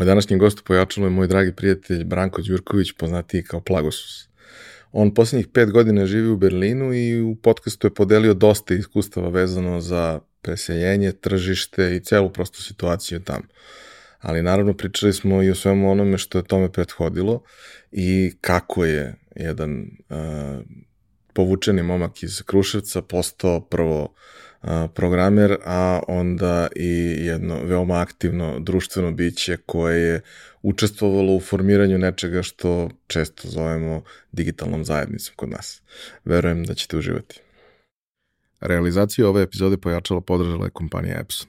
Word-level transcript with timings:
Moj 0.00 0.06
današnji 0.06 0.36
gost 0.36 0.64
pojačalo 0.64 1.06
je 1.06 1.10
moj 1.10 1.26
dragi 1.26 1.52
prijatelj 1.52 2.04
Branko 2.04 2.42
Đurković, 2.42 2.92
poznatiji 2.92 3.42
kao 3.42 3.60
Plagosus. 3.60 4.28
On 4.92 5.14
posljednjih 5.14 5.48
pet 5.48 5.70
godina 5.70 6.06
živi 6.06 6.28
u 6.28 6.36
Berlinu 6.36 6.94
i 6.94 7.22
u 7.22 7.36
podcastu 7.36 7.86
je 7.86 7.94
podelio 7.94 8.34
dosta 8.34 8.74
iskustava 8.74 9.28
vezano 9.28 9.80
za 9.80 10.20
preseljenje, 10.42 11.12
tržište 11.12 11.96
i 11.96 12.00
celu 12.00 12.32
prostu 12.32 12.62
situaciju 12.62 13.20
tamo. 13.20 13.44
Ali 14.18 14.42
naravno 14.42 14.74
pričali 14.74 15.12
smo 15.12 15.42
i 15.42 15.50
o 15.50 15.54
svemu 15.54 15.90
onome 15.90 16.18
što 16.18 16.38
je 16.38 16.44
tome 16.44 16.72
prethodilo 16.72 17.42
i 17.92 18.32
kako 18.40 18.84
je 18.84 19.14
jedan 19.36 19.80
uh, 19.80 20.16
povučeni 21.32 21.82
momak 21.82 22.22
iz 22.22 22.42
Kruševca 22.42 23.02
postao 23.02 23.60
prvo 23.60 24.14
programer, 24.94 25.56
a 25.64 26.00
onda 26.08 26.68
i 26.76 27.16
jedno 27.18 27.64
veoma 27.64 28.00
aktivno 28.00 28.60
društveno 28.60 29.12
biće 29.12 29.56
koje 29.66 30.00
je 30.00 30.20
učestvovalo 30.62 31.34
u 31.34 31.40
formiranju 31.40 31.98
nečega 31.98 32.42
što 32.42 32.90
često 33.06 33.48
zovemo 33.48 34.02
digitalnom 34.32 34.84
zajednicom 34.84 35.34
kod 35.36 35.48
nas. 35.48 35.82
Verujem 36.24 36.64
da 36.64 36.74
ćete 36.74 36.96
uživati. 36.96 37.40
Realizaciju 38.60 39.28
ove 39.28 39.42
epizode 39.42 39.76
pojačala 39.76 40.20
podržala 40.20 40.64
je 40.64 40.70
kompanija 40.70 41.20
Epson. 41.20 41.48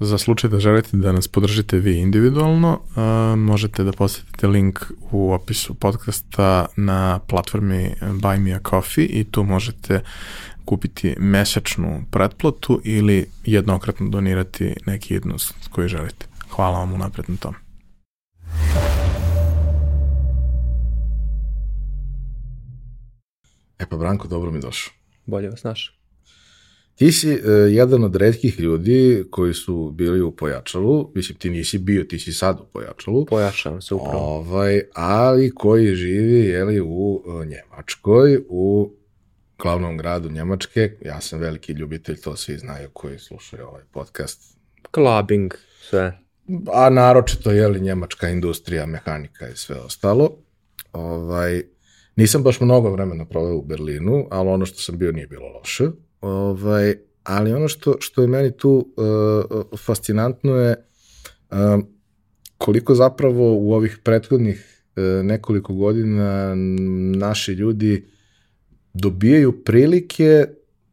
Za 0.00 0.18
slučaj 0.18 0.50
da 0.50 0.60
želite 0.60 0.96
da 0.96 1.12
nas 1.12 1.28
podržite 1.28 1.78
vi 1.78 1.98
individualno, 1.98 2.72
uh, 2.72 3.38
možete 3.38 3.84
da 3.84 3.92
posetite 3.92 4.46
link 4.46 4.80
u 5.10 5.32
opisu 5.32 5.74
podcasta 5.74 6.66
na 6.76 7.18
platformi 7.18 7.94
Buy 8.00 8.40
Me 8.40 8.52
a 8.52 8.60
Coffee 8.70 9.04
i 9.04 9.24
tu 9.24 9.44
možete 9.44 10.00
kupiti 10.64 11.14
mesečnu 11.18 12.04
pretplatu 12.10 12.80
ili 12.84 13.26
jednokratno 13.44 14.08
donirati 14.08 14.74
neki 14.86 15.14
jednost 15.14 15.54
koji 15.70 15.88
želite. 15.88 16.26
Hvala 16.50 16.78
vam 16.78 16.92
unapred 16.92 17.30
na 17.30 17.36
tom. 17.36 17.54
E 23.78 23.86
pa 23.90 23.96
Branko, 23.96 24.28
dobro 24.28 24.50
mi 24.50 24.60
došao. 24.60 24.92
Bolje 25.26 25.50
vas 25.50 25.64
našao. 25.64 25.97
Ti 26.98 27.12
si 27.12 27.32
uh, 27.32 27.40
jedan 27.70 28.04
od 28.04 28.16
redkih 28.16 28.60
ljudi 28.60 29.24
koji 29.30 29.54
su 29.54 29.90
bili 29.90 30.20
u 30.20 30.30
Pojačalu, 30.30 31.10
mislim 31.14 31.38
ti 31.38 31.50
nisi 31.50 31.78
bio, 31.78 32.04
ti 32.04 32.18
si 32.18 32.32
sad 32.32 32.60
u 32.60 32.64
Pojačalu. 32.72 33.26
Pojačavam 33.26 33.82
se 33.82 33.94
upravo. 33.94 34.18
Ovaj, 34.18 34.82
ali 34.94 35.54
koji 35.54 35.94
živi 35.94 36.48
jeli, 36.48 36.80
u 36.80 37.22
uh, 37.24 37.46
Njemačkoj, 37.46 38.40
u 38.48 38.92
glavnom 39.58 39.96
gradu 39.96 40.30
Njemačke. 40.30 40.92
Ja 41.04 41.20
sam 41.20 41.38
veliki 41.38 41.72
ljubitelj, 41.72 42.20
to 42.20 42.36
svi 42.36 42.58
znaju 42.58 42.88
koji 42.92 43.18
slušaju 43.18 43.66
ovaj 43.66 43.82
podcast. 43.92 44.58
Clubbing, 44.94 45.54
sve. 45.80 46.18
A 46.72 46.90
naročito, 46.90 47.50
jeli, 47.50 47.80
njemačka 47.80 48.28
industrija, 48.28 48.86
mehanika 48.86 49.48
i 49.48 49.56
sve 49.56 49.76
ostalo. 49.76 50.30
Ovaj, 50.92 51.62
nisam 52.16 52.42
baš 52.42 52.60
mnogo 52.60 52.90
vremena 52.90 53.24
proveo 53.24 53.56
u 53.56 53.64
Berlinu, 53.64 54.26
ali 54.30 54.48
ono 54.48 54.66
što 54.66 54.78
sam 54.78 54.98
bio 54.98 55.12
nije 55.12 55.26
bilo 55.26 55.48
loše 55.48 55.84
Ovaj, 56.20 56.94
ali 57.24 57.52
ono 57.52 57.68
što, 57.68 57.96
što 58.00 58.22
je 58.22 58.28
meni 58.28 58.56
tu 58.56 58.94
uh, 58.96 59.78
fascinantno 59.78 60.56
je 60.56 60.76
uh, 61.50 61.56
koliko 62.58 62.94
zapravo 62.94 63.56
u 63.58 63.72
ovih 63.72 63.98
prethodnih 64.04 64.84
uh, 64.96 65.24
nekoliko 65.24 65.74
godina 65.74 66.54
naši 67.16 67.52
ljudi 67.52 68.06
dobijaju 68.94 69.64
prilike 69.64 70.46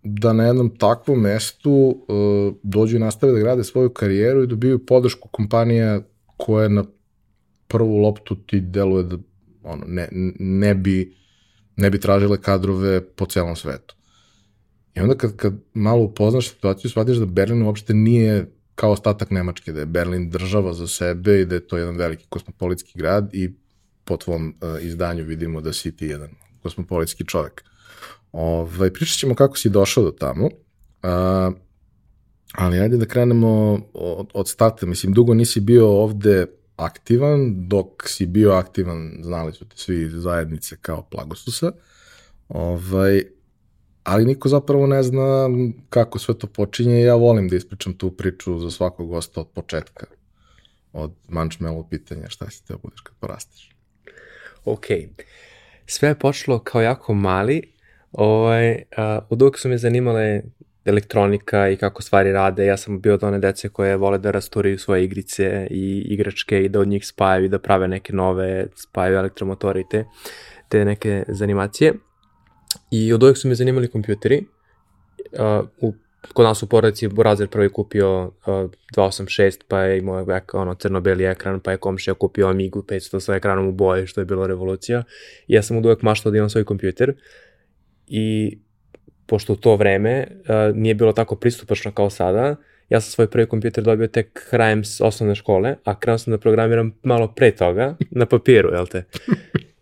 da 0.04 0.34
na 0.34 0.46
jednom 0.46 0.78
takvom 0.78 1.22
mestu 1.22 1.72
uh, 1.72 2.56
dođu 2.64 2.96
i 2.96 3.00
nastave 3.00 3.34
da 3.34 3.40
grade 3.40 3.64
svoju 3.64 3.90
karijeru 3.90 4.44
i 4.44 4.48
dobiju 4.48 4.86
podršku 4.86 5.30
kompanija 5.32 6.02
koja 6.38 6.68
na 6.70 6.84
prvu 7.68 7.98
loptu 7.98 8.36
ti 8.36 8.60
deluje 8.60 9.04
da 9.04 9.18
ono, 9.64 9.86
ne, 9.88 10.08
ne, 10.40 10.76
bi, 10.76 11.16
ne 11.76 11.90
bi 11.90 12.00
tražile 12.00 12.42
kadrove 12.42 13.02
po 13.02 13.26
celom 13.26 13.56
svetu. 13.56 13.95
I 14.96 15.00
onda 15.00 15.16
kad, 15.16 15.36
kad 15.36 15.54
malo 15.74 16.04
upoznaš 16.04 16.50
situaciju, 16.50 16.92
shvatiš 16.92 17.18
da 17.18 17.26
Berlin 17.26 17.64
uopšte 17.64 17.94
nije 17.94 18.52
kao 18.76 18.92
ostatak 18.92 19.32
Nemačke, 19.32 19.72
da 19.72 19.80
je 19.80 19.86
Berlin 19.86 20.30
država 20.30 20.74
za 20.74 20.88
sebe 20.88 21.42
i 21.42 21.46
da 21.46 21.56
je 21.56 21.68
to 21.68 21.78
jedan 21.78 21.96
veliki 21.96 22.26
kosmopolitski 22.30 23.00
grad 23.00 23.30
i 23.34 23.54
po 24.04 24.18
tvom 24.18 24.56
uh, 24.62 24.84
izdanju 24.84 25.24
vidimo 25.24 25.62
da 25.62 25.74
si 25.74 25.96
ti 25.96 26.06
jedan 26.06 26.30
kosmopolitski 26.64 27.26
čovek. 27.26 27.64
Ovaj, 28.32 28.94
pričat 28.94 29.18
ćemo 29.18 29.36
kako 29.36 29.58
si 29.58 29.70
došao 29.70 30.04
do 30.04 30.12
tamo, 30.12 30.46
uh, 30.46 31.56
ali 32.54 32.80
ajde 32.80 32.98
da 32.98 33.06
krenemo 33.06 33.80
od, 33.94 34.28
od 34.34 34.50
starta. 34.50 34.86
Mislim, 34.86 35.14
dugo 35.14 35.34
nisi 35.34 35.60
bio 35.60 35.88
ovde 35.88 36.46
aktivan, 36.76 37.68
dok 37.68 38.10
si 38.10 38.26
bio 38.26 38.52
aktivan, 38.52 39.20
znali 39.22 39.54
su 39.54 39.66
te 39.66 39.78
svi 39.78 40.10
zajednice 40.10 40.78
kao 40.82 41.02
Plagosusa. 41.02 41.72
Ovaj, 42.48 43.24
ali 44.06 44.26
niko 44.26 44.50
zapravo 44.50 44.88
ne 44.88 45.04
zna 45.04 45.50
kako 45.90 46.20
sve 46.20 46.38
to 46.38 46.48
počinje 46.48 47.02
ja 47.02 47.16
volim 47.16 47.48
da 47.48 47.56
ispričam 47.56 47.94
tu 47.94 48.12
priču 48.12 48.60
za 48.60 48.72
svakog 48.72 49.10
gosta 49.10 49.42
od 49.42 49.48
početka. 49.48 50.06
Od 50.94 51.12
mančmelo 51.28 51.88
pitanja 51.90 52.30
šta 52.30 52.50
si 52.50 52.66
teo 52.66 52.78
budeš 52.78 53.02
kad 53.02 53.16
porasteš. 53.20 53.76
Ok. 54.66 54.86
Sve 55.86 56.10
je 56.10 56.20
počelo 56.20 56.60
kao 56.60 56.82
jako 56.82 57.14
mali. 57.14 57.62
Ovaj, 58.12 58.84
a, 58.98 59.20
od 59.30 59.42
uvek 59.42 59.58
su 59.60 59.70
me 59.70 59.78
zanimale 59.78 60.42
elektronika 60.86 61.70
i 61.70 61.78
kako 61.78 62.02
stvari 62.02 62.32
rade. 62.32 62.66
Ja 62.66 62.78
sam 62.78 63.02
bio 63.02 63.14
od 63.14 63.24
one 63.24 63.40
dece 63.40 63.70
koje 63.70 63.98
vole 63.98 64.18
da 64.18 64.32
rasturaju 64.32 64.80
svoje 64.80 65.04
igrice 65.04 65.68
i 65.72 66.06
igračke 66.10 66.64
i 66.64 66.70
da 66.70 66.80
od 66.80 66.88
njih 66.88 67.08
spajaju 67.08 67.46
i 67.46 67.50
da 67.50 67.60
prave 67.60 67.88
neke 67.88 68.14
nove, 68.14 68.68
spajaju 68.76 69.18
elektromotore 69.18 69.82
i 69.82 69.90
te, 69.90 70.06
te 70.70 70.86
neke 70.86 71.24
zanimacije. 71.28 71.94
I 72.92 73.14
od 73.14 73.24
uvek 73.24 73.38
su 73.38 73.48
me 73.48 73.56
zanimali 73.56 73.88
kompjuteri. 73.88 74.46
Uh, 75.32 75.68
u, 75.82 75.94
kod 76.34 76.46
nas 76.46 76.64
u 76.64 76.70
porodici 76.70 77.10
Razer 77.18 77.48
prvi 77.48 77.70
kupio 77.70 78.24
uh, 78.24 78.32
286, 78.98 79.62
pa 79.68 79.80
je 79.80 79.98
imao 79.98 80.26
ono 80.54 80.76
crno-beli 80.76 81.26
ekran, 81.26 81.60
pa 81.60 81.72
je 81.72 81.78
komšija 81.78 82.14
kupio 82.14 82.48
Amigu 82.48 82.82
500 82.82 83.20
sa 83.20 83.36
ekranom 83.36 83.68
u 83.68 83.72
boje, 83.72 84.08
što 84.08 84.22
je 84.22 84.26
bilo 84.26 84.48
revolucija. 84.48 85.04
I 85.48 85.54
ja 85.54 85.62
sam 85.62 85.78
od 85.78 85.86
uvek 85.86 86.02
maštao 86.02 86.32
da 86.32 86.38
imam 86.38 86.50
svoj 86.50 86.64
kompjuter. 86.64 87.14
i 88.08 88.58
pošto 89.28 89.54
u 89.54 89.56
to 89.56 89.76
vreme 89.76 90.28
uh, 90.30 90.76
nije 90.76 90.96
bilo 90.96 91.14
tako 91.14 91.36
pristupačno 91.36 91.92
kao 91.92 92.10
sada, 92.10 92.56
ja 92.90 93.02
sam 93.02 93.12
svoj 93.12 93.28
prvi 93.28 93.46
kompjuter 93.46 93.84
dobio 93.84 94.08
tek 94.08 94.50
krajem 94.50 94.82
osnovne 95.02 95.36
škole, 95.36 95.76
a 95.84 96.00
krenuo 96.00 96.18
sam 96.18 96.32
da 96.32 96.38
programiram 96.38 96.92
malo 97.04 97.34
pre 97.36 97.52
toga, 97.52 97.96
na 98.12 98.26
papiru, 98.26 98.74
jel 98.74 98.88
te? 98.88 99.04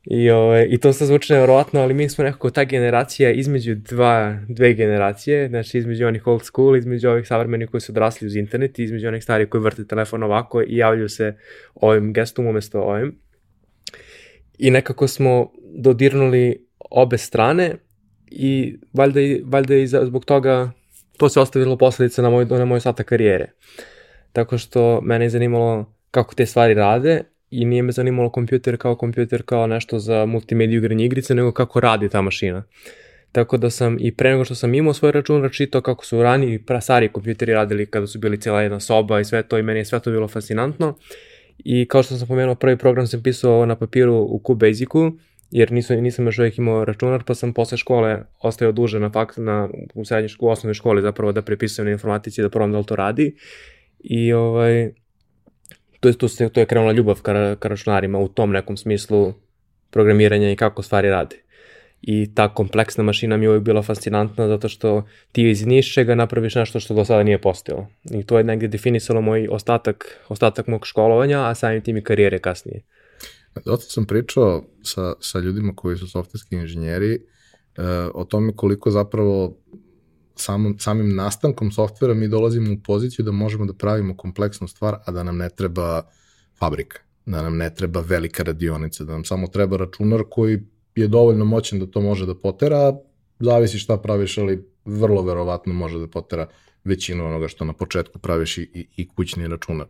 I, 0.03 0.29
ove, 0.29 0.41
ovaj, 0.41 0.67
I 0.69 0.77
to 0.77 0.93
se 0.93 1.05
zvuči 1.05 1.33
nevjerovatno, 1.33 1.81
ali 1.81 1.93
mi 1.93 2.09
smo 2.09 2.23
nekako 2.23 2.49
ta 2.49 2.63
generacija 2.63 3.31
između 3.31 3.75
dva, 3.75 4.39
dve 4.49 4.73
generacije, 4.73 5.47
znači 5.47 5.77
između 5.77 6.07
onih 6.07 6.27
old 6.27 6.43
school, 6.45 6.77
između 6.77 7.09
ovih 7.09 7.27
savremenih 7.27 7.69
koji 7.69 7.81
su 7.81 7.91
odrasli 7.91 8.27
uz 8.27 8.35
internet 8.35 8.79
i 8.79 8.83
između 8.83 9.07
onih 9.07 9.23
starih 9.23 9.49
koji 9.49 9.61
vrte 9.61 9.87
telefon 9.87 10.23
ovako 10.23 10.61
i 10.61 10.77
javljaju 10.77 11.09
se 11.09 11.35
ovim 11.75 12.13
gestom 12.13 12.47
umesto 12.47 12.81
ovim. 12.81 13.19
I 14.57 14.71
nekako 14.71 15.07
smo 15.07 15.51
dodirnuli 15.75 16.67
obe 16.91 17.17
strane 17.17 17.75
i 18.27 18.77
valjda, 18.93 19.19
valjda 19.45 19.75
i 19.75 19.87
zbog 19.87 20.25
toga 20.25 20.71
to 21.17 21.29
se 21.29 21.39
ostavilo 21.39 21.77
posledice 21.77 22.21
na 22.21 22.29
moj, 22.29 22.45
na 22.45 22.65
moj 22.65 22.79
sata 22.79 23.03
karijere. 23.03 23.51
Tako 24.33 24.57
što 24.57 25.01
mene 25.01 25.25
je 25.25 25.29
zanimalo 25.29 25.95
kako 26.11 26.35
te 26.35 26.45
stvari 26.45 26.73
rade 26.73 27.32
i 27.53 27.65
nije 27.65 27.83
me 27.83 27.91
zanimalo 27.91 28.29
kompjuter 28.29 28.77
kao 28.77 28.95
kompjuter 28.95 29.41
kao 29.45 29.67
nešto 29.67 29.99
za 29.99 30.25
multimediju 30.25 30.77
igranje 30.77 31.05
igrice, 31.05 31.35
nego 31.35 31.51
kako 31.51 31.79
radi 31.79 32.09
ta 32.09 32.21
mašina. 32.21 32.63
Tako 33.31 33.57
da 33.57 33.69
sam 33.69 33.97
i 33.99 34.11
pre 34.11 34.31
nego 34.31 34.45
što 34.45 34.55
sam 34.55 34.73
imao 34.73 34.93
svoj 34.93 35.11
račun 35.11 35.49
čitao 35.49 35.81
kako 35.81 36.05
su 36.05 36.23
rani 36.23 36.53
i 36.53 36.59
stari 36.81 37.09
kompjuteri 37.09 37.53
radili 37.53 37.85
kada 37.85 38.07
su 38.07 38.19
bili 38.19 38.41
cijela 38.41 38.61
jedna 38.61 38.79
soba 38.79 39.19
i 39.19 39.25
sve 39.25 39.43
to 39.43 39.57
i 39.57 39.63
meni 39.63 39.79
je 39.79 39.85
sve 39.85 39.99
to 39.99 40.11
bilo 40.11 40.27
fascinantno. 40.27 40.97
I 41.57 41.87
kao 41.87 42.03
što 42.03 42.15
sam 42.15 42.27
pomenuo, 42.27 42.55
prvi 42.55 42.77
program 42.77 43.07
sam 43.07 43.23
pisao 43.23 43.65
na 43.65 43.75
papiru 43.75 44.15
u 44.15 44.41
QBasicu, 44.43 45.17
jer 45.51 45.71
nisam, 45.71 45.99
nisam 45.99 46.25
još 46.25 46.39
uvijek 46.39 46.57
imao 46.57 46.85
računar, 46.85 47.23
pa 47.23 47.35
sam 47.35 47.53
posle 47.53 47.77
škole 47.77 48.23
ostao 48.41 48.71
duže 48.71 48.99
na 48.99 49.09
fakt, 49.09 49.37
na, 49.37 49.69
u 49.93 50.05
srednjoj 50.05 50.27
školi, 50.27 50.49
u 50.49 50.51
osnovnoj 50.51 50.73
školi 50.73 51.01
zapravo 51.01 51.31
da 51.31 51.41
prepisujem 51.41 51.85
na 51.85 51.91
informatici 51.91 52.41
da 52.41 52.49
probam 52.49 52.71
da 52.71 52.77
li 52.77 52.85
to 52.85 52.95
radi. 52.95 53.35
I 53.99 54.33
ovaj, 54.33 54.91
to 56.03 56.09
je, 56.09 56.13
to, 56.13 56.27
se, 56.27 56.49
to 56.49 56.59
je 56.59 56.65
krenula 56.65 56.91
ljubav 56.91 57.21
ka, 57.21 57.55
ka 57.55 57.67
računarima 57.67 58.19
u 58.19 58.27
tom 58.27 58.51
nekom 58.51 58.77
smislu 58.77 59.33
programiranja 59.89 60.51
i 60.51 60.55
kako 60.55 60.83
stvari 60.83 61.09
rade. 61.09 61.35
I 62.01 62.35
ta 62.35 62.53
kompleksna 62.53 63.03
mašina 63.03 63.37
mi 63.37 63.45
je 63.45 63.49
uvijek 63.49 63.63
bila 63.63 63.81
fascinantna 63.81 64.47
zato 64.47 64.69
što 64.69 65.05
ti 65.31 65.49
iz 65.49 65.65
nišćega 65.65 66.15
napraviš 66.15 66.55
nešto 66.55 66.79
što 66.79 66.93
do 66.93 67.05
sada 67.05 67.23
nije 67.23 67.41
postojalo. 67.41 67.87
I 68.11 68.23
to 68.23 68.37
je 68.37 68.43
negde 68.43 68.67
definisalo 68.67 69.21
moj 69.21 69.47
ostatak, 69.51 70.19
ostatak 70.29 70.67
mog 70.67 70.87
školovanja, 70.87 71.49
a 71.49 71.55
samim 71.55 71.81
tim 71.81 71.97
i 71.97 72.03
karijere 72.03 72.39
kasnije. 72.39 72.81
Dosta 73.65 73.91
sam 73.91 74.05
pričao 74.05 74.63
sa, 74.81 75.13
sa 75.19 75.39
ljudima 75.39 75.73
koji 75.75 75.97
su 75.97 76.07
softverski 76.07 76.55
inženjeri 76.55 77.15
uh, 77.15 77.83
o 78.13 78.25
tome 78.25 78.53
koliko 78.55 78.91
zapravo 78.91 79.57
samom, 80.35 80.79
samim 80.79 81.15
nastankom 81.15 81.71
softvera 81.71 82.13
mi 82.13 82.27
dolazimo 82.27 82.73
u 82.73 82.77
poziciju 82.83 83.25
da 83.25 83.31
možemo 83.31 83.65
da 83.65 83.73
pravimo 83.73 84.17
kompleksnu 84.17 84.67
stvar, 84.67 84.95
a 85.05 85.11
da 85.11 85.23
nam 85.23 85.37
ne 85.37 85.49
treba 85.49 86.01
fabrika, 86.59 86.99
da 87.25 87.41
nam 87.41 87.57
ne 87.57 87.75
treba 87.75 88.01
velika 88.01 88.43
radionica, 88.43 89.03
da 89.03 89.11
nam 89.11 89.25
samo 89.25 89.47
treba 89.47 89.77
računar 89.77 90.23
koji 90.29 90.59
je 90.95 91.07
dovoljno 91.07 91.45
moćan 91.45 91.79
da 91.79 91.85
to 91.85 92.01
može 92.01 92.25
da 92.25 92.35
potera, 92.35 92.93
zavisi 93.39 93.79
šta 93.79 93.97
praviš, 93.97 94.37
ali 94.37 94.69
vrlo 94.85 95.21
verovatno 95.21 95.73
može 95.73 95.99
da 95.99 96.07
potera 96.07 96.47
većinu 96.83 97.25
onoga 97.25 97.47
što 97.47 97.65
na 97.65 97.73
početku 97.73 98.19
praviš 98.19 98.57
i, 98.57 98.61
i, 98.73 98.87
i 98.97 99.07
kućni 99.07 99.47
računar. 99.47 99.87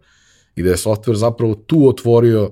I 0.55 0.63
da 0.63 0.69
je 0.69 0.77
softver 0.77 1.15
zapravo 1.15 1.55
tu 1.55 1.87
otvorio 1.87 2.51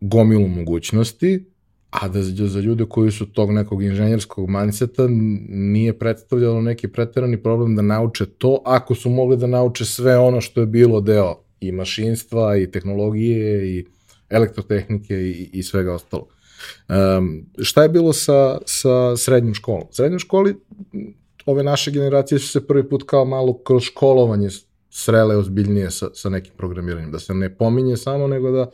gomilu 0.00 0.48
mogućnosti, 0.48 1.51
a 1.92 2.08
da 2.08 2.22
za 2.22 2.60
ljude 2.60 2.84
koji 2.88 3.10
su 3.10 3.26
tog 3.26 3.50
nekog 3.52 3.82
inženjerskog 3.82 4.50
mindseta 4.50 5.06
nije 5.48 5.98
predstavljalo 5.98 6.60
neki 6.60 6.88
preterani 6.88 7.42
problem 7.42 7.76
da 7.76 7.82
nauče 7.82 8.26
to, 8.26 8.62
ako 8.64 8.94
su 8.94 9.10
mogli 9.10 9.36
da 9.36 9.46
nauče 9.46 9.84
sve 9.84 10.18
ono 10.18 10.40
što 10.40 10.60
je 10.60 10.66
bilo 10.66 11.00
deo 11.00 11.44
i 11.60 11.72
mašinstva 11.72 12.56
i 12.56 12.70
tehnologije 12.70 13.68
i 13.68 13.86
elektrotehnike 14.30 15.14
i, 15.14 15.50
i 15.52 15.62
svega 15.62 15.94
ostalo. 15.94 16.26
Um, 16.88 17.46
šta 17.58 17.82
je 17.82 17.88
bilo 17.88 18.12
sa, 18.12 18.58
sa 18.66 19.16
srednjom 19.16 19.54
školom? 19.54 19.82
U 19.82 19.92
srednjoj 19.92 20.18
školi 20.18 20.56
ove 21.46 21.62
naše 21.62 21.90
generacije 21.90 22.38
su 22.38 22.48
se 22.48 22.66
prvi 22.66 22.88
put 22.88 23.02
kao 23.06 23.24
malo 23.24 23.58
kroz 23.58 23.82
školovanje 23.82 24.48
srele 24.90 25.36
ozbiljnije 25.36 25.90
sa, 25.90 26.08
sa 26.14 26.28
nekim 26.28 26.52
programiranjem, 26.56 27.12
da 27.12 27.18
se 27.18 27.34
ne 27.34 27.56
pominje 27.56 27.96
samo, 27.96 28.26
nego 28.26 28.50
da 28.50 28.70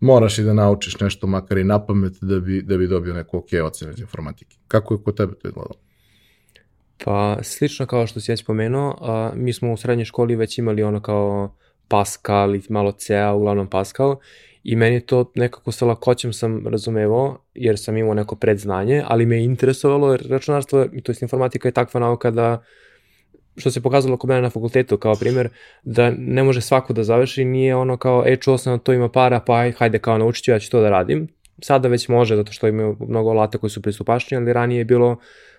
moraš 0.00 0.38
i 0.38 0.42
da 0.42 0.54
naučiš 0.54 1.00
nešto 1.00 1.26
makar 1.26 1.58
i 1.58 1.64
na 1.64 1.86
pamet 1.86 2.12
da 2.20 2.40
bi, 2.40 2.62
da 2.62 2.76
bi 2.76 2.86
dobio 2.86 3.14
neku 3.14 3.38
ok 3.38 3.48
ocenu 3.64 3.92
iz 3.92 4.00
informatike. 4.00 4.56
Kako 4.68 4.94
je 4.94 4.98
kod 5.04 5.16
tebe 5.16 5.32
to 5.34 5.48
izgledalo? 5.48 5.74
Pa 7.04 7.38
slično 7.42 7.86
kao 7.86 8.06
što 8.06 8.20
si 8.20 8.32
ja 8.32 8.36
spomenuo, 8.36 8.98
a, 9.00 9.32
mi 9.34 9.52
smo 9.52 9.72
u 9.72 9.76
srednjoj 9.76 10.04
školi 10.04 10.36
već 10.36 10.58
imali 10.58 10.82
ono 10.82 11.00
kao 11.02 11.54
Pascal 11.88 12.54
i 12.54 12.62
malo 12.68 12.92
CA, 12.92 13.32
uglavnom 13.32 13.66
Pascal, 13.66 14.16
i 14.62 14.76
meni 14.76 15.00
to 15.00 15.32
nekako 15.34 15.72
sa 15.72 15.86
lakoćem 15.86 16.32
sam 16.32 16.66
razumevao, 16.66 17.38
jer 17.54 17.78
sam 17.78 17.96
imao 17.96 18.14
neko 18.14 18.36
predznanje, 18.36 19.02
ali 19.06 19.26
me 19.26 19.36
je 19.36 19.44
interesovalo, 19.44 20.10
jer 20.10 20.26
računarstvo, 20.30 20.86
to 21.02 21.12
je 21.12 21.16
informatika 21.22 21.68
je 21.68 21.72
takva 21.72 22.00
nauka 22.00 22.30
da 22.30 22.62
što 23.58 23.70
se 23.70 23.82
pokazalo 23.82 24.16
kod 24.16 24.28
mene 24.28 24.42
na 24.42 24.50
fakultetu 24.50 24.96
kao 24.96 25.14
primjer, 25.14 25.48
da 25.82 26.10
ne 26.18 26.42
može 26.42 26.60
svako 26.60 26.92
da 26.92 27.04
završi, 27.04 27.44
nije 27.44 27.76
ono 27.76 27.96
kao, 27.96 28.24
e, 28.26 28.36
čuo 28.36 28.58
sam 28.58 28.76
da 28.76 28.82
to 28.82 28.92
ima 28.92 29.08
para, 29.08 29.40
pa 29.40 29.70
hajde 29.70 29.98
kao 29.98 30.18
naučit 30.18 30.44
ću, 30.44 30.50
ja 30.50 30.58
ću 30.58 30.70
to 30.70 30.80
da 30.80 30.90
radim. 30.90 31.28
Sada 31.62 31.88
već 31.88 32.08
može, 32.08 32.36
zato 32.36 32.52
što 32.52 32.68
imaju 32.68 32.96
mnogo 33.08 33.30
alata 33.30 33.58
koji 33.58 33.70
su 33.70 33.82
pristupačni, 33.82 34.36
ali 34.36 34.52
ranije 34.52 34.78
je 34.78 34.84
bilo, 34.84 35.16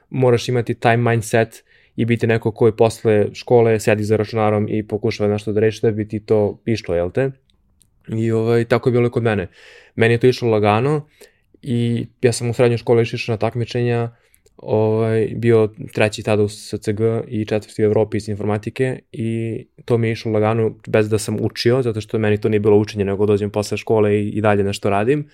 moraš 0.09 0.49
imati 0.49 0.73
taj 0.73 0.97
mindset 0.97 1.63
i 1.95 2.05
biti 2.05 2.27
neko 2.27 2.51
koji 2.51 2.71
posle 2.71 3.27
škole 3.33 3.79
sedi 3.79 4.03
za 4.03 4.17
računarom 4.17 4.67
i 4.69 4.87
pokušava 4.87 5.29
nešto 5.29 5.51
da 5.51 5.59
reši 5.59 5.81
da 5.81 5.91
bi 5.91 6.07
ti 6.07 6.19
to 6.19 6.61
išlo, 6.65 6.95
jel 6.95 7.11
te? 7.11 7.31
I 8.07 8.31
ovaj, 8.31 8.65
tako 8.65 8.89
je 8.89 8.91
bilo 8.91 9.07
i 9.07 9.11
kod 9.11 9.23
mene. 9.23 9.47
Meni 9.95 10.13
je 10.13 10.17
to 10.17 10.27
išlo 10.27 10.49
lagano 10.49 11.07
i 11.61 12.07
ja 12.21 12.31
sam 12.31 12.49
u 12.49 12.53
srednjoj 12.53 12.77
školi 12.77 13.01
išao 13.01 13.33
na 13.33 13.37
takmičenja 13.37 14.15
ovaj, 14.61 15.27
bio 15.35 15.69
treći 15.93 16.23
tada 16.23 16.43
u 16.43 16.49
SCG 16.49 16.99
i 17.27 17.45
četvrti 17.45 17.83
u 17.83 17.85
Evropi 17.85 18.17
iz 18.17 18.29
informatike 18.29 18.99
i 19.11 19.65
to 19.85 19.97
mi 19.97 20.07
je 20.07 20.11
išlo 20.11 20.31
lagano 20.31 20.75
bez 20.87 21.09
da 21.09 21.17
sam 21.17 21.37
učio, 21.41 21.81
zato 21.81 22.01
što 22.01 22.19
meni 22.19 22.37
to 22.37 22.49
nije 22.49 22.59
bilo 22.59 22.77
učenje, 22.77 23.05
nego 23.05 23.25
dođem 23.25 23.49
posle 23.49 23.77
škole 23.77 24.15
i, 24.15 24.29
i 24.29 24.41
dalje 24.41 24.63
nešto 24.63 24.89
radim. 24.89 25.29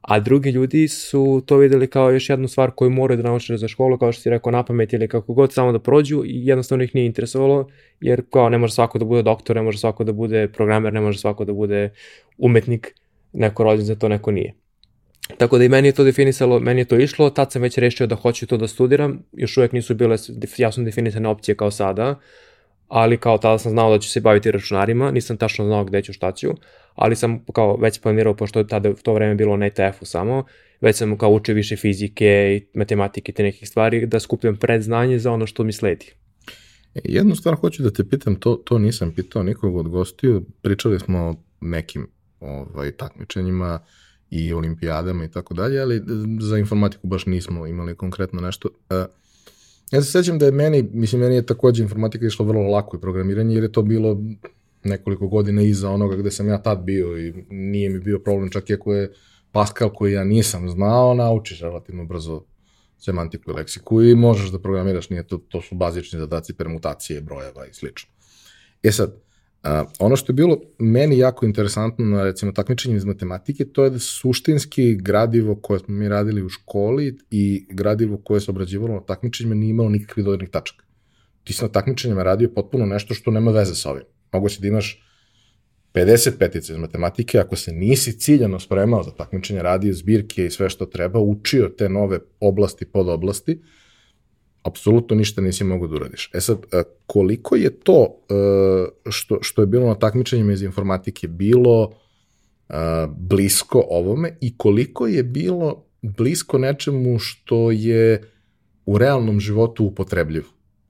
A 0.00 0.20
drugi 0.20 0.50
ljudi 0.50 0.88
su 0.88 1.42
to 1.46 1.56
videli 1.56 1.86
kao 1.86 2.10
još 2.10 2.30
jednu 2.30 2.48
stvar 2.48 2.70
koju 2.70 2.90
moraju 2.90 3.22
da 3.22 3.28
nauče 3.28 3.56
za 3.56 3.68
školu, 3.68 3.98
kao 3.98 4.12
što 4.12 4.22
si 4.22 4.30
rekao 4.30 4.52
na 4.52 4.62
pamet 4.64 4.92
ili 4.92 5.08
kako 5.08 5.34
god, 5.34 5.52
samo 5.52 5.72
da 5.72 5.78
prođu 5.78 6.22
i 6.26 6.46
jednostavno 6.46 6.84
ih 6.84 6.94
nije 6.94 7.06
interesovalo, 7.06 7.68
jer 8.00 8.22
kao 8.30 8.48
ne 8.48 8.58
može 8.58 8.72
svako 8.72 8.98
da 8.98 9.04
bude 9.04 9.22
doktor, 9.22 9.56
ne 9.56 9.62
može 9.62 9.78
svako 9.78 10.04
da 10.04 10.12
bude 10.12 10.48
programer, 10.48 10.92
ne 10.92 11.00
može 11.00 11.18
svako 11.18 11.44
da 11.44 11.52
bude 11.52 11.90
umetnik, 12.38 12.94
neko 13.32 13.64
rođen 13.64 13.84
za 13.84 13.94
to, 13.94 14.08
neko 14.08 14.30
nije. 14.30 14.54
Tako 15.38 15.58
da 15.58 15.64
i 15.64 15.68
meni 15.68 15.88
je 15.88 15.92
to 15.92 16.04
definisalo, 16.04 16.60
meni 16.60 16.80
je 16.80 16.84
to 16.84 16.96
išlo, 16.96 17.30
tad 17.30 17.52
sam 17.52 17.62
već 17.62 17.78
rešio 17.78 18.06
da 18.06 18.14
hoću 18.14 18.46
to 18.46 18.56
da 18.56 18.68
studiram, 18.68 19.22
još 19.32 19.56
uvek 19.56 19.72
nisu 19.72 19.94
bile 19.94 20.16
jasno 20.56 20.84
definisane 20.84 21.28
opcije 21.28 21.54
kao 21.54 21.70
sada, 21.70 22.20
ali 22.88 23.16
kao 23.16 23.38
tada 23.38 23.58
sam 23.58 23.72
znao 23.72 23.90
da 23.90 23.98
ću 23.98 24.10
se 24.10 24.20
baviti 24.20 24.50
računarima, 24.50 25.10
nisam 25.10 25.36
tačno 25.36 25.64
znao 25.64 25.84
gde 25.84 26.02
ću 26.02 26.12
šta 26.12 26.32
ću, 26.32 26.48
ali 26.94 27.16
sam 27.16 27.44
kao 27.52 27.76
već 27.76 28.00
planirao, 28.00 28.34
pošto 28.34 28.58
je 28.58 28.66
tada 28.66 28.94
to 28.94 29.14
vreme 29.14 29.34
bilo 29.34 29.56
na 29.56 29.66
ETF-u 29.66 30.04
samo, 30.04 30.44
već 30.80 30.96
sam 30.96 31.18
kao 31.18 31.30
učio 31.30 31.54
više 31.54 31.76
fizike 31.76 32.56
i 32.56 32.78
matematike 32.78 33.32
te 33.32 33.42
nekih 33.42 33.68
stvari, 33.68 34.06
da 34.06 34.20
skupljam 34.20 34.56
predznanje 34.56 35.18
za 35.18 35.32
ono 35.32 35.46
što 35.46 35.64
mi 35.64 35.72
sledi. 35.72 36.06
E, 36.94 37.00
jednu 37.04 37.34
stvar 37.34 37.54
hoću 37.54 37.82
da 37.82 37.90
te 37.90 38.04
pitam, 38.04 38.36
to, 38.36 38.54
to 38.54 38.78
nisam 38.78 39.12
pitao 39.16 39.42
nikog 39.42 39.76
od 39.76 39.88
gostiju, 39.88 40.44
pričali 40.62 41.00
smo 41.00 41.18
o 41.18 41.34
nekim 41.60 42.06
ovaj, 42.40 42.92
takmičenjima, 42.92 43.80
i 44.34 44.52
olimpijadama 44.52 45.24
i 45.24 45.30
tako 45.30 45.54
dalje, 45.54 45.80
ali 45.80 46.02
za 46.40 46.58
informatiku 46.58 47.06
baš 47.06 47.26
nismo 47.26 47.66
imali 47.66 47.96
konkretno 47.96 48.40
nešto. 48.40 48.68
E, 48.90 49.04
ja 49.90 50.02
se 50.02 50.10
sećam 50.10 50.38
da 50.38 50.46
je 50.46 50.52
meni, 50.52 50.88
mislim, 50.92 51.20
meni 51.20 51.34
je 51.34 51.46
takođe 51.46 51.82
informatika 51.82 52.26
išla 52.26 52.46
vrlo 52.46 52.70
lako 52.70 52.96
i 52.96 53.00
programiranje, 53.00 53.54
jer 53.54 53.62
je 53.62 53.72
to 53.72 53.82
bilo 53.82 54.20
nekoliko 54.84 55.28
godina 55.28 55.62
iza 55.62 55.90
onoga 55.90 56.16
gde 56.16 56.30
sam 56.30 56.48
ja 56.48 56.62
tad 56.62 56.82
bio 56.82 57.18
i 57.18 57.32
nije 57.50 57.90
mi 57.90 57.98
bio 57.98 58.18
problem, 58.18 58.50
čak 58.50 58.70
i 58.70 58.74
ako 58.74 58.94
je 58.94 59.12
Pascal 59.52 59.90
koji 59.94 60.12
ja 60.12 60.24
nisam 60.24 60.68
znao, 60.68 61.14
naučiš 61.14 61.60
relativno 61.60 62.04
brzo 62.04 62.42
semantiku 62.98 63.50
i 63.50 63.54
leksiku 63.54 64.02
i 64.02 64.14
možeš 64.14 64.50
da 64.50 64.58
programiraš, 64.58 65.10
nije 65.10 65.26
to, 65.26 65.38
to 65.38 65.62
su 65.62 65.74
bazični 65.74 66.18
zadaci 66.18 66.54
permutacije, 66.54 67.20
brojeva 67.20 67.66
i 67.66 67.72
slično. 67.72 68.10
E 68.82 68.92
sad, 68.92 69.14
A, 69.64 69.84
ono 69.98 70.16
što 70.16 70.32
je 70.32 70.34
bilo 70.34 70.60
meni 70.78 71.18
jako 71.18 71.46
interesantno 71.46 72.04
na 72.04 72.24
recimo 72.24 72.52
takmičenju 72.52 72.96
iz 72.96 73.04
matematike, 73.04 73.64
to 73.64 73.84
je 73.84 73.90
da 73.90 73.98
suštinski 73.98 74.94
gradivo 74.94 75.56
koje 75.56 75.78
smo 75.78 75.94
mi 75.94 76.08
radili 76.08 76.42
u 76.42 76.48
školi 76.48 77.18
i 77.30 77.66
gradivo 77.70 78.16
koje 78.24 78.40
se 78.40 78.50
obrađivalo 78.50 78.94
na 78.94 79.00
takmičenjima 79.00 79.54
nije 79.54 79.70
imalo 79.70 79.88
nikakvih 79.88 80.24
dodirnih 80.24 80.50
tačaka. 80.50 80.84
Ti 81.44 81.52
si 81.52 81.62
na 81.62 81.68
takmičenjima 81.68 82.22
radio 82.22 82.50
potpuno 82.54 82.86
nešto 82.86 83.14
što 83.14 83.30
nema 83.30 83.50
veze 83.50 83.74
sa 83.74 83.90
ovim. 83.90 84.04
Mogu 84.32 84.48
se 84.48 84.60
da 84.60 84.68
imaš 84.68 85.04
50 85.94 86.38
petica 86.38 86.72
iz 86.72 86.78
matematike, 86.78 87.38
ako 87.38 87.56
se 87.56 87.72
nisi 87.72 88.18
ciljano 88.18 88.60
spremao 88.60 89.02
za 89.02 89.10
takmičenje, 89.10 89.62
radio 89.62 89.92
zbirke 89.92 90.46
i 90.46 90.50
sve 90.50 90.70
što 90.70 90.86
treba, 90.86 91.20
učio 91.20 91.68
te 91.68 91.88
nove 91.88 92.18
oblasti, 92.40 92.84
podoblasti, 92.84 93.60
apsolutno 94.64 95.16
ništa 95.16 95.40
nisi 95.40 95.64
mogu 95.64 95.86
da 95.86 95.96
uradiš. 95.96 96.30
E 96.34 96.40
sad, 96.40 96.58
e, 96.72 96.82
koliko 97.06 97.56
je 97.56 97.70
to 97.70 98.06
e, 98.06 99.10
što, 99.10 99.38
što 99.42 99.62
je 99.62 99.66
bilo 99.66 99.86
na 99.86 99.94
takmičenjima 99.94 100.52
iz 100.52 100.62
informatike 100.62 101.28
bilo 101.28 101.92
e, 102.68 102.74
blisko 103.16 103.84
ovome 103.90 104.36
i 104.40 104.56
koliko 104.56 105.06
je 105.06 105.22
bilo 105.22 105.84
blisko 106.02 106.58
nečemu 106.58 107.18
što 107.18 107.70
je 107.70 108.22
u 108.86 108.98
realnom 108.98 109.40
životu 109.40 109.84
upotrebljivo? 109.84 110.46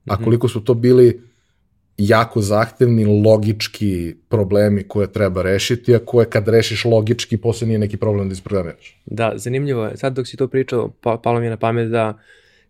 A 0.07 0.13
mhm. 0.13 0.23
koliko 0.23 0.47
su 0.47 0.63
to 0.63 0.73
bili 0.73 1.21
jako 1.97 2.41
zahtevni 2.41 3.05
logički 3.05 4.15
problemi 4.29 4.83
koje 4.83 5.11
treba 5.11 5.41
rešiti, 5.41 5.95
a 5.95 5.99
koje 5.99 6.29
kad 6.29 6.47
rešiš 6.47 6.85
logički, 6.85 7.37
posle 7.37 7.67
nije 7.67 7.79
neki 7.79 7.97
problem 7.97 8.29
da 8.29 8.33
isprogramiraš. 8.33 9.01
Da, 9.05 9.31
zanimljivo 9.35 9.85
je. 9.85 9.97
Sad 9.97 10.13
dok 10.13 10.27
si 10.27 10.37
to 10.37 10.47
pričao, 10.47 10.91
pa, 11.01 11.17
palo 11.23 11.39
mi 11.39 11.45
je 11.45 11.49
na 11.49 11.57
pamet 11.57 11.89
da 11.89 12.19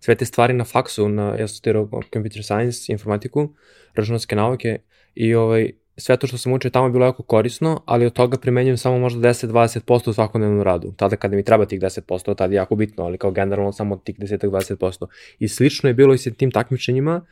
sve 0.05 0.15
te 0.15 0.25
stvari 0.25 0.53
na 0.53 0.63
faksu, 0.63 1.09
na, 1.09 1.23
ja 1.39 1.47
sam 1.47 1.55
studirao 1.55 1.89
computer 2.13 2.43
science, 2.43 2.91
informatiku, 2.91 3.49
računarske 3.95 4.35
nauke 4.35 4.77
i 5.15 5.35
ovaj, 5.35 5.71
sve 5.97 6.17
to 6.17 6.27
što 6.27 6.37
sam 6.37 6.53
učio 6.53 6.71
tamo 6.71 6.87
je 6.87 6.91
bilo 6.91 7.05
jako 7.05 7.23
korisno, 7.23 7.81
ali 7.85 8.05
od 8.05 8.13
toga 8.13 8.37
primenjujem 8.37 8.77
samo 8.77 8.99
možda 8.99 9.29
10-20% 9.29 10.09
u 10.09 10.13
svakodnevnom 10.13 10.61
radu. 10.61 10.93
Tada 10.97 11.15
kada 11.15 11.35
mi 11.35 11.43
treba 11.43 11.65
tih 11.65 11.79
10%, 11.81 12.35
tada 12.35 12.53
je 12.53 12.55
jako 12.55 12.75
bitno, 12.75 13.03
ali 13.03 13.17
kao 13.17 13.31
generalno 13.31 13.71
samo 13.71 13.97
tih 13.97 14.19
10-20%. 14.19 15.05
I 15.39 15.47
slično 15.47 15.89
je 15.89 15.93
bilo 15.93 16.13
i 16.13 16.17
sa 16.17 16.31
tim 16.31 16.51
takmičenjima, 16.51 17.25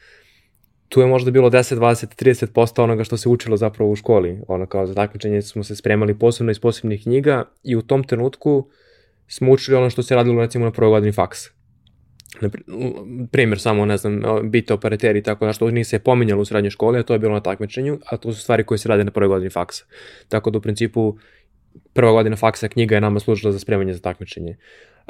tu 0.89 1.01
je 1.01 1.07
možda 1.07 1.31
bilo 1.31 1.49
10, 1.49 1.75
20, 1.75 2.23
30% 2.55 2.83
onoga 2.83 3.03
što 3.03 3.17
se 3.17 3.29
učilo 3.29 3.57
zapravo 3.57 3.91
u 3.91 3.95
školi. 3.95 4.41
Ono 4.47 4.65
kao 4.65 4.87
za 4.87 4.93
takmičenje 4.93 5.41
smo 5.41 5.63
se 5.63 5.75
spremali 5.75 6.19
posebno 6.19 6.51
iz 6.51 6.59
posebnih 6.59 7.03
knjiga 7.03 7.43
i 7.63 7.75
u 7.75 7.81
tom 7.81 8.03
trenutku 8.03 8.69
smo 9.27 9.51
učili 9.51 9.77
ono 9.77 9.89
što 9.89 10.03
se 10.03 10.15
radilo 10.15 10.41
recimo 10.41 10.65
na 10.65 10.71
prvoj 10.71 10.89
godini 10.89 11.11
faksa. 11.11 11.62
Primjer, 13.31 13.59
samo, 13.59 13.85
ne 13.85 13.97
znam, 13.97 14.21
bit 14.43 14.71
operateri 14.71 15.19
i 15.19 15.23
tako 15.23 15.45
da 15.45 15.53
što 15.53 15.71
nije 15.71 15.83
se 15.83 15.99
pominjalo 15.99 16.41
u 16.41 16.45
srednjoj 16.45 16.69
školi, 16.71 16.99
a 16.99 17.03
to 17.03 17.13
je 17.13 17.19
bilo 17.19 17.33
na 17.33 17.39
takmičenju, 17.39 17.99
a 18.05 18.17
to 18.17 18.33
su 18.33 18.41
stvari 18.41 18.63
koje 18.63 18.77
se 18.77 18.89
rade 18.89 19.03
na 19.03 19.11
prvoj 19.11 19.27
godini 19.27 19.49
faksa. 19.49 19.85
Tako 20.29 20.51
da 20.51 20.57
u 20.57 20.61
principu 20.61 21.17
prva 21.93 22.11
godina 22.11 22.35
faksa 22.35 22.67
knjiga 22.67 22.95
je 22.95 23.01
nama 23.01 23.19
služila 23.19 23.51
za 23.51 23.59
spremanje 23.59 23.93
za 23.93 23.99
takmičenje. 23.99 24.57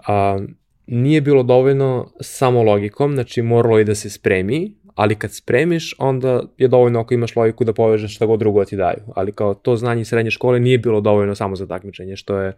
A, 0.07 0.39
nije 0.87 1.21
bilo 1.21 1.43
dovoljno 1.43 2.11
samo 2.21 2.63
logikom, 2.63 3.13
znači 3.13 3.41
moralo 3.41 3.79
i 3.79 3.83
da 3.83 3.95
se 3.95 4.09
spremi, 4.09 4.73
ali 4.95 5.15
kad 5.15 5.33
spremiš, 5.33 5.95
onda 5.97 6.43
je 6.57 6.67
dovoljno 6.67 6.99
ako 6.99 7.13
imaš 7.13 7.35
logiku 7.35 7.63
da 7.63 7.73
povežeš 7.73 8.15
šta 8.15 8.25
god 8.25 8.39
drugo 8.39 8.59
da 8.59 8.65
ti 8.65 8.75
daju. 8.75 9.03
Ali 9.15 9.31
kao 9.31 9.53
to 9.53 9.75
znanje 9.75 10.01
iz 10.01 10.07
srednje 10.07 10.31
škole 10.31 10.59
nije 10.59 10.77
bilo 10.77 11.01
dovoljno 11.01 11.35
samo 11.35 11.55
za 11.55 11.67
takmičenje, 11.67 12.15
što 12.15 12.37
je 12.37 12.57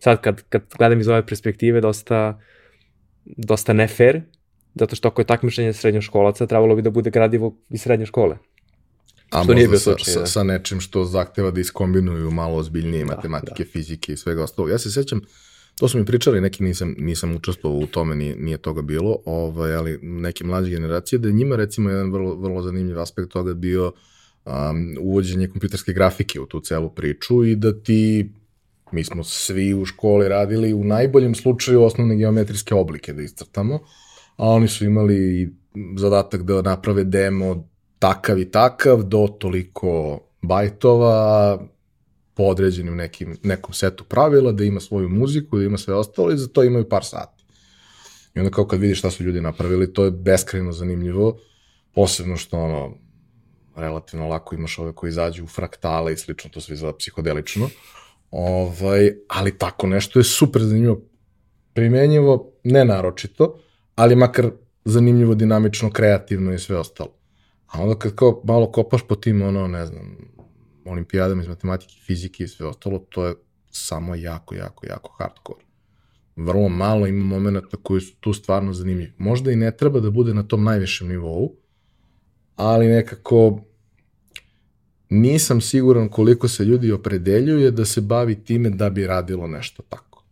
sad 0.00 0.20
kad, 0.20 0.42
kad 0.48 0.62
gledam 0.78 1.00
iz 1.00 1.08
ove 1.08 1.26
perspektive 1.26 1.80
dosta, 1.80 2.40
dosta 3.24 3.72
ne 3.72 3.88
fair, 3.88 4.20
zato 4.74 4.96
što 4.96 5.08
ako 5.08 5.20
je 5.20 5.26
takmičenje 5.26 5.72
srednjoškolaca, 5.72 6.46
trebalo 6.46 6.76
bi 6.76 6.82
da 6.82 6.90
bude 6.90 7.10
gradivo 7.10 7.56
iz 7.70 7.82
srednje 7.82 8.06
škole. 8.06 8.36
A 9.30 9.44
što 9.44 9.54
možda 9.54 9.78
sa, 9.78 9.84
slučaj, 9.84 10.14
sa, 10.14 10.20
da. 10.20 10.26
sa 10.26 10.42
nečim 10.42 10.80
što 10.80 11.04
zahteva 11.04 11.50
da 11.50 11.60
iskombinuju 11.60 12.30
malo 12.30 12.56
ozbiljnije 12.56 13.04
da, 13.04 13.14
matematike, 13.14 13.64
da. 13.64 13.70
fizike 13.70 14.12
i 14.12 14.16
svega 14.16 14.42
ostalo. 14.42 14.68
Ja 14.68 14.78
se 14.78 14.90
sećam, 14.90 15.20
To 15.78 15.88
su 15.88 15.98
mi 15.98 16.04
pričali, 16.04 16.40
neki 16.40 16.62
nisam, 16.64 16.94
nisam 16.98 17.36
učestvovao 17.36 17.78
u 17.78 17.86
tome, 17.86 18.14
nije, 18.16 18.36
nije 18.36 18.58
toga 18.58 18.82
bilo, 18.82 19.18
ovaj, 19.24 19.74
ali 19.74 19.98
neke 20.02 20.44
mlađe 20.44 20.70
generacije, 20.70 21.18
da 21.18 21.28
je 21.28 21.34
njima 21.34 21.56
recimo 21.56 21.90
jedan 21.90 22.12
vrlo, 22.12 22.34
vrlo 22.34 22.62
zanimljiv 22.62 23.00
aspekt 23.00 23.28
toga 23.28 23.54
bio 23.54 23.92
um, 24.44 24.52
uvođenje 25.00 25.48
kompjuterske 25.48 25.92
grafike 25.92 26.40
u 26.40 26.46
tu 26.46 26.60
celu 26.60 26.90
priču 26.90 27.44
i 27.44 27.56
da 27.56 27.82
ti, 27.82 28.30
mi 28.92 29.04
smo 29.04 29.24
svi 29.24 29.74
u 29.74 29.84
školi 29.84 30.28
radili 30.28 30.74
u 30.74 30.84
najboljem 30.84 31.34
slučaju 31.34 31.82
osnovne 31.82 32.16
geometrijske 32.16 32.74
oblike 32.74 33.12
da 33.12 33.22
iscrtamo, 33.22 33.74
a 34.36 34.48
oni 34.48 34.68
su 34.68 34.84
imali 34.84 35.52
zadatak 35.96 36.42
da 36.42 36.62
naprave 36.62 37.04
demo 37.04 37.68
takav 37.98 38.38
i 38.38 38.50
takav 38.50 39.02
do 39.02 39.28
toliko 39.38 40.20
bajtova, 40.42 41.58
po 42.34 42.42
određenim 42.42 42.96
nekim, 42.96 43.36
nekom 43.42 43.74
setu 43.74 44.04
pravila, 44.04 44.52
da 44.52 44.64
ima 44.64 44.80
svoju 44.80 45.08
muziku, 45.08 45.58
da 45.58 45.64
ima 45.64 45.78
sve 45.78 45.94
ostalo 45.94 46.32
i 46.32 46.36
za 46.36 46.48
to 46.48 46.64
imaju 46.64 46.88
par 46.88 47.04
sati. 47.04 47.44
I 48.34 48.38
onda 48.38 48.50
kao 48.50 48.66
kad 48.66 48.80
vidiš 48.80 48.98
šta 48.98 49.10
su 49.10 49.24
ljudi 49.24 49.40
napravili, 49.40 49.92
to 49.92 50.04
je 50.04 50.10
beskrajno 50.10 50.72
zanimljivo, 50.72 51.38
posebno 51.94 52.36
što 52.36 52.58
ono, 52.58 52.94
relativno 53.76 54.28
lako 54.28 54.54
imaš 54.54 54.78
ove 54.78 54.92
koji 54.92 55.08
izađu 55.08 55.44
u 55.44 55.46
fraktale 55.46 56.12
i 56.12 56.16
slično, 56.16 56.50
to 56.50 56.60
sve 56.60 56.74
izgleda 56.74 56.96
psihodelično. 56.96 57.68
Ovaj, 58.32 59.12
ali 59.28 59.58
tako 59.58 59.86
nešto 59.86 60.18
je 60.18 60.24
super 60.24 60.62
zanimljivo, 60.62 61.00
primenjivo, 61.72 62.52
ne 62.64 62.84
naročito, 62.84 63.58
ali 63.94 64.16
makar 64.16 64.50
zanimljivo, 64.84 65.34
dinamično, 65.34 65.90
kreativno 65.90 66.52
i 66.52 66.58
sve 66.58 66.78
ostalo. 66.78 67.10
A 67.66 67.82
onda 67.82 67.98
kad 67.98 68.14
kao 68.14 68.42
malo 68.44 68.72
kopaš 68.72 69.02
po 69.08 69.14
tim, 69.14 69.42
ono, 69.42 69.66
ne 69.66 69.86
znam, 69.86 70.16
olimpijadama 70.84 71.42
iz 71.42 71.48
matematike, 71.48 71.94
fizike 72.06 72.44
i 72.44 72.48
sve 72.48 72.66
ostalo, 72.66 72.98
to 72.98 73.26
je 73.26 73.34
samo 73.70 74.14
jako, 74.14 74.54
jako, 74.54 74.86
jako 74.86 75.12
hardcore. 75.18 75.64
Vrlo 76.36 76.68
malo 76.68 77.06
ima 77.06 77.24
momenta 77.24 77.76
koji 77.82 78.00
su 78.00 78.16
tu 78.20 78.32
stvarno 78.32 78.72
zanimljivi. 78.72 79.12
Možda 79.18 79.52
i 79.52 79.56
ne 79.56 79.76
treba 79.76 80.00
da 80.00 80.10
bude 80.10 80.34
na 80.34 80.42
tom 80.42 80.64
najvišem 80.64 81.08
nivou, 81.08 81.56
ali 82.56 82.88
nekako 82.88 83.60
nisam 85.12 85.60
siguran 85.60 86.08
koliko 86.08 86.48
se 86.48 86.64
ljudi 86.64 86.92
opredeljuje 86.92 87.70
da 87.70 87.84
se 87.84 88.00
bavi 88.00 88.34
time 88.44 88.70
da 88.70 88.90
bi 88.90 89.06
radilo 89.06 89.46
nešto 89.46 89.82
tako. 89.88 90.24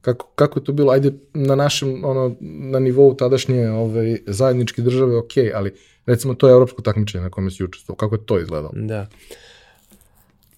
Kako, 0.00 0.26
kako 0.34 0.58
je 0.58 0.64
to 0.64 0.72
bilo? 0.72 0.92
Ajde, 0.92 1.12
na 1.34 1.54
našem, 1.54 2.04
ono, 2.04 2.36
na 2.40 2.78
nivou 2.78 3.14
tadašnje 3.14 3.68
ove, 3.70 4.18
zajedničke 4.26 4.82
države, 4.82 5.16
ok, 5.16 5.32
ali 5.54 5.74
recimo 6.06 6.34
to 6.34 6.48
je 6.48 6.52
evropsko 6.52 6.82
takmičenje 6.82 7.22
na 7.22 7.30
kome 7.30 7.50
si 7.50 7.64
učestvovao. 7.64 7.96
Kako 7.96 8.14
je 8.14 8.26
to 8.26 8.40
izgledalo? 8.40 8.72
Da. 8.74 9.06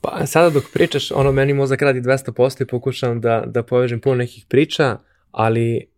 Pa 0.00 0.26
sada 0.26 0.50
dok 0.50 0.64
pričaš, 0.72 1.12
ono, 1.12 1.32
meni 1.32 1.52
mozak 1.52 1.82
radi 1.82 2.00
200% 2.00 2.62
i 2.62 2.66
pokušavam 2.66 3.20
da, 3.20 3.44
da 3.46 3.62
povežem 3.62 4.00
puno 4.00 4.16
nekih 4.16 4.44
priča, 4.48 4.98
ali 5.30 5.89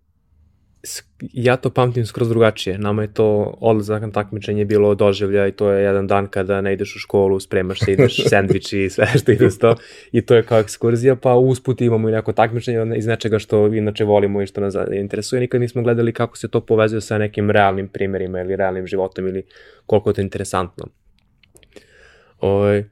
ja 1.20 1.56
to 1.56 1.70
pamtim 1.70 2.06
skroz 2.06 2.28
drugačije. 2.28 2.78
Nama 2.78 3.02
je 3.02 3.14
to 3.14 3.56
odlazak 3.60 4.02
na 4.02 4.10
takmičenje 4.10 4.64
bilo 4.64 4.94
doživlja 4.94 5.46
i 5.46 5.52
to 5.52 5.70
je 5.70 5.84
jedan 5.84 6.06
dan 6.06 6.26
kada 6.26 6.60
ne 6.60 6.72
ideš 6.72 6.96
u 6.96 6.98
školu, 6.98 7.40
spremaš 7.40 7.78
se, 7.80 7.92
ideš 7.92 8.16
sandviči 8.30 8.82
i 8.82 8.90
sve 8.90 9.06
što 9.06 9.32
ide 9.32 9.50
s 9.50 9.58
to 9.58 9.76
i 10.12 10.22
to 10.22 10.34
je 10.34 10.42
kao 10.42 10.58
ekskurzija, 10.58 11.16
pa 11.16 11.34
usput 11.34 11.80
imamo 11.80 12.08
i 12.08 12.12
neko 12.12 12.32
takmičenje 12.32 12.96
iz 12.96 13.06
nečega 13.06 13.38
što 13.38 13.66
inače 13.66 14.04
volimo 14.04 14.42
i 14.42 14.46
što 14.46 14.60
nas 14.60 14.74
interesuje. 14.92 15.40
Nikad 15.40 15.60
nismo 15.60 15.82
gledali 15.82 16.12
kako 16.12 16.36
se 16.36 16.48
to 16.48 16.60
povezuje 16.60 17.00
sa 17.00 17.18
nekim 17.18 17.50
realnim 17.50 17.88
primerima 17.88 18.40
ili 18.40 18.56
realnim 18.56 18.86
životom 18.86 19.28
ili 19.28 19.42
koliko 19.86 20.10
je 20.10 20.14
to 20.14 20.20
interesantno. 20.20 20.86
Oj, 22.40 22.84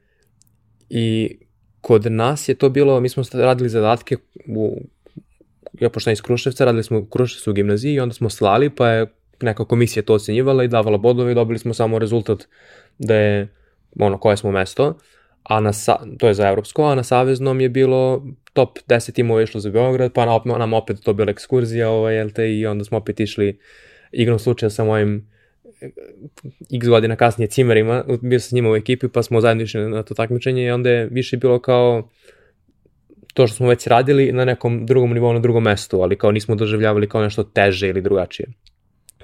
I 0.89 1.37
kod 1.81 2.11
nas 2.11 2.49
je 2.49 2.55
to 2.55 2.69
bilo, 2.69 2.99
mi 2.99 3.09
smo 3.09 3.23
radili 3.33 3.69
zadatke 3.69 4.17
u, 4.47 4.81
ja 5.79 5.89
pošto 5.89 6.11
iz 6.11 6.21
Kruševca, 6.21 6.65
radili 6.65 6.83
smo 6.83 6.99
u 6.99 7.05
Kruševcu 7.05 7.51
u 7.51 7.53
gimnaziji 7.53 7.93
i 7.93 7.99
onda 7.99 8.13
smo 8.13 8.29
slali, 8.29 8.69
pa 8.69 8.87
je 8.87 9.07
neka 9.41 9.65
komisija 9.65 10.03
to 10.03 10.13
ocenjivala 10.13 10.63
i 10.63 10.67
davala 10.67 10.97
bodove 10.97 11.31
i 11.31 11.35
dobili 11.35 11.59
smo 11.59 11.73
samo 11.73 11.99
rezultat 11.99 12.47
da 12.99 13.15
je 13.15 13.47
ono 13.99 14.17
koje 14.17 14.37
smo 14.37 14.51
mesto, 14.51 14.97
a 15.43 15.59
na, 15.59 15.71
to 16.17 16.27
je 16.27 16.33
za 16.33 16.47
evropsko, 16.47 16.83
a 16.83 16.95
na 16.95 17.03
saveznom 17.03 17.61
je 17.61 17.69
bilo 17.69 18.27
top 18.53 18.79
10 18.87 19.13
timova 19.13 19.41
išlo 19.41 19.59
za 19.59 19.69
Beograd, 19.69 20.13
pa 20.13 20.41
nam 20.45 20.73
opet 20.73 20.97
to 21.03 21.13
bila 21.13 21.31
ekskurzija, 21.31 21.89
ovaj, 21.89 22.29
te, 22.29 22.53
i 22.53 22.65
onda 22.65 22.83
smo 22.83 22.97
opet 22.97 23.19
išli 23.19 23.59
igrom 24.11 24.39
slučaja 24.39 24.69
sa 24.69 24.83
mojim 24.83 25.31
x 26.73 26.87
godina 26.87 27.15
kasnije 27.15 27.47
cimerima, 27.47 28.03
bio 28.21 28.39
sam 28.39 28.49
s 28.49 28.51
njima 28.51 28.71
u 28.71 28.75
ekipi 28.75 29.07
pa 29.07 29.23
smo 29.23 29.41
zajedno 29.41 29.63
išli 29.63 29.89
na 29.89 30.03
to 30.03 30.13
takmičenje 30.13 30.65
i 30.65 30.71
onda 30.71 30.89
je 30.89 31.05
više 31.05 31.37
bilo 31.37 31.59
kao 31.59 32.09
to 33.33 33.47
što 33.47 33.55
smo 33.55 33.67
već 33.67 33.87
radili 33.87 34.31
na 34.31 34.45
nekom 34.45 34.85
drugom 34.85 35.13
nivou, 35.13 35.33
na 35.33 35.39
drugom 35.39 35.63
mestu, 35.63 36.01
ali 36.01 36.17
kao 36.17 36.31
nismo 36.31 36.55
doživljavali 36.55 37.09
kao 37.09 37.21
nešto 37.21 37.43
teže 37.43 37.89
ili 37.89 38.01
drugačije. 38.01 38.47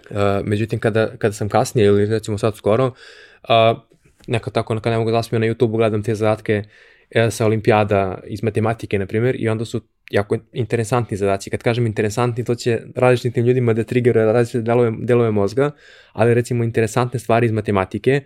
Uh, 0.09 0.17
međutim, 0.43 0.79
kada, 0.79 1.17
kada 1.17 1.33
sam 1.33 1.49
kasnije 1.49 1.85
ili 1.85 2.05
recimo 2.05 2.37
sad 2.37 2.55
skoro, 2.55 2.85
uh, 2.85 3.79
neka 4.27 4.51
tako, 4.51 4.79
kada 4.79 4.89
ne 4.89 4.97
mogu 4.97 5.11
da 5.11 5.21
na 5.31 5.47
YouTube-u, 5.47 5.77
gledam 5.77 6.03
te 6.03 6.15
zadatke 6.15 6.63
uh, 6.63 7.33
sa 7.33 7.45
olimpijada 7.45 8.19
iz 8.27 8.43
matematike, 8.43 8.99
na 8.99 9.05
primjer, 9.05 9.35
i 9.39 9.49
onda 9.49 9.65
su 9.65 9.81
jako 10.11 10.37
interesantni 10.53 11.17
zadaci. 11.17 11.49
Kad 11.49 11.63
kažem 11.63 11.85
interesantni, 11.85 12.43
to 12.43 12.55
će 12.55 12.79
različitim 12.95 13.45
ljudima 13.45 13.73
da 13.73 13.83
triggeruje 13.83 14.25
različite 14.25 14.61
delove, 14.61 14.91
delove 14.99 15.31
mozga, 15.31 15.71
ali 16.13 16.33
recimo 16.33 16.63
interesantne 16.63 17.19
stvari 17.19 17.45
iz 17.45 17.51
matematike, 17.51 18.21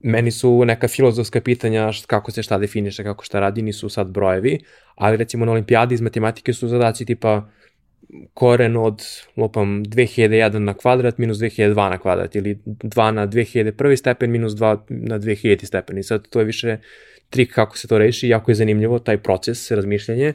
meni 0.00 0.30
su 0.30 0.64
neka 0.64 0.88
filozofska 0.88 1.40
pitanja 1.40 1.90
kako 2.06 2.30
se 2.30 2.42
šta 2.42 2.58
definiše, 2.58 3.04
kako 3.04 3.24
šta 3.24 3.40
radi, 3.40 3.62
nisu 3.62 3.88
sad 3.88 4.10
brojevi, 4.10 4.58
ali 4.94 5.16
recimo 5.16 5.44
na 5.44 5.52
olimpijadi 5.52 5.94
iz 5.94 6.00
matematike 6.00 6.52
su 6.52 6.68
zadaci 6.68 7.04
tipa 7.04 7.50
koren 8.34 8.76
od, 8.76 9.02
lopam, 9.36 9.84
2001 9.84 10.58
na 10.58 10.74
kvadrat 10.74 11.18
minus 11.18 11.38
2002 11.38 11.90
na 11.90 11.98
kvadrat 11.98 12.34
ili 12.34 12.58
2 12.66 13.10
na 13.10 13.26
2001 13.26 13.96
stepen 13.96 14.30
minus 14.30 14.52
2 14.52 14.78
na 14.88 15.18
2000 15.18 15.64
stepen 15.64 15.98
i 15.98 16.02
sad 16.02 16.28
to 16.28 16.38
je 16.38 16.44
više 16.44 16.76
trik 17.30 17.52
kako 17.54 17.78
se 17.78 17.88
to 17.88 17.98
reši, 17.98 18.28
jako 18.28 18.50
je 18.50 18.54
zanimljivo 18.54 18.98
taj 18.98 19.18
proces 19.18 19.70
razmišljanje, 19.70 20.32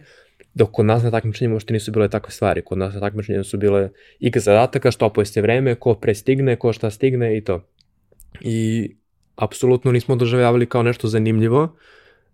dok 0.53 0.71
kod 0.71 0.85
nas 0.85 1.03
na 1.03 1.11
takmičenjima 1.11 1.55
uopšte 1.55 1.73
nisu 1.73 1.91
bile 1.91 2.09
takve 2.09 2.31
stvari. 2.31 2.61
Kod 2.61 2.77
nas 2.77 2.93
na 2.93 2.99
takmičenjima 2.99 3.43
su 3.43 3.57
bile 3.57 3.89
igra 4.19 4.41
zadataka, 4.41 4.91
što 4.91 5.13
pojeste 5.13 5.41
vreme, 5.41 5.75
ko 5.75 5.93
pre 5.93 6.15
stigne, 6.15 6.55
ko 6.55 6.73
šta 6.73 6.89
stigne 6.89 7.37
i 7.37 7.43
to. 7.43 7.67
I 8.41 8.89
apsolutno 9.35 9.91
nismo 9.91 10.15
doživljavali 10.15 10.65
kao 10.65 10.83
nešto 10.83 11.07
zanimljivo, 11.07 11.75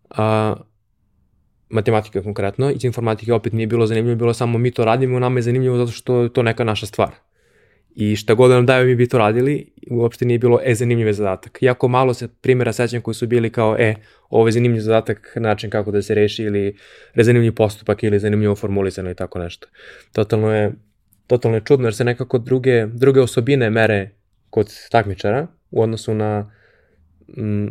a, 0.10 0.55
matematika 1.70 2.22
konkretno, 2.22 2.72
iz 2.72 2.86
informatike 2.86 3.34
opet 3.34 3.53
nije 3.53 3.67
bilo 3.67 3.88
zanimljivo, 3.88 4.15
bilo 4.15 4.34
samo 4.34 4.58
mi 4.58 4.72
to 4.72 4.86
radimo, 4.86 5.20
nama 5.20 5.38
je 5.38 5.41
zanimljivo 5.41 5.77
zato 5.77 5.91
što 5.91 6.22
je 6.22 6.34
to 6.34 6.43
neka 6.43 6.63
naša 6.63 6.86
stvar. 6.86 7.12
I 7.96 8.15
šta 8.15 8.34
god 8.34 8.50
da 8.50 8.55
nam 8.55 8.65
daju 8.65 8.88
mi 8.88 8.96
bi 8.96 9.08
to 9.08 9.17
radili, 9.17 9.72
uopšte 9.89 10.25
nije 10.25 10.39
bilo 10.39 10.60
e 10.63 10.75
zanimljiv 10.75 11.13
zadatak. 11.13 11.58
Jako 11.62 11.88
malo 11.88 12.13
se 12.13 12.27
primjera 12.27 12.74
sećam 12.74 13.01
koji 13.01 13.15
su 13.15 13.27
bili 13.27 13.50
kao 13.50 13.75
e, 13.79 13.96
ovo 14.29 14.48
je 14.48 14.51
zanimljiv 14.51 14.81
zadatak, 14.81 15.34
način 15.36 15.70
kako 15.70 15.91
da 15.91 16.01
se 16.01 16.15
reši 16.15 16.43
ili 16.43 16.77
rezanimljiv 17.13 17.55
postupak 17.55 18.03
ili 18.03 18.20
zanimljivo 18.20 18.55
formulisano 18.55 19.12
i 19.12 19.15
tako 19.15 19.39
nešto. 19.39 19.67
Totalno 20.12 20.53
je, 20.53 20.72
totalno 21.27 21.58
je 21.58 21.62
čudno 21.65 21.88
jer 21.88 21.96
se 21.96 22.03
nekako 22.03 22.38
druge, 22.38 22.86
druge 22.86 23.22
osobine 23.22 23.70
mere 23.70 24.10
kod 24.50 24.74
takmičara 24.91 25.48
u 25.72 25.81
odnosu 25.81 26.13
na 26.13 26.51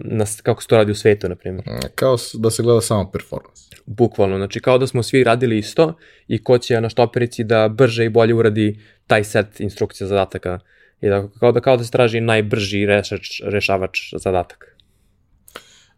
na, 0.04 0.24
kako 0.42 0.62
se 0.62 0.68
to 0.68 0.76
radi 0.76 0.92
u 0.92 0.94
svetu, 0.94 1.28
na 1.28 1.34
primjer. 1.34 1.64
Kao 1.94 2.16
da 2.34 2.50
se 2.50 2.62
gleda 2.62 2.80
samo 2.80 3.10
performance. 3.10 3.62
Bukvalno, 3.86 4.36
znači 4.36 4.60
kao 4.60 4.78
da 4.78 4.86
smo 4.86 5.02
svi 5.02 5.24
radili 5.24 5.58
isto 5.58 5.94
i 6.28 6.44
ko 6.44 6.58
će 6.58 6.80
na 6.80 6.88
štoperici 6.88 7.44
da 7.44 7.68
brže 7.68 8.04
i 8.04 8.08
bolje 8.08 8.34
uradi 8.34 8.80
taj 9.06 9.24
set 9.24 9.60
instrukcija 9.60 10.06
zadataka. 10.06 10.58
I 11.00 11.08
da, 11.08 11.28
kao, 11.40 11.52
da, 11.52 11.60
kao 11.60 11.76
da 11.76 11.84
se 11.84 11.90
traži 11.90 12.20
najbrži 12.20 12.86
rešač, 12.86 13.40
rešavač 13.44 14.14
zadatak. 14.16 14.76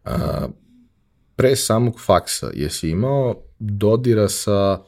A, 0.05 0.47
pre 1.35 1.55
samog 1.55 2.01
faksa, 2.01 2.51
jesi 2.53 2.89
imao 2.89 3.43
dodira 3.59 4.29
sa 4.29 4.79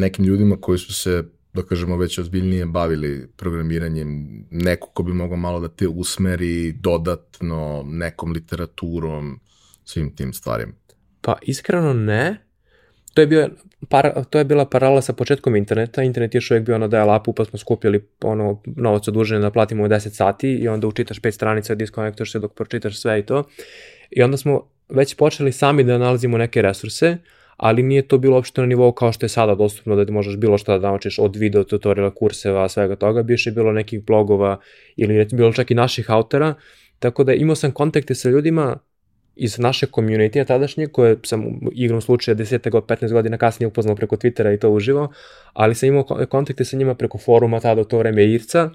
nekim 0.00 0.24
ljudima 0.24 0.56
koji 0.60 0.78
su 0.78 0.94
se 0.94 1.24
da 1.52 1.62
kažemo, 1.62 1.96
već 1.96 2.18
ozbiljnije 2.18 2.66
bavili 2.66 3.28
programiranjem, 3.36 4.26
neko 4.50 4.88
ko 4.88 5.02
bi 5.02 5.12
mogao 5.12 5.36
malo 5.36 5.60
da 5.60 5.68
te 5.68 5.88
usmeri 5.88 6.72
dodatno 6.72 7.82
nekom 7.86 8.32
literaturom, 8.32 9.40
svim 9.84 10.16
tim 10.16 10.32
stvarima? 10.32 10.72
Pa 11.20 11.36
iskreno 11.42 11.92
ne. 11.92 12.50
To 13.14 13.20
je, 13.20 13.26
bio, 13.26 13.48
para, 13.88 14.24
to 14.24 14.38
je 14.38 14.44
bila 14.44 14.64
paralela 14.64 15.02
sa 15.02 15.12
početkom 15.12 15.56
interneta. 15.56 16.02
Internet 16.02 16.34
je 16.34 16.36
još 16.36 16.50
uvijek 16.50 16.66
bio 16.66 16.78
na 16.78 16.88
dial-upu, 16.88 17.32
pa 17.32 17.44
smo 17.44 17.58
skupili 17.58 18.08
ono, 18.22 18.62
novac 18.64 19.08
odužene 19.08 19.40
da 19.40 19.50
platimo 19.50 19.88
10 19.88 20.08
sati 20.08 20.54
i 20.54 20.68
onda 20.68 20.86
učitaš 20.86 21.20
pet 21.20 21.34
stranica, 21.34 21.74
diskonektuješ 21.74 22.32
se 22.32 22.38
dok 22.38 22.54
pročitaš 22.54 23.00
sve 23.00 23.18
i 23.18 23.22
to. 23.22 23.44
I 24.10 24.22
onda 24.22 24.36
smo 24.36 24.70
već 24.88 25.14
počeli 25.14 25.52
sami 25.52 25.84
da 25.84 25.98
nalazimo 25.98 26.38
neke 26.38 26.62
resurse, 26.62 27.16
ali 27.60 27.82
nije 27.82 28.02
to 28.02 28.18
bilo 28.18 28.36
uopšte 28.36 28.60
na 28.60 28.66
nivou 28.66 28.92
kao 28.92 29.12
što 29.12 29.26
je 29.26 29.28
sada 29.28 29.54
dostupno 29.54 29.96
da 29.96 30.04
ti 30.04 30.12
možeš 30.12 30.36
bilo 30.36 30.58
šta 30.58 30.78
da 30.78 30.88
naučiš 30.88 31.18
od 31.18 31.36
video 31.36 31.64
tutoriala, 31.64 32.14
kurseva, 32.14 32.68
svega 32.68 32.96
toga, 32.96 33.22
biše 33.22 33.50
bilo 33.50 33.72
nekih 33.72 34.04
blogova 34.04 34.60
ili 34.96 35.26
bilo 35.32 35.52
čak 35.52 35.70
i 35.70 35.74
naših 35.74 36.10
autora, 36.10 36.54
tako 36.98 37.24
da 37.24 37.32
imao 37.32 37.56
sam 37.56 37.72
kontakte 37.72 38.14
sa 38.14 38.28
ljudima 38.28 38.76
iz 39.36 39.58
naše 39.58 39.86
community 39.86 40.46
tadašnje, 40.46 40.86
koje 40.86 41.16
sam 41.22 41.60
igrom 41.72 42.00
slučaja 42.00 42.34
10. 42.34 42.70
god 42.70 42.86
15 42.86 43.12
godina 43.12 43.38
kasnije 43.38 43.68
upoznao 43.68 43.96
preko 43.96 44.16
Twittera 44.16 44.54
i 44.54 44.58
to 44.58 44.70
uživo, 44.70 45.12
ali 45.52 45.74
sam 45.74 45.88
imao 45.88 46.04
kontakte 46.30 46.64
sa 46.64 46.76
njima 46.76 46.94
preko 46.94 47.18
foruma 47.18 47.60
tada 47.60 47.80
u 47.80 47.84
to 47.84 47.98
vreme 47.98 48.24
Irca, 48.24 48.70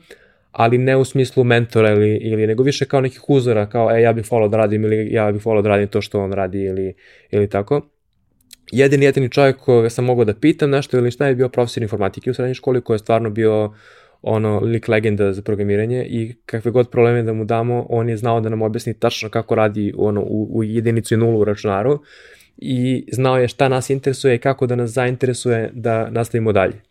ali 0.52 0.78
ne 0.78 0.98
u 0.98 1.06
smislu 1.06 1.44
mentora 1.44 1.90
ili, 1.90 2.18
ili 2.18 2.48
nego 2.48 2.64
više 2.64 2.86
kao 2.86 3.02
nekih 3.02 3.30
uzora, 3.30 3.66
kao 3.70 3.98
e, 3.98 4.02
ja 4.02 4.14
bih 4.14 4.32
volao 4.32 4.50
da 4.50 4.58
radim 4.58 4.84
ili 4.84 5.14
ja 5.14 5.32
bih 5.32 5.46
volao 5.46 5.62
da 5.62 5.70
radim 5.70 5.88
to 5.88 6.02
što 6.02 6.24
on 6.24 6.34
radi 6.34 6.64
ili, 6.64 6.94
ili 7.32 7.50
tako 7.50 7.82
jedini 8.72 9.06
jedini 9.06 9.30
čovjek 9.30 9.58
koga 9.58 9.90
sam 9.90 10.06
mogao 10.06 10.26
da 10.26 10.34
pitam 10.34 10.70
nešto 10.70 10.98
ili 10.98 11.12
šta 11.12 11.28
je 11.28 11.36
bio 11.36 11.50
profesor 11.50 11.84
informatike 11.84 12.32
u 12.32 12.34
srednjoj 12.34 12.54
školi 12.54 12.82
koji 12.82 12.96
je 12.96 13.00
stvarno 13.00 13.30
bio 13.30 13.74
ono 14.22 14.60
lik 14.60 14.88
legenda 14.88 15.34
za 15.34 15.42
programiranje 15.42 16.06
i 16.06 16.36
kakve 16.46 16.72
god 16.72 16.90
probleme 16.90 17.24
da 17.24 17.34
mu 17.34 17.46
damo, 17.46 17.86
on 17.90 18.10
je 18.10 18.18
znao 18.18 18.42
da 18.42 18.50
nam 18.50 18.62
objasni 18.62 18.94
tačno 18.94 19.30
kako 19.30 19.56
radi 19.56 19.94
ono 19.98 20.22
u, 20.22 20.50
u 20.58 20.64
jedinicu 20.64 21.14
i 21.14 21.18
nulu 21.18 21.40
u 21.40 21.44
računaru 21.44 22.00
i 22.58 23.06
znao 23.12 23.38
je 23.38 23.48
šta 23.48 23.70
nas 23.70 23.90
interesuje 23.90 24.36
i 24.36 24.38
kako 24.38 24.68
da 24.68 24.76
nas 24.76 24.92
zainteresuje 24.92 25.70
da 25.74 26.10
nastavimo 26.10 26.52
dalje. 26.52 26.82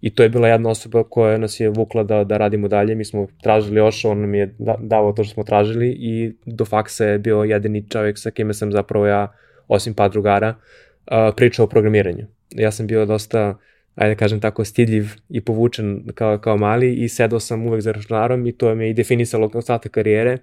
I 0.00 0.14
to 0.14 0.22
je 0.22 0.28
bila 0.28 0.48
jedna 0.48 0.70
osoba 0.70 1.02
koja 1.04 1.38
nas 1.38 1.60
je 1.60 1.68
vukla 1.68 2.02
da, 2.02 2.24
da 2.24 2.36
radimo 2.36 2.68
dalje. 2.68 2.94
Mi 2.94 3.04
smo 3.04 3.26
tražili 3.42 3.76
još, 3.76 4.04
on 4.04 4.20
nam 4.20 4.34
je 4.34 4.54
da, 4.58 4.76
davao 4.80 5.12
to 5.12 5.24
što 5.24 5.34
smo 5.34 5.44
tražili 5.44 5.88
i 5.88 6.32
do 6.46 6.64
faksa 6.64 7.04
je 7.04 7.18
bio 7.18 7.42
jedini 7.42 7.88
čovjek 7.88 8.18
sa 8.18 8.30
kime 8.30 8.54
sam 8.54 8.72
zapravo 8.72 9.06
ja, 9.06 9.32
osim 9.68 9.94
pa 9.94 10.08
drugara, 10.08 10.48
uh, 10.48 10.87
priča 11.36 11.62
o 11.62 11.66
programiranju. 11.66 12.26
Ja 12.50 12.72
sam 12.72 12.86
bio 12.86 13.06
dosta, 13.06 13.58
ajde 13.98 14.14
da 14.14 14.18
kažem 14.18 14.40
tako, 14.40 14.64
stidljiv 14.64 15.04
i 15.28 15.40
povučen 15.40 16.02
kao, 16.14 16.38
kao 16.38 16.56
mali 16.56 16.94
i 16.94 17.08
sedao 17.08 17.40
sam 17.40 17.66
uvek 17.66 17.80
za 17.80 17.92
računarom 17.92 18.46
i 18.46 18.52
to 18.52 18.74
me 18.74 18.90
i 18.90 18.94
definisalo 18.94 19.50
ostatak 19.54 19.92
karijere, 19.92 20.38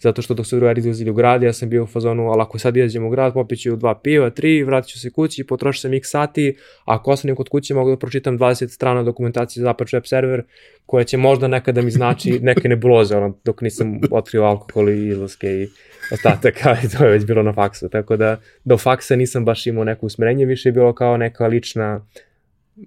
zato 0.00 0.22
što 0.22 0.34
dok 0.34 0.46
su 0.46 0.56
drugari 0.56 0.78
izlazili 0.78 1.10
u 1.10 1.14
grad, 1.14 1.42
ja 1.42 1.52
sam 1.52 1.68
bio 1.68 1.82
u 1.82 1.86
fazonu, 1.86 2.30
ali 2.30 2.42
ako 2.42 2.58
sad 2.58 2.76
izađem 2.76 3.06
u 3.06 3.10
grad, 3.10 3.32
popiću 3.32 3.76
dva 3.76 3.94
piva, 3.94 4.30
tri, 4.30 4.62
vratit 4.62 4.90
ću 4.90 5.00
se 5.00 5.10
kući, 5.10 5.46
potrošio 5.46 5.80
sam 5.80 5.94
x 5.94 6.10
sati, 6.10 6.56
a 6.84 6.94
ako 6.94 7.10
ostanem 7.10 7.36
kod 7.36 7.48
kuće 7.48 7.74
mogu 7.74 7.90
da 7.90 7.96
pročitam 7.96 8.38
20 8.38 8.68
strana 8.68 9.02
dokumentacije 9.02 9.62
za 9.62 9.70
Apache 9.70 9.96
Web 9.96 10.04
Server, 10.06 10.42
koja 10.86 11.04
će 11.04 11.16
možda 11.16 11.48
nekada 11.48 11.82
mi 11.82 11.90
znači 11.90 12.38
neke 12.42 12.68
nebuloze, 12.68 13.16
ono, 13.16 13.38
dok 13.44 13.60
nisam 13.60 14.00
otkrio 14.10 14.42
alkohol 14.42 14.88
i 14.88 15.08
izlaske 15.08 15.46
i 15.46 15.68
ostatak, 16.12 16.54
ali 16.66 16.88
to 16.98 17.04
je 17.04 17.10
već 17.10 17.24
bilo 17.24 17.42
na 17.42 17.52
faksu, 17.52 17.88
tako 17.88 18.16
da 18.16 18.40
do 18.64 18.78
faksa 18.78 19.16
nisam 19.16 19.44
baš 19.44 19.66
imao 19.66 19.84
neko 19.84 20.06
usmerenje, 20.06 20.44
više 20.44 20.68
je 20.68 20.72
bilo 20.72 20.92
kao 20.92 21.16
neka 21.16 21.46
lična 21.46 22.06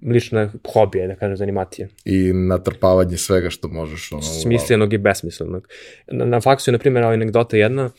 lična 0.08 0.52
hobija, 0.74 1.08
da 1.08 1.16
kažem, 1.16 1.38
zanimatija. 1.38 1.88
I 2.06 2.34
natrpavanje 2.34 3.18
svega 3.18 3.50
što 3.50 3.68
možeš. 3.68 4.12
Ono, 4.12 4.22
Smislenog 4.22 4.94
i 4.94 4.98
besmislenog. 4.98 5.68
Na, 6.08 6.26
na 6.26 6.42
faksu 6.42 6.70
je, 6.70 6.72
na 6.72 6.80
primjer, 6.80 7.04
anegdota 7.04 7.58
jedna, 7.58 7.90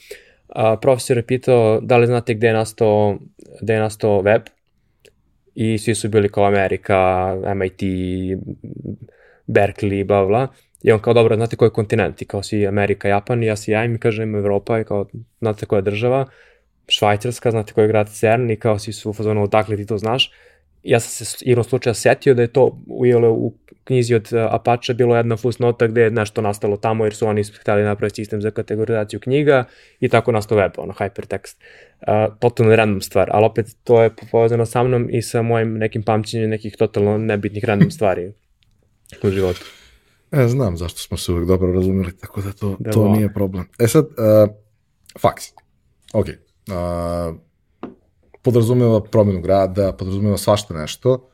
a, 0.48 0.76
profesor 0.76 1.16
je 1.16 1.26
pitao 1.26 1.80
da 1.80 1.96
li 1.96 2.06
znate 2.06 2.34
gde 2.34 2.46
je 2.46 2.52
nastao, 2.52 3.18
gde 3.62 3.72
je 3.72 3.80
nastao 3.80 4.20
web 4.20 4.42
i 5.54 5.78
svi 5.78 5.94
su 5.94 6.08
bili 6.08 6.28
kao 6.28 6.44
Amerika, 6.44 7.34
MIT, 7.54 7.80
Berkeley, 9.46 10.04
bla, 10.04 10.26
bla. 10.26 10.48
I 10.82 10.92
on 10.92 10.98
kao, 10.98 11.14
dobro, 11.14 11.36
znate 11.36 11.56
koji 11.56 11.66
je 11.66 11.72
kontinent? 11.72 12.22
I 12.22 12.24
kao 12.24 12.42
si 12.42 12.66
Amerika, 12.66 13.08
Japan, 13.08 13.42
i 13.42 13.46
ja 13.46 13.56
si 13.56 13.70
ja, 13.70 13.84
i 13.84 13.88
mi 13.88 13.98
kažem 13.98 14.34
Evropa, 14.34 14.80
i 14.80 14.84
kao, 14.84 15.06
znate 15.40 15.66
koja 15.66 15.78
je 15.78 15.82
država? 15.82 16.26
Švajcarska, 16.88 17.50
znate 17.50 17.72
koji 17.72 17.84
je 17.84 17.88
grad 17.88 18.08
CERN, 18.12 18.50
i 18.50 18.56
kao 18.56 18.78
si 18.78 18.92
su 18.92 19.10
u 19.10 19.12
fazonu, 19.12 19.42
odakle 19.42 19.76
ti 19.76 19.86
to 19.86 19.98
znaš? 19.98 20.32
Ja 20.82 21.00
sam 21.00 21.26
se 21.26 21.44
igrom 21.44 21.64
slučaja 21.64 21.94
setio 21.94 22.34
da 22.34 22.42
je 22.42 22.52
to 22.52 22.64
u, 22.86 23.04
u 23.28 23.54
knjizi 23.84 24.14
od 24.14 24.28
uh, 24.32 24.54
Apache 24.54 24.94
bilo 24.94 25.16
jedna 25.16 25.36
fusnota 25.36 25.86
gde 25.86 26.02
je 26.02 26.10
nešto 26.10 26.40
nastalo 26.40 26.76
tamo 26.76 27.04
jer 27.04 27.14
su 27.14 27.26
oni 27.26 27.42
hteli 27.60 27.82
napraviti 27.82 28.14
sistem 28.14 28.42
za 28.42 28.50
kategorizaciju 28.50 29.20
knjiga 29.20 29.64
i 30.00 30.08
tako 30.08 30.32
nastao 30.32 30.58
web, 30.58 30.72
ono 30.76 30.92
hypertext. 30.92 31.56
Uh, 32.00 32.38
totalno 32.38 32.76
random 32.76 33.00
stvar, 33.00 33.28
ali 33.32 33.46
opet 33.46 33.66
to 33.84 34.02
je 34.02 34.10
povezano 34.30 34.66
sa 34.66 34.82
mnom 34.82 35.08
i 35.10 35.22
sa 35.22 35.42
mojim 35.42 35.78
nekim 35.78 36.02
pamćenjem 36.02 36.50
nekih 36.50 36.76
totalno 36.76 37.18
nebitnih 37.18 37.64
random 37.64 37.90
stvari 37.96 38.32
u 39.22 39.30
životu. 39.30 39.60
E, 40.32 40.48
znam 40.48 40.76
zašto 40.76 40.98
smo 40.98 41.16
se 41.16 41.32
uvek 41.32 41.46
dobro 41.46 41.72
razumeli, 41.72 42.16
tako 42.16 42.40
da 42.40 42.52
to, 42.52 42.76
da, 42.80 42.90
to 42.90 43.08
nije 43.08 43.32
problem. 43.32 43.68
E 43.78 43.86
sad, 43.86 44.04
uh, 44.04 44.54
faks. 45.20 45.44
Ok. 46.12 46.26
Uh, 46.26 47.36
podrazumeva 48.42 49.02
promenu 49.02 49.40
grada, 49.40 49.92
podrazumeva 49.92 50.38
svašta 50.38 50.74
nešto, 50.74 51.28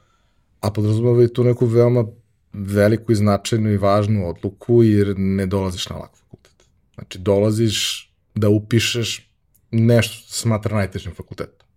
a 0.60 0.70
podrazumeva 0.70 1.24
i 1.24 1.32
tu 1.32 1.44
neku 1.44 1.66
veoma 1.66 2.04
veliku 2.52 3.12
i 3.12 3.16
značajnu 3.16 3.70
i 3.70 3.76
važnu 3.76 4.28
odluku 4.28 4.82
jer 4.82 5.14
ne 5.16 5.46
dolaziš 5.46 5.88
na 5.88 5.96
lak 5.96 6.16
fakultet. 6.16 6.64
Znači, 6.94 7.18
dolaziš 7.18 8.10
da 8.34 8.48
upišeš 8.48 9.30
nešto 9.70 10.14
što 10.14 10.32
se 10.32 10.40
smatra 10.40 10.76
najtežim 10.76 11.14
fakultetom. 11.14 11.68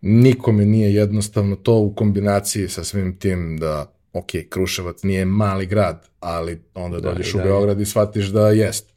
Nikome 0.00 0.64
nije 0.64 0.94
jednostavno 0.94 1.56
to 1.56 1.78
u 1.78 1.94
kombinaciji 1.94 2.68
sa 2.68 2.84
svim 2.84 3.18
tim 3.18 3.56
da, 3.58 3.92
ok, 4.12 4.30
Kruševac 4.48 5.02
nije 5.02 5.24
mali 5.24 5.66
grad, 5.66 6.08
ali 6.20 6.62
onda 6.74 7.00
da, 7.00 7.10
dođeš 7.10 7.32
da, 7.32 7.40
u 7.40 7.42
Beograd 7.42 7.80
i 7.80 7.86
shvatiš 7.86 8.26
da 8.26 8.50
jest. 8.50 8.92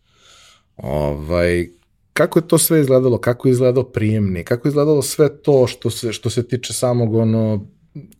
Ovaj, 0.77 1.69
kako 2.17 2.39
je 2.39 2.47
to 2.47 2.57
sve 2.57 2.79
izgledalo, 2.79 3.17
kako 3.17 3.47
je 3.47 3.51
izgledao 3.51 3.83
prijemni, 3.83 4.43
kako 4.43 4.67
je 4.67 4.69
izgledalo 4.69 5.01
sve 5.01 5.41
to 5.41 5.67
što 5.67 5.89
se, 5.89 6.13
što 6.13 6.29
se 6.29 6.47
tiče 6.47 6.73
samog 6.73 7.15
ono, 7.15 7.67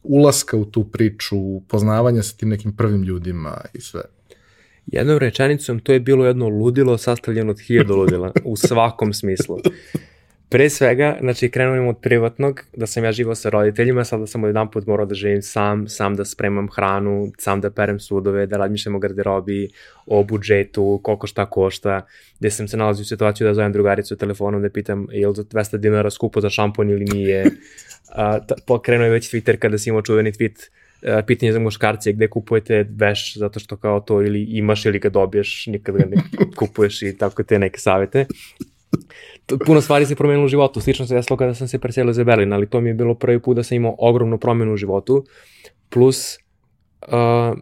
ulaska 0.04 0.58
u 0.58 0.66
tu 0.66 0.84
priču, 0.84 1.38
poznavanja 1.68 2.24
sa 2.24 2.38
tim 2.38 2.50
nekim 2.50 2.76
prvim 2.76 3.04
ljudima 3.04 3.62
i 3.74 3.82
sve. 3.82 4.02
Jednom 4.86 5.18
rečenicom, 5.18 5.80
to 5.80 5.94
je 5.94 6.00
bilo 6.00 6.26
jedno 6.26 6.48
ludilo 6.48 6.98
sastavljeno 6.98 7.52
od 7.52 7.60
hiljada 7.60 7.94
ludila, 7.94 8.32
u 8.46 8.56
svakom 8.56 9.14
smislu. 9.14 9.58
Pre 10.50 10.70
svega, 10.70 11.18
znači 11.22 11.50
krenujem 11.50 11.88
od 11.88 11.98
privatnog, 12.02 12.64
da 12.76 12.88
sam 12.88 13.04
ja 13.04 13.12
živao 13.12 13.36
sa 13.36 13.50
roditeljima, 13.50 14.04
sad 14.04 14.20
da 14.20 14.28
sam 14.28 14.44
jedan 14.44 14.72
put 14.72 14.86
morao 14.88 15.06
da 15.06 15.16
živim 15.16 15.42
sam, 15.42 15.88
sam 15.88 16.16
da 16.16 16.26
spremam 16.26 16.68
hranu, 16.76 17.32
sam 17.38 17.62
da 17.62 17.70
perem 17.70 18.00
sudove, 18.00 18.46
da 18.46 18.58
razmišljam 18.58 18.96
o 18.96 19.00
garderobi, 19.00 19.70
o 20.06 20.24
budžetu, 20.24 21.00
koliko 21.04 21.28
šta 21.28 21.46
košta, 21.46 22.02
gde 22.40 22.52
sam 22.52 22.68
se 22.68 22.78
nalazio 22.78 23.02
u 23.02 23.06
situaciju 23.06 23.48
da 23.48 23.54
zovem 23.54 23.74
drugaricu 23.74 24.16
telefonom 24.16 24.62
da 24.62 24.70
pitam 24.70 25.08
je 25.12 25.28
li 25.28 25.36
za 25.36 25.44
200 25.44 25.78
dinara 25.78 26.10
skupo 26.10 26.42
za 26.42 26.50
šampon 26.50 26.90
ili 26.90 27.06
nije. 27.06 27.46
A, 28.16 28.40
krenuo 28.84 29.06
je 29.06 29.12
već 29.12 29.34
Twitter 29.34 29.58
kada 29.58 29.78
si 29.78 29.90
imao 29.90 30.02
čuveni 30.02 30.32
tweet 30.32 30.70
pitanje 31.26 31.52
za 31.54 31.60
muškarce 31.60 32.14
gde 32.14 32.28
kupujete 32.28 32.86
veš 32.90 33.38
zato 33.38 33.60
što 33.60 33.78
kao 33.78 34.00
to 34.00 34.22
ili 34.22 34.44
imaš 34.44 34.86
ili 34.86 35.00
ga 35.00 35.10
dobiješ, 35.10 35.68
nikad 35.68 35.96
ga 35.96 36.06
ne 36.06 36.18
kupuješ 36.60 37.02
i 37.02 37.18
tako 37.18 37.44
te 37.44 37.60
neke 37.60 37.80
savete 37.80 38.26
puno 39.66 39.82
stvari 39.82 40.06
se 40.06 40.16
promenilo 40.16 40.46
u 40.46 40.50
životu. 40.50 40.82
Slično 40.82 41.06
se 41.06 41.16
desilo 41.16 41.38
kada 41.38 41.54
sam 41.54 41.68
se 41.68 41.80
preselio 41.80 42.14
za 42.14 42.24
Berlin, 42.24 42.54
ali 42.54 42.70
to 42.70 42.82
mi 42.82 42.90
je 42.90 42.94
bilo 42.94 43.16
prvi 43.16 43.40
put 43.40 43.56
da 43.56 43.64
sam 43.64 43.76
imao 43.76 43.96
ogromnu 43.98 44.38
promenu 44.38 44.74
u 44.74 44.78
životu. 44.78 45.26
Plus, 45.90 46.38
uh, 47.02 47.58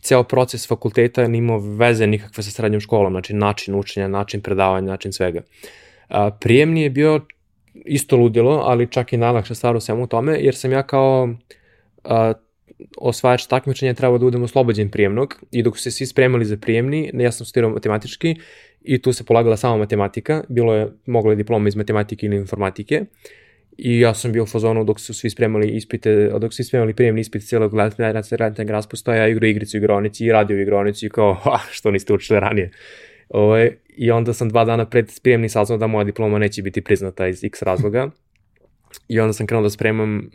ceo 0.00 0.22
proces 0.22 0.68
fakulteta 0.68 1.28
nije 1.28 1.38
imao 1.38 1.58
veze 1.58 2.06
nikakve 2.06 2.42
sa 2.42 2.50
srednjom 2.50 2.80
školom, 2.80 3.12
znači 3.12 3.34
način 3.34 3.74
učenja, 3.74 4.08
način 4.08 4.40
predavanja, 4.40 4.86
način 4.86 5.12
svega. 5.12 5.40
Uh, 6.10 6.16
prijemni 6.40 6.82
je 6.82 6.90
bio 6.90 7.20
isto 7.84 8.16
ludilo, 8.16 8.62
ali 8.64 8.90
čak 8.90 9.12
i 9.12 9.16
najlakša 9.16 9.54
stvar 9.54 9.76
u 9.76 9.80
svemu 9.80 10.06
tome, 10.06 10.38
jer 10.40 10.54
sam 10.54 10.72
ja 10.72 10.82
kao 10.82 11.28
uh, 12.04 12.10
osvajač 12.98 13.46
takmičenja 13.46 13.94
trebao 13.94 14.18
da 14.18 14.24
budem 14.24 14.42
oslobođen 14.42 14.90
prijemnog 14.90 15.42
i 15.50 15.62
dok 15.62 15.76
su 15.76 15.82
se 15.82 15.90
svi 15.90 16.06
spremali 16.06 16.44
za 16.44 16.56
prijemni, 16.56 17.10
ja 17.14 17.32
sam 17.32 17.46
studirao 17.46 17.70
matematički 17.70 18.36
i 18.86 18.98
tu 19.02 19.12
se 19.12 19.24
polagala 19.24 19.56
sama 19.56 19.76
matematika, 19.76 20.44
bilo 20.48 20.74
je, 20.74 20.88
moglo 21.06 21.32
je 21.32 21.36
diploma 21.36 21.68
iz 21.68 21.76
matematike 21.76 22.26
ili 22.26 22.36
informatike 22.36 23.04
i 23.78 24.00
ja 24.00 24.14
sam 24.14 24.32
bio 24.32 24.42
u 24.42 24.46
fazonu 24.46 24.84
dok 24.84 25.00
su 25.00 25.14
svi 25.14 25.30
spremali 25.30 25.68
ispite, 25.68 26.30
dok 26.40 26.52
su 26.52 26.56
svi 26.56 26.64
spremali 26.64 26.94
prijemni 26.94 27.20
ispit 27.20 27.42
cijelog 27.42 27.72
radnog 28.30 28.70
raspostaja, 28.70 29.22
ja 29.22 29.28
igrao 29.28 29.48
igricu 29.48 29.76
u 29.76 29.78
igronici 29.78 30.24
i 30.24 30.32
radio 30.32 30.56
u 30.56 30.60
igronici 30.60 31.06
i 31.06 31.08
kao, 31.08 31.34
ha, 31.34 31.58
što 31.70 31.90
niste 31.90 32.12
učili 32.12 32.40
ranije. 32.40 32.70
Ove, 33.28 33.44
ovaj, 33.44 33.70
I 33.96 34.10
onda 34.10 34.32
sam 34.32 34.48
dva 34.48 34.64
dana 34.64 34.86
pred 34.88 35.10
prijemni 35.22 35.48
saznao 35.48 35.78
da 35.78 35.86
moja 35.86 36.04
diploma 36.04 36.38
neće 36.38 36.62
biti 36.62 36.80
priznata 36.80 37.26
iz 37.26 37.44
x 37.44 37.62
razloga. 37.62 38.10
I 39.08 39.20
onda 39.20 39.32
sam 39.32 39.46
krenuo 39.46 39.62
da 39.62 39.70
spremam 39.70 40.30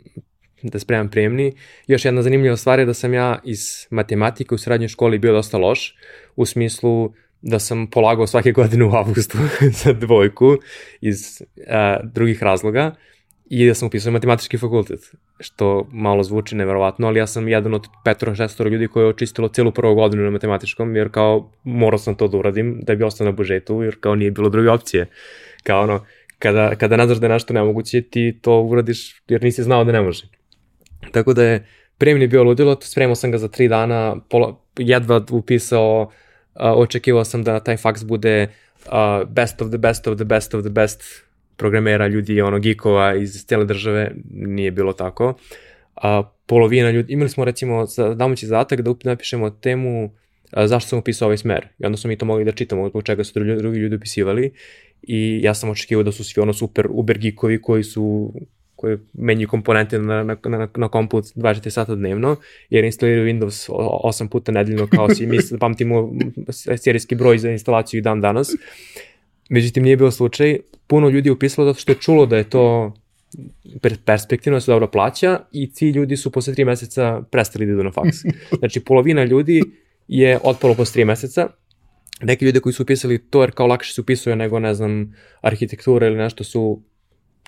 da 0.62 0.78
spremam 0.78 1.10
prijemni. 1.10 1.52
Još 1.86 2.04
jedna 2.04 2.22
zanimljiva 2.22 2.56
stvar 2.56 2.78
je 2.78 2.84
da 2.84 2.94
sam 2.94 3.14
ja 3.14 3.40
iz 3.44 3.86
matematike 3.90 4.54
u 4.54 4.58
srednjoj 4.58 4.88
školi 4.88 5.18
bio 5.18 5.32
dosta 5.32 5.58
loš, 5.58 5.96
u 6.36 6.46
smislu 6.46 7.12
da 7.42 7.58
sam 7.58 7.86
polagao 7.86 8.26
svake 8.26 8.52
godine 8.58 8.84
u 8.84 8.90
avgustu 8.90 9.38
za 9.84 9.92
dvojku 9.92 10.56
iz 11.00 11.42
a, 11.68 12.00
drugih 12.02 12.42
razloga 12.42 12.94
i 13.54 13.66
da 13.66 13.74
sam 13.74 13.86
upisao 13.86 14.12
matematički 14.12 14.58
fakultet, 14.58 15.00
što 15.40 15.88
malo 15.92 16.22
zvuči 16.22 16.56
neverovatno, 16.56 17.06
ali 17.06 17.18
ja 17.18 17.26
sam 17.26 17.48
jedan 17.48 17.74
od 17.74 17.86
petoro 18.04 18.34
šestora 18.34 18.70
ljudi 18.70 18.88
koji 18.88 19.04
je 19.04 19.08
očistilo 19.08 19.48
celu 19.48 19.72
prvu 19.72 19.94
godinu 19.94 20.22
na 20.22 20.30
matematičkom, 20.30 20.96
jer 20.96 21.10
kao 21.10 21.52
morao 21.64 21.98
sam 21.98 22.14
to 22.14 22.28
da 22.28 22.38
uradim 22.38 22.80
da 22.82 22.94
bi 22.94 23.04
ostao 23.04 23.24
na 23.24 23.32
budžetu, 23.32 23.82
jer 23.82 23.96
kao 24.00 24.14
nije 24.14 24.30
bilo 24.30 24.48
druge 24.48 24.70
opcije. 24.70 25.06
Kao 25.62 25.82
ono, 25.82 26.04
kada, 26.38 26.74
kada 26.74 26.96
naznaš 26.96 27.18
da 27.18 27.26
je 27.26 27.32
nešto 27.32 27.54
nemoguće, 27.54 28.00
ti 28.02 28.38
to 28.42 28.60
uradiš 28.60 29.22
jer 29.28 29.42
nisi 29.42 29.62
znao 29.62 29.84
da 29.84 29.92
ne 29.92 30.00
može. 30.00 30.24
Tako 31.12 31.32
da 31.32 31.44
je 31.44 31.66
premijeni 31.98 32.26
bio 32.26 32.44
ludilo, 32.44 32.76
spremao 32.80 33.14
sam 33.14 33.30
ga 33.30 33.38
za 33.38 33.48
tri 33.48 33.68
dana, 33.68 34.16
pola, 34.30 34.60
jedva 34.78 35.24
upisao 35.30 36.10
očekivao 36.54 37.24
sam 37.24 37.44
da 37.44 37.60
taj 37.60 37.76
faks 37.76 38.04
bude 38.04 38.48
uh, 38.86 39.28
best 39.28 39.62
of 39.62 39.68
the 39.68 39.78
best 39.78 40.06
of 40.06 40.16
the 40.16 40.24
best 40.24 40.54
of 40.54 40.62
the 40.62 40.70
best 40.70 41.02
programera, 41.56 42.06
ljudi, 42.06 42.40
ono, 42.40 42.58
geekova 42.58 43.14
iz 43.14 43.44
cele 43.46 43.64
države, 43.64 44.10
nije 44.30 44.70
bilo 44.70 44.92
tako. 44.92 45.34
A, 45.96 46.22
polovina 46.46 46.90
ljudi, 46.90 47.12
imali 47.12 47.28
smo 47.28 47.44
recimo 47.44 47.86
za 47.86 48.14
domaći 48.14 48.46
zadatak 48.46 48.80
da 48.80 48.94
napišemo 49.04 49.50
temu 49.50 50.10
a, 50.50 50.66
zašto 50.66 50.88
sam 50.88 50.98
upisao 50.98 51.26
ovaj 51.26 51.36
smer. 51.36 51.68
I 51.78 51.86
onda 51.86 51.96
smo 51.96 52.08
mi 52.08 52.16
to 52.16 52.26
mogli 52.26 52.44
da 52.44 52.52
čitamo 52.52 52.88
zbog 52.88 53.02
čega 53.02 53.24
su 53.24 53.32
drugi 53.40 53.78
ljudi 53.78 53.96
upisivali. 53.96 54.52
I 55.02 55.40
ja 55.42 55.54
sam 55.54 55.70
očekivao 55.70 56.02
da 56.02 56.12
su 56.12 56.24
svi 56.24 56.40
ono 56.40 56.52
super 56.52 56.86
uber 56.90 57.18
geekovi 57.18 57.62
koji 57.62 57.84
su 57.84 58.34
koji 58.82 58.98
menjaju 59.12 59.48
komponente 59.48 59.98
na, 59.98 60.22
na, 60.22 60.36
na, 60.44 60.68
na 60.76 60.88
kompu 60.88 61.18
24 61.18 61.70
sata 61.70 61.94
dnevno, 61.94 62.36
jer 62.70 62.84
instaliraju 62.84 63.26
Windows 63.26 63.70
8 63.70 64.28
puta 64.28 64.52
nedeljno 64.52 64.86
kao 64.86 65.14
si 65.14 65.26
da 65.26 65.58
pamtimo 65.66 66.12
serijski 66.78 67.14
broj 67.14 67.38
za 67.38 67.50
instalaciju 67.50 67.98
i 67.98 68.02
dan 68.02 68.20
danas. 68.20 68.50
Međutim, 69.48 69.82
nije 69.82 69.96
bio 69.96 70.10
slučaj. 70.10 70.58
Puno 70.86 71.08
ljudi 71.08 71.28
je 71.28 71.32
upisalo 71.32 71.66
zato 71.66 71.80
što 71.80 71.92
je 71.92 71.96
čulo 72.00 72.26
da 72.26 72.36
je 72.36 72.44
to 72.50 72.94
perspektivno 74.04 74.56
da 74.56 74.60
se 74.60 74.72
dobro 74.72 74.86
plaća 74.86 75.40
i 75.52 75.72
ti 75.72 75.90
ljudi 75.90 76.16
su 76.16 76.30
posle 76.30 76.54
tri 76.54 76.64
meseca 76.64 77.22
prestali 77.30 77.66
da 77.66 77.72
idu 77.72 77.82
na 77.82 77.92
faks. 77.92 78.16
Znači, 78.58 78.80
polovina 78.80 79.24
ljudi 79.24 79.62
je 80.08 80.38
otpalo 80.44 80.74
posle 80.74 80.92
tri 80.92 81.04
meseca, 81.04 81.48
neki 82.22 82.44
ljudi 82.44 82.60
koji 82.60 82.72
su 82.72 82.82
upisali 82.82 83.18
to 83.18 83.42
jer 83.42 83.50
kao 83.50 83.66
lakše 83.66 83.94
se 83.94 84.00
upisuju 84.00 84.36
nego, 84.36 84.58
ne 84.58 84.74
znam, 84.74 85.14
arhitektura 85.40 86.06
ili 86.06 86.16
nešto 86.16 86.44
su 86.44 86.82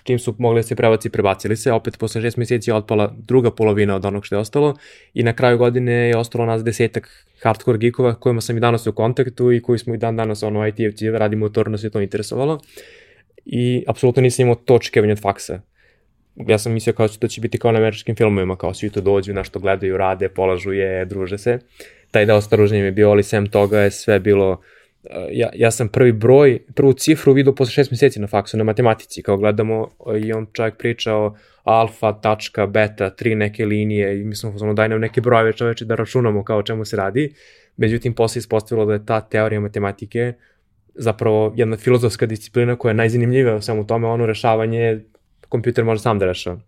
čim 0.05 0.19
su 0.19 0.35
mogli 0.37 0.59
da 0.59 0.63
se 0.63 0.75
prebaci, 0.75 1.09
prebacili 1.09 1.55
se, 1.57 1.71
opet 1.71 1.97
posle 1.97 2.21
šest 2.21 2.37
meseci 2.37 2.69
je 2.69 2.73
otpala 2.75 3.13
druga 3.17 3.51
polovina 3.51 3.95
od 3.95 4.05
onog 4.05 4.25
što 4.25 4.35
je 4.35 4.39
ostalo 4.39 4.75
i 5.13 5.23
na 5.23 5.33
kraju 5.33 5.57
godine 5.57 5.93
je 5.93 6.17
ostalo 6.17 6.45
nas 6.45 6.63
desetak 6.63 7.25
hardcore 7.41 7.77
geekova 7.77 8.15
kojima 8.15 8.41
sam 8.41 8.57
i 8.57 8.59
danas 8.59 8.87
u 8.87 8.93
kontaktu 8.93 9.51
i 9.51 9.61
koji 9.61 9.79
smo 9.79 9.93
i 9.93 9.97
dan 9.97 10.15
danas 10.15 10.43
ono 10.43 10.67
IT-evci 10.67 11.11
radimo 11.11 11.45
u 11.45 11.49
to, 11.49 11.63
nas 11.63 11.83
je 11.83 11.89
to 11.89 12.01
interesovalo 12.01 12.59
i 13.45 13.83
apsolutno 13.87 14.21
nisam 14.21 14.43
imao 14.43 14.55
to 14.55 14.75
očekivanje 14.75 15.13
od 15.13 15.21
faksa. 15.21 15.61
Ja 16.35 16.57
sam 16.57 16.73
mislio 16.73 16.93
kao 16.93 17.07
da 17.21 17.27
će 17.27 17.41
biti 17.41 17.57
kao 17.57 17.71
na 17.71 17.79
američkim 17.79 18.15
filmovima, 18.15 18.55
kao 18.55 18.73
svi 18.73 18.89
tu 18.89 19.01
dođu, 19.01 19.33
nešto 19.33 19.59
gledaju, 19.59 19.97
rade, 19.97 20.29
polažu 20.29 20.71
je, 20.71 21.05
druže 21.05 21.37
se. 21.37 21.59
Taj 22.11 22.25
deo 22.25 22.41
staruženja 22.41 22.81
mi 22.81 22.87
je 22.87 22.91
bio, 22.91 23.09
ali 23.09 23.23
sem 23.23 23.47
toga 23.47 23.79
je 23.79 23.91
sve 23.91 24.19
bilo 24.19 24.51
uh, 24.51 24.57
ja, 25.31 25.49
ja 25.55 25.71
sam 25.71 25.87
prvi 25.87 26.11
broj, 26.11 26.59
prvu 26.75 26.93
cifru 26.93 27.33
vidio 27.33 27.53
posle 27.53 27.71
šest 27.71 27.91
meseci 27.91 28.19
na 28.19 28.27
faksu, 28.27 28.57
na 28.57 28.63
matematici, 28.63 29.21
kao 29.21 29.37
gledamo 29.37 29.91
i 30.21 30.33
on 30.33 30.47
čovjek 30.53 30.77
pričao 30.77 31.35
alfa, 31.63 32.13
tačka, 32.13 32.67
beta, 32.67 33.09
tri 33.09 33.35
neke 33.35 33.65
linije 33.65 34.21
i 34.21 34.23
mi 34.23 34.35
smo 34.35 34.51
pozvano 34.51 34.73
daj 34.73 34.89
nam 34.89 34.99
neke 34.99 35.21
brojeve 35.21 35.53
čoveče 35.53 35.85
da 35.85 35.95
računamo 35.95 36.43
kao 36.43 36.57
o 36.57 36.63
čemu 36.63 36.85
se 36.85 36.97
radi. 36.97 37.33
Međutim, 37.77 38.13
posle 38.13 38.39
ispostavilo 38.39 38.85
da 38.85 38.93
je 38.93 39.05
ta 39.05 39.21
teorija 39.21 39.59
matematike 39.59 40.33
zapravo 40.95 41.53
jedna 41.55 41.77
filozofska 41.77 42.25
disciplina 42.25 42.75
koja 42.75 42.89
je 42.89 42.93
najzanimljivija 42.93 43.55
u 43.55 43.61
svemu 43.61 43.87
tome, 43.87 44.07
ono 44.07 44.25
rešavanje 44.25 44.99
kompjuter 45.49 45.83
može 45.83 46.01
sam 46.01 46.19
da 46.19 46.25
rešava. 46.25 46.59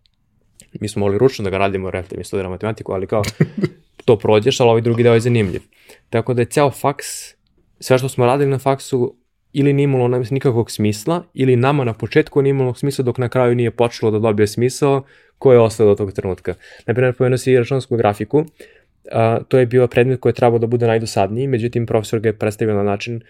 Mi 0.81 0.87
smo 0.87 0.99
mogli 0.99 1.17
ručno 1.17 1.43
da 1.43 1.49
ga 1.49 1.57
radimo, 1.57 1.91
refte, 1.91 2.17
mi 2.17 2.23
studiramo 2.23 2.53
matematiku, 2.53 2.91
ali 2.93 3.07
kao 3.07 3.23
to 4.05 4.17
prođeš, 4.17 4.59
ali 4.59 4.69
ovaj 4.69 4.81
drugi 4.81 5.03
deo 5.03 5.13
je 5.13 5.19
zanimljiv. 5.19 5.61
Tako 6.09 6.33
da 6.33 6.41
je 6.41 6.45
ceo 6.45 6.71
faks 6.71 7.36
sve 7.79 7.97
što 7.97 8.09
smo 8.09 8.25
radili 8.25 8.49
na 8.49 8.57
faksu 8.57 9.15
ili 9.53 9.73
nije 9.73 9.83
imalo 9.83 10.21
nikakvog 10.31 10.71
smisla, 10.71 11.23
ili 11.33 11.55
nama 11.55 11.83
na 11.83 11.93
početku 11.93 12.41
nije 12.41 12.51
imalo 12.51 12.73
smisla 12.73 13.03
dok 13.03 13.17
na 13.17 13.29
kraju 13.29 13.55
nije 13.55 13.71
počelo 13.71 14.11
da 14.11 14.19
dobije 14.19 14.47
smisao 14.47 15.03
koji 15.37 15.55
je 15.55 15.59
ostao 15.59 15.87
do 15.87 15.95
tog 15.95 16.11
trenutka. 16.11 16.53
Naprimjer, 16.85 17.15
pojeno 17.15 17.37
si 17.37 17.57
računsku 17.57 17.97
grafiku, 17.97 18.45
a, 19.11 19.39
to 19.47 19.59
je 19.59 19.65
bio 19.65 19.87
predmet 19.87 20.19
koji 20.19 20.29
je 20.29 20.35
trebao 20.35 20.59
da 20.59 20.67
bude 20.67 20.87
najdosadniji, 20.87 21.47
međutim 21.47 21.85
profesor 21.85 22.19
ga 22.19 22.29
je 22.29 22.37
predstavio 22.37 22.75
na 22.75 22.83
način 22.83 23.21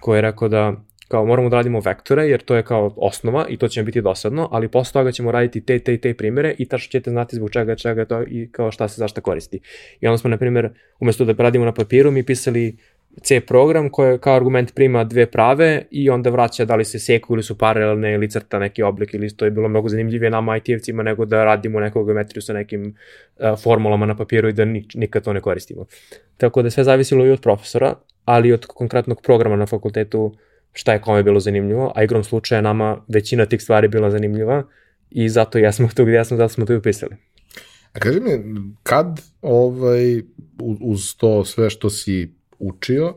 koji 0.00 0.18
je 0.18 0.22
rekao 0.22 0.48
da 0.48 0.74
kao 1.08 1.26
moramo 1.26 1.48
da 1.48 1.56
radimo 1.56 1.80
vektore, 1.80 2.28
jer 2.28 2.40
to 2.42 2.56
je 2.56 2.62
kao 2.62 2.94
osnova 2.96 3.46
i 3.48 3.56
to 3.56 3.68
će 3.68 3.80
nam 3.80 3.86
biti 3.86 4.00
dosadno, 4.00 4.48
ali 4.52 4.68
posle 4.68 4.92
toga 4.92 5.12
ćemo 5.12 5.32
raditi 5.32 5.60
te, 5.60 5.78
te, 5.78 5.98
te 5.98 6.14
primere 6.14 6.54
i 6.58 6.68
tačno 6.68 6.90
ćete 6.90 7.10
znati 7.10 7.36
zbog 7.36 7.50
čega, 7.50 7.76
čega 7.76 8.04
to 8.04 8.22
i 8.22 8.48
kao 8.52 8.70
šta 8.70 8.88
se 8.88 8.98
zašta 8.98 9.20
koristi. 9.20 9.60
I 10.00 10.06
onda 10.06 10.18
smo, 10.18 10.30
na 10.30 10.36
primjer, 10.36 10.70
umesto 11.00 11.24
da 11.24 11.42
radimo 11.42 11.64
na 11.64 11.72
papiru, 11.72 12.10
mi 12.10 12.22
pisali 12.22 12.76
C 13.22 13.40
program 13.40 13.88
koji 13.90 14.18
kao 14.18 14.36
argument 14.36 14.74
prima 14.74 15.04
dve 15.04 15.26
prave 15.26 15.82
i 15.90 16.10
onda 16.10 16.30
vraća 16.30 16.64
da 16.64 16.76
li 16.76 16.84
se 16.84 16.98
seku 16.98 17.34
ili 17.34 17.42
su 17.42 17.58
paralelne 17.58 18.14
ili 18.14 18.30
crta 18.30 18.58
neki 18.58 18.82
oblik 18.82 19.14
ili 19.14 19.36
to 19.36 19.44
je 19.44 19.50
bilo 19.50 19.68
mnogo 19.68 19.88
zanimljivije 19.88 20.30
nama 20.30 20.56
IT-evcima 20.56 21.02
nego 21.02 21.24
da 21.24 21.44
radimo 21.44 21.80
neku 21.80 22.04
geometriju 22.04 22.42
sa 22.42 22.52
nekim 22.52 22.94
uh, 23.36 23.58
formulama 23.62 24.06
na 24.06 24.16
papiru 24.16 24.48
i 24.48 24.52
da 24.52 24.64
nik, 24.64 24.94
nikad 24.94 25.24
to 25.24 25.32
ne 25.32 25.40
koristimo. 25.40 25.86
Tako 26.36 26.62
da 26.62 26.70
sve 26.70 26.84
zavisilo 26.84 27.26
i 27.26 27.30
od 27.30 27.40
profesora, 27.40 27.94
ali 28.24 28.48
i 28.48 28.52
od 28.52 28.66
konkretnog 28.66 29.22
programa 29.22 29.56
na 29.56 29.66
fakultetu 29.66 30.36
šta 30.72 30.92
je 30.92 31.00
kome 31.00 31.22
bilo 31.22 31.40
zanimljivo, 31.40 31.92
a 31.94 32.04
igrom 32.04 32.24
slučaja 32.24 32.60
nama 32.60 33.04
većina 33.08 33.46
tih 33.46 33.62
stvari 33.62 33.88
bila 33.88 34.10
zanimljiva 34.10 34.64
i 35.10 35.28
zato 35.28 35.58
ja 35.58 35.72
smo 35.72 35.88
tu 35.94 36.04
gde 36.04 36.24
sam, 36.24 36.36
zato 36.36 36.48
smo 36.48 36.66
tu 36.66 36.76
upisali. 36.76 37.16
A 37.92 37.98
kaži 37.98 38.20
mi, 38.20 38.30
kad 38.82 39.20
ovaj, 39.42 40.22
uz 40.80 41.16
to 41.16 41.44
sve 41.44 41.70
što 41.70 41.90
si 41.90 42.34
učio, 42.58 43.14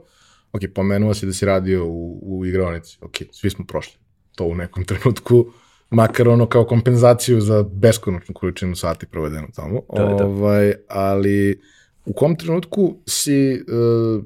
ok, 0.51 0.61
pomenuo 0.75 1.13
si 1.13 1.25
da 1.25 1.33
si 1.33 1.45
radio 1.45 1.85
u, 1.85 2.19
u 2.21 2.45
igronici, 2.45 2.97
ok, 3.01 3.15
svi 3.31 3.49
smo 3.49 3.65
prošli 3.65 3.99
to 4.35 4.45
u 4.45 4.55
nekom 4.55 4.85
trenutku, 4.89 5.45
makar 5.89 6.29
ono 6.29 6.45
kao 6.45 6.65
kompenzaciju 6.65 7.41
za 7.41 7.63
beskonačnu 7.63 8.35
količinu 8.35 8.75
sati 8.75 9.05
provedenu 9.05 9.47
tamo, 9.55 9.81
da, 9.95 10.05
da. 10.05 10.25
ovaj, 10.25 10.73
ali 10.87 11.61
u 12.05 12.13
kom 12.13 12.35
trenutku 12.35 12.95
si 13.07 13.53
uh, 13.53 14.23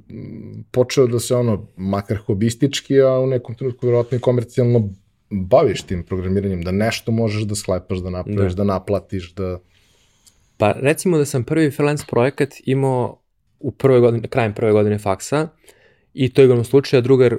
počeo 0.71 1.07
da 1.07 1.19
se 1.19 1.35
ono, 1.35 1.67
makar 1.77 2.17
hobistički, 2.17 3.01
a 3.01 3.19
u 3.19 3.27
nekom 3.27 3.55
trenutku 3.55 3.85
verovatno 3.85 4.17
i 4.17 4.21
komercijalno 4.21 4.89
baviš 5.29 5.81
tim 5.81 6.03
programiranjem, 6.03 6.61
da 6.61 6.71
nešto 6.71 7.11
možeš 7.11 7.43
da 7.43 7.55
sklepaš, 7.55 7.97
da 7.97 8.09
napraviš, 8.09 8.53
da, 8.53 8.63
da 8.63 8.63
naplatiš, 8.63 9.33
da... 9.33 9.59
Pa 10.57 10.71
recimo 10.71 11.17
da 11.17 11.25
sam 11.25 11.43
prvi 11.43 11.71
freelance 11.71 12.05
projekat 12.09 12.53
imao 12.65 13.22
u 13.63 13.71
prvoj 13.71 13.99
godini, 13.99 14.27
krajem 14.27 14.53
prve 14.53 14.71
godine 14.71 14.97
faksa 14.97 15.47
i 16.13 16.29
to 16.33 16.41
je 16.41 16.45
igrom 16.45 16.63
slučaja 16.63 17.01
drugar 17.01 17.37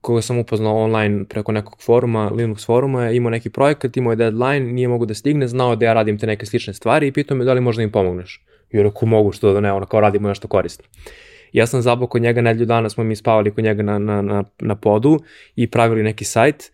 koga 0.00 0.22
sam 0.22 0.38
upoznao 0.38 0.76
online 0.76 1.24
preko 1.24 1.52
nekog 1.52 1.82
foruma, 1.82 2.30
Linux 2.30 2.66
foruma, 2.66 3.04
je 3.04 3.16
imao 3.16 3.30
neki 3.30 3.50
projekat, 3.50 3.96
imao 3.96 4.12
je 4.12 4.16
deadline, 4.16 4.72
nije 4.72 4.88
mogu 4.88 5.06
da 5.06 5.14
stigne, 5.14 5.48
znao 5.48 5.76
da 5.76 5.86
ja 5.86 5.92
radim 5.92 6.18
te 6.18 6.26
neke 6.26 6.46
slične 6.46 6.74
stvari 6.74 7.06
i 7.06 7.12
pitao 7.12 7.36
me 7.36 7.44
da 7.44 7.52
li 7.52 7.60
možda 7.60 7.82
im 7.82 7.92
pomogneš. 7.92 8.44
I 8.70 8.82
rekao 8.82 9.08
mogu 9.08 9.32
što 9.32 9.52
da 9.52 9.60
ne, 9.60 9.72
ono 9.72 9.86
kao 9.86 10.00
radimo 10.00 10.28
nešto 10.28 10.48
korisno. 10.48 10.84
Ja 11.52 11.66
sam 11.66 11.82
zabao 11.82 12.06
kod 12.06 12.22
njega 12.22 12.40
nedelju 12.40 12.66
dana, 12.66 12.88
smo 12.88 13.04
mi 13.04 13.16
spavali 13.16 13.54
kod 13.54 13.64
njega 13.64 13.82
na, 13.82 13.98
na, 13.98 14.22
na, 14.22 14.44
na 14.60 14.74
podu 14.74 15.18
i 15.56 15.70
pravili 15.70 16.02
neki 16.02 16.24
sajt, 16.24 16.72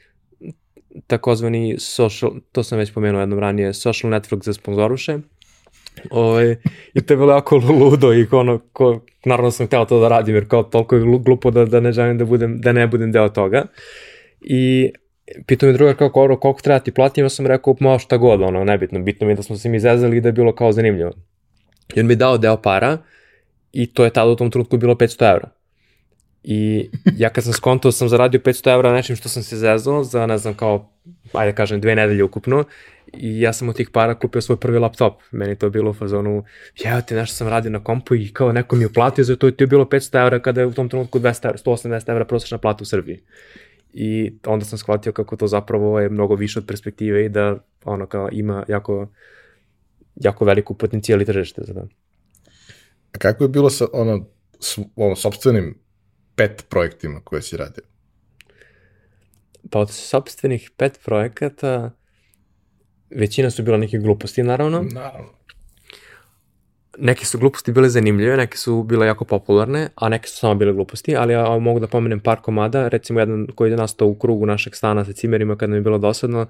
takozvani 1.07 1.77
social, 1.79 2.33
to 2.53 2.63
sam 2.63 2.79
već 2.79 2.93
pomenuo 2.93 3.21
jednom 3.21 3.39
ranije, 3.39 3.75
social 3.75 4.13
network 4.13 4.45
za 4.45 4.53
sponzoruše. 4.53 5.19
Ove, 6.11 6.29
ovaj, 6.29 6.57
I 6.95 7.01
to 7.01 7.13
je 7.13 7.19
bilo 7.19 7.33
jako 7.33 7.57
ludo 7.57 8.15
i 8.15 8.27
ono, 8.31 8.59
ko, 8.73 9.01
naravno 9.25 9.51
sam 9.51 9.67
hteo 9.67 9.85
to 9.85 10.01
da 10.01 10.09
radim 10.09 10.35
jer 10.35 10.49
kao 10.49 10.63
toliko 10.63 10.97
je 10.97 11.03
glupo 11.19 11.51
da, 11.51 11.65
da 11.65 11.81
ne 11.81 11.93
želim 11.93 12.19
da, 12.19 12.25
budem, 12.25 12.61
da 12.61 12.73
ne 12.73 12.87
budem 12.87 13.13
deo 13.13 13.29
toga. 13.29 13.65
I 14.41 14.91
pitao 15.47 15.67
mi 15.67 15.73
drugar 15.73 15.97
kako, 15.97 16.23
ono, 16.23 16.37
koliko 16.37 16.61
treba 16.61 16.79
ti 16.79 16.93
platim, 16.93 17.25
ja 17.25 17.29
sam 17.29 17.47
rekao, 17.47 17.77
ma 17.81 17.99
šta 17.99 18.17
god, 18.17 18.43
ono, 18.43 18.65
nebitno, 18.65 18.99
bitno 18.99 19.27
mi 19.27 19.33
je 19.33 19.37
da 19.37 19.43
smo 19.43 19.57
se 19.57 19.69
mi 19.69 19.81
zezali 19.81 20.17
i 20.17 20.21
da 20.21 20.29
je 20.29 20.33
bilo 20.33 20.55
kao 20.55 20.73
zanimljivo. 20.73 21.13
I 21.95 22.01
on 22.01 22.07
mi 22.07 22.17
dao 22.17 22.39
deo 22.39 22.57
para 22.57 22.99
i 23.73 23.87
to 23.87 24.05
je 24.05 24.11
tada 24.11 24.31
u 24.31 24.37
tom 24.37 24.51
trenutku 24.51 24.77
bilo 24.77 24.95
500 24.95 25.31
evra. 25.31 25.49
I 26.43 26.91
ja 27.17 27.29
kad 27.29 27.45
sam 27.45 27.53
skontao 27.53 27.93
sam 27.93 28.09
zaradio 28.09 28.41
500 28.41 28.75
evra 28.75 28.93
nečim 28.93 29.17
što 29.17 29.29
sam 29.29 29.43
se 29.43 29.57
zezao 29.57 30.05
za, 30.05 30.27
ne 30.27 30.39
znam, 30.39 30.55
kao, 30.55 30.91
ajde 31.33 31.55
kažem, 31.55 31.81
dve 31.81 31.95
nedelje 31.95 32.25
ukupno 32.25 32.65
i 33.13 33.41
ja 33.41 33.53
sam 33.53 33.69
od 33.69 33.77
tih 33.77 33.91
para 33.91 34.15
kupio 34.15 34.41
svoj 34.41 34.61
prvi 34.61 34.79
laptop. 34.79 35.23
Meni 35.31 35.57
to 35.57 35.71
bilo 35.71 35.91
u 35.91 35.95
fazonu, 35.95 36.45
ja 36.85 37.01
ti 37.01 37.15
nešto 37.15 37.37
sam 37.37 37.49
radio 37.49 37.71
na 37.71 37.85
kompu 37.85 38.15
i 38.15 38.33
kao 38.33 38.53
neko 38.53 38.77
mi 38.77 38.83
je 38.83 38.87
uplatio 38.87 39.25
za 39.25 39.37
to 39.37 39.49
i 39.49 39.53
to 39.53 39.65
je 39.65 39.69
bilo 39.69 39.85
500 39.85 40.23
evra 40.23 40.39
kada 40.39 40.61
je 40.61 40.67
u 40.67 40.73
tom 40.73 40.89
trenutku 40.89 41.19
200 41.19 41.47
evra, 41.47 41.59
180 41.59 42.11
evra 42.11 42.25
prosječna 42.25 42.59
plata 42.59 42.83
u 42.83 42.85
Srbiji. 42.85 43.21
I 43.93 44.33
onda 44.47 44.65
sam 44.65 44.79
shvatio 44.79 45.13
kako 45.13 45.37
to 45.37 45.47
zapravo 45.47 46.01
je 46.01 46.09
mnogo 46.09 46.35
više 46.35 46.59
od 46.59 46.67
perspektive 46.67 47.25
i 47.25 47.29
da 47.29 47.59
ono 47.85 48.07
kao 48.07 48.29
ima 48.33 48.65
jako, 48.69 49.09
jako 50.15 50.45
veliku 50.45 50.75
potencijal 50.75 51.23
i 51.23 51.25
tržište 51.25 51.63
za 51.65 51.75
to. 51.75 51.89
A 53.13 53.19
kako 53.19 53.45
je 53.45 53.49
bilo 53.49 53.71
sa 53.71 53.87
ono, 53.93 54.27
s, 54.61 54.79
ono 54.97 55.17
sobstvenim 55.17 55.79
pet 56.35 56.67
projektima 56.69 57.21
koje 57.25 57.43
si 57.43 57.57
radio? 57.57 57.85
Pa 59.71 59.79
od 59.79 59.91
sobstvenih 59.91 60.71
pet 60.77 61.01
projekata 61.05 61.91
većina 63.11 63.51
su 63.51 63.63
bila 63.63 63.77
neke 63.77 63.99
gluposti, 63.99 64.43
naravno. 64.43 64.87
Naravno. 64.93 65.29
Neke 66.99 67.27
su 67.27 67.39
gluposti 67.39 67.73
bile 67.73 67.89
zanimljive, 67.89 68.37
neke 68.37 68.57
su 68.57 68.83
bile 68.83 69.07
jako 69.07 69.25
popularne, 69.25 69.89
a 69.95 70.09
neke 70.09 70.29
su 70.29 70.37
samo 70.37 70.55
bile 70.55 70.73
gluposti, 70.73 71.17
ali 71.17 71.33
ja 71.33 71.59
mogu 71.59 71.81
da 71.81 71.87
pomenem 71.87 72.21
par 72.21 72.41
komada, 72.41 72.89
recimo 72.89 73.21
jedan 73.21 73.47
koji 73.55 73.71
je 73.71 73.77
nastao 73.77 74.09
u 74.09 74.15
krugu 74.15 74.47
našeg 74.47 74.75
stana 74.75 75.05
sa 75.05 75.13
cimerima 75.13 75.57
kada 75.57 75.71
mi 75.71 75.77
je 75.77 75.81
bilo 75.81 75.99
dosadno, 75.99 76.47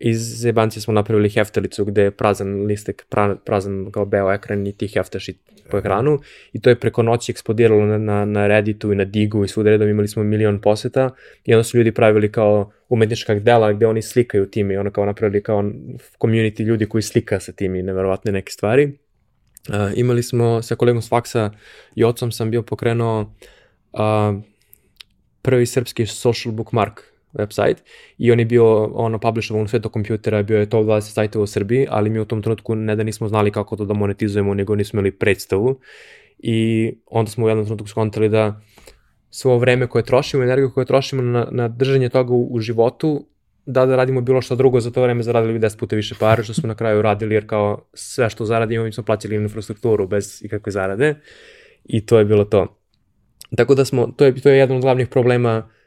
iz 0.00 0.44
jebanci 0.44 0.80
smo 0.80 0.94
napravili 0.94 1.28
heftalicu 1.28 1.84
gde 1.84 2.02
je 2.02 2.10
prazan 2.10 2.64
listek, 2.66 3.06
pra, 3.08 3.36
prazan 3.44 3.90
kao 3.92 4.04
beo 4.04 4.32
ekran 4.32 4.66
i 4.66 4.72
ti 4.72 4.88
heftaš 4.88 5.28
i 5.28 5.34
po 5.70 5.78
ekranu. 5.78 6.18
I 6.52 6.60
to 6.60 6.70
je 6.70 6.80
preko 6.80 7.02
noći 7.02 7.32
eksplodiralo 7.32 7.86
na, 7.86 7.98
na, 7.98 8.24
na 8.24 8.46
Redditu 8.46 8.92
i 8.92 8.96
na 8.96 9.04
Digu 9.04 9.44
i 9.44 9.48
svuda 9.48 9.70
redom 9.70 9.88
imali 9.88 10.08
smo 10.08 10.22
milion 10.22 10.60
poseta. 10.60 11.10
I 11.44 11.54
onda 11.54 11.64
su 11.64 11.76
ljudi 11.76 11.92
pravili 11.92 12.32
kao 12.32 12.72
umetnička 12.88 13.34
dela 13.34 13.72
gde 13.72 13.86
oni 13.86 14.02
slikaju 14.02 14.46
tim 14.46 14.70
i 14.70 14.76
ono 14.76 14.90
kao 14.90 15.04
napravili 15.04 15.42
kao 15.42 15.62
community 16.20 16.64
ljudi 16.64 16.86
koji 16.86 17.02
slika 17.02 17.40
sa 17.40 17.52
tim 17.52 17.74
i 17.74 17.82
neverovatne 17.82 18.32
neke 18.32 18.52
stvari. 18.52 18.92
Uh, 19.68 19.74
imali 19.94 20.22
smo 20.22 20.62
sa 20.62 20.74
kolegom 20.74 21.02
s 21.02 21.08
faksa 21.08 21.50
i 21.94 22.04
ocom 22.04 22.32
sam 22.32 22.50
bio 22.50 22.62
pokrenuo 22.62 23.34
uh, 23.92 24.00
prvi 25.42 25.66
srpski 25.66 26.06
social 26.06 26.54
bookmark 26.54 27.09
website 27.32 27.76
i 28.18 28.32
on 28.32 28.38
je 28.38 28.44
bio 28.44 28.84
ono 28.84 29.18
publishovan 29.18 29.64
u 29.64 29.68
sve 29.68 29.80
to 29.80 29.88
kompjutera, 29.88 30.42
bio 30.42 30.58
je 30.58 30.70
to 30.70 30.82
20 30.82 31.00
sajtova 31.00 31.42
u 31.42 31.46
Srbiji, 31.46 31.86
ali 31.90 32.10
mi 32.10 32.18
u 32.18 32.24
tom 32.24 32.42
trenutku 32.42 32.74
ne 32.74 32.96
da 32.96 33.02
nismo 33.02 33.28
znali 33.28 33.50
kako 33.50 33.76
to 33.76 33.84
da 33.84 33.94
monetizujemo, 33.94 34.54
nego 34.54 34.76
nismo 34.76 34.96
imali 34.96 35.10
predstavu 35.10 35.80
i 36.38 36.92
onda 37.06 37.30
smo 37.30 37.46
u 37.46 37.48
jednom 37.48 37.66
trenutku 37.66 37.88
skontali 37.88 38.28
da 38.28 38.60
svo 39.30 39.58
vreme 39.58 39.86
koje 39.86 40.04
trošimo, 40.04 40.42
energiju 40.42 40.70
koje 40.74 40.86
trošimo 40.86 41.22
na, 41.22 41.48
na 41.50 41.68
držanje 41.68 42.08
toga 42.08 42.32
u, 42.32 42.48
u 42.50 42.60
životu, 42.60 43.26
da 43.66 43.86
da 43.86 43.96
radimo 43.96 44.20
bilo 44.20 44.42
što 44.42 44.56
drugo 44.56 44.80
za 44.80 44.90
to 44.90 45.02
vreme 45.02 45.22
zaradili 45.22 45.58
bi 45.58 45.66
10 45.66 45.78
puta 45.78 45.96
više 45.96 46.14
para, 46.20 46.42
što 46.42 46.54
smo 46.54 46.66
na 46.66 46.74
kraju 46.74 47.02
radili, 47.02 47.34
jer 47.34 47.46
kao 47.46 47.84
sve 47.94 48.30
što 48.30 48.44
zaradimo 48.44 48.84
mi 48.84 48.92
smo 48.92 49.04
plaćali 49.04 49.36
infrastrukturu 49.36 50.08
bez 50.08 50.42
ikakve 50.44 50.72
zarade 50.72 51.14
i 51.84 52.06
to 52.06 52.18
je 52.18 52.24
bilo 52.24 52.44
to. 52.44 52.76
Tako 53.56 53.74
da 53.74 53.84
smo, 53.84 54.06
to 54.16 54.24
je, 54.24 54.34
to 54.34 54.48
je 54.48 54.58
jedan 54.58 54.76
od 54.76 54.82
glavnih 54.82 55.08
problema 55.08 55.58
uh, 55.58 55.79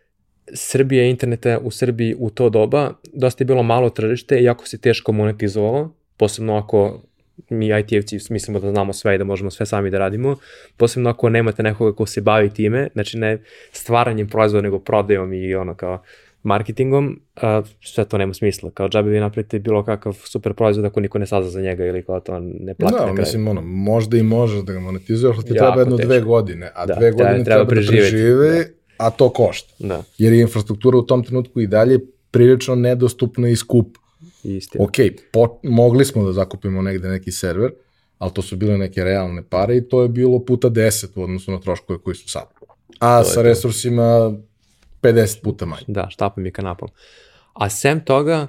Srbije 0.54 1.10
interneta 1.10 1.60
u 1.64 1.72
Srbiji 1.72 2.16
u 2.20 2.30
to 2.30 2.50
doba 2.50 2.94
dosta 3.14 3.42
je 3.42 3.46
bilo 3.46 3.64
malo 3.64 3.90
tržište 3.90 4.40
i 4.40 4.44
jako 4.44 4.68
se 4.68 4.78
teško 4.78 5.12
monetizovalo, 5.12 5.96
posebno 6.18 6.58
ako 6.58 7.02
mi 7.50 7.68
IT-evci 7.68 8.32
mislimo 8.32 8.60
da 8.60 8.70
znamo 8.70 8.94
sve 8.94 9.16
i 9.16 9.18
da 9.18 9.24
možemo 9.24 9.52
sve 9.52 9.66
sami 9.66 9.90
da 9.90 9.98
radimo, 9.98 10.36
posebno 10.78 11.10
ako 11.10 11.30
nemate 11.30 11.64
nekoga 11.64 11.96
ko 11.96 12.06
se 12.06 12.22
bavi 12.22 12.50
time, 12.50 12.90
znači 12.94 13.18
ne 13.18 13.44
stvaranjem 13.72 14.28
proizvoda 14.28 14.62
nego 14.62 14.80
prodajom 14.80 15.34
i 15.34 15.56
ono 15.56 15.76
kao 15.76 16.04
marketingom, 16.44 17.20
a, 17.36 17.62
sve 17.82 18.06
to 18.06 18.18
nema 18.18 18.34
smisla. 18.34 18.72
Kao 18.72 18.90
džabe 18.90 19.10
vi 19.10 19.20
napravite 19.20 19.60
bilo 19.60 19.84
kakav 19.84 20.14
super 20.14 20.54
proizvod 20.54 20.86
ako 20.86 21.00
niko 21.00 21.20
ne 21.20 21.26
sazna 21.26 21.50
za 21.50 21.62
njega 21.62 21.86
ili 21.86 22.06
kao 22.06 22.20
to 22.20 22.40
ne 22.40 22.74
plati 22.74 22.94
da, 22.94 23.00
na 23.00 23.06
kraju. 23.06 23.20
mislim, 23.20 23.48
ono, 23.48 23.62
možda 23.62 24.18
i 24.18 24.24
možeš 24.24 24.62
da 24.62 24.74
ga 24.74 24.80
monetizuješ, 24.80 25.36
ali 25.36 25.46
ti 25.46 25.54
jako 25.54 25.66
treba 25.66 25.82
jedno 25.82 25.98
teško. 25.98 26.08
dve 26.08 26.22
godine, 26.22 26.72
a 26.76 26.86
da, 26.86 26.96
dve 26.96 27.12
godine 27.12 27.44
treba, 27.44 27.44
treba, 27.44 27.44
treba 27.44 27.64
da 27.64 27.70
prežive 27.70 28.50
da 28.50 28.83
a 28.98 29.10
to 29.10 29.30
košta. 29.30 29.74
Da. 29.80 30.04
Jer 30.18 30.34
je 30.34 30.42
infrastruktura 30.42 30.98
u 30.98 31.02
tom 31.02 31.24
trenutku 31.24 31.62
i 31.62 31.68
dalje 31.68 32.00
prilično 32.32 32.76
nedostupna 32.76 33.50
i 33.50 33.56
skup. 33.56 33.98
Istina. 34.44 34.84
Ok, 34.84 34.94
po, 35.32 35.60
mogli 35.64 36.06
smo 36.06 36.26
da 36.26 36.34
zakupimo 36.34 36.82
negde 36.82 37.10
neki 37.10 37.32
server, 37.32 37.72
ali 38.18 38.32
to 38.34 38.42
su 38.42 38.56
bile 38.56 38.78
neke 38.78 39.04
realne 39.04 39.44
pare 39.50 39.78
i 39.78 39.90
to 39.90 40.02
je 40.02 40.10
bilo 40.10 40.46
puta 40.46 40.70
10 40.70 41.08
u 41.16 41.24
odnosu 41.24 41.52
na 41.52 41.60
troškove 41.60 42.00
koji 42.00 42.16
su 42.16 42.30
sad. 42.30 42.44
A 43.00 43.24
sa 43.24 43.42
resursima 43.42 44.34
50 45.02 45.42
puta 45.44 45.66
manje. 45.66 45.84
Da, 45.88 46.08
štapom 46.10 46.46
i 46.46 46.52
kanapom. 46.52 46.90
A 47.54 47.70
sem 47.70 48.06
toga, 48.06 48.48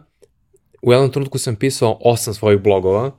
u 0.83 0.92
jednom 0.92 1.11
trenutku 1.11 1.38
sam 1.38 1.57
pisao 1.57 1.98
osam 2.00 2.35
svojih 2.35 2.61
blogova. 2.61 3.11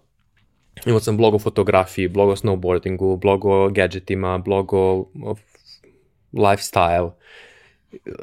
Imao 0.85 0.99
sam 0.99 1.17
blog 1.17 1.33
o 1.33 1.39
fotografiji, 1.39 2.07
blog 2.07 2.29
o 2.29 2.35
snowboardingu, 2.35 3.19
blog 3.19 3.45
o 3.45 3.69
gadgetima, 3.69 4.37
blog 4.37 4.73
o 4.73 5.05
lifestyle, 6.35 7.11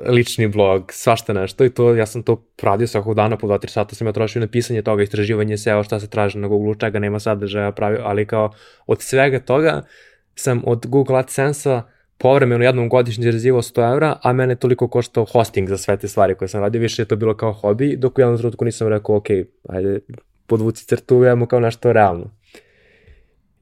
lični 0.07 0.49
blog, 0.49 0.93
svašta 0.93 1.33
nešto 1.33 1.65
i 1.65 1.71
to, 1.71 1.95
ja 1.95 2.07
sam 2.07 2.23
to 2.23 2.45
radio 2.63 2.87
svakog 2.87 3.15
dana 3.15 3.37
po 3.37 3.47
2-3 3.47 3.69
sata 3.69 3.95
sam 3.95 4.07
ja 4.07 4.13
trošio 4.13 4.41
na 4.41 4.47
pisanje 4.47 4.83
toga, 4.83 5.03
istraživanje 5.03 5.59
SEO, 5.59 5.83
šta 5.83 6.01
se 6.01 6.11
traži 6.11 6.39
na 6.39 6.49
Google, 6.49 6.75
čega 6.79 6.99
nema 6.99 7.21
sadržaja, 7.21 7.73
pravio, 7.73 8.01
ali 8.05 8.27
kao 8.27 8.53
od 8.87 9.03
svega 9.03 9.41
toga 9.41 9.83
sam 10.35 10.63
od 10.67 10.87
Google 10.87 11.19
AdSense-a 11.19 11.83
povremeno 12.19 12.65
jednom 12.65 12.89
godišnje 12.89 13.25
zarazivao 13.25 13.63
100 13.63 13.93
evra, 13.93 14.17
a 14.23 14.33
mene 14.33 14.57
toliko 14.57 14.89
koštao 14.89 15.25
hosting 15.25 15.69
za 15.69 15.77
sve 15.77 15.97
te 15.97 16.09
stvari 16.09 16.35
koje 16.35 16.49
sam 16.49 16.61
radio, 16.61 16.81
više 16.81 17.03
je 17.03 17.07
to 17.07 17.17
bilo 17.17 17.37
kao 17.37 17.53
hobi, 17.53 17.97
dok 17.97 18.19
u 18.19 18.21
jednom 18.21 18.39
trenutku 18.39 18.65
nisam 18.65 18.89
rekao, 18.89 19.17
ok, 19.17 19.27
ajde, 19.69 20.01
podvuci 20.47 20.87
crtu, 20.87 21.17
ujemo 21.17 21.47
kao 21.47 21.61
nešto 21.61 21.93
realno. 21.93 22.31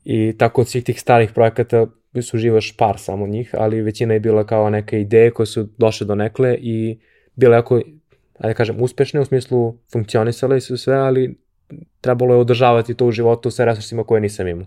I 0.04 0.34
tako 0.38 0.60
od 0.60 0.68
svih 0.68 0.84
tih 0.84 1.00
starih 1.00 1.32
projekata 1.32 1.86
su 2.22 2.38
živaš 2.38 2.76
par 2.76 2.98
samo 2.98 3.26
njih, 3.26 3.50
ali 3.58 3.82
većina 3.82 4.14
je 4.14 4.20
bila 4.20 4.46
kao 4.46 4.70
neke 4.70 5.00
ideje 5.00 5.30
koje 5.30 5.46
su 5.46 5.68
došle 5.78 6.06
do 6.06 6.14
nekle 6.14 6.58
i 6.60 6.98
bile 7.36 7.56
jako, 7.56 7.80
ajde 8.38 8.54
kažem, 8.54 8.82
uspešne 8.82 9.20
u 9.20 9.24
smislu 9.24 9.78
funkcionisale 9.92 10.60
su 10.60 10.76
sve, 10.76 10.94
ali 10.94 11.38
trebalo 12.00 12.34
je 12.34 12.40
održavati 12.40 12.94
to 12.94 13.06
u 13.06 13.12
životu 13.12 13.50
sa 13.50 13.64
resursima 13.64 14.04
koje 14.04 14.20
nisam 14.20 14.48
imao. 14.48 14.66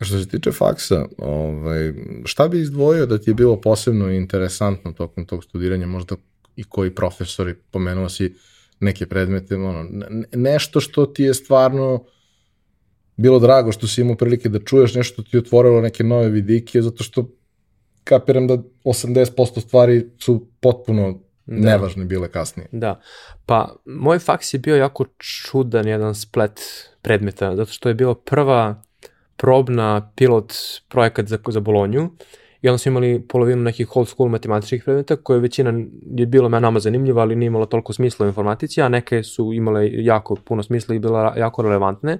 Što 0.00 0.18
se 0.18 0.28
tiče 0.28 0.52
faksa, 0.52 1.06
ovaj, 1.18 1.92
šta 2.24 2.48
bi 2.48 2.60
izdvojio 2.60 3.06
da 3.06 3.18
ti 3.18 3.30
je 3.30 3.34
bilo 3.34 3.60
posebno 3.60 4.10
interesantno 4.10 4.92
tokom 4.92 5.26
tog 5.26 5.44
studiranja, 5.44 5.86
možda 5.86 6.16
i 6.56 6.64
koji 6.64 6.94
profesori, 6.94 7.54
pomenuo 7.70 8.08
si 8.08 8.34
neke 8.80 9.06
predmete, 9.06 9.56
ono, 9.56 9.86
nešto 10.32 10.80
što 10.80 11.06
ti 11.06 11.22
je 11.22 11.34
stvarno 11.34 12.04
bilo 13.16 13.38
drago 13.38 13.72
što 13.72 13.86
si 13.86 14.00
imao 14.00 14.16
prilike 14.16 14.48
da 14.48 14.58
čuješ 14.58 14.94
nešto 14.94 15.22
ti 15.22 15.38
otvorilo 15.38 15.80
neke 15.80 16.04
nove 16.04 16.28
vidike, 16.28 16.82
zato 16.82 17.04
što 17.04 17.28
kapiram 18.04 18.46
da 18.46 18.58
80% 18.84 19.60
stvari 19.60 20.10
su 20.18 20.46
potpuno 20.60 21.12
da. 21.46 21.70
nevažne 21.70 22.04
bile 22.04 22.28
kasnije. 22.28 22.68
Da, 22.72 23.00
pa 23.46 23.76
moj 23.84 24.18
faks 24.18 24.54
je 24.54 24.58
bio 24.58 24.76
jako 24.76 25.04
čudan 25.18 25.88
jedan 25.88 26.14
splet 26.14 26.60
predmeta, 27.02 27.56
zato 27.56 27.72
što 27.72 27.88
je 27.88 27.94
bio 27.94 28.14
prva 28.14 28.82
probna 29.36 30.12
pilot 30.16 30.52
projekat 30.88 31.26
za, 31.26 31.38
za 31.48 31.60
Bolonju 31.60 32.10
i 32.62 32.68
onda 32.68 32.78
smo 32.78 32.90
imali 32.90 33.24
polovinu 33.28 33.62
nekih 33.62 33.96
old 33.96 34.08
school 34.08 34.28
matematičkih 34.28 34.84
predmeta 34.84 35.16
koje 35.16 35.40
većina 35.40 35.72
je 36.16 36.26
bilo 36.26 36.48
me 36.48 36.60
nama 36.60 36.80
zanimljiva, 36.80 37.22
ali 37.22 37.36
nije 37.36 37.46
imalo 37.46 37.66
toliko 37.66 37.92
smisla 37.92 38.26
u 38.26 38.28
informatici, 38.28 38.82
a 38.82 38.88
neke 38.88 39.22
su 39.22 39.52
imale 39.52 39.88
jako 39.92 40.34
puno 40.34 40.62
smisla 40.62 40.94
i 40.94 40.98
bila 40.98 41.34
jako 41.36 41.62
relevantne. 41.62 42.18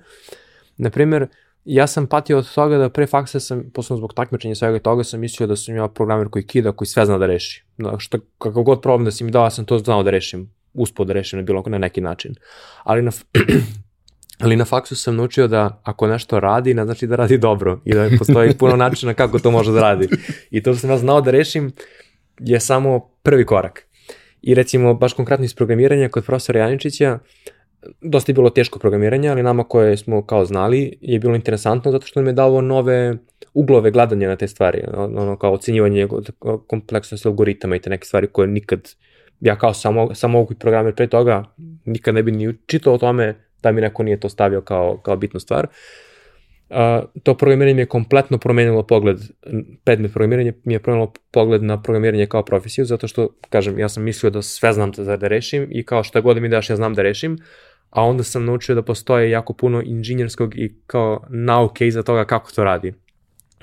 Naprimer, 0.77 1.27
ja 1.65 1.87
sam 1.87 2.07
patio 2.07 2.39
od 2.39 2.55
toga 2.55 2.79
da 2.79 2.89
pre 2.89 3.07
faksa 3.07 3.41
sam, 3.41 3.71
posledno 3.75 3.99
zbog 3.99 4.15
takmičenja 4.15 4.55
svega 4.55 4.79
toga, 4.79 5.05
sam 5.05 5.21
mislio 5.21 5.47
da 5.47 5.57
sam 5.57 5.77
ja 5.77 5.89
programer 5.89 6.29
koji 6.29 6.47
kida, 6.47 6.73
koji 6.73 6.89
sve 6.89 7.07
zna 7.07 7.19
da 7.19 7.27
reši. 7.27 7.65
Da, 7.79 7.99
šta, 7.99 8.19
kakav 8.39 8.63
god 8.63 8.83
problem 8.83 9.05
da 9.05 9.11
si 9.11 9.25
mi 9.25 9.31
dao, 9.31 9.45
ja 9.45 9.51
sam 9.51 9.65
to 9.65 9.79
znao 9.79 10.03
da 10.03 10.11
rešim, 10.11 10.51
uspod 10.75 11.07
da 11.07 11.13
rešim 11.13 11.39
na 11.39 11.43
bilo 11.43 11.63
na 11.67 11.79
neki 11.79 12.01
način. 12.01 12.35
Ali 12.85 13.03
na, 13.03 13.11
ali 14.45 14.57
na 14.57 14.65
faksu 14.65 14.97
sam 14.97 15.17
naučio 15.17 15.49
da 15.49 15.81
ako 15.85 16.07
nešto 16.07 16.41
radi, 16.41 16.75
ne 16.75 16.85
znači 16.85 17.07
da 17.07 17.17
radi 17.17 17.39
dobro 17.39 17.81
i 17.85 17.95
da 17.95 18.09
postoji 18.19 18.55
puno 18.59 18.77
načina 18.87 19.15
kako 19.15 19.39
to 19.39 19.51
može 19.51 19.73
da 19.73 19.81
radi. 19.81 20.09
I 20.51 20.63
to 20.63 20.73
što 20.73 20.81
sam 20.81 20.91
ja 20.91 20.99
znao 20.99 21.21
da 21.21 21.31
rešim 21.31 21.73
je 22.41 22.61
samo 22.61 23.09
prvi 23.23 23.47
korak. 23.47 23.87
I 24.43 24.55
recimo, 24.55 24.95
baš 24.95 25.13
konkretno 25.13 25.45
iz 25.45 25.55
programiranja 25.55 26.09
kod 26.09 26.25
profesora 26.25 26.61
Janičića, 26.61 27.19
dosta 28.01 28.33
je 28.33 28.35
bilo 28.35 28.51
teško 28.51 28.79
programiranje, 28.79 29.29
ali 29.29 29.43
nama 29.43 29.65
koje 29.65 29.97
smo 29.97 30.27
kao 30.27 30.45
znali 30.45 30.99
je 31.01 31.19
bilo 31.19 31.35
interesantno 31.35 31.93
zato 31.93 32.07
što 32.07 32.21
nam 32.21 32.27
je 32.27 32.33
davo 32.33 32.61
nove 32.61 33.15
uglove 33.55 33.91
gledanja 33.91 34.29
na 34.29 34.37
te 34.37 34.49
stvari, 34.49 34.85
ono 34.95 35.37
kao 35.37 35.53
ocenjivanje 35.53 36.09
kompleksnosti 36.67 37.29
algoritama 37.29 37.77
i 37.77 37.79
te 37.79 37.91
neke 37.91 38.07
stvari 38.07 38.27
koje 38.27 38.49
nikad, 38.49 38.89
ja 39.41 39.59
kao 39.59 39.75
samo, 39.75 40.15
samo 40.15 40.39
ovog 40.39 40.55
programer 40.59 40.95
pre 40.95 41.07
toga 41.07 41.45
nikad 41.85 42.15
ne 42.15 42.23
bi 42.23 42.33
ni 42.33 42.55
čitao 42.67 42.95
o 42.95 42.99
tome 42.99 43.35
da 43.63 43.73
mi 43.73 43.81
neko 43.81 44.03
nije 44.03 44.21
to 44.21 44.29
stavio 44.29 44.61
kao, 44.61 44.97
kao 45.03 45.17
bitnu 45.17 45.41
stvar. 45.41 45.67
Uh, 46.71 46.77
to 47.23 47.35
programiranje 47.37 47.75
mi 47.75 47.83
je 47.83 47.87
kompletno 47.87 48.39
promenilo 48.39 48.83
pogled, 48.83 49.19
predmet 49.85 50.13
programiranja 50.13 50.53
mi 50.65 50.73
je 50.75 50.79
promenilo 50.79 51.13
pogled 51.31 51.63
na 51.63 51.83
programiranje 51.83 52.27
kao 52.27 52.45
profesiju, 52.45 52.85
zato 52.85 53.09
što, 53.09 53.29
kažem, 53.51 53.79
ja 53.79 53.89
sam 53.89 54.03
mislio 54.03 54.31
da 54.31 54.43
sve 54.43 54.73
znam 54.73 54.91
da, 54.91 55.17
da 55.17 55.29
rešim 55.29 55.69
i 55.71 55.85
kao 55.85 56.03
šta 56.03 56.21
god 56.21 56.37
da 56.37 56.41
mi 56.41 56.49
daš 56.49 56.71
ja 56.71 56.77
znam 56.77 56.95
da 56.95 57.03
rešim, 57.03 57.39
a 57.91 58.03
onda 58.03 58.23
sam 58.23 58.45
naučio 58.45 58.75
da 58.75 58.83
postoje 58.83 59.31
jako 59.31 59.53
puno 59.53 59.83
inženjerskog 59.85 60.59
i 60.59 60.75
kao 60.87 61.27
nauke 61.31 61.87
iza 61.87 62.03
toga 62.03 62.25
kako 62.25 62.53
to 62.53 62.65
radi. 62.65 62.95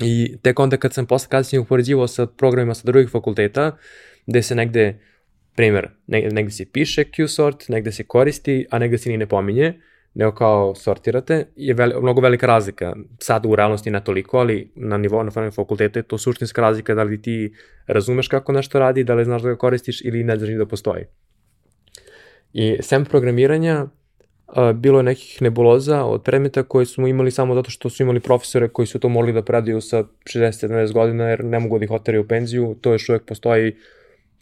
I 0.02 0.38
tek 0.42 0.60
onda 0.60 0.78
kad 0.78 0.94
sam 0.94 1.06
posle 1.06 1.30
kasnije 1.30 1.60
upoređivao 1.60 2.08
sa 2.08 2.26
programima 2.26 2.74
sa 2.74 2.86
drugih 2.86 3.10
fakulteta, 3.10 3.78
gde 4.28 4.42
se 4.42 4.56
negde, 4.56 5.00
primer, 5.56 5.90
negde 6.08 6.52
se 6.52 6.66
piše 6.66 7.04
Q-sort, 7.04 7.70
negde 7.70 7.92
se 7.92 8.04
koristi, 8.04 8.66
a 8.70 8.80
negde 8.80 8.98
se 8.98 9.10
ni 9.10 9.18
ne 9.18 9.26
pominje, 9.26 9.74
nego 10.14 10.32
kao 10.32 10.76
sortirate, 10.76 11.46
je 11.56 11.74
veli, 11.74 11.94
mnogo 12.02 12.22
velika 12.22 12.48
razlika. 12.48 12.94
Sad 13.20 13.46
u 13.46 13.56
realnosti 13.56 13.92
ne 13.92 14.04
toliko, 14.04 14.38
ali 14.38 14.72
na 14.76 14.98
nivou 14.98 15.24
na 15.24 15.52
fakulteta 15.52 16.00
je 16.00 16.04
to 16.04 16.18
suštinska 16.18 16.62
razlika 16.62 16.96
da 16.96 17.04
li 17.04 17.22
ti 17.22 17.54
razumeš 17.88 18.28
kako 18.28 18.52
nešto 18.52 18.80
radi, 18.80 19.04
da 19.04 19.16
li 19.16 19.26
znaš 19.26 19.42
da 19.42 19.50
ga 19.50 19.56
koristiš 19.56 20.02
ili 20.02 20.24
ne 20.24 20.38
znaš 20.38 20.50
da 20.50 20.66
postoji. 20.66 21.06
I 22.54 22.78
sem 22.82 23.06
programiranja, 23.06 23.88
bilo 24.74 25.00
je 25.00 25.04
nekih 25.04 25.42
nebuloza 25.42 26.04
od 26.04 26.24
predmeta 26.24 26.64
koje 26.64 26.86
smo 26.86 27.08
imali 27.08 27.32
samo 27.32 27.56
zato 27.56 27.70
što 27.70 27.90
su 27.90 28.04
imali 28.04 28.20
profesore 28.20 28.68
koji 28.68 28.86
su 28.86 29.00
to 29.00 29.10
morali 29.10 29.34
da 29.34 29.42
predaju 29.42 29.82
sa 29.82 30.04
60-70 30.26 30.94
godina 30.94 31.30
jer 31.30 31.44
ne 31.46 31.60
mogu 31.60 31.80
da 31.80 31.86
ih 31.86 31.92
oteraju 31.92 32.24
u 32.24 32.28
penziju, 32.28 32.76
to 32.82 32.92
još 32.92 33.10
uvek 33.10 33.26
postoji 33.26 33.76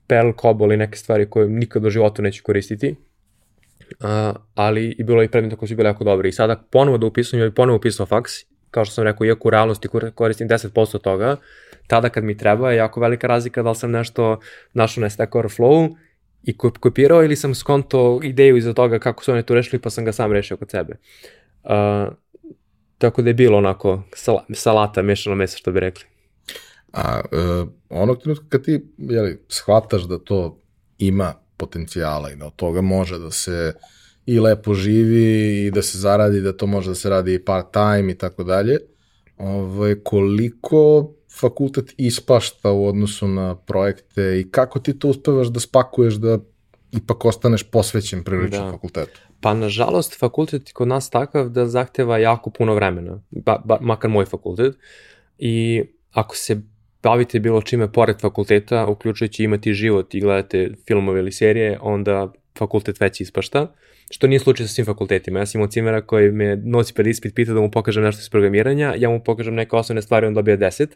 Perl, 0.08 0.32
Cobol 0.42 0.72
i 0.72 0.78
neke 0.78 0.98
stvari 0.98 1.30
koje 1.30 1.50
nikad 1.50 1.86
u 1.86 1.90
životu 1.90 2.22
neće 2.22 2.42
koristiti. 2.42 2.96
Uh, 4.00 4.08
ali 4.56 4.96
i 5.00 5.04
bilo 5.04 5.22
je 5.22 5.26
i 5.26 5.30
predmeta 5.30 5.56
koji 5.56 5.70
su 5.70 5.76
bili 5.76 5.90
jako 5.90 6.04
dobri. 6.04 6.30
I 6.30 6.32
sada 6.32 6.64
ponovo 6.72 6.98
da 6.98 7.06
upisujem, 7.06 7.42
ili 7.42 7.54
ponovo 7.54 7.78
upisao 7.78 8.06
faks, 8.06 8.32
kao 8.72 8.86
što 8.86 8.94
sam 8.94 9.04
rekao, 9.04 9.26
iako 9.26 9.48
u 9.48 9.52
realnosti 9.52 9.88
koristim 10.16 10.50
10% 10.50 11.02
toga, 11.02 11.36
tada 11.88 12.10
kad 12.10 12.24
mi 12.24 12.38
treba 12.38 12.72
je 12.72 12.78
jako 12.78 13.00
velika 13.00 13.28
razlika 13.28 13.64
da 13.64 13.70
li 13.70 13.76
sam 13.76 13.92
nešto 13.92 14.40
našao 14.74 15.02
na 15.02 15.10
Stack 15.10 15.36
Overflow 15.36 15.96
i 16.43 16.58
kopirao 16.58 17.23
ili 17.23 17.36
sam 17.36 17.56
skonto 17.56 18.19
ideju 18.23 18.58
iza 18.58 18.73
toga 18.73 18.99
kako 18.99 19.23
su 19.23 19.32
oni 19.32 19.43
to 19.43 19.54
rešili 19.54 19.82
pa 19.82 19.89
sam 19.89 20.06
ga 20.06 20.12
sam 20.12 20.32
rešio 20.32 20.58
kod 20.58 20.71
sebe. 20.71 20.93
Uh, 21.63 22.13
tako 22.97 23.21
da 23.21 23.30
je 23.30 23.34
bilo 23.34 23.58
onako 23.58 24.04
sal 24.13 24.38
salata, 24.54 25.01
mešano 25.01 25.36
mesa 25.36 25.58
što 25.58 25.71
bi 25.71 25.80
rekli. 25.80 26.06
A 26.93 27.21
uh, 27.32 27.69
onog 27.89 28.21
trenutka 28.21 28.45
kad 28.49 28.63
ti 28.63 28.82
jeli, 28.97 29.41
shvataš 29.47 30.01
da 30.01 30.19
to 30.19 30.60
ima 30.97 31.34
potencijala 31.58 32.32
i 32.32 32.36
da 32.36 32.45
od 32.45 32.56
toga 32.56 32.82
može 32.82 33.19
da 33.19 33.32
se 33.32 33.73
i 34.25 34.39
lepo 34.39 34.73
živi 34.73 35.65
i 35.65 35.71
da 35.71 35.82
se 35.82 35.97
zaradi, 35.97 36.41
da 36.41 36.58
to 36.58 36.67
može 36.67 36.89
da 36.89 36.95
se 36.95 37.10
radi 37.10 37.34
i 37.34 37.45
part 37.45 37.67
time 37.71 38.12
i 38.12 38.17
tako 38.17 38.43
dalje, 38.43 38.77
ovaj, 39.38 39.95
koliko 40.04 41.13
fakultet 41.39 41.94
ispašta 41.98 42.72
u 42.72 42.86
odnosu 42.88 43.28
na 43.28 43.56
projekte 43.56 44.39
i 44.39 44.52
kako 44.52 44.80
ti 44.80 45.00
to 45.00 45.08
uspevaš 45.08 45.48
da 45.48 45.60
spakuješ 45.60 46.13
da 46.13 46.39
ipak 46.91 47.26
ostaneš 47.26 47.63
posvećen 47.63 48.24
prilično 48.24 48.65
da. 48.65 48.72
fakultetu? 48.72 49.20
Pa, 49.41 49.54
nažalost, 49.54 50.20
fakultet 50.20 50.70
je 50.70 50.74
kod 50.74 50.88
nas 50.88 51.10
takav 51.10 51.50
da 51.50 51.67
zahteva 51.67 52.17
jako 52.17 52.50
puno 52.50 52.76
vremena, 52.76 53.22
ba, 53.30 53.62
ba, 53.65 53.78
makar 53.82 54.10
moj 54.10 54.26
fakultet. 54.26 54.76
I 55.38 55.84
ako 56.12 56.36
se 56.36 56.62
bavite 57.04 57.39
bilo 57.39 57.62
čime 57.62 57.91
pored 57.91 58.22
fakulteta, 58.22 58.88
uključujući 58.88 59.44
imati 59.44 59.74
život 59.74 60.13
i 60.13 60.22
gledate 60.22 60.72
filmove 60.88 61.20
ili 61.20 61.32
serije, 61.32 61.80
onda 61.82 62.34
fakultet 62.58 63.00
već 63.00 63.22
ispašta, 63.22 63.67
što 64.12 64.28
nije 64.28 64.39
slučaj 64.39 64.67
sa 64.67 64.74
svim 64.74 64.86
fakultetima. 64.86 65.39
Ja 65.39 65.45
sam 65.45 65.60
imao 65.60 65.67
cimera 65.67 66.02
koji 66.02 66.32
me 66.32 66.56
nosi 66.56 66.93
pred 66.93 67.08
ispit, 67.08 67.36
pita 67.36 67.54
da 67.54 67.62
mu 67.62 67.71
pokažem 67.71 68.04
nešto 68.04 68.19
iz 68.19 68.30
programiranja, 68.30 68.93
ja 68.97 69.10
mu 69.10 69.19
pokažem 69.24 69.56
neke 69.56 69.76
osnovne 69.76 70.02
stvari, 70.02 70.28
on 70.28 70.34
dobija 70.34 70.58
10, 70.58 70.88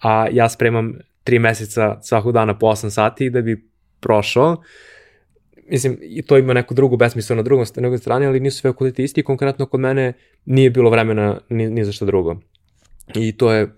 a 0.00 0.26
ja 0.32 0.48
spremam 0.48 0.98
3 1.24 1.38
meseca 1.38 1.98
svakog 2.02 2.32
dana 2.32 2.58
po 2.58 2.66
8 2.66 2.90
sati 2.90 3.30
da 3.30 3.40
bi 3.42 3.68
prošao. 4.00 4.62
Mislim, 5.68 5.98
i 6.02 6.22
to 6.22 6.38
ima 6.38 6.52
neku 6.52 6.74
drugu 6.74 6.96
besmislu 6.96 7.36
na 7.36 7.42
drugom, 7.42 7.66
drugom 7.76 7.98
strani, 7.98 8.26
ali 8.26 8.40
nisu 8.40 8.58
sve 8.58 8.72
fakulteti 8.72 9.04
isti, 9.04 9.22
konkretno 9.22 9.66
kod 9.66 9.80
mene 9.80 10.12
nije 10.44 10.70
bilo 10.70 10.90
vremena 10.90 11.40
ni, 11.48 11.70
ni 11.70 11.84
za 11.84 11.92
što 11.92 12.06
drugo. 12.06 12.36
I 13.14 13.36
to 13.36 13.52
je 13.52 13.68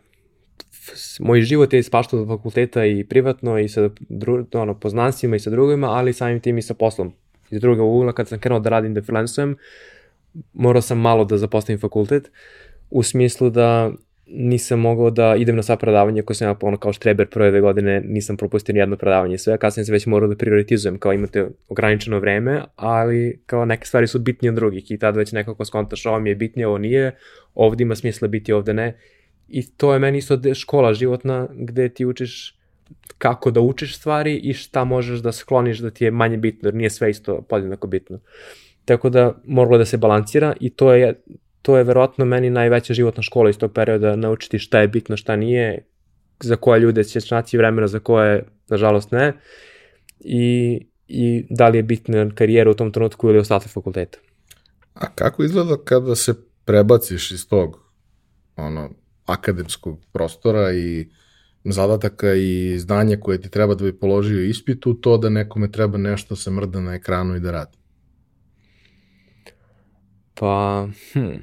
moj 1.20 1.42
život 1.42 1.72
je 1.72 1.78
ispaštao 1.78 2.20
od 2.20 2.28
fakulteta 2.28 2.84
i 2.84 3.04
privatno 3.04 3.58
i 3.58 3.68
sa 3.68 3.90
dru, 4.08 4.46
ono, 4.52 4.80
poznanstvima 4.80 5.36
i 5.36 5.40
sa 5.40 5.50
drugima, 5.50 5.90
ali 5.90 6.12
samim 6.12 6.40
tim 6.40 6.58
i 6.58 6.62
sa 6.62 6.74
poslom. 6.74 7.12
Iz 7.54 7.60
druga 7.60 7.82
ugla, 7.82 8.12
kad 8.12 8.28
sam 8.28 8.38
krenuo 8.38 8.60
da 8.60 8.70
radim 8.70 8.94
da 8.94 9.02
freelancujem, 9.02 9.56
morao 10.52 10.82
sam 10.82 11.00
malo 11.00 11.24
da 11.24 11.38
zapostavim 11.38 11.80
fakultet, 11.80 12.30
u 12.90 13.02
smislu 13.02 13.50
da 13.50 13.92
nisam 14.26 14.80
mogao 14.80 15.10
da 15.10 15.36
idem 15.38 15.56
na 15.56 15.62
sva 15.62 15.76
predavanja 15.76 16.22
koje 16.22 16.34
sam 16.34 16.48
ja 16.48 16.56
ono 16.60 16.76
kao 16.76 16.92
štreber 16.92 17.28
prve 17.28 17.50
dve 17.50 17.60
godine 17.60 18.00
nisam 18.00 18.36
propustio 18.36 18.72
ni 18.72 18.78
jedno 18.78 18.96
predavanje 18.96 19.38
sve, 19.38 19.58
kasnije 19.58 19.84
se 19.84 19.92
već 19.92 20.06
morao 20.06 20.28
da 20.28 20.36
prioritizujem, 20.36 20.98
kao 20.98 21.12
imate 21.12 21.48
ograničeno 21.68 22.18
vreme, 22.18 22.62
ali 22.76 23.40
kao 23.46 23.64
neke 23.64 23.86
stvari 23.86 24.06
su 24.06 24.18
bitnije 24.18 24.50
od 24.50 24.56
drugih 24.56 24.90
i 24.90 24.98
tad 24.98 25.16
već 25.16 25.32
nekako 25.32 25.64
skontaš 25.64 26.06
ovo 26.06 26.20
mi 26.20 26.30
je 26.30 26.34
bitnije, 26.34 26.66
ovo 26.66 26.78
nije, 26.78 27.16
ovde 27.54 27.82
ima 27.82 27.94
smisla 27.94 28.28
biti, 28.28 28.52
ovde 28.52 28.74
ne. 28.74 28.98
I 29.48 29.70
to 29.76 29.92
je 29.92 29.98
meni 29.98 30.18
isto 30.18 30.54
škola 30.54 30.94
životna 30.94 31.48
gde 31.52 31.88
ti 31.88 32.06
učiš 32.06 32.53
kako 33.18 33.50
da 33.50 33.60
učiš 33.60 33.96
stvari 33.96 34.36
i 34.36 34.52
šta 34.52 34.84
možeš 34.84 35.20
da 35.20 35.32
skloniš 35.32 35.78
da 35.78 35.90
ti 35.90 36.04
je 36.04 36.10
manje 36.10 36.36
bitno, 36.36 36.66
jer 36.66 36.74
nije 36.74 36.90
sve 36.90 37.10
isto 37.10 37.42
podjednako 37.42 37.86
bitno. 37.86 38.18
Tako 38.84 39.10
da 39.10 39.34
moralo 39.44 39.78
da 39.78 39.84
se 39.84 39.96
balansira 39.96 40.54
i 40.60 40.70
to 40.70 40.92
je, 40.92 41.22
to 41.62 41.76
je 41.76 41.84
verovatno 41.84 42.24
meni 42.24 42.50
najveća 42.50 42.94
životna 42.94 43.22
škola 43.22 43.50
iz 43.50 43.58
tog 43.58 43.72
perioda, 43.72 44.16
naučiti 44.16 44.58
šta 44.58 44.80
je 44.80 44.88
bitno, 44.88 45.16
šta 45.16 45.36
nije, 45.36 45.86
za 46.40 46.56
koje 46.56 46.80
ljude 46.80 47.04
će 47.04 47.20
naći 47.30 47.58
vremena, 47.58 47.86
za 47.86 47.98
koje, 47.98 48.44
nažalost, 48.68 49.12
ne. 49.12 49.32
I, 50.20 50.80
i 51.08 51.46
da 51.50 51.68
li 51.68 51.78
je 51.78 51.82
bitna 51.82 52.30
karijera 52.34 52.70
u 52.70 52.74
tom 52.74 52.92
trenutku 52.92 53.28
ili 53.28 53.38
ostatak 53.38 53.72
fakulteta. 53.72 54.18
A 54.94 55.14
kako 55.14 55.44
izgleda 55.44 55.76
kada 55.84 56.14
se 56.14 56.34
prebaciš 56.64 57.30
iz 57.30 57.48
tog 57.48 57.80
ono, 58.56 58.90
akademskog 59.26 60.00
prostora 60.12 60.72
i 60.72 61.08
zadataka 61.72 62.34
i 62.34 62.78
znanja 62.78 63.16
koje 63.20 63.40
ti 63.40 63.50
treba 63.50 63.74
da 63.74 63.84
bi 63.84 63.98
položio 63.98 64.44
ispitu, 64.44 64.94
to 64.94 65.18
da 65.18 65.28
nekome 65.28 65.70
treba 65.70 65.98
nešto 65.98 66.36
se 66.36 66.50
mrda 66.50 66.80
na 66.80 66.94
ekranu 66.94 67.36
i 67.36 67.40
da 67.40 67.50
radi? 67.50 67.78
Pa, 70.34 70.88
hm. 71.12 71.34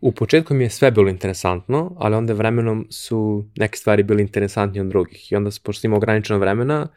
U 0.00 0.12
početku 0.12 0.54
mi 0.54 0.64
je 0.64 0.70
sve 0.70 0.90
bilo 0.90 1.08
interesantno, 1.08 1.96
ali 1.98 2.14
onda 2.14 2.32
vremenom 2.32 2.86
su 2.90 3.44
neke 3.56 3.76
stvari 3.76 4.02
bile 4.02 4.22
interesantnije 4.22 4.82
od 4.82 4.88
drugih. 4.88 5.32
I 5.32 5.36
onda, 5.36 5.50
pošto 5.64 5.86
imam 5.86 5.96
ograničeno 5.96 6.38
vremena, 6.38 6.88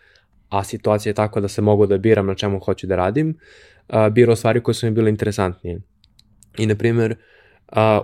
a 0.50 0.64
situacija 0.64 1.10
je 1.10 1.16
tako 1.16 1.42
da 1.42 1.48
se 1.48 1.62
mogu 1.62 1.86
da 1.86 1.98
biram 1.98 2.26
na 2.26 2.36
čemu 2.36 2.60
hoću 2.60 2.88
da 2.88 2.96
radim, 2.96 3.38
birao 4.12 4.36
stvari 4.36 4.64
koje 4.64 4.76
su 4.76 4.86
mi 4.86 4.92
bile 4.92 5.10
interesantnije. 5.10 5.82
I, 6.58 6.66
na 6.66 6.76
primjer, 6.76 7.16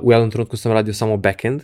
u 0.02 0.12
jednom 0.12 0.32
trenutku 0.32 0.58
sam 0.58 0.72
radio 0.72 0.94
samo 0.94 1.18
backend, 1.18 1.62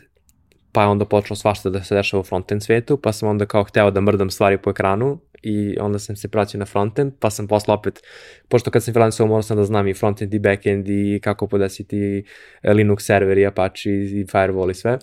pa 0.77 0.81
je 0.81 0.87
onda 0.87 1.05
počelo 1.05 1.35
svašta 1.35 1.69
da 1.69 1.83
se 1.83 1.95
dešava 1.95 2.21
u 2.21 2.23
frontend 2.23 2.63
svetu, 2.63 2.97
pa 2.97 3.11
sam 3.11 3.29
onda 3.29 3.45
kao 3.45 3.63
hteo 3.63 3.91
da 3.91 4.01
mrdam 4.01 4.29
stvari 4.29 4.57
po 4.57 4.69
ekranu 4.69 5.19
i 5.43 5.77
onda 5.79 5.99
sam 5.99 6.15
se 6.15 6.27
praćio 6.27 6.57
na 6.59 6.65
frontend, 6.65 7.13
pa 7.19 7.29
sam 7.29 7.47
posle 7.47 7.73
opet, 7.73 7.99
pošto 8.47 8.71
kad 8.71 8.83
sam 8.83 8.93
freelanceo 8.93 9.25
morao 9.25 9.41
sam 9.41 9.57
da 9.57 9.63
znam 9.63 9.87
i 9.87 9.93
frontend 9.93 10.33
i 10.33 10.39
backend 10.39 10.89
i 10.89 11.19
kako 11.23 11.47
podesiti 11.47 12.23
Linux 12.63 12.99
server 12.99 13.37
i 13.37 13.45
Apache 13.45 13.89
i 13.89 14.25
firewall 14.25 14.71
i 14.71 14.73
sve, 14.73 14.97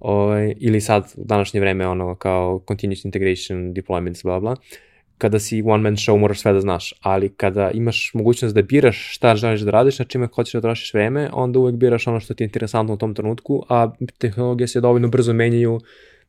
ovaj, 0.00 0.54
ili 0.60 0.80
sad 0.80 1.12
u 1.16 1.24
današnje 1.24 1.60
vreme 1.60 1.86
ono 1.86 2.14
kao 2.14 2.64
continuous 2.68 3.04
integration, 3.04 3.74
deployments, 3.74 4.24
bla 4.24 4.40
bla, 4.40 4.56
kada 5.22 5.38
si 5.38 5.62
one 5.62 5.82
man 5.82 5.96
show 5.96 6.16
moraš 6.18 6.40
sve 6.40 6.52
da 6.52 6.60
znaš, 6.60 6.94
ali 7.00 7.28
kada 7.28 7.70
imaš 7.70 8.10
mogućnost 8.14 8.54
da 8.54 8.62
biraš 8.62 9.14
šta 9.14 9.36
želiš 9.36 9.60
da 9.60 9.70
radiš, 9.70 9.98
na 9.98 10.04
čime 10.04 10.28
hoćeš 10.34 10.52
da 10.52 10.60
trošiš 10.60 10.94
vreme, 10.94 11.28
onda 11.32 11.58
uvek 11.58 11.74
biraš 11.74 12.06
ono 12.06 12.20
što 12.20 12.34
ti 12.34 12.42
je 12.42 12.46
interesantno 12.46 12.94
u 12.94 12.96
tom 12.96 13.14
trenutku, 13.14 13.62
a 13.68 13.90
tehnologije 14.18 14.68
se 14.68 14.80
dovoljno 14.80 15.08
brzo 15.08 15.32
menjaju 15.32 15.80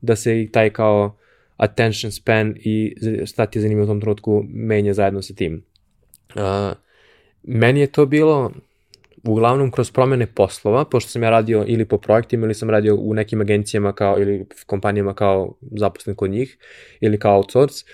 da 0.01 0.15
se 0.15 0.41
i 0.41 0.51
taj 0.51 0.69
kao 0.69 1.15
attention 1.57 2.11
span 2.11 2.53
i 2.57 2.95
šta 3.25 3.45
ti 3.45 3.57
je 3.57 3.61
zanimljivo 3.61 3.85
u 3.85 3.87
tom 3.87 4.01
trenutku 4.01 4.43
menja 4.47 4.93
zajedno 4.93 5.21
sa 5.21 5.33
tim. 5.33 5.63
Uh, 6.35 6.43
meni 7.43 7.79
je 7.79 7.87
to 7.87 8.05
bilo 8.05 8.51
uglavnom 9.23 9.71
kroz 9.71 9.91
promene 9.91 10.27
poslova, 10.27 10.85
pošto 10.85 11.09
sam 11.09 11.23
ja 11.23 11.29
radio 11.29 11.65
ili 11.67 11.85
po 11.85 11.97
projektima 11.97 12.45
ili 12.45 12.53
sam 12.53 12.69
radio 12.69 12.95
u 12.95 13.13
nekim 13.13 13.41
agencijama 13.41 13.93
kao 13.93 14.19
ili 14.19 14.45
kompanijama 14.65 15.13
kao 15.13 15.53
zaposlen 15.61 16.15
kod 16.15 16.31
njih 16.31 16.57
ili 17.01 17.19
kao 17.19 17.37
outsource, 17.37 17.85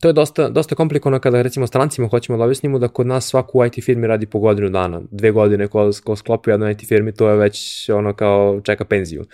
to 0.00 0.08
je 0.08 0.12
dosta, 0.12 0.48
dosta 0.48 0.74
komplikovano 0.74 1.20
kada 1.20 1.42
recimo 1.42 1.66
strancima 1.66 2.08
hoćemo 2.08 2.38
da 2.38 2.44
objasnimo 2.44 2.78
da 2.78 2.88
kod 2.88 3.06
nas 3.06 3.26
svaku 3.26 3.64
IT 3.64 3.84
firmi 3.84 4.06
radi 4.06 4.26
po 4.26 4.38
godinu 4.38 4.68
dana. 4.68 5.00
Dve 5.10 5.30
godine 5.30 5.68
ko, 5.68 5.90
ko 6.04 6.16
sklopi 6.16 6.50
jednu 6.50 6.70
IT 6.70 6.88
firmi 6.88 7.12
to 7.14 7.28
je 7.28 7.36
već 7.36 7.90
ono 7.90 8.14
kao 8.14 8.60
čeka 8.64 8.84
penziju. 8.84 9.24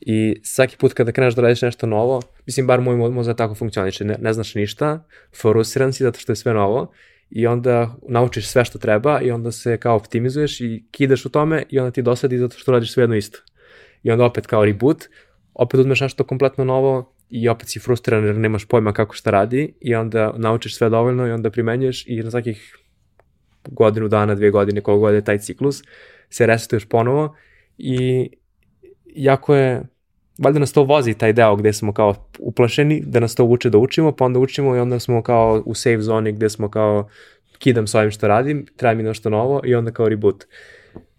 I 0.00 0.40
svaki 0.42 0.76
put 0.76 0.92
kada 0.92 1.12
kreneš 1.12 1.34
da 1.34 1.42
radiš 1.42 1.62
nešto 1.62 1.86
novo, 1.86 2.22
mislim 2.46 2.66
bar 2.66 2.80
moj 2.80 3.10
mozak 3.10 3.36
tako 3.36 3.54
funkcioniše, 3.54 4.04
ne, 4.04 4.16
ne 4.20 4.32
znaš 4.32 4.54
ništa, 4.54 5.04
forusiran 5.40 5.92
si 5.92 6.04
zato 6.04 6.18
što 6.18 6.32
je 6.32 6.36
sve 6.36 6.54
novo 6.54 6.92
i 7.30 7.46
onda 7.46 7.94
naučiš 8.08 8.48
sve 8.48 8.64
što 8.64 8.78
treba 8.78 9.20
i 9.20 9.30
onda 9.30 9.52
se 9.52 9.76
kao 9.76 9.96
optimizuješ 9.96 10.60
i 10.60 10.84
kidaš 10.90 11.26
u 11.26 11.28
tome 11.28 11.64
i 11.68 11.78
onda 11.78 11.90
ti 11.90 12.02
dosadi 12.02 12.38
zato 12.38 12.58
što 12.58 12.72
radiš 12.72 12.92
sve 12.92 13.02
jedno 13.02 13.16
isto. 13.16 13.38
I 14.02 14.10
onda 14.10 14.24
opet 14.24 14.46
kao 14.46 14.64
reboot, 14.64 15.04
opet 15.54 15.80
uzmeš 15.80 16.00
nešto 16.00 16.24
kompletno 16.24 16.64
novo 16.64 17.14
i 17.32 17.48
opet 17.48 17.68
si 17.68 17.80
frustriran 17.80 18.24
jer 18.24 18.36
nemaš 18.36 18.64
pojma 18.64 18.92
kako 18.92 19.14
šta 19.14 19.30
radi 19.30 19.74
i 19.80 19.94
onda 19.94 20.32
naučiš 20.36 20.76
sve 20.76 20.88
dovoljno 20.88 21.26
i 21.26 21.30
onda 21.30 21.50
primenjuješ 21.50 22.04
i 22.06 22.22
na 22.22 22.30
svakih 22.30 22.76
godinu 23.68 24.08
dana, 24.08 24.34
dvije 24.34 24.50
godine, 24.50 24.80
koliko 24.80 25.00
god 25.00 25.14
je 25.14 25.24
taj 25.24 25.38
ciklus, 25.38 25.82
se 26.30 26.46
resetuješ 26.46 26.84
ponovo 26.84 27.36
i 27.78 28.30
jako 29.06 29.54
je, 29.54 29.82
valjda 30.38 30.58
nas 30.58 30.72
to 30.72 30.84
vozi 30.84 31.14
taj 31.14 31.32
deo 31.32 31.56
gde 31.56 31.72
smo 31.72 31.92
kao 31.92 32.14
uplašeni, 32.38 33.02
da 33.06 33.20
nas 33.20 33.34
to 33.34 33.44
uče 33.44 33.70
da 33.70 33.78
učimo, 33.78 34.12
pa 34.12 34.24
onda 34.24 34.38
učimo 34.38 34.76
i 34.76 34.78
onda 34.78 34.98
smo 34.98 35.22
kao 35.22 35.62
u 35.66 35.74
safe 35.74 36.00
zoni 36.00 36.32
gde 36.32 36.48
smo 36.48 36.70
kao 36.70 37.08
kidam 37.58 37.86
s 37.86 37.94
ovim 37.94 38.10
što 38.10 38.28
radim, 38.28 38.66
treba 38.76 38.94
mi 38.94 39.02
nešto 39.02 39.30
novo 39.30 39.60
i 39.64 39.74
onda 39.74 39.90
kao 39.90 40.08
reboot. 40.08 40.44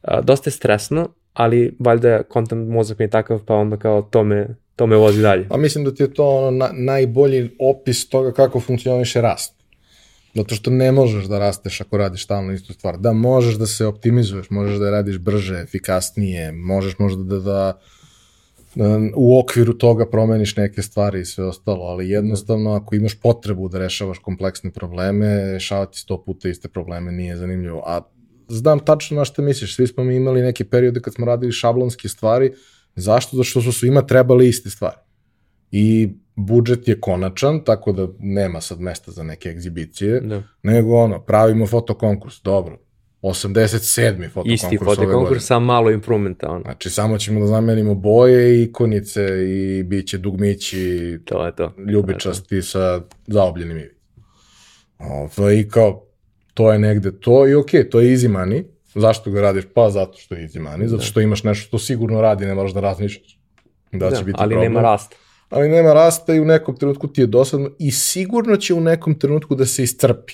A, 0.01 0.21
dosta 0.21 0.47
je 0.47 0.51
stresno, 0.51 1.09
ali 1.33 1.75
valjda 1.79 2.23
kontent 2.23 2.69
mozak 2.69 2.99
mi 2.99 3.05
je 3.05 3.09
takav, 3.09 3.45
pa 3.45 3.55
onda 3.55 3.77
kao 3.77 4.01
to 4.01 4.23
me, 4.23 4.55
to 4.75 4.87
me 4.87 4.95
vozi 4.95 5.21
dalje. 5.21 5.47
A 5.49 5.57
mislim 5.57 5.83
da 5.83 5.93
ti 5.93 6.03
je 6.03 6.13
to 6.13 6.27
ono 6.27 6.51
na, 6.51 6.69
najbolji 6.73 7.49
opis 7.59 8.09
toga 8.09 8.31
kako 8.31 8.59
funkcioniše 8.59 9.21
rast. 9.21 9.63
Zato 10.35 10.55
što 10.55 10.71
ne 10.71 10.91
možeš 10.91 11.25
da 11.25 11.39
rasteš 11.39 11.81
ako 11.81 11.97
radiš 11.97 12.23
stalno 12.23 12.53
istu 12.53 12.73
stvar. 12.73 12.97
Da, 12.97 13.13
možeš 13.13 13.55
da 13.55 13.65
se 13.65 13.85
optimizuješ, 13.85 14.49
možeš 14.49 14.77
da 14.77 14.89
radiš 14.91 15.17
brže, 15.17 15.59
efikasnije, 15.59 16.51
možeš 16.51 16.99
možda 16.99 17.23
da, 17.23 17.39
da, 17.39 17.79
da 18.75 18.99
u 19.15 19.39
okviru 19.39 19.73
toga 19.73 20.09
promeniš 20.09 20.55
neke 20.55 20.81
stvari 20.81 21.21
i 21.21 21.25
sve 21.25 21.45
ostalo, 21.45 21.83
ali 21.85 22.09
jednostavno 22.09 22.73
ako 22.73 22.95
imaš 22.95 23.19
potrebu 23.19 23.69
da 23.69 23.79
rešavaš 23.79 24.19
kompleksne 24.19 24.71
probleme, 24.71 25.53
rešavati 25.53 25.99
sto 25.99 26.23
puta 26.23 26.49
iste 26.49 26.67
probleme 26.67 27.11
nije 27.11 27.37
zanimljivo. 27.37 27.83
A 27.85 28.01
znam 28.47 28.79
tačno 28.79 29.17
na 29.17 29.25
što 29.25 29.41
misliš, 29.41 29.75
svi 29.75 29.87
smo 29.87 30.03
mi 30.03 30.15
imali 30.15 30.41
neke 30.41 30.65
periode 30.65 31.01
kad 31.01 31.13
smo 31.13 31.25
radili 31.25 31.51
šablonske 31.51 32.09
stvari, 32.09 32.53
zašto? 32.95 33.37
Zato 33.37 33.43
što 33.43 33.61
su 33.61 33.71
svima 33.71 34.01
trebali 34.01 34.47
iste 34.47 34.69
stvari. 34.69 34.97
I 35.71 36.09
budžet 36.35 36.87
je 36.87 36.99
konačan, 36.99 37.63
tako 37.63 37.91
da 37.91 38.07
nema 38.19 38.61
sad 38.61 38.79
mesta 38.79 39.11
za 39.11 39.23
neke 39.23 39.49
egzibicije, 39.49 40.19
da. 40.21 40.43
nego 40.63 40.95
ono, 40.95 41.19
pravimo 41.21 41.67
fotokonkurs, 41.67 42.41
dobro, 42.43 42.77
87. 43.21 44.29
fotokonkurs 44.29 44.63
Isti 44.63 44.77
fotokonkurs 44.77 45.45
sa 45.45 45.59
malo 45.59 45.91
improvementa. 45.91 46.49
Ono. 46.49 46.61
Znači, 46.61 46.89
samo 46.89 47.17
ćemo 47.17 47.39
da 47.39 47.47
zamenimo 47.47 47.95
boje 47.95 48.59
i 48.59 48.63
ikonice 48.63 49.23
i 49.47 49.83
bit 49.83 50.07
će 50.07 50.17
dugmići 50.17 51.19
to 51.25 51.45
je 51.45 51.55
to. 51.55 51.73
ljubičasti 51.87 52.49
to 52.49 52.55
je 52.55 52.61
to. 52.61 52.67
sa 52.67 53.01
zaobljenim 53.27 53.77
ivicom. 53.77 54.23
Ovo, 54.99 55.51
I 55.51 55.69
kao, 55.69 56.05
to 56.53 56.71
je 56.71 56.79
negde 56.79 57.19
to 57.19 57.47
i 57.47 57.55
okej, 57.55 57.81
okay, 57.81 57.89
to 57.89 57.99
je 57.99 58.17
easy 58.17 58.29
money. 58.29 58.63
Zašto 58.95 59.31
ga 59.31 59.41
radiš? 59.41 59.63
Pa 59.73 59.89
zato 59.89 60.17
što 60.17 60.35
je 60.35 60.47
easy 60.47 60.59
money, 60.59 60.85
zato 60.85 60.97
da. 60.97 61.03
što 61.03 61.21
imaš 61.21 61.43
nešto 61.43 61.67
što 61.67 61.79
sigurno 61.79 62.21
radi, 62.21 62.45
ne 62.45 62.53
moraš 62.53 62.73
da 62.73 62.79
razmišljaš. 62.79 63.39
Da, 63.91 64.09
da 64.09 64.15
će 64.15 64.23
biti 64.23 64.37
ali 64.39 64.49
problem. 64.49 64.73
nema 64.73 64.81
rasta 64.81 65.15
ali 65.53 65.69
nema 65.69 65.93
rasta 65.93 66.33
i 66.33 66.39
u 66.39 66.45
nekom 66.45 66.75
trenutku 66.75 67.07
ti 67.07 67.21
je 67.21 67.27
dosadno 67.27 67.69
i 67.79 67.91
sigurno 67.91 68.57
će 68.57 68.73
u 68.73 68.81
nekom 68.81 69.19
trenutku 69.19 69.55
da 69.55 69.65
se 69.65 69.83
iscrpi. 69.83 70.33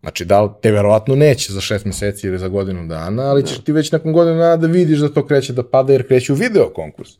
Znači, 0.00 0.24
da 0.24 0.58
te 0.62 0.72
verovatno 0.72 1.14
neće 1.14 1.52
za 1.52 1.60
šest 1.60 1.84
meseci 1.84 2.26
ili 2.26 2.38
za 2.38 2.48
godinu 2.48 2.86
dana, 2.86 3.22
ali 3.22 3.46
ćeš 3.46 3.58
ti 3.58 3.72
već 3.72 3.92
nakon 3.92 4.12
godinu 4.12 4.38
dana 4.38 4.56
da 4.56 4.66
vidiš 4.66 4.98
da 4.98 5.08
to 5.08 5.26
kreće 5.26 5.52
da 5.52 5.62
pada 5.62 5.92
jer 5.92 6.06
kreće 6.06 6.32
u 6.32 6.36
video 6.36 6.70
konkurs. 6.74 7.10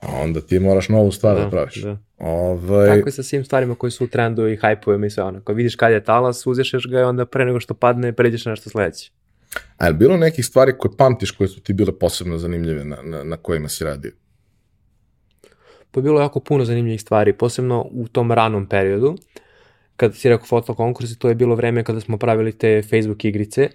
A 0.00 0.06
onda 0.22 0.40
ti 0.40 0.58
moraš 0.58 0.88
novu 0.88 1.12
stvar 1.12 1.36
da, 1.36 1.44
da 1.44 1.50
praviš. 1.50 1.82
Da. 1.82 1.98
Ovaj... 2.18 2.88
Tako 2.88 3.08
je 3.08 3.12
sa 3.12 3.22
svim 3.22 3.44
stvarima 3.44 3.74
koji 3.74 3.90
su 3.90 4.04
u 4.04 4.08
trendu 4.08 4.48
i 4.48 4.56
hajpujem 4.56 5.04
i 5.04 5.10
sve 5.10 5.22
ono. 5.22 5.40
Kao 5.40 5.54
vidiš 5.54 5.76
kad 5.76 5.92
je 5.92 6.04
talas, 6.04 6.46
uzešeš 6.46 6.86
ga 6.86 7.00
i 7.00 7.02
onda 7.02 7.26
pre 7.26 7.44
nego 7.44 7.60
što 7.60 7.74
padne, 7.74 8.12
pređeš 8.12 8.44
na 8.44 8.50
nešto 8.50 8.70
sledeće. 8.70 9.10
A 9.76 9.86
je 9.86 9.92
bilo 9.92 10.16
nekih 10.16 10.46
stvari 10.46 10.78
koje 10.78 10.96
pamtiš 10.96 11.30
koje 11.30 11.48
su 11.48 11.60
ti 11.60 11.72
bile 11.72 11.98
posebno 11.98 12.38
zanimljive 12.38 12.84
na, 12.84 13.02
na, 13.02 13.24
na 13.24 13.36
kojima 13.36 13.68
si 13.68 13.84
radio? 13.84 14.12
pa 15.90 16.00
bilo 16.00 16.20
jako 16.20 16.40
puno 16.40 16.64
zanimljivih 16.64 17.00
stvari, 17.00 17.32
posebno 17.32 17.88
u 17.90 18.08
tom 18.08 18.32
ranom 18.32 18.66
periodu. 18.66 19.16
Kada 19.96 20.14
si 20.14 20.28
rekao 20.28 20.46
fotokonkursi, 20.46 21.18
to 21.18 21.28
je 21.28 21.34
bilo 21.34 21.54
vreme 21.54 21.84
kada 21.84 22.00
smo 22.00 22.18
pravili 22.18 22.52
te 22.52 22.82
Facebook 22.82 23.24
igrice 23.24 23.68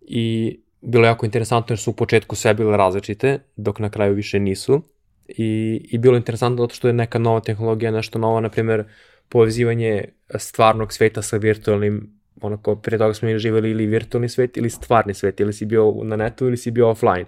i 0.00 0.56
bilo 0.80 1.06
jako 1.06 1.26
interesantno 1.26 1.72
jer 1.72 1.78
su 1.78 1.90
u 1.90 1.94
početku 1.94 2.36
sve 2.36 2.54
bile 2.54 2.76
različite, 2.76 3.38
dok 3.56 3.78
na 3.78 3.90
kraju 3.90 4.14
više 4.14 4.40
nisu. 4.40 4.82
I, 5.28 5.80
i 5.90 5.98
bilo 5.98 6.16
interesantno 6.16 6.62
zato 6.62 6.74
što 6.74 6.88
je 6.88 6.94
neka 6.94 7.18
nova 7.18 7.40
tehnologija, 7.40 7.90
nešto 7.90 8.18
novo, 8.18 8.40
na 8.40 8.48
primjer, 8.48 8.84
povezivanje 9.28 10.04
stvarnog 10.38 10.92
sveta 10.92 11.22
sa 11.22 11.36
virtualnim 11.36 12.20
onako, 12.40 12.76
prije 12.76 12.98
toga 12.98 13.14
smo 13.14 13.28
ili 13.28 13.38
živeli 13.38 13.70
ili 13.70 13.86
virtualni 13.86 14.28
svet 14.28 14.56
ili 14.56 14.70
stvarni 14.70 15.14
svet, 15.14 15.40
ili 15.40 15.52
si 15.52 15.66
bio 15.66 15.94
na 16.02 16.16
netu 16.16 16.46
ili 16.46 16.56
si 16.56 16.70
bio 16.70 16.88
offline. 16.88 17.26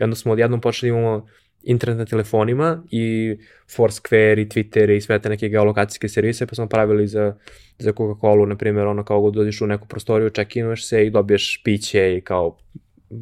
I 0.00 0.04
onda 0.04 0.16
smo 0.16 0.32
odjednom 0.32 0.60
počeli 0.60 0.92
da 0.92 0.98
imamo 0.98 1.26
internet 1.62 1.98
na 1.98 2.04
telefonima 2.04 2.82
i 2.90 3.36
Foursquare 3.76 4.42
i 4.42 4.48
Twitter 4.48 4.96
i 4.96 5.00
sve 5.00 5.18
te 5.18 5.28
neke 5.28 5.48
geolokacijske 5.48 6.08
servise, 6.08 6.46
pa 6.46 6.54
smo 6.54 6.66
pravili 6.66 7.06
za, 7.06 7.34
za 7.78 7.92
Coca-Cola, 7.92 8.46
na 8.46 8.56
primjer, 8.56 8.86
ono 8.86 9.04
kao 9.04 9.30
dođeš 9.30 9.60
u 9.60 9.66
neku 9.66 9.88
prostoriju, 9.88 10.30
čekinuješ 10.30 10.88
se 10.88 11.06
i 11.06 11.10
dobiješ 11.10 11.62
piće 11.64 12.16
i 12.16 12.20
kao 12.20 12.58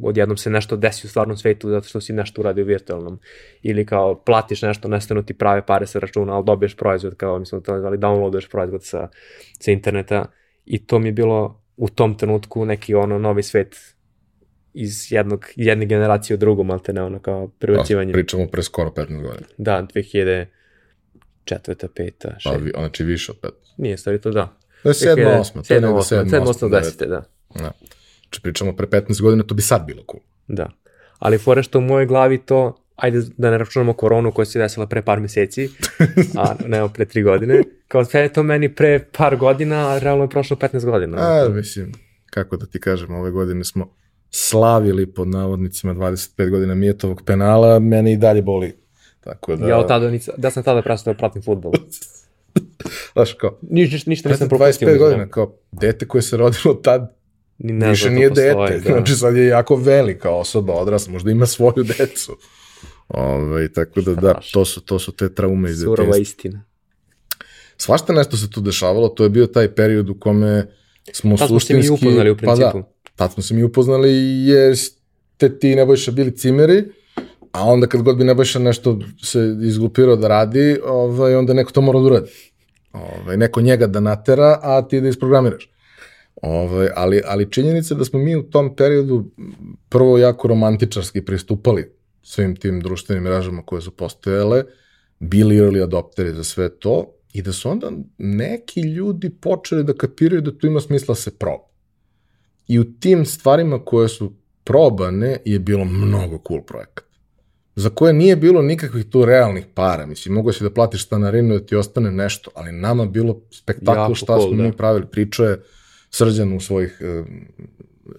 odjednom 0.03 0.37
se 0.37 0.49
nešto 0.49 0.75
desi 0.75 1.07
u 1.07 1.09
stvarnom 1.09 1.37
svetu 1.37 1.69
zato 1.69 1.87
što 1.87 2.01
si 2.01 2.13
nešto 2.13 2.41
uradio 2.41 2.65
virtualnom 2.65 3.19
ili 3.61 3.85
kao 3.85 4.23
platiš 4.23 4.61
nešto, 4.61 4.87
nestanu 4.87 5.23
ti 5.23 5.33
prave 5.33 5.65
pare 5.65 5.87
sa 5.87 5.99
računa, 5.99 6.33
ali 6.33 6.45
dobiješ 6.45 6.75
proizvod 6.75 7.15
kao, 7.15 7.39
mislim, 7.39 7.63
to 7.63 7.73
ali 7.73 7.97
downloaduješ 7.97 8.49
proizvod 8.51 8.83
sa, 8.83 9.07
sa 9.59 9.71
interneta 9.71 10.25
i 10.65 10.85
to 10.85 10.99
mi 10.99 11.07
je 11.07 11.11
bilo 11.11 11.61
u 11.77 11.89
tom 11.89 12.17
trenutku 12.17 12.65
neki 12.65 12.95
ono 12.95 13.19
novi 13.19 13.43
svet 13.43 13.93
iz 14.73 15.11
jednog, 15.11 15.45
jedne 15.55 15.85
generacije 15.85 16.33
u 16.35 16.37
drugu, 16.37 16.63
malte 16.63 16.93
ne, 16.93 17.01
ono 17.01 17.19
kao 17.19 17.47
prebacivanje. 17.47 18.11
Da, 18.11 18.13
pričamo 18.13 18.47
pre 18.47 18.63
skoro 18.63 18.89
15 18.89 19.21
godina. 19.21 19.47
Da, 19.57 19.87
2004. 19.95 21.87
peta, 21.95 22.39
šest. 22.39 22.55
Pa, 22.73 22.79
znači 22.79 23.03
više 23.03 23.31
od 23.31 23.37
15. 23.41 23.49
Nije 23.77 23.97
stvari 23.97 24.21
to, 24.21 24.31
da. 24.31 24.57
Da 24.83 24.89
je 24.89 24.93
7, 24.93 25.05
8, 25.05 25.67
to 25.67 25.73
je 25.73 25.81
7, 25.81 25.87
8, 25.87 26.29
7, 26.29 26.45
8, 26.45 26.69
10, 26.69 27.07
da. 27.07 27.23
Da. 27.55 27.71
Znači 28.21 28.41
pričamo 28.41 28.75
pre 28.75 28.87
15 28.87 29.21
godina, 29.21 29.43
to 29.43 29.55
bi 29.55 29.61
sad 29.61 29.85
bilo 29.85 30.03
cool. 30.11 30.21
Da. 30.47 30.69
Ali 31.19 31.37
fore 31.37 31.63
što 31.63 31.77
u 31.77 31.81
mojoj 31.81 32.05
glavi 32.05 32.37
to, 32.37 32.83
ajde 32.95 33.21
da 33.37 33.51
ne 33.51 33.57
računamo 33.57 33.93
koronu 33.93 34.31
koja 34.31 34.45
se 34.45 34.59
desila 34.59 34.87
pre 34.87 35.01
par 35.01 35.19
meseci, 35.19 35.69
a 36.37 36.55
ne 36.65 36.87
pre 36.93 37.05
3 37.05 37.23
godine, 37.23 37.63
kao 37.93 38.05
sve 38.05 38.21
je 38.21 38.33
to 38.33 38.43
meni 38.43 38.75
pre 38.75 39.05
par 39.17 39.35
godina, 39.37 39.89
a 39.89 39.99
realno 39.99 40.23
je 40.23 40.29
prošlo 40.29 40.57
15 40.57 40.85
godina. 40.85 41.17
A, 41.19 41.49
mislim, 41.49 41.91
kako 42.25 42.57
da 42.57 42.65
ti 42.65 42.79
kažem, 42.79 43.13
ove 43.15 43.31
godine 43.31 43.63
smo 43.63 43.93
slavili 44.29 45.13
pod 45.13 45.27
navodnicima 45.27 45.93
25 45.93 46.49
godina 46.49 46.75
Mijetovog 46.75 47.21
penala, 47.25 47.79
mene 47.79 48.13
i 48.13 48.17
dalje 48.17 48.41
boli. 48.41 48.75
Tako 49.19 49.55
da... 49.55 49.67
Ja 49.67 49.77
od 49.77 49.87
tada, 49.87 50.11
da 50.37 50.51
sam 50.51 50.63
tada 50.63 50.81
prestao 50.81 51.13
da 51.13 51.17
pratim 51.17 51.41
futbol. 51.41 51.71
Znaš 53.13 53.33
kao... 53.33 53.59
Niš, 53.61 53.91
ništa, 53.91 54.09
ništa 54.09 54.29
nisam 54.29 54.49
propustio. 54.49 54.87
25 54.87 54.97
godina, 54.97 55.27
kao 55.29 55.55
dete 55.71 56.07
koje 56.07 56.21
se 56.21 56.37
rodilo 56.37 56.73
tad, 56.73 57.15
Ni 57.57 57.73
ne 57.73 57.89
više 57.89 58.09
nije 58.09 58.29
postoji, 58.29 58.69
dete. 58.69 58.89
Da. 58.89 58.93
Znači 58.93 59.15
sad 59.15 59.35
je 59.35 59.45
jako 59.45 59.75
velika 59.75 60.29
osoba, 60.29 60.73
odrasla, 60.73 61.13
možda 61.13 61.31
ima 61.31 61.45
svoju 61.45 61.83
decu. 61.97 62.37
Ove, 63.07 63.45
ovaj, 63.45 63.69
tako 63.69 64.01
da, 64.01 64.15
da, 64.15 64.39
to 64.53 64.65
su, 64.65 64.81
to 64.81 64.99
su 64.99 65.11
te 65.11 65.33
traume 65.33 65.69
iz 65.69 65.79
detinjstva. 65.79 66.03
Surova 66.03 66.17
istina. 66.17 66.72
Svašta 67.77 68.13
nešto 68.13 68.37
se 68.37 68.49
tu 68.49 68.61
dešavalo, 68.61 69.07
to 69.09 69.23
je 69.23 69.29
bio 69.29 69.47
taj 69.47 69.75
period 69.75 70.09
u 70.09 70.19
kome 70.19 70.67
smo 71.13 71.37
Tad 71.37 71.47
suštinski... 71.47 71.89
Tad 71.89 71.97
smo 71.97 71.99
se 71.99 72.07
mi 72.07 72.09
upoznali 72.09 72.31
u 72.31 72.37
principu. 72.37 72.71
Pa 72.71 72.79
da, 72.79 72.83
tad 73.15 73.33
smo 73.33 73.43
se 73.43 73.53
mi 73.53 73.63
upoznali 73.63 74.11
jer 74.45 74.77
ste 74.77 75.59
ti 75.59 75.75
Nebojša 75.75 76.11
bili 76.11 76.37
cimeri, 76.37 76.83
a 77.51 77.65
onda 77.65 77.87
kad 77.87 78.01
god 78.01 78.17
bi 78.17 78.23
Nebojša 78.23 78.59
nešto 78.59 78.99
se 79.23 79.55
izglupirao 79.61 80.15
da 80.15 80.27
radi, 80.27 80.79
ovaj, 80.85 81.35
onda 81.35 81.53
neko 81.53 81.71
to 81.71 81.81
mora 81.81 81.99
da 81.99 82.05
uradi. 82.05 82.31
Ovaj, 82.93 83.37
neko 83.37 83.61
njega 83.61 83.87
da 83.87 83.99
natera, 83.99 84.59
a 84.61 84.87
ti 84.87 85.01
da 85.01 85.07
isprogramiraš. 85.07 85.69
Ovaj, 86.41 86.87
ali, 86.95 87.21
ali 87.25 87.51
činjenica 87.51 87.95
da 87.95 88.05
smo 88.05 88.19
mi 88.19 88.35
u 88.35 88.43
tom 88.43 88.75
periodu 88.75 89.25
prvo 89.89 90.17
jako 90.17 90.47
romantičarski 90.47 91.21
pristupali 91.21 91.91
svim 92.23 92.55
tim 92.55 92.81
društvenim 92.81 93.23
mrežama 93.23 93.61
koje 93.65 93.81
su 93.81 93.91
postojale, 93.91 94.63
bili 95.19 95.55
early 95.55 95.83
adopteri 95.83 96.33
za 96.33 96.43
sve 96.43 96.69
to 96.69 97.15
i 97.33 97.41
da 97.41 97.53
su 97.53 97.69
onda 97.69 97.91
neki 98.17 98.81
ljudi 98.81 99.29
počeli 99.29 99.83
da 99.83 99.93
kapiraju 99.93 100.41
da 100.41 100.57
tu 100.57 100.67
ima 100.67 100.81
smisla 100.81 101.11
da 101.13 101.21
se 101.21 101.37
proba. 101.37 101.67
I 102.67 102.79
u 102.79 102.99
tim 102.99 103.25
stvarima 103.25 103.85
koje 103.85 104.09
su 104.09 104.33
probane 104.63 105.37
je 105.45 105.59
bilo 105.59 105.85
mnogo 105.85 106.39
cool 106.47 106.61
projekat 106.61 107.13
za 107.75 107.89
koje 107.89 108.13
nije 108.13 108.35
bilo 108.35 108.61
nikakvih 108.61 109.05
tu 109.05 109.25
realnih 109.25 109.65
para. 109.73 110.05
Mislim, 110.05 110.35
mogo 110.35 110.53
si 110.53 110.63
da 110.63 110.73
platiš 110.73 111.05
stanarinu 111.05 111.59
da 111.59 111.65
ti 111.65 111.75
ostane 111.75 112.11
nešto, 112.11 112.51
ali 112.55 112.71
nama 112.71 113.05
bilo 113.05 113.41
spektakl 113.51 114.13
šta 114.13 114.25
cool, 114.25 114.47
smo 114.47 114.57
da. 114.57 114.63
mi 114.63 114.77
pravili. 114.77 115.05
Pričao 115.11 115.45
je 115.45 115.61
Srđan 116.09 116.53
u 116.53 116.59
svojih 116.59 116.97
e, 117.01 117.23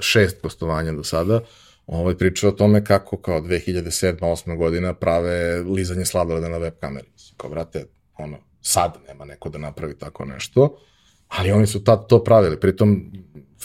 šest 0.01 0.43
gostovanja 0.43 0.93
do 0.93 1.05
sada, 1.05 1.41
ovaj, 1.87 2.15
pričao 2.15 2.51
o 2.51 2.53
tome 2.53 2.85
kako 2.85 3.17
kao 3.17 3.41
2007-2008 3.41 4.57
godina 4.57 4.95
prave 4.95 5.63
lizanje 5.63 6.05
sladoleda 6.05 6.49
na 6.49 6.57
web 6.57 6.75
kameri. 6.81 7.07
Kao, 7.37 7.51
brate, 7.51 7.87
ono, 8.19 8.39
sad 8.67 8.97
nema 9.09 9.25
neko 9.25 9.49
da 9.49 9.59
napravi 9.59 9.99
tako 9.99 10.25
nešto, 10.25 10.79
ali 11.29 11.53
oni 11.53 11.67
su 11.67 11.85
tad 11.85 12.07
to 12.09 12.25
pravili. 12.25 12.61
Pritom, 12.61 13.13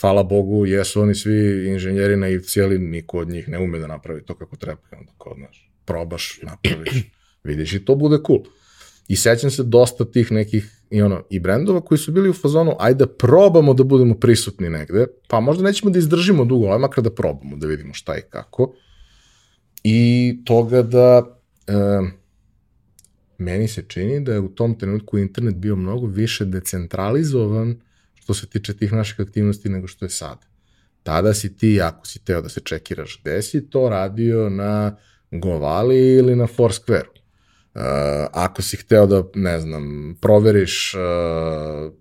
hvala 0.02 0.24
Bogu, 0.24 0.66
jesu 0.66 1.02
oni 1.02 1.16
svi 1.16 1.68
inženjeri 1.68 2.16
na 2.16 2.30
i 2.30 2.40
cijeli, 2.40 2.80
niko 2.80 3.18
od 3.20 3.30
njih 3.30 3.50
ne 3.50 3.60
ume 3.60 3.80
da 3.80 3.88
napravi 3.88 4.26
to 4.26 4.36
kako 4.36 4.56
treba. 4.56 4.82
Onda, 4.92 5.12
kao, 5.24 5.34
znaš, 5.38 5.72
probaš, 5.86 6.40
napraviš, 6.44 7.12
vidiš 7.44 7.74
i 7.74 7.86
to 7.86 7.96
bude 7.96 8.18
cool. 8.28 8.40
I 9.08 9.16
sećam 9.16 9.52
se 9.52 9.64
dosta 9.64 10.06
tih 10.06 10.32
nekih 10.32 10.82
i 10.90 11.02
ono, 11.02 11.24
i 11.30 11.40
brendova 11.40 11.82
koji 11.82 11.98
su 11.98 12.12
bili 12.12 12.30
u 12.30 12.34
fazonu, 12.34 12.76
ajde 12.80 13.06
da 13.06 13.08
probamo 13.08 13.74
da 13.74 13.84
budemo 13.84 14.16
prisutni 14.16 14.70
negde, 14.70 15.06
pa 15.28 15.40
možda 15.40 15.64
nećemo 15.64 15.92
da 15.92 16.00
izdržimo 16.00 16.46
dugo, 16.46 16.68
ali 16.68 16.82
makar 16.82 17.04
da 17.04 17.16
probamo, 17.16 17.58
da 17.58 17.68
vidimo 17.68 17.94
šta 17.94 18.18
i 18.18 18.22
kako. 18.30 18.74
I 19.84 20.38
toga 20.46 20.82
da 20.82 21.40
e, 21.68 21.74
meni 23.40 23.68
se 23.68 23.84
čini 23.88 24.20
da 24.24 24.34
je 24.34 24.40
u 24.40 24.50
tom 24.50 24.80
trenutku 24.80 25.18
internet 25.18 25.56
bio 25.56 25.76
mnogo 25.76 26.08
više 26.08 26.46
decentralizovan 26.46 27.82
što 28.16 28.34
se 28.34 28.48
tiče 28.48 28.78
tih 28.78 28.94
naših 28.94 29.20
aktivnosti 29.20 29.70
nego 29.70 29.88
što 29.88 30.06
je 30.06 30.10
sad. 30.10 30.38
Tada 31.04 31.34
si 31.34 31.58
ti, 31.58 31.82
ako 31.82 32.08
si 32.08 32.20
teo 32.20 32.42
da 32.42 32.50
se 32.50 32.62
čekiraš 32.62 33.20
gde 33.22 33.42
si, 33.42 33.70
to 33.70 33.90
radio 33.90 34.50
na 34.50 34.98
Govali 35.32 36.18
ili 36.18 36.36
na 36.36 36.48
Foursquare. 36.48 37.08
Uh, 37.76 37.82
ako 38.34 38.62
si 38.62 38.78
hteo 38.78 39.06
da, 39.06 39.24
ne 39.34 39.60
znam, 39.60 40.16
proveriš 40.22 40.94
uh, 40.96 41.94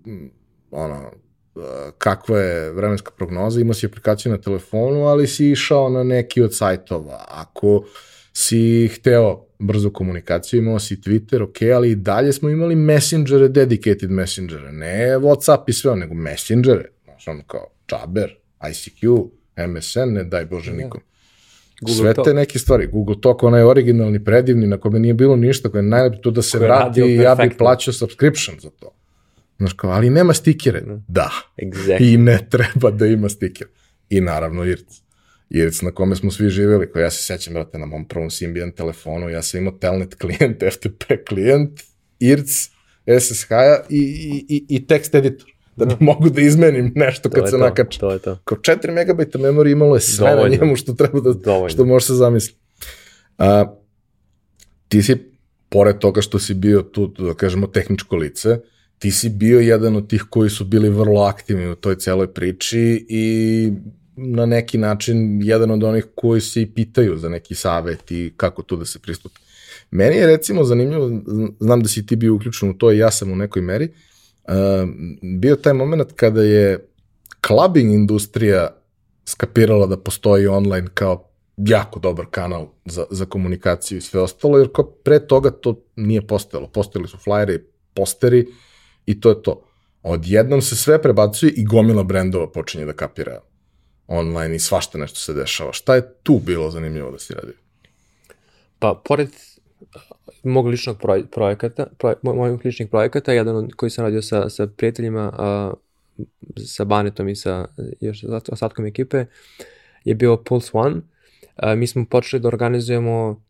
ono, 0.71 1.11
uh, 1.55 1.63
kakva 1.97 2.39
je 2.39 2.71
vremenska 2.71 3.11
prognoza, 3.11 3.61
imao 3.61 3.73
si 3.73 3.85
aplikaciju 3.85 4.31
na 4.31 4.37
telefonu, 4.37 5.05
ali 5.05 5.27
si 5.27 5.51
išao 5.51 5.89
na 5.89 6.03
neki 6.03 6.41
od 6.41 6.55
sajtova. 6.55 7.25
Ako 7.27 7.85
si 8.33 8.87
hteo 8.87 9.48
brzu 9.59 9.91
komunikaciju, 9.91 10.57
imao 10.57 10.79
si 10.79 11.01
Twitter, 11.01 11.43
ok, 11.43 11.61
ali 11.75 11.91
i 11.91 11.95
dalje 11.95 12.33
smo 12.33 12.49
imali 12.49 12.75
messengere, 12.75 13.47
dedicated 13.47 14.11
messengere, 14.11 14.71
ne 14.71 15.17
Whatsapp 15.17 15.63
i 15.67 15.73
sve, 15.73 15.95
nego 15.95 16.13
messengere, 16.13 16.85
znaš, 17.03 17.27
ono 17.27 17.43
kao 17.43 17.67
Jabber, 17.91 18.35
ICQ, 18.69 19.29
MSN, 19.67 20.13
ne 20.13 20.23
daj 20.23 20.45
Bože 20.45 20.73
nikom. 20.73 21.01
Google 21.81 22.13
sve 22.13 22.23
te 22.23 22.33
neke 22.33 22.59
stvari. 22.59 22.87
Google 22.87 23.21
Talk, 23.21 23.43
onaj 23.43 23.63
originalni, 23.63 24.23
predivni, 24.23 24.67
na 24.67 24.77
kome 24.77 24.99
nije 24.99 25.13
bilo 25.13 25.35
ništa, 25.35 25.69
koje 25.69 25.79
je 25.79 25.83
najlepše 25.83 26.21
tu 26.21 26.31
da 26.31 26.41
se 26.41 26.59
vrati 26.59 27.01
i 27.01 27.15
ja 27.15 27.35
bih 27.35 27.51
plaćao 27.57 27.93
subscription 27.93 28.59
za 28.59 28.69
to. 28.69 28.95
Znaš 29.57 29.73
kao, 29.73 29.89
ali 29.89 30.09
nema 30.09 30.33
stikere. 30.33 30.81
Mm. 30.81 31.05
Da. 31.07 31.31
Exactly. 31.57 32.13
I 32.13 32.17
ne 32.17 32.39
treba 32.49 32.91
da 32.91 33.05
ima 33.05 33.29
stiker. 33.29 33.67
I 34.09 34.21
naravno 34.21 34.65
IRC. 34.65 35.01
IRC 35.49 35.81
na 35.81 35.91
kome 35.91 36.15
smo 36.15 36.31
svi 36.31 36.49
živjeli, 36.49 36.91
koji 36.91 37.03
ja 37.03 37.11
se 37.11 37.23
sećam, 37.23 37.53
brate, 37.53 37.77
na 37.77 37.85
mom 37.85 38.07
prvom 38.07 38.29
Symbian 38.29 38.75
telefonu, 38.75 39.29
ja 39.29 39.41
sam 39.41 39.59
imao 39.59 39.73
telnet 39.73 40.15
klijent, 40.15 40.63
FTP 40.73 41.03
klijent, 41.27 41.81
IRC, 42.19 42.69
SSH-a 43.19 43.79
i, 43.89 43.97
i, 43.99 44.45
i, 44.55 44.65
i 44.75 44.87
tekst 44.87 45.15
editor 45.15 45.53
da 45.79 45.85
bi 45.85 45.95
mogu 45.99 46.29
da 46.29 46.41
izmenim 46.41 46.91
nešto 46.95 47.29
kad 47.29 47.49
se 47.49 47.57
nakače. 47.57 47.99
To 47.99 48.11
je 48.11 48.19
to. 48.19 48.39
Kao 48.43 48.57
4 48.57 48.91
megabajta 48.91 49.37
memorije 49.37 49.71
imalo 49.71 49.95
je 49.95 50.01
sve 50.01 50.29
Dovoljno. 50.29 50.55
na 50.55 50.61
njemu 50.61 50.75
što 50.75 50.93
treba 50.93 51.19
da, 51.19 51.33
Dovoljno. 51.33 51.69
što 51.69 51.85
može 51.85 52.05
se 52.05 52.13
zamisliti. 52.13 52.59
A, 53.37 53.75
ti 54.87 55.01
si, 55.01 55.15
pored 55.69 55.97
toga 55.97 56.21
što 56.21 56.39
si 56.39 56.53
bio 56.53 56.81
tu, 56.81 57.07
da 57.07 57.33
kažemo, 57.33 57.67
tehničko 57.67 58.15
lice, 58.15 58.59
ti 58.99 59.11
si 59.11 59.29
bio 59.29 59.59
jedan 59.59 59.95
od 59.95 60.09
tih 60.09 60.25
koji 60.29 60.49
su 60.49 60.65
bili 60.65 60.89
vrlo 60.89 61.21
aktivni 61.21 61.67
u 61.67 61.75
toj 61.75 61.95
celoj 61.95 62.33
priči 62.33 63.05
i 63.09 63.71
na 64.19 64.45
neki 64.45 64.77
način 64.77 65.41
jedan 65.43 65.71
od 65.71 65.83
onih 65.83 66.05
koji 66.15 66.41
se 66.41 66.61
i 66.61 66.73
pitaju 66.73 67.17
za 67.17 67.29
neki 67.29 67.55
savet 67.55 68.11
i 68.11 68.33
kako 68.37 68.61
tu 68.61 68.75
da 68.75 68.85
se 68.85 68.99
pristupi. 68.99 69.39
Meni 69.91 70.15
je 70.15 70.27
recimo 70.27 70.63
zanimljivo, 70.63 71.09
znam 71.59 71.81
da 71.81 71.87
si 71.87 72.05
ti 72.05 72.15
bio 72.15 72.35
uključen 72.35 72.69
u 72.69 72.73
to 72.73 72.91
i 72.91 72.97
ja 72.97 73.11
sam 73.11 73.31
u 73.31 73.35
nekoj 73.35 73.61
meri, 73.61 73.87
uh, 74.43 74.53
bio 75.39 75.55
taj 75.55 75.73
moment 75.73 76.11
kada 76.15 76.43
je 76.43 76.87
clubbing 77.47 77.93
industrija 77.93 78.75
skapirala 79.25 79.87
da 79.87 79.97
postoji 79.97 80.47
online 80.47 80.87
kao 80.93 81.29
jako 81.57 81.99
dobar 81.99 82.25
kanal 82.31 82.67
za, 82.85 83.05
za 83.09 83.25
komunikaciju 83.25 83.97
i 83.97 84.01
sve 84.01 84.21
ostalo, 84.21 84.57
jer 84.57 84.69
kao 84.73 84.85
pre 84.85 85.27
toga 85.27 85.51
to 85.51 85.81
nije 85.95 86.27
postojalo. 86.27 86.67
Postojali 86.67 87.07
su 87.07 87.17
flyeri, 87.17 87.59
posteri 87.93 88.47
i 89.05 89.19
to 89.21 89.29
je 89.29 89.41
to. 89.41 89.65
Odjednom 90.03 90.61
se 90.61 90.75
sve 90.75 91.01
prebacuje 91.01 91.51
i 91.51 91.65
gomila 91.65 92.03
brendova 92.03 92.51
počinje 92.51 92.85
da 92.85 92.93
kapira 92.93 93.39
online 94.09 94.55
i 94.55 94.59
svašta 94.59 94.97
nešto 94.97 95.19
se 95.19 95.33
dešava. 95.33 95.73
Šta 95.73 95.95
je 95.95 96.13
tu 96.23 96.39
bilo 96.45 96.71
zanimljivo 96.71 97.11
da 97.11 97.19
si 97.19 97.33
radio? 97.33 97.53
Pa, 98.79 99.01
pored 99.05 99.29
mog 100.43 100.67
ličnog 100.67 100.97
proj, 101.01 101.27
projekata, 101.27 101.87
proj, 101.97 102.15
mojih 102.23 102.65
ličnih 102.65 102.89
projekata, 102.89 103.33
jedan 103.33 103.69
koji 103.75 103.89
sam 103.89 104.05
radio 104.05 104.21
sa, 104.21 104.49
sa 104.49 104.67
prijateljima, 104.67 105.33
a, 105.37 105.73
sa 106.65 106.83
Banetom 106.83 107.29
i 107.29 107.35
sa 107.35 107.65
još 107.99 108.23
ostatkom 108.51 108.85
ekipe, 108.85 109.25
je 110.03 110.15
bio 110.15 110.37
Pulse 110.37 110.69
One. 110.73 111.01
A, 111.55 111.75
mi 111.75 111.87
smo 111.87 112.05
počeli 112.05 112.41
da 112.41 112.47
organizujemo 112.47 113.43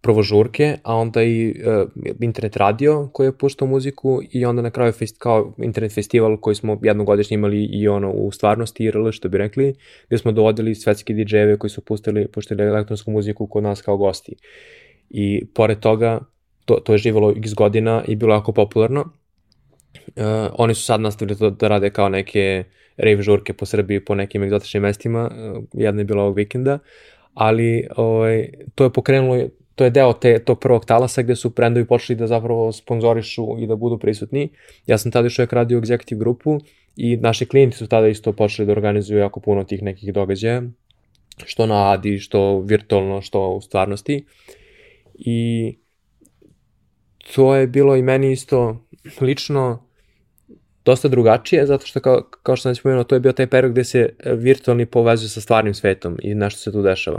prvo 0.00 0.22
žurke, 0.22 0.76
a 0.82 0.94
onda 0.96 1.22
i 1.22 1.54
uh, 1.66 1.88
internet 2.20 2.56
radio 2.56 3.08
koji 3.12 3.26
je 3.26 3.38
puštao 3.38 3.68
muziku 3.68 4.20
i 4.32 4.44
onda 4.44 4.62
na 4.62 4.70
kraju 4.70 4.92
fest, 4.92 5.18
kao 5.18 5.54
internet 5.58 5.94
festival 5.94 6.36
koji 6.36 6.54
smo 6.54 6.78
jednogodišnje 6.82 7.34
imali 7.34 7.64
i 7.64 7.88
ono 7.88 8.10
u 8.10 8.32
stvarnosti 8.32 8.84
IRL 8.84 9.10
što 9.10 9.28
bi 9.28 9.38
rekli, 9.38 9.74
gde 10.06 10.18
smo 10.18 10.32
dovodili 10.32 10.74
svetski 10.74 11.14
DJ-eve 11.14 11.58
koji 11.58 11.70
su 11.70 11.84
pustili, 11.84 12.28
puštali 12.28 12.62
elektronsku 12.62 13.10
muziku 13.10 13.46
kod 13.46 13.62
nas 13.62 13.82
kao 13.82 13.96
gosti. 13.96 14.36
I 15.10 15.46
pored 15.54 15.80
toga, 15.80 16.20
to, 16.64 16.74
to 16.74 16.92
je 16.92 16.98
živalo 16.98 17.34
x 17.36 17.54
godina 17.54 18.04
i 18.08 18.16
bilo 18.16 18.34
jako 18.34 18.52
popularno. 18.52 19.00
Uh, 20.06 20.24
oni 20.58 20.74
su 20.74 20.82
sad 20.82 21.00
nastavili 21.00 21.38
to 21.38 21.50
da 21.50 21.68
rade 21.68 21.90
kao 21.90 22.08
neke 22.08 22.64
rave 22.96 23.22
žurke 23.22 23.52
po 23.52 23.66
Srbiji 23.66 24.04
po 24.04 24.14
nekim 24.14 24.42
egzotičnim 24.42 24.82
mestima, 24.82 25.30
uh, 25.30 25.64
jedna 25.72 26.00
je 26.00 26.04
bila 26.04 26.22
ovog 26.22 26.36
vikenda, 26.36 26.78
ali 27.34 27.86
ovaj, 27.96 28.48
to 28.74 28.84
je 28.84 28.92
pokrenulo, 28.92 29.48
to 29.80 29.84
je 29.84 29.90
deo 29.90 30.12
te, 30.12 30.34
tog 30.44 30.58
prvog 30.60 30.84
talasa 30.84 31.22
gde 31.22 31.36
su 31.36 31.50
brendovi 31.50 31.86
počeli 31.86 32.18
da 32.18 32.26
zapravo 32.26 32.72
sponzorišu 32.72 33.46
i 33.60 33.66
da 33.66 33.76
budu 33.76 33.98
prisutni. 33.98 34.48
Ja 34.86 34.98
sam 34.98 35.12
tada 35.12 35.26
još 35.26 35.38
uvijek 35.38 35.52
radio 35.52 35.80
executive 35.80 36.18
grupu 36.18 36.60
i 36.96 37.16
naši 37.16 37.46
klijenti 37.46 37.76
su 37.76 37.86
tada 37.86 38.08
isto 38.08 38.32
počeli 38.32 38.66
da 38.66 38.72
organizuju 38.72 39.18
jako 39.18 39.40
puno 39.40 39.64
tih 39.64 39.82
nekih 39.82 40.12
događaja, 40.12 40.62
što 41.44 41.66
na 41.66 41.92
Adi, 41.92 42.18
što 42.18 42.60
virtualno, 42.60 43.22
što 43.22 43.48
u 43.48 43.60
stvarnosti. 43.60 44.24
Uh, 44.26 44.60
i 45.20 45.78
to 47.34 47.54
je 47.54 47.66
bilo 47.66 47.96
i 47.96 48.02
meni 48.02 48.32
isto 48.32 48.86
lično 49.20 49.86
dosta 50.84 51.08
drugačije, 51.08 51.66
zato 51.66 51.86
što 51.86 52.00
kao, 52.00 52.22
kao 52.42 52.56
što 52.56 52.62
sam 52.62 52.74
spomenuo, 52.74 53.04
to 53.04 53.14
je 53.14 53.20
bio 53.20 53.32
taj 53.32 53.46
period 53.46 53.72
gde 53.72 53.84
se 53.84 54.08
virtualni 54.24 54.86
povezuje 54.86 55.28
sa 55.28 55.40
stvarnim 55.40 55.74
svetom 55.74 56.18
i 56.22 56.34
nešto 56.34 56.60
se 56.60 56.72
tu 56.72 56.82
dešava. 56.82 57.18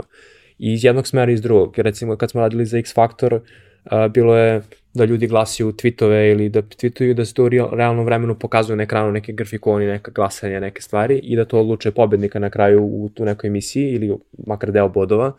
I 0.62 0.72
iz 0.72 0.84
jednog 0.84 1.06
smera 1.06 1.30
i 1.30 1.34
iz 1.34 1.42
drugog. 1.42 1.78
Recimo, 1.78 2.16
kad 2.16 2.30
smo 2.30 2.40
radili 2.40 2.66
za 2.66 2.78
X 2.78 2.94
Factor, 2.94 3.40
a, 3.84 4.08
bilo 4.08 4.36
je 4.36 4.62
da 4.94 5.04
ljudi 5.04 5.26
glasaju 5.26 5.72
tweetove 5.72 6.30
ili 6.32 6.48
da 6.48 6.62
tweetuju 6.62 7.14
da 7.14 7.24
se 7.24 7.34
to 7.34 7.44
u 7.44 7.48
realnom 7.48 8.04
vremenu 8.04 8.38
pokazuju 8.38 8.76
na 8.76 8.82
ekranu 8.82 9.12
neke 9.12 9.32
grafikoni, 9.32 9.86
neka 9.86 10.10
glasanja, 10.10 10.60
neke 10.60 10.82
stvari 10.82 11.20
i 11.22 11.36
da 11.36 11.44
to 11.44 11.60
odluče 11.60 11.90
pobednika 11.90 12.38
na 12.38 12.50
kraju 12.50 12.84
u 12.84 13.10
tu 13.14 13.24
nekoj 13.24 13.48
emisiji 13.48 13.90
ili 13.90 14.16
makar 14.46 14.70
deo 14.70 14.88
bodova, 14.88 15.32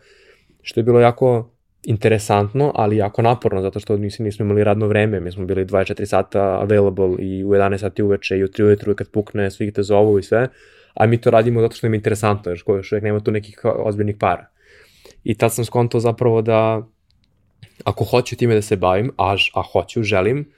što 0.62 0.80
je 0.80 0.84
bilo 0.84 1.00
jako 1.00 1.50
interesantno, 1.84 2.72
ali 2.74 2.96
jako 2.96 3.22
naporno, 3.22 3.62
zato 3.62 3.80
što 3.80 3.96
nismo, 3.96 4.24
nismo 4.24 4.44
imali 4.44 4.64
radno 4.64 4.86
vreme, 4.86 5.20
mi 5.20 5.32
smo 5.32 5.46
bili 5.46 5.64
24 5.64 6.04
sata 6.04 6.40
available 6.40 7.16
i 7.18 7.44
u 7.44 7.48
11 7.48 7.78
sati 7.78 8.02
uveče 8.02 8.38
i 8.38 8.44
u 8.44 8.48
3 8.48 8.64
ujutru 8.64 8.94
kad 8.94 9.08
pukne, 9.08 9.50
svi 9.50 9.72
te 9.72 9.82
zovu 9.82 10.18
i 10.18 10.22
sve, 10.22 10.48
a 10.94 11.06
mi 11.06 11.20
to 11.20 11.30
radimo 11.30 11.60
zato 11.60 11.76
što 11.76 11.86
nam 11.86 11.94
je 11.94 11.96
interesantno, 11.96 12.52
jer 12.52 12.62
još 12.66 12.92
nema 12.92 13.20
tu 13.20 13.30
nekih 13.30 13.60
ozbiljnih 13.64 14.16
para. 14.20 14.53
I 15.24 15.34
tad 15.34 15.54
sam 15.54 15.64
skonto 15.64 16.00
zapravo 16.00 16.42
da 16.42 16.86
ako 17.84 18.04
hoću 18.04 18.36
time 18.36 18.54
da 18.54 18.62
se 18.62 18.76
bavim, 18.76 19.10
a, 19.18 19.36
a 19.54 19.62
hoću, 19.72 20.02
želim, 20.02 20.52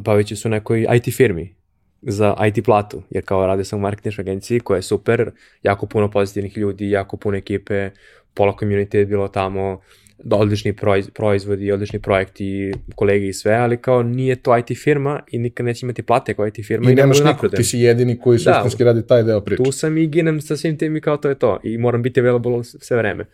bavit 0.00 0.26
ću 0.26 0.36
se 0.36 0.48
u 0.48 0.50
nekoj 0.50 0.86
IT 0.94 1.16
firmi 1.16 1.54
za 2.02 2.36
IT 2.46 2.64
platu, 2.64 3.02
jer 3.10 3.24
kao 3.24 3.46
rade 3.46 3.64
sam 3.64 3.78
u 3.78 3.82
marketinškoj 3.82 4.22
agenciji 4.22 4.60
koja 4.60 4.76
je 4.76 4.82
super, 4.82 5.30
jako 5.62 5.86
puno 5.86 6.10
pozitivnih 6.10 6.56
ljudi, 6.58 6.90
jako 6.90 7.16
puno 7.16 7.36
ekipe, 7.36 7.90
pola 8.34 8.52
community 8.60 8.96
je 8.96 9.06
bilo 9.06 9.28
tamo, 9.28 9.80
da 10.24 10.36
odlični 10.36 10.74
proizvodi, 11.14 11.72
odlični 11.72 11.98
projekti, 11.98 12.72
kolege 12.94 13.28
i 13.28 13.32
sve, 13.32 13.54
ali 13.54 13.76
kao 13.76 14.02
nije 14.02 14.36
to 14.36 14.58
IT 14.58 14.78
firma 14.82 15.20
i 15.30 15.38
nikad 15.38 15.66
neće 15.66 15.86
imati 15.86 16.02
plate 16.02 16.34
kao 16.34 16.46
IT 16.46 16.66
firma. 16.66 16.90
I, 16.90 16.92
i 16.92 16.96
nemaš 16.96 17.24
niko, 17.24 17.48
ti 17.48 17.64
si 17.64 17.78
jedini 17.78 18.18
koji 18.18 18.38
da. 18.38 18.54
suštinski 18.54 18.84
da, 18.84 18.90
radi 18.90 19.06
taj 19.06 19.22
deo 19.22 19.40
priče. 19.40 19.62
Tu 19.62 19.72
sam 19.72 19.98
i 19.98 20.06
ginem 20.06 20.40
sa 20.40 20.56
svim 20.56 20.78
tim 20.78 20.96
i 20.96 21.00
kao 21.00 21.16
to 21.16 21.28
je 21.28 21.34
to 21.34 21.60
i 21.64 21.78
moram 21.78 22.02
biti 22.02 22.20
available 22.20 22.64
sve 22.64 22.96
vreme. 22.96 23.24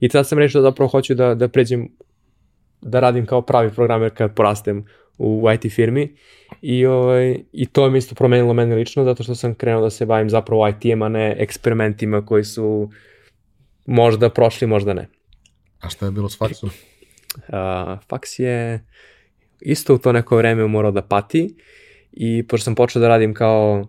I 0.00 0.08
tad 0.08 0.28
sam 0.28 0.38
rešio 0.38 0.60
da 0.60 0.68
zapravo 0.68 0.88
hoću 0.88 1.14
da, 1.14 1.34
da 1.34 1.48
pređem 1.48 1.88
da 2.82 3.00
radim 3.00 3.26
kao 3.26 3.42
pravi 3.42 3.70
programer 3.70 4.10
kad 4.14 4.34
porastem 4.34 4.84
u 5.18 5.44
IT 5.54 5.72
firmi 5.72 6.16
i, 6.62 6.86
ovaj, 6.86 7.38
i 7.52 7.66
to 7.66 7.90
mi 7.90 7.98
isto 7.98 8.14
promenilo 8.14 8.54
mene 8.54 8.74
lično 8.74 9.04
zato 9.04 9.22
što 9.22 9.34
sam 9.34 9.54
krenuo 9.54 9.82
da 9.82 9.90
se 9.90 10.06
bavim 10.06 10.30
zapravo 10.30 10.68
IT-em, 10.68 11.02
a 11.02 11.08
ne 11.08 11.36
eksperimentima 11.38 12.26
koji 12.26 12.44
su 12.44 12.90
možda 13.86 14.30
prošli, 14.30 14.66
možda 14.66 14.94
ne. 14.94 15.08
A 15.80 15.88
šta 15.88 16.06
je 16.06 16.12
bilo 16.12 16.28
s 16.28 16.38
faksom? 16.38 16.70
Uh, 17.30 17.98
faks 18.08 18.38
je 18.38 18.84
isto 19.60 19.94
u 19.94 19.98
to 19.98 20.12
neko 20.12 20.36
vreme 20.36 20.66
morao 20.66 20.90
da 20.90 21.02
pati 21.02 21.54
i 22.12 22.46
pošto 22.48 22.64
sam 22.64 22.74
počeo 22.74 23.00
da 23.00 23.08
radim 23.08 23.34
kao, 23.34 23.86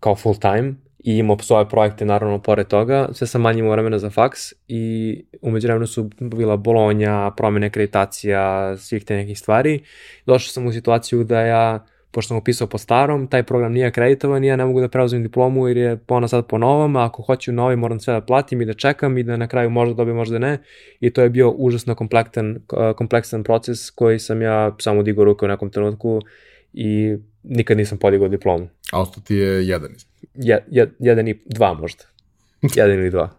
kao 0.00 0.16
full 0.16 0.34
time 0.38 0.74
i 0.98 1.16
imao 1.16 1.38
svoje 1.38 1.68
projekte 1.68 2.04
naravno 2.04 2.42
pored 2.42 2.66
toga, 2.66 3.08
sve 3.12 3.26
sam 3.26 3.40
manje 3.40 3.58
imao 3.58 3.72
vremena 3.72 3.98
za 3.98 4.10
faks 4.10 4.40
i 4.68 5.24
umeđu 5.42 5.66
vremenu 5.66 5.86
su 5.86 6.10
bila 6.20 6.56
bolonja, 6.56 7.30
promene 7.36 7.66
akreditacija, 7.66 8.76
svih 8.76 9.04
te 9.04 9.16
nekih 9.16 9.38
stvari. 9.38 9.82
Došao 10.26 10.48
sam 10.48 10.66
u 10.66 10.72
situaciju 10.72 11.24
da 11.24 11.40
ja 11.40 11.86
pošto 12.18 12.28
sam 12.28 12.36
upisao 12.36 12.66
po 12.66 12.78
starom, 12.78 13.26
taj 13.26 13.42
program 13.42 13.72
nije 13.72 13.86
akreditovan 13.86 14.44
i 14.44 14.46
ja 14.46 14.56
ne 14.56 14.64
mogu 14.64 14.80
da 14.80 14.88
preuzem 14.88 15.22
diplomu 15.22 15.68
jer 15.68 15.76
je 15.76 15.98
ona 16.08 16.28
sad 16.28 16.46
po 16.46 16.58
novom, 16.58 16.96
a 16.96 17.04
ako 17.04 17.22
hoću 17.22 17.52
novi 17.52 17.76
moram 17.76 18.00
sve 18.00 18.14
da 18.14 18.20
platim 18.20 18.62
i 18.62 18.64
da 18.64 18.74
čekam 18.74 19.18
i 19.18 19.22
da 19.22 19.36
na 19.36 19.46
kraju 19.48 19.70
možda 19.70 19.94
dobijem, 19.94 20.16
možda 20.16 20.38
ne. 20.38 20.58
I 21.00 21.10
to 21.10 21.22
je 21.22 21.30
bio 21.30 21.50
užasno 21.50 21.94
kompleksan, 21.94 22.56
kompleksan 22.96 23.44
proces 23.44 23.90
koji 23.90 24.18
sam 24.18 24.42
ja 24.42 24.76
samo 24.80 25.02
digao 25.02 25.24
ruke 25.24 25.44
u 25.44 25.48
nekom 25.48 25.70
trenutku 25.70 26.20
i 26.72 27.16
nikad 27.42 27.76
nisam 27.76 27.98
podigao 27.98 28.28
diplomu. 28.28 28.68
A 28.92 29.00
ostao 29.00 29.22
ti 29.26 29.34
je 29.34 29.68
jedan? 29.68 29.90
Je, 30.34 30.64
je, 30.70 30.90
jedan 30.98 31.28
i 31.28 31.40
dva 31.46 31.74
možda. 31.74 32.04
jedan 32.76 32.98
ili 32.98 33.10
dva. 33.10 33.30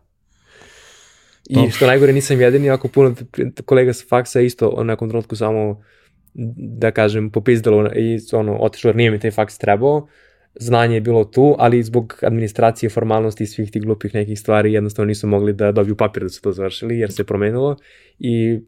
I 1.49 1.71
što 1.71 1.87
najgore 1.87 2.13
nisam 2.13 2.41
jedini, 2.41 2.67
jako 2.67 2.87
puno 2.87 3.15
kolega 3.65 3.93
sa 3.93 4.05
faksa 4.09 4.41
isto 4.41 4.69
u 4.69 4.83
nekom 4.83 5.09
trenutku 5.09 5.35
samo 5.35 5.83
da 6.79 6.91
kažem, 6.91 7.29
popizdalo 7.29 7.89
i 7.95 8.19
ono, 8.33 8.57
otišlo 8.57 8.89
jer 8.89 8.95
nije 8.95 9.11
mi 9.11 9.19
taj 9.19 9.31
faks 9.31 9.57
trebao, 9.57 10.07
znanje 10.55 10.95
je 10.95 11.01
bilo 11.01 11.23
tu, 11.23 11.55
ali 11.57 11.83
zbog 11.83 12.19
administracije, 12.21 12.89
formalnosti 12.89 13.43
i 13.43 13.47
svih 13.47 13.71
tih 13.71 13.81
glupih 13.81 14.15
nekih 14.15 14.39
stvari 14.39 14.73
jednostavno 14.73 15.07
nisu 15.07 15.27
mogli 15.27 15.53
da 15.53 15.71
dobiju 15.71 15.95
papir 15.95 16.23
da 16.23 16.29
su 16.29 16.41
to 16.41 16.51
završili 16.51 16.99
jer 16.99 17.11
se 17.11 17.23
promenilo 17.23 17.77
i 18.19 18.59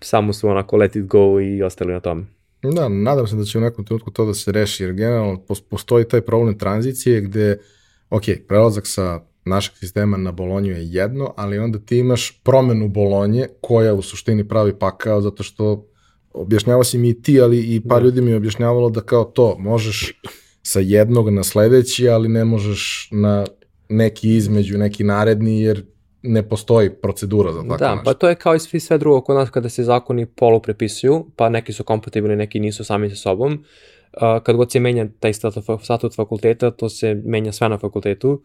samo 0.00 0.32
su 0.32 0.48
onako 0.48 0.76
let 0.76 0.96
it 0.96 1.06
go 1.06 1.40
i 1.40 1.62
ostali 1.62 1.92
na 1.92 2.00
tome. 2.00 2.26
Da, 2.62 2.88
nadam 2.88 3.26
se 3.26 3.36
da 3.36 3.44
će 3.44 3.58
u 3.58 3.60
nekom 3.60 3.84
trenutku 3.84 4.10
to 4.10 4.26
da 4.26 4.34
se 4.34 4.52
reši, 4.52 4.84
jer 4.84 4.92
generalno 4.92 5.44
postoji 5.70 6.08
taj 6.08 6.20
problem 6.20 6.58
tranzicije 6.58 7.20
gde, 7.20 7.58
ok, 8.10 8.22
prelazak 8.48 8.86
sa 8.86 9.20
našeg 9.44 9.76
sistema 9.76 10.16
na 10.16 10.32
Bolonju 10.32 10.72
je 10.72 10.92
jedno, 10.92 11.34
ali 11.36 11.58
onda 11.58 11.78
ti 11.78 11.98
imaš 11.98 12.40
promenu 12.42 12.88
Bolonje 12.88 13.48
koja 13.60 13.94
u 13.94 14.02
suštini 14.02 14.48
pravi 14.48 14.78
pakao 14.78 15.20
zato 15.20 15.42
što 15.42 15.87
objašnjavao 16.32 16.84
si 16.84 16.98
mi 16.98 17.08
i 17.08 17.22
ti, 17.22 17.40
ali 17.40 17.74
i 17.74 17.80
par 17.88 18.00
da. 18.00 18.04
ljudi 18.04 18.20
mi 18.20 18.30
je 18.30 18.36
objašnjavalo 18.36 18.90
da 18.90 19.00
kao 19.00 19.24
to, 19.24 19.56
možeš 19.58 20.20
sa 20.62 20.80
jednog 20.80 21.30
na 21.30 21.44
sledeći, 21.44 22.08
ali 22.08 22.28
ne 22.28 22.44
možeš 22.44 23.08
na 23.12 23.46
neki 23.88 24.36
između, 24.36 24.78
neki 24.78 25.04
naredni, 25.04 25.62
jer 25.62 25.84
ne 26.22 26.48
postoji 26.48 26.90
procedura 26.90 27.52
za 27.52 27.62
tako 27.62 27.76
da, 27.76 27.90
nešto. 27.90 28.04
pa 28.04 28.14
to 28.14 28.28
je 28.28 28.34
kao 28.34 28.54
i 28.54 28.58
svi 28.58 28.80
sve 28.80 28.98
drugo 28.98 29.20
kod 29.20 29.36
nas 29.36 29.50
kada 29.50 29.68
se 29.68 29.84
zakoni 29.84 30.26
polu 30.26 30.62
prepisuju, 30.62 31.26
pa 31.36 31.48
neki 31.48 31.72
su 31.72 31.84
kompatibilni, 31.84 32.36
neki 32.36 32.60
nisu 32.60 32.84
sami 32.84 33.10
sa 33.10 33.16
sobom. 33.16 33.52
Uh, 33.52 34.42
kad 34.42 34.56
god 34.56 34.72
se 34.72 34.80
menja 34.80 35.06
taj 35.20 35.32
statut, 35.32 35.64
statut 35.82 36.14
fakulteta, 36.14 36.70
to 36.70 36.88
se 36.88 37.14
menja 37.24 37.52
sve 37.52 37.68
na 37.68 37.78
fakultetu 37.78 38.42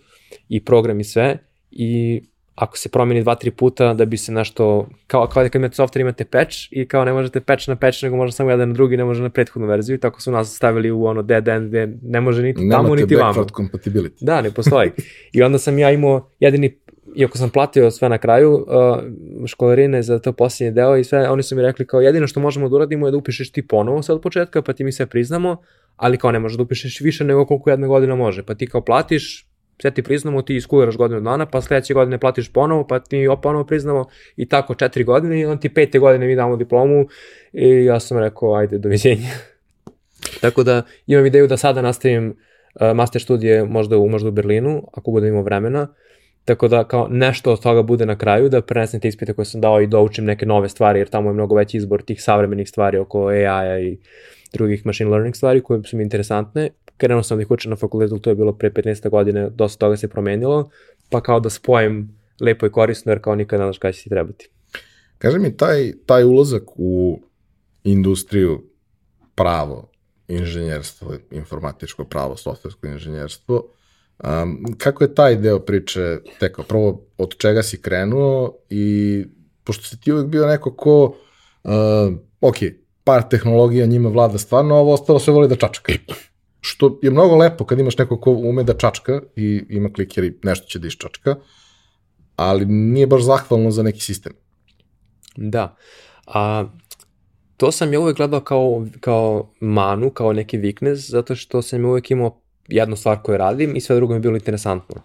i 0.50 0.66
program 0.66 1.00
i 1.00 1.04
sve 1.04 1.38
i 1.72 2.22
ako 2.56 2.78
se 2.78 2.90
promeni 2.90 3.22
dva, 3.22 3.36
tri 3.36 3.52
puta 3.52 3.94
da 3.94 4.06
bi 4.06 4.18
se 4.18 4.32
nešto, 4.32 4.88
kao, 5.08 5.28
kao 5.28 5.44
da 5.44 5.50
kad 5.50 5.62
imate 5.62 5.76
software 5.76 6.02
imate 6.02 6.26
patch 6.26 6.58
i 6.72 6.88
kao 6.88 7.06
ne 7.06 7.14
možete 7.14 7.42
patch 7.42 7.70
na 7.70 7.76
patch, 7.76 8.04
nego 8.04 8.16
može 8.16 8.32
samo 8.32 8.50
jedan 8.50 8.68
na 8.68 8.74
drugi, 8.74 8.98
ne 8.98 9.04
može 9.04 9.24
na 9.24 9.30
prethodnu 9.30 9.68
verziju 9.68 9.96
i 9.96 10.00
tako 10.00 10.22
su 10.22 10.32
nas 10.32 10.56
stavili 10.56 10.92
u 10.92 11.06
ono 11.06 11.22
dead 11.22 11.48
end 11.48 11.68
gde 11.68 11.98
ne 12.02 12.22
može 12.22 12.44
niti 12.44 12.62
Nemate 12.62 12.84
tamo 12.84 12.96
niti 12.96 13.16
vamo. 13.16 13.34
Nemate 13.34 13.54
compatibility. 13.54 14.26
Da, 14.26 14.42
ne 14.42 14.52
postoji. 14.52 14.92
I 15.34 15.44
onda 15.44 15.58
sam 15.58 15.80
ja 15.80 15.92
imao 15.92 16.30
jedini 16.40 16.78
iako 17.16 17.38
sam 17.38 17.50
platio 17.50 17.92
sve 17.92 18.10
na 18.10 18.18
kraju, 18.18 18.54
uh, 18.54 19.48
školarine 19.48 20.02
za 20.02 20.20
to 20.20 20.34
posljednje 20.34 20.72
deo 20.72 20.98
i 20.98 21.04
sve, 21.04 21.30
oni 21.30 21.44
su 21.44 21.56
mi 21.56 21.62
rekli 21.62 21.88
kao 21.88 22.02
jedino 22.02 22.28
što 22.28 22.40
možemo 22.40 22.70
da 22.70 22.76
uradimo 22.76 23.08
je 23.08 23.12
da 23.12 23.18
upišeš 23.18 23.52
ti 23.52 23.68
ponovo 23.68 24.02
sad 24.02 24.16
od 24.16 24.22
početka, 24.22 24.62
pa 24.62 24.74
ti 24.74 24.84
mi 24.84 24.92
sve 24.92 25.06
priznamo, 25.06 25.58
ali 25.96 26.18
kao 26.18 26.32
ne 26.32 26.40
možeš 26.40 26.58
da 26.58 26.64
upišeš 26.64 27.02
više 27.02 27.24
nego 27.24 27.46
koliko 27.46 27.70
jedna 27.70 27.88
godina 27.88 28.16
može, 28.16 28.44
pa 28.44 28.56
ti 28.56 28.68
kao 28.68 28.82
platiš, 28.82 29.48
sve 29.82 29.92
ti 29.92 30.04
priznamo, 30.04 30.42
ti 30.42 30.56
iskuliraš 30.56 30.98
godinu 30.98 31.22
dana, 31.22 31.46
pa 31.46 31.62
sledeće 31.62 31.94
godine 31.94 32.20
platiš 32.20 32.54
ponovo, 32.54 32.88
pa 32.88 33.00
ti 33.00 33.28
ponovo 33.42 33.66
priznamo 33.66 34.06
i 34.36 34.50
tako 34.50 34.76
četiri 34.76 35.04
godine 35.04 35.40
i 35.40 35.46
on 35.46 35.58
ti 35.58 35.70
pete 35.70 36.00
godine 36.00 36.28
mi 36.28 36.36
damo 36.36 36.56
diplomu 36.56 37.08
i 37.54 37.86
ja 37.86 38.00
sam 38.00 38.20
rekao 38.20 38.56
ajde 38.56 38.78
doviđenja. 38.78 39.30
tako 40.42 40.64
da 40.64 40.82
imam 41.08 41.26
ideju 41.26 41.48
da 41.48 41.58
sada 41.58 41.82
nastavim 41.82 42.28
uh, 42.30 42.96
master 42.96 43.22
studije 43.22 43.66
možda 43.66 43.98
u, 43.98 44.10
možda 44.10 44.30
u 44.30 44.32
Berlinu, 44.32 44.84
ako 44.94 45.12
budem 45.12 45.30
imao 45.30 45.44
vremena, 45.44 45.88
tako 46.46 46.68
da 46.68 46.84
kao 46.84 47.08
nešto 47.08 47.52
od 47.52 47.62
toga 47.62 47.82
bude 47.82 48.06
na 48.06 48.18
kraju, 48.18 48.50
da 48.50 48.62
prenesem 48.62 49.00
te 49.00 49.08
ispite 49.08 49.34
koje 49.34 49.46
sam 49.46 49.62
dao 49.62 49.82
i 49.82 49.88
da 49.88 50.00
učim 50.00 50.26
neke 50.26 50.46
nove 50.46 50.70
stvari, 50.70 51.00
jer 51.00 51.08
tamo 51.08 51.30
je 51.30 51.34
mnogo 51.34 51.56
veći 51.56 51.78
izbor 51.78 52.02
tih 52.02 52.24
savremenih 52.24 52.70
stvari 52.70 52.98
oko 52.98 53.28
AI-a 53.28 53.80
i 53.80 53.98
drugih 54.54 54.86
machine 54.86 55.10
learning 55.10 55.36
stvari 55.36 55.62
koje 55.62 55.84
su 55.84 55.98
mi 55.98 56.04
interesantne 56.04 56.70
krenuo 56.98 57.24
sam 57.24 57.38
da 57.38 57.42
ih 57.42 57.52
učem 57.52 57.70
na 57.70 57.76
fakultetu, 57.76 58.20
to 58.20 58.30
je 58.30 58.36
bilo 58.36 58.54
pre 58.54 58.70
15 58.70 59.10
godine, 59.10 59.50
dosta 59.50 59.80
toga 59.80 59.98
se 59.98 60.08
promenilo, 60.08 60.70
pa 61.10 61.22
kao 61.22 61.40
da 61.40 61.50
spojim 61.50 62.20
lepo 62.42 62.66
i 62.66 62.72
korisno, 62.72 63.12
jer 63.12 63.22
kao 63.22 63.36
nikad 63.36 63.60
ne 63.60 63.66
znaš 63.66 63.78
kada 63.78 63.92
će 63.92 64.04
ti 64.04 64.10
trebati. 64.10 64.50
Kaže 65.18 65.40
mi, 65.40 65.58
taj, 65.58 65.94
taj 66.06 66.24
ulazak 66.24 66.64
u 66.76 67.22
industriju 67.84 68.64
pravo, 69.36 69.92
inženjerstvo, 70.28 71.16
informatičko 71.32 72.04
pravo, 72.06 72.38
softversko 72.38 72.88
inženjerstvo, 72.88 73.68
um, 74.24 74.66
kako 74.78 75.04
je 75.04 75.16
taj 75.16 75.36
deo 75.36 75.60
priče 75.60 76.20
tekao? 76.40 76.66
Prvo, 76.66 77.06
od 77.18 77.38
čega 77.38 77.64
si 77.64 77.82
krenuo 77.82 78.58
i 78.70 79.26
pošto 79.64 79.84
si 79.84 80.00
ti 80.02 80.12
uvijek 80.12 80.28
bio 80.28 80.48
neko 80.48 80.76
ko, 80.76 81.16
uh, 81.64 82.14
ok, 82.42 82.56
par 83.04 83.30
tehnologija 83.30 83.86
njima 83.86 84.10
vlada 84.10 84.38
stvarno, 84.38 84.76
ovo 84.76 84.94
ostalo 84.94 85.20
sve 85.20 85.34
voli 85.34 85.48
da 85.48 85.56
čačka 85.56 85.94
što 86.66 87.00
je 87.02 87.12
mnogo 87.12 87.36
lepo 87.36 87.66
kad 87.66 87.80
imaš 87.80 87.98
neko 87.98 88.18
ko 88.20 88.32
ume 88.32 88.64
da 88.64 88.74
čačka 88.74 89.22
i 89.36 89.66
ima 89.70 89.94
kliker 89.94 90.24
i 90.24 90.34
nešto 90.44 90.68
će 90.68 90.80
da 90.80 90.88
iščačka, 90.88 91.36
ali 92.36 92.66
nije 92.66 93.08
baš 93.08 93.22
zahvalno 93.22 93.72
za 93.72 93.84
neki 93.84 94.00
sistem. 94.00 94.34
Da. 95.36 95.76
A, 96.28 96.66
to 97.58 97.72
sam 97.72 97.94
ja 97.94 98.00
uvek 98.00 98.18
gledao 98.18 98.40
kao, 98.40 98.86
kao 99.00 99.52
manu, 99.60 100.10
kao 100.10 100.34
neki 100.34 100.58
weakness, 100.58 101.10
zato 101.10 101.36
što 101.36 101.62
sam 101.62 101.86
uvek 101.86 102.12
imao 102.12 102.42
jednu 102.68 102.96
stvar 102.96 103.22
koju 103.22 103.38
radim 103.38 103.76
i 103.76 103.82
sve 103.82 103.96
drugo 103.96 104.14
mi 104.14 104.18
je 104.18 104.22
bilo 104.22 104.36
interesantno. 104.36 105.02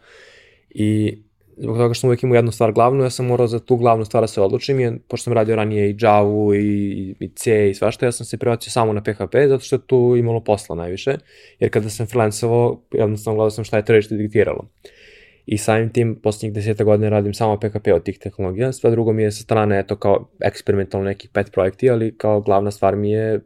I 0.71 1.19
zbog 1.61 1.77
toga 1.77 1.95
što 1.95 2.07
uvijek 2.07 2.23
imao 2.23 2.37
jednu 2.37 2.53
stvar 2.53 2.73
glavnu, 2.73 3.05
ja 3.05 3.11
sam 3.11 3.27
morao 3.27 3.47
za 3.47 3.59
tu 3.59 3.77
glavnu 3.77 4.05
stvar 4.05 4.23
da 4.23 4.27
se 4.27 4.41
odlučim, 4.41 4.81
i, 4.81 4.99
pošto 5.09 5.25
sam 5.25 5.33
radio 5.33 5.57
ranije 5.57 5.91
i 5.91 5.97
Java 6.01 6.57
i, 6.57 7.15
i 7.21 7.29
C 7.35 7.71
i 7.71 7.75
svašta, 7.75 8.07
ja 8.07 8.13
sam 8.13 8.27
se 8.27 8.39
prebacio 8.39 8.71
samo 8.71 8.93
na 8.93 9.03
PHP, 9.03 9.35
zato 9.49 9.61
što 9.61 9.77
je 9.77 9.87
tu 9.87 10.15
imalo 10.19 10.41
posla 10.41 10.77
najviše, 10.77 11.15
jer 11.59 11.71
kada 11.71 11.89
sam 11.89 12.07
freelancovao, 12.07 12.81
jednostavno 12.93 13.37
gledao 13.37 13.51
sam 13.51 13.65
šta 13.65 13.77
je 13.77 13.85
tržište 13.85 14.15
diktiralo. 14.15 14.69
I 15.47 15.59
samim 15.59 15.93
tim, 15.93 16.21
poslednjih 16.23 16.53
deseta 16.53 16.85
godina 16.85 17.09
radim 17.09 17.35
samo 17.35 17.57
PHP 17.57 17.89
od 17.95 18.03
tih 18.03 18.19
tehnologija, 18.19 18.73
sve 18.73 18.91
drugo 18.91 19.13
mi 19.13 19.23
je 19.23 19.33
sa 19.33 19.43
strane, 19.43 19.79
eto, 19.79 19.97
kao 19.97 20.29
eksperimentalno 20.41 21.05
nekih 21.05 21.31
pet 21.31 21.53
projekti, 21.53 21.91
ali 21.91 22.17
kao 22.19 22.41
glavna 22.41 22.71
stvar 22.71 22.97
mi 22.97 23.11
je, 23.11 23.41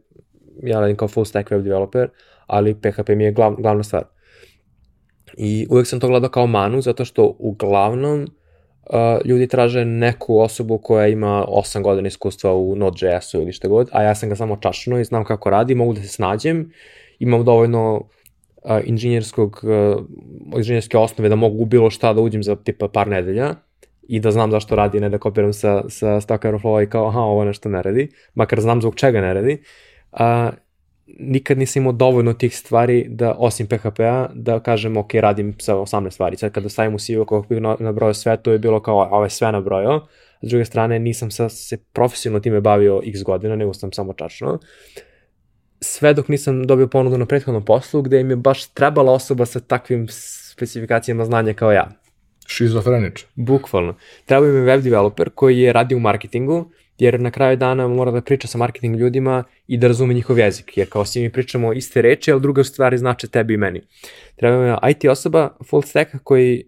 ja 0.63 0.79
radim 0.79 0.95
kao 0.95 1.07
full 1.07 1.25
stack 1.25 1.51
web 1.51 1.63
developer, 1.63 2.09
ali 2.47 2.75
PHP 2.75 3.09
mi 3.09 3.23
je 3.23 3.31
glav, 3.31 3.55
glavna 3.55 3.83
stvar. 3.83 4.03
I 5.37 5.67
uvek 5.69 5.87
sam 5.87 5.99
to 5.99 6.07
gledao 6.07 6.29
kao 6.29 6.47
manu, 6.47 6.81
zato 6.81 7.05
što 7.05 7.35
uglavnom 7.39 8.21
uh, 8.21 9.25
ljudi 9.25 9.47
traže 9.47 9.85
neku 9.85 10.39
osobu 10.39 10.77
koja 10.77 11.07
ima 11.07 11.45
8 11.47 11.81
godina 11.81 12.07
iskustva 12.07 12.53
u 12.53 12.75
Node.js-u 12.75 13.41
ili 13.41 13.53
što 13.53 13.69
god, 13.69 13.89
a 13.91 14.03
ja 14.03 14.15
sam 14.15 14.29
ga 14.29 14.35
samo 14.35 14.57
čašno 14.61 14.99
i 14.99 15.03
znam 15.03 15.23
kako 15.25 15.49
radi, 15.49 15.75
mogu 15.75 15.93
da 15.93 16.01
se 16.01 16.07
snađem, 16.07 16.71
imam 17.19 17.45
dovoljno 17.45 17.95
uh, 17.95 18.71
inženjerskog, 18.83 19.61
uh, 19.63 20.03
inženjerske 20.57 20.97
osnove 20.97 21.29
da 21.29 21.35
mogu 21.35 21.65
bilo 21.65 21.89
šta 21.89 22.13
da 22.13 22.21
uđem 22.21 22.43
za 22.43 22.55
tipa 22.55 22.87
par 22.87 23.07
nedelja 23.07 23.55
i 24.07 24.19
da 24.19 24.31
znam 24.31 24.51
zašto 24.51 24.75
radi, 24.75 24.99
ne 24.99 25.09
da 25.09 25.17
kopiram 25.17 25.53
sa, 25.53 25.83
sa 25.89 26.21
Stack 26.21 26.43
Overflow 26.43 26.83
i 26.83 26.89
kao, 26.89 27.07
aha, 27.07 27.19
ovo 27.19 27.45
nešto 27.45 27.69
ne 27.69 27.81
radi, 27.81 28.11
makar 28.35 28.61
znam 28.61 28.81
zbog 28.81 28.95
čega 28.95 29.21
ne 29.21 29.33
radi, 29.33 29.63
a, 30.11 30.51
nikad 31.07 31.57
nisam 31.57 31.81
imao 31.81 31.93
dovoljno 31.93 32.33
tih 32.33 32.57
stvari 32.57 33.05
da, 33.09 33.35
osim 33.37 33.67
PHP-a, 33.67 34.29
da 34.33 34.59
kažem, 34.59 34.97
ok, 34.97 35.13
radim 35.13 35.55
sa 35.59 35.75
18 35.75 36.11
stvari. 36.11 36.37
Sad 36.37 36.51
kada 36.51 36.69
stavim 36.69 36.95
u 36.95 36.99
CV 36.99 37.19
kako 37.19 37.45
bih 37.49 37.61
nabrojao 37.79 38.13
sve, 38.13 38.37
to 38.37 38.51
je 38.51 38.59
bilo 38.59 38.81
kao, 38.81 38.97
ovo 39.11 39.23
je 39.23 39.29
sve 39.29 39.51
nabrojao. 39.51 40.07
S 40.41 40.49
druge 40.49 40.65
strane, 40.65 40.99
nisam 40.99 41.31
sa, 41.31 41.49
se 41.49 41.77
profesionalno 41.93 42.39
time 42.39 42.61
bavio 42.61 43.01
x 43.05 43.23
godina, 43.23 43.55
nego 43.55 43.73
sam 43.73 43.91
samo 43.91 44.13
čačno. 44.13 44.59
Sve 45.81 46.13
dok 46.13 46.27
nisam 46.27 46.67
dobio 46.67 46.87
ponudu 46.87 47.17
na 47.17 47.25
prethodnom 47.25 47.65
poslu, 47.65 48.01
gde 48.01 48.21
im 48.21 48.29
je 48.29 48.35
baš 48.35 48.65
trebala 48.65 49.11
osoba 49.11 49.45
sa 49.45 49.59
takvim 49.59 50.07
specifikacijama 50.09 51.25
znanja 51.25 51.53
kao 51.53 51.71
ja. 51.71 51.91
Šizofrenič. 52.47 53.25
Bukvalno. 53.35 53.95
Trebao 54.25 54.49
mi 54.49 54.61
web 54.61 54.81
developer 54.81 55.29
koji 55.35 55.59
je 55.59 55.73
radio 55.73 55.97
u 55.97 56.01
marketingu, 56.01 56.71
jer 57.03 57.19
na 57.19 57.31
kraju 57.31 57.57
dana 57.57 57.87
mora 57.87 58.11
da 58.11 58.21
priča 58.21 58.47
sa 58.47 58.57
marketing 58.57 58.95
ljudima 58.95 59.43
i 59.67 59.77
da 59.77 59.87
razume 59.87 60.13
njihov 60.13 60.39
jezik, 60.39 60.77
jer 60.77 60.89
kao 60.89 61.05
svi 61.05 61.21
mi 61.21 61.31
pričamo 61.31 61.73
iste 61.73 62.01
reči, 62.01 62.31
ali 62.31 62.41
druga 62.41 62.63
stvari 62.63 62.97
znače 62.97 63.27
tebi 63.27 63.53
i 63.53 63.57
meni. 63.57 63.81
Treba 64.35 64.57
mi 64.57 64.91
IT 64.91 65.05
osoba 65.05 65.49
full 65.69 65.81
stack 65.81 66.11
koji 66.23 66.63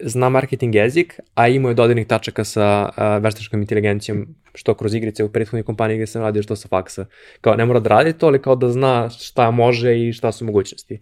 zna 0.00 0.28
marketing 0.28 0.74
jezik, 0.74 1.20
a 1.34 1.48
ima 1.48 1.68
je 1.68 1.74
dodirnih 1.74 2.06
tačaka 2.06 2.44
sa 2.44 2.88
uh, 2.88 3.24
veštačkom 3.24 3.60
inteligencijom, 3.60 4.26
što 4.54 4.74
kroz 4.74 4.94
igrice 4.94 5.24
u 5.24 5.32
prethodnoj 5.32 5.62
kompaniji 5.62 5.98
gde 5.98 6.06
sam 6.06 6.22
radio, 6.22 6.42
što 6.42 6.56
sa 6.56 6.68
faksa. 6.68 7.06
Kao 7.40 7.54
ne 7.54 7.64
mora 7.64 7.80
da 7.80 7.88
radi 7.88 8.12
to, 8.12 8.26
ali 8.26 8.42
kao 8.42 8.56
da 8.56 8.68
zna 8.68 9.10
šta 9.10 9.50
može 9.50 9.98
i 9.98 10.12
šta 10.12 10.32
su 10.32 10.44
mogućnosti. 10.44 11.00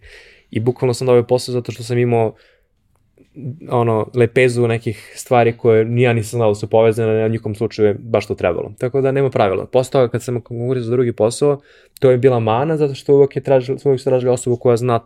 I 0.49 0.59
bukvalno 0.59 0.93
sam 0.93 1.07
dobio 1.07 1.23
posao 1.23 1.53
zato 1.53 1.71
što 1.71 1.83
sam 1.83 1.97
imao 1.97 2.35
ono, 3.69 4.07
lepezu 4.13 4.67
nekih 4.67 5.13
stvari 5.15 5.57
koje 5.57 5.85
nija 5.85 6.13
nisam 6.13 6.37
znao 6.37 6.51
da 6.51 6.55
su 6.55 6.69
povezane, 6.69 7.23
a 7.23 7.25
u 7.25 7.29
njihovom 7.29 7.55
slučaju 7.55 7.87
je 7.87 7.95
baš 7.99 8.27
to 8.27 8.35
trebalo. 8.35 8.73
Tako 8.77 9.01
da 9.01 9.11
nema 9.11 9.29
pravila. 9.29 9.65
Posle 9.65 9.91
toga 9.91 10.07
kad 10.07 10.23
sam 10.23 10.41
konkurisao 10.41 10.85
za 10.85 10.91
drugi 10.91 11.13
posao, 11.13 11.61
to 11.99 12.11
je 12.11 12.17
bila 12.17 12.39
mana, 12.39 12.77
zato 12.77 12.95
što 12.95 13.15
uvek 13.15 13.35
je 13.35 13.43
tražili, 13.43 13.79
uvek 13.85 13.99
su 13.99 14.03
tražili 14.03 14.31
osobu 14.31 14.57
koja 14.57 14.77
zna 14.77 14.99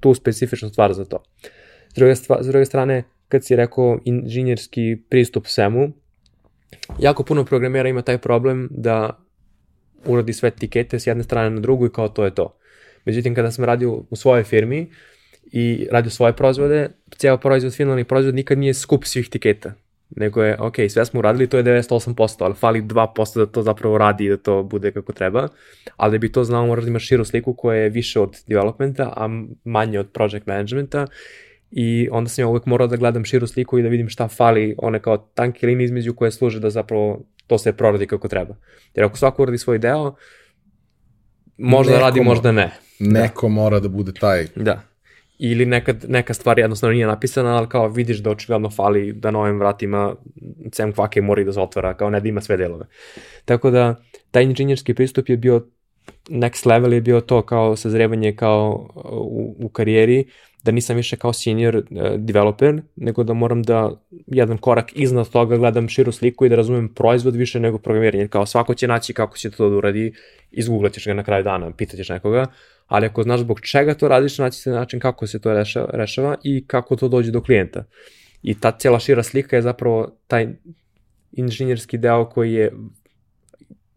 tu 0.00 0.14
specifičnu 0.14 0.68
stvar 0.68 0.92
za 0.92 1.04
to. 1.04 1.22
S 1.88 1.94
druge, 1.94 2.16
stva, 2.16 2.42
s 2.42 2.46
druge 2.46 2.64
strane, 2.64 3.02
kad 3.28 3.44
si 3.44 3.56
rekao 3.56 3.98
inženjerski 4.04 4.96
pristup 5.08 5.46
svemu, 5.46 5.92
jako 6.98 7.22
puno 7.22 7.44
programera 7.44 7.88
ima 7.88 8.02
taj 8.02 8.18
problem 8.18 8.68
da 8.70 9.18
uradi 10.06 10.32
sve 10.32 10.50
tikete 10.50 10.98
s 10.98 11.06
jedne 11.06 11.22
strane 11.22 11.50
na 11.50 11.60
drugu 11.60 11.86
i 11.86 11.92
kao 11.92 12.08
to 12.08 12.24
je 12.24 12.34
to. 12.34 12.56
Međutim, 13.04 13.34
kada 13.34 13.50
sam 13.50 13.64
radio 13.64 14.02
u 14.10 14.16
svojoj 14.16 14.44
firmi, 14.44 14.90
i 15.56 15.86
radio 15.90 16.10
svoje 16.10 16.32
proizvode, 16.32 16.88
ceo 17.16 17.36
proizvod, 17.38 17.74
finalni 17.74 18.04
proizvod 18.04 18.34
nikad 18.34 18.58
nije 18.58 18.74
skup 18.74 19.04
svih 19.04 19.28
tiketa, 19.28 19.72
nego 20.16 20.42
je, 20.42 20.56
ok, 20.60 20.74
sve 20.88 21.04
smo 21.06 21.18
uradili, 21.18 21.46
to 21.46 21.56
je 21.56 21.64
98%, 21.64 22.36
ali 22.44 22.54
fali 22.54 22.82
2% 22.82 23.38
da 23.38 23.46
to 23.46 23.62
zapravo 23.62 23.98
radi 23.98 24.24
i 24.24 24.28
da 24.28 24.36
to 24.36 24.62
bude 24.62 24.92
kako 24.92 25.12
treba, 25.12 25.48
ali 25.96 26.12
da 26.12 26.18
bi 26.18 26.32
to 26.32 26.44
znao 26.44 26.66
moraš 26.66 26.84
da 26.84 26.90
imaš 26.90 27.06
širu 27.06 27.24
sliku 27.24 27.54
koja 27.54 27.78
je 27.78 27.88
više 27.88 28.20
od 28.20 28.36
developmenta, 28.46 29.12
a 29.16 29.28
manje 29.64 30.00
od 30.00 30.10
project 30.12 30.46
managementa 30.46 31.06
i 31.70 32.08
onda 32.12 32.28
sam 32.28 32.42
ja 32.42 32.48
uvek 32.48 32.66
morao 32.66 32.86
da 32.86 32.96
gledam 32.96 33.24
širu 33.24 33.46
sliku 33.46 33.78
i 33.78 33.82
da 33.82 33.88
vidim 33.88 34.08
šta 34.08 34.28
fali, 34.28 34.74
one 34.78 35.02
kao 35.02 35.16
tanke 35.16 35.66
linije 35.66 35.84
između 35.84 36.14
koje 36.14 36.30
služe 36.30 36.60
da 36.60 36.70
zapravo 36.70 37.22
to 37.46 37.58
se 37.58 37.72
proradi 37.72 38.06
kako 38.06 38.28
treba. 38.28 38.56
Jer 38.94 39.04
ako 39.04 39.16
svako 39.16 39.42
uradi 39.42 39.58
svoj 39.58 39.78
deo, 39.78 40.14
možda 41.58 41.92
neko 41.92 42.04
radi, 42.04 42.20
možda 42.20 42.52
ne. 42.52 42.70
Neko 42.98 43.46
da. 43.46 43.52
mora 43.52 43.80
da 43.80 43.88
bude 43.88 44.12
taj. 44.12 44.46
Da 44.56 44.93
ili 45.38 45.66
nekad, 45.66 46.04
neka 46.08 46.34
stvar 46.34 46.58
jednostavno 46.58 46.92
nije 46.92 47.06
napisana, 47.06 47.56
ali 47.56 47.68
kao 47.68 47.88
vidiš 47.88 48.18
da 48.18 48.30
očigledno 48.30 48.70
fali 48.70 49.12
da 49.12 49.30
na 49.30 49.38
ovim 49.38 49.58
vratima 49.58 50.14
cem 50.72 50.92
kvake 50.92 51.22
mora 51.22 51.44
da 51.44 51.52
se 51.52 51.60
otvara, 51.60 51.94
kao 51.94 52.10
ne 52.10 52.20
da 52.20 52.28
ima 52.28 52.40
sve 52.40 52.56
delove. 52.56 52.86
Tako 53.44 53.70
da, 53.70 53.94
taj 54.30 54.42
inženjerski 54.42 54.94
pristup 54.94 55.28
je 55.28 55.36
bio 55.36 55.66
next 56.28 56.66
level 56.66 56.92
je 56.92 57.00
bio 57.00 57.20
to 57.20 57.42
kao 57.42 57.76
sazrevanje 57.76 58.36
kao 58.36 58.88
u, 59.12 59.56
u 59.58 59.68
karijeri, 59.68 60.24
da 60.62 60.72
nisam 60.72 60.96
više 60.96 61.16
kao 61.16 61.32
senior 61.32 61.76
uh, 61.76 61.82
developer, 62.16 62.82
nego 62.96 63.22
da 63.24 63.34
moram 63.34 63.62
da 63.62 64.02
jedan 64.26 64.58
korak 64.58 64.92
iznad 64.94 65.28
toga 65.28 65.56
gledam 65.56 65.88
širu 65.88 66.12
sliku 66.12 66.46
i 66.46 66.48
da 66.48 66.56
razumem 66.56 66.88
proizvod 66.88 67.36
više 67.36 67.60
nego 67.60 67.78
programiranje. 67.78 68.28
Kao 68.28 68.46
svako 68.46 68.74
će 68.74 68.88
naći 68.88 69.14
kako 69.14 69.36
će 69.36 69.50
to 69.50 69.70
da 69.70 69.76
uradi, 69.76 70.12
izgooglaćeš 70.50 71.06
ga 71.06 71.14
na 71.14 71.24
kraju 71.24 71.44
dana, 71.44 71.70
pitaćeš 71.70 72.08
nekoga, 72.08 72.46
ali 72.86 73.06
ako 73.06 73.22
znaš 73.22 73.40
zbog 73.40 73.60
čega 73.60 73.94
to 73.94 74.08
radiš, 74.08 74.38
naći 74.38 74.60
se 74.60 74.70
način 74.70 75.00
kako 75.00 75.26
se 75.26 75.40
to 75.40 75.52
rešava, 75.52 75.90
rešava 75.92 76.36
i 76.42 76.64
kako 76.66 76.96
to 76.96 77.08
dođe 77.08 77.30
do 77.30 77.42
klijenta. 77.42 77.84
I 78.42 78.60
ta 78.60 78.70
cijela 78.78 78.98
šira 78.98 79.22
slika 79.22 79.56
je 79.56 79.62
zapravo 79.62 80.18
taj 80.26 80.48
inženjerski 81.32 81.98
deo 81.98 82.28
koji 82.28 82.52
je 82.52 82.72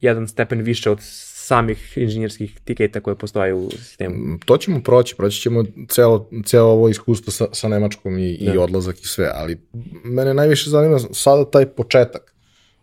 jedan 0.01 0.27
stepen 0.27 0.61
više 0.61 0.89
od 0.91 0.99
samih 1.47 1.97
inženjerskih 1.97 2.59
tiketa 2.63 2.99
koje 2.99 3.15
postoje 3.15 3.53
u 3.53 3.69
sistemu. 3.71 4.15
Mm, 4.15 4.39
to 4.45 4.57
ćemo 4.57 4.81
proći, 4.83 5.15
proći 5.15 5.41
ćemo 5.41 5.63
celo, 5.89 6.29
celo 6.45 6.71
ovo 6.71 6.89
iskustvo 6.89 7.31
sa, 7.31 7.47
sa 7.51 7.67
Nemačkom 7.67 8.17
i, 8.19 8.37
da. 8.45 8.53
i 8.53 8.57
odlazak 8.57 8.99
i 8.99 9.07
sve, 9.07 9.31
ali 9.33 9.57
mene 10.03 10.33
najviše 10.33 10.69
zanima 10.69 10.99
sada 10.99 11.49
taj 11.51 11.65
početak, 11.65 12.35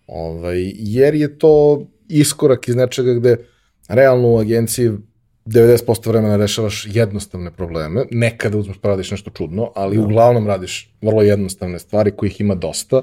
ovaj, 0.07 0.73
jer 0.75 1.15
je 1.15 1.39
to 1.39 1.87
iskorak 2.09 2.69
iz 2.69 2.77
nečega 2.77 3.15
gde 3.15 3.37
realno 3.89 4.29
u 4.29 4.39
agenciji 4.39 4.91
90% 5.47 6.09
vremena 6.09 6.37
rešavaš 6.37 6.87
jednostavne 6.91 7.51
probleme, 7.51 8.05
nekada 8.11 8.59
uzmeš 8.59 8.79
pa 8.81 8.89
radiš 8.89 9.11
nešto 9.11 9.31
čudno, 9.31 9.73
ali 9.75 9.97
da. 9.97 10.03
uglavnom 10.03 10.47
radiš 10.47 10.95
vrlo 11.03 11.23
jednostavne 11.23 11.79
stvari 11.79 12.11
kojih 12.11 12.41
ima 12.41 12.55
dosta, 12.55 13.03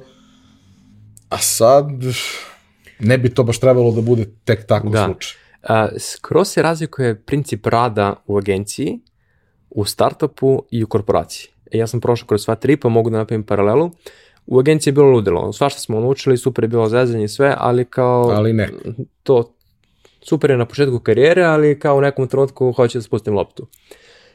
a 1.29 1.37
sad 1.37 1.85
ne 2.99 3.17
bi 3.17 3.33
to 3.33 3.43
baš 3.43 3.59
trebalo 3.59 3.91
da 3.91 4.01
bude 4.01 4.25
tek 4.45 4.67
tako 4.67 4.89
da. 4.89 5.05
slučaj. 5.05 5.37
A, 5.63 5.87
skroz 5.99 6.47
se 6.47 6.61
razlikuje 6.61 7.21
princip 7.21 7.65
rada 7.67 8.15
u 8.27 8.37
agenciji, 8.37 8.99
u 9.69 9.85
startupu 9.85 10.63
i 10.71 10.83
u 10.83 10.87
korporaciji. 10.87 11.47
E, 11.71 11.77
ja 11.77 11.87
sam 11.87 12.01
prošao 12.01 12.27
kroz 12.27 12.43
sva 12.43 12.55
tri, 12.55 12.77
pa 12.77 12.89
mogu 12.89 13.09
da 13.09 13.17
napravim 13.17 13.43
paralelu. 13.43 13.91
U 14.45 14.59
agenciji 14.59 14.91
je 14.91 14.93
bilo 14.95 15.09
ludilo. 15.09 15.53
Sva 15.53 15.69
što 15.69 15.79
smo 15.79 15.99
naučili, 15.99 16.37
super 16.37 16.63
je 16.63 16.67
bilo 16.67 16.89
zezanje 16.89 17.23
i 17.23 17.27
sve, 17.27 17.55
ali 17.57 17.85
kao... 17.85 18.29
Ali 18.29 18.53
ne. 18.53 18.69
To, 19.23 19.53
super 20.21 20.51
je 20.51 20.57
na 20.57 20.65
početku 20.65 20.99
karijere, 20.99 21.43
ali 21.43 21.79
kao 21.79 21.97
u 21.97 22.01
nekom 22.01 22.27
trenutku 22.27 22.71
hoće 22.71 22.97
da 22.97 23.01
spustim 23.01 23.33
loptu. 23.33 23.67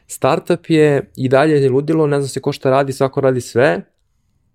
Startup 0.06 0.70
je 0.70 1.10
i 1.16 1.28
dalje 1.28 1.62
je 1.62 1.70
ludilo, 1.70 2.06
ne 2.06 2.20
zna 2.20 2.28
se 2.28 2.40
ko 2.40 2.52
šta 2.52 2.70
radi, 2.70 2.92
svako 2.92 3.20
radi 3.20 3.40
sve, 3.40 3.82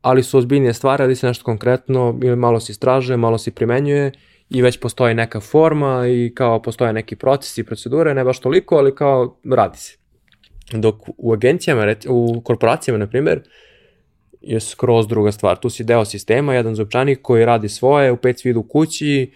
ali 0.01 0.23
su 0.23 0.37
ozbiljnije 0.37 0.73
stvari, 0.73 1.01
radi 1.01 1.15
se 1.15 1.27
nešto 1.27 1.43
konkretno, 1.43 2.19
ili 2.23 2.35
malo 2.35 2.59
se 2.59 2.71
istražuje, 2.71 3.17
malo 3.17 3.37
se 3.37 3.51
primenjuje 3.51 4.11
i 4.49 4.61
već 4.61 4.79
postoji 4.79 5.15
neka 5.15 5.39
forma 5.39 6.07
i 6.07 6.31
kao 6.35 6.61
postoje 6.61 6.93
neki 6.93 7.15
procesi 7.15 7.61
i 7.61 7.63
procedure, 7.63 8.13
ne 8.13 8.23
baš 8.23 8.39
toliko, 8.39 8.75
ali 8.75 8.95
kao 8.95 9.37
radi 9.51 9.77
se. 9.77 9.97
Dok 10.73 10.95
u 11.17 11.33
agencijama, 11.33 11.95
u 12.07 12.41
korporacijama, 12.41 12.97
na 12.97 13.07
primjer, 13.07 13.41
je 14.41 14.59
skroz 14.59 15.07
druga 15.07 15.31
stvar. 15.31 15.59
Tu 15.59 15.69
si 15.69 15.83
deo 15.83 16.05
sistema, 16.05 16.53
jedan 16.53 16.75
zupčanik 16.75 17.19
koji 17.21 17.45
radi 17.45 17.69
svoje, 17.69 18.11
u 18.11 18.17
pet 18.17 18.39
svidu 18.39 18.63
kući, 18.63 19.31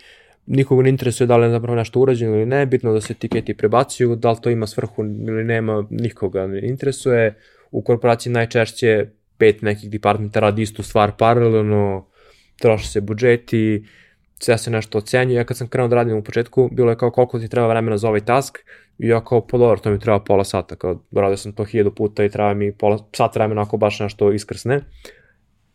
nikoga 0.46 0.84
ne 0.84 0.90
interesuje 0.90 1.28
da 1.28 1.38
li 1.38 1.46
je 1.46 1.52
zapravo 1.52 1.76
nešto 1.76 2.00
urađeno 2.00 2.36
ili 2.36 2.46
ne, 2.46 2.66
bitno 2.66 2.94
da 2.94 3.02
se 3.02 3.14
tiketi 3.14 3.54
prebacuju, 3.54 4.16
da 4.16 4.32
li 4.32 4.38
to 4.42 4.50
ima 4.50 4.68
svrhu 4.68 5.04
ili 5.04 5.44
nema, 5.44 5.88
nikoga 5.90 6.48
ne 6.48 6.68
interesuje. 6.68 7.36
U 7.72 7.82
korporaciji 7.82 8.34
najčešće 8.34 9.06
pet 9.38 9.62
nekih 9.62 9.90
departmenta 9.90 10.40
radi 10.40 10.62
istu 10.62 10.84
stvar 10.84 11.12
paralelno, 11.18 12.06
troše 12.60 12.88
se 12.88 13.02
budžeti, 13.02 13.86
sve 14.40 14.58
se 14.58 14.72
nešto 14.72 14.98
ocenjuje. 14.98 15.36
Ja 15.36 15.44
kad 15.44 15.58
sam 15.58 15.68
krenuo 15.68 15.88
da 15.88 15.96
radim 15.96 16.18
u 16.18 16.24
početku, 16.24 16.70
bilo 16.72 16.92
je 16.92 16.98
kao 16.98 17.12
koliko 17.12 17.40
ti 17.40 17.50
treba 17.50 17.68
vremena 17.68 17.98
za 17.98 18.08
ovaj 18.08 18.26
task 18.26 18.58
i 18.98 19.08
ja 19.08 19.26
kao 19.26 19.48
pa 19.48 19.58
dobro, 19.58 19.78
to 19.78 19.92
mi 19.92 20.00
treba 20.00 20.20
pola 20.20 20.44
sata, 20.44 20.76
kao 20.76 21.04
radio 21.12 21.38
sam 21.38 21.54
to 21.54 21.64
hiljadu 21.64 21.96
puta 21.96 22.24
i 22.24 22.30
treba 22.30 22.54
mi 22.54 22.72
pola, 22.72 22.98
sat 23.14 23.36
vremena 23.36 23.62
ako 23.62 23.78
baš 23.78 24.00
nešto 24.00 24.32
iskrsne. 24.32 24.82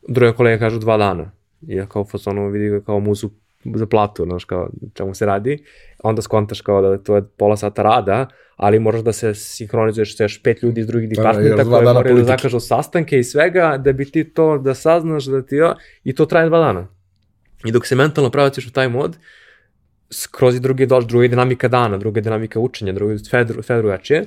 Druga 0.08 0.32
kolega 0.32 0.58
kažu 0.58 0.78
dva 0.78 0.96
dana. 0.96 1.30
I 1.68 1.74
ja 1.74 1.86
kao 1.86 2.04
fazonu 2.04 2.48
vidi 2.48 2.68
ga 2.68 2.80
kao 2.80 3.00
muzu 3.00 3.30
za 3.64 3.86
platu, 3.86 4.24
znaš, 4.24 4.44
kao 4.44 4.70
čemu 4.94 5.14
se 5.14 5.26
radi, 5.26 5.64
onda 6.02 6.22
skontaš 6.22 6.61
kao 6.61 6.82
da 6.82 6.98
to 6.98 7.16
je 7.16 7.22
pola 7.36 7.56
sata 7.56 7.82
rada, 7.82 8.26
ali 8.56 8.78
moraš 8.78 9.00
da 9.00 9.12
se 9.12 9.34
sinhronizuješ 9.34 10.16
sa 10.16 10.24
još 10.24 10.42
pet 10.42 10.62
ljudi 10.62 10.80
iz 10.80 10.86
drugih 10.86 11.08
da, 11.08 11.14
departmenta 11.14 11.64
koji 11.64 11.84
moraju 11.84 12.16
da 12.16 12.24
zakažu 12.24 12.61
sastanke 12.61 13.18
i 13.18 13.24
svega, 13.24 13.76
da 13.84 13.92
bi 13.92 14.11
ti 14.11 14.24
to, 14.24 14.58
da 14.58 14.74
saznaš 14.74 15.24
da 15.24 15.42
ti 15.42 15.56
ja, 15.56 15.74
i 16.04 16.14
to 16.14 16.26
traje 16.26 16.48
dva 16.48 16.58
dana. 16.58 16.88
I 17.64 17.72
dok 17.72 17.86
se 17.86 17.96
mentalno 17.96 18.30
praviš 18.30 18.66
u 18.66 18.72
taj 18.72 18.88
mod, 18.88 19.16
skroz 20.11 20.56
i 20.56 20.61
drugi 20.61 20.86
dođe, 20.86 21.06
druga 21.06 21.28
dinamika 21.28 21.68
dana, 21.68 21.96
druga 21.96 22.20
dinamika 22.20 22.61
učenja, 22.61 22.92
druga 22.92 23.18
sve, 23.18 23.46
sve 23.62 23.76
drugačije. 23.76 24.24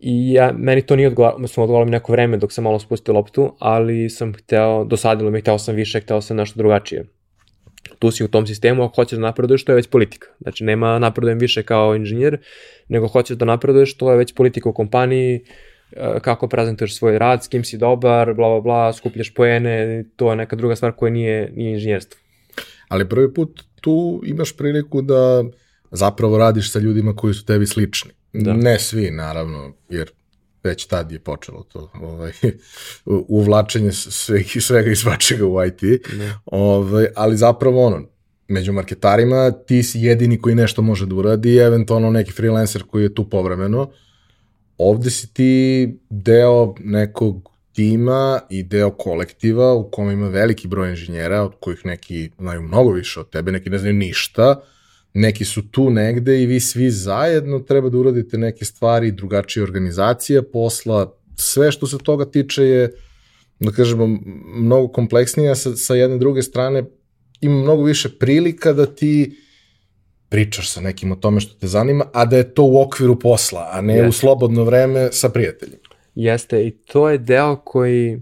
I 0.00 0.32
ja, 0.32 0.52
meni 0.56 0.82
to 0.82 0.96
nije 0.96 1.08
odgovaralo, 1.08 1.48
sam 1.48 1.64
odgovaralo 1.64 1.90
neko 1.90 2.12
vreme 2.12 2.36
dok 2.36 2.52
sam 2.52 2.64
malo 2.64 2.78
spustio 2.78 3.14
loptu, 3.14 3.56
ali 3.58 4.10
sam 4.10 4.34
hteo, 4.34 4.84
dosadilo 4.84 5.30
mi, 5.30 5.40
hteo 5.40 5.58
sam 5.58 5.74
više, 5.74 6.00
hteo 6.00 6.20
sam 6.20 6.36
nešto 6.36 6.58
drugačije 6.58 7.04
tu 8.02 8.10
si 8.10 8.24
u 8.24 8.28
tom 8.28 8.46
sistemu, 8.46 8.82
ako 8.82 8.94
hoćeš 8.94 9.18
da 9.18 9.22
napreduješ, 9.22 9.64
to 9.64 9.72
je 9.72 9.76
već 9.76 9.86
politika. 9.86 10.28
Znači, 10.40 10.64
nema 10.64 10.98
napredujem 10.98 11.38
više 11.38 11.62
kao 11.62 11.94
inženjer, 11.96 12.38
nego 12.88 13.08
hoćeš 13.08 13.36
da 13.36 13.44
napreduješ, 13.44 13.94
to 13.96 14.10
je 14.10 14.16
već 14.16 14.34
politika 14.34 14.68
u 14.68 14.72
kompaniji, 14.72 15.40
uh, 15.40 16.18
kako 16.20 16.48
prezentuješ 16.48 16.96
svoj 16.96 17.18
rad, 17.18 17.44
s 17.44 17.48
kim 17.48 17.64
si 17.64 17.78
dobar, 17.78 18.34
bla, 18.34 18.48
bla, 18.48 18.60
bla, 18.60 18.92
skupljaš 18.92 19.34
poene, 19.34 20.04
to 20.16 20.30
je 20.30 20.36
neka 20.36 20.56
druga 20.56 20.76
stvar 20.76 20.92
koja 20.92 21.12
nije, 21.12 21.52
nije 21.56 21.72
inženjerstvo. 21.72 22.20
Ali 22.88 23.08
prvi 23.08 23.34
put 23.34 23.62
tu 23.80 24.22
imaš 24.26 24.56
priliku 24.56 25.02
da 25.02 25.44
zapravo 25.90 26.38
radiš 26.38 26.72
sa 26.72 26.78
ljudima 26.78 27.16
koji 27.16 27.34
su 27.34 27.46
tebi 27.46 27.66
slični. 27.66 28.10
Da. 28.32 28.52
Ne 28.52 28.78
svi, 28.78 29.10
naravno, 29.10 29.72
jer 29.88 30.10
već 30.64 30.86
tad 30.86 31.12
je 31.12 31.18
počelo 31.18 31.62
to 31.62 31.90
ovaj, 31.94 32.32
uvlačenje 33.28 33.92
svega, 33.92 34.60
svega 34.60 34.90
i 34.90 34.96
svačega 34.96 35.46
u 35.46 35.64
IT, 35.64 35.82
ne. 36.12 36.34
ovaj, 36.46 37.06
ali 37.16 37.36
zapravo 37.36 37.86
ono, 37.86 38.02
među 38.48 38.72
marketarima 38.72 39.50
ti 39.50 39.82
si 39.82 40.00
jedini 40.00 40.40
koji 40.40 40.54
nešto 40.54 40.82
može 40.82 41.06
da 41.06 41.14
uradi, 41.14 41.56
eventualno 41.56 42.10
neki 42.10 42.32
freelancer 42.32 42.82
koji 42.82 43.02
je 43.02 43.14
tu 43.14 43.30
povremeno, 43.30 43.90
ovde 44.78 45.10
si 45.10 45.34
ti 45.34 45.94
deo 46.10 46.74
nekog 46.78 47.52
tima 47.72 48.40
i 48.50 48.62
deo 48.62 48.90
kolektiva 48.90 49.74
u 49.74 49.90
kome 49.90 50.12
ima 50.12 50.28
veliki 50.28 50.68
broj 50.68 50.90
inženjera, 50.90 51.42
od 51.42 51.52
kojih 51.60 51.86
neki 51.86 52.30
znaju 52.38 52.62
mnogo 52.62 52.92
više 52.92 53.20
od 53.20 53.30
tebe, 53.30 53.52
neki 53.52 53.70
ne 53.70 53.78
znaju 53.78 53.94
ništa, 53.94 54.62
neki 55.14 55.44
su 55.44 55.70
tu 55.70 55.90
negde 55.90 56.42
i 56.42 56.46
vi 56.46 56.60
svi 56.60 56.90
zajedno 56.90 57.58
treba 57.58 57.88
da 57.88 57.98
uradite 57.98 58.38
neke 58.38 58.64
stvari, 58.64 59.12
drugačije 59.12 59.62
organizacija 59.62 60.42
posla, 60.42 61.16
sve 61.36 61.72
što 61.72 61.86
se 61.86 61.98
toga 61.98 62.30
tiče 62.30 62.64
je, 62.64 62.92
da 63.60 63.70
kažemo, 63.70 64.18
mnogo 64.54 64.88
kompleksnija 64.88 65.54
sa, 65.54 65.76
sa 65.76 65.94
jedne 65.94 66.18
druge 66.18 66.42
strane, 66.42 66.84
ima 67.40 67.62
mnogo 67.62 67.82
više 67.82 68.08
prilika 68.18 68.72
da 68.72 68.86
ti 68.86 69.36
pričaš 70.28 70.70
sa 70.70 70.80
nekim 70.80 71.12
o 71.12 71.16
tome 71.16 71.40
što 71.40 71.54
te 71.54 71.66
zanima, 71.66 72.04
a 72.12 72.24
da 72.24 72.36
je 72.36 72.54
to 72.54 72.64
u 72.64 72.82
okviru 72.82 73.18
posla, 73.18 73.68
a 73.72 73.80
ne 73.80 73.94
Jeste. 73.94 74.08
u 74.08 74.12
slobodno 74.12 74.64
vreme 74.64 75.08
sa 75.12 75.28
prijateljima. 75.28 75.88
Jeste, 76.14 76.66
i 76.66 76.70
to 76.70 77.08
je 77.08 77.18
deo 77.18 77.56
koji 77.56 78.20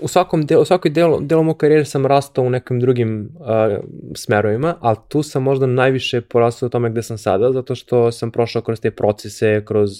u 0.00 0.08
svakom 0.08 0.46
delu, 0.46 0.62
u 0.62 0.64
svakoj 0.64 0.90
delu, 0.90 1.18
delu 1.20 1.42
moj 1.42 1.54
karijere 1.58 1.84
sam 1.84 2.06
rastao 2.06 2.44
u 2.44 2.50
nekim 2.50 2.80
drugim 2.80 3.28
uh, 3.40 3.84
smerovima, 4.14 4.74
ali 4.80 4.96
tu 5.08 5.22
sam 5.22 5.42
možda 5.42 5.66
najviše 5.66 6.20
porastao 6.20 6.66
u 6.66 6.70
tome 6.70 6.90
gde 6.90 7.02
sam 7.02 7.18
sada, 7.18 7.52
zato 7.52 7.74
što 7.74 8.12
sam 8.12 8.30
prošao 8.30 8.62
kroz 8.62 8.80
te 8.80 8.90
procese, 8.90 9.62
kroz 9.66 9.90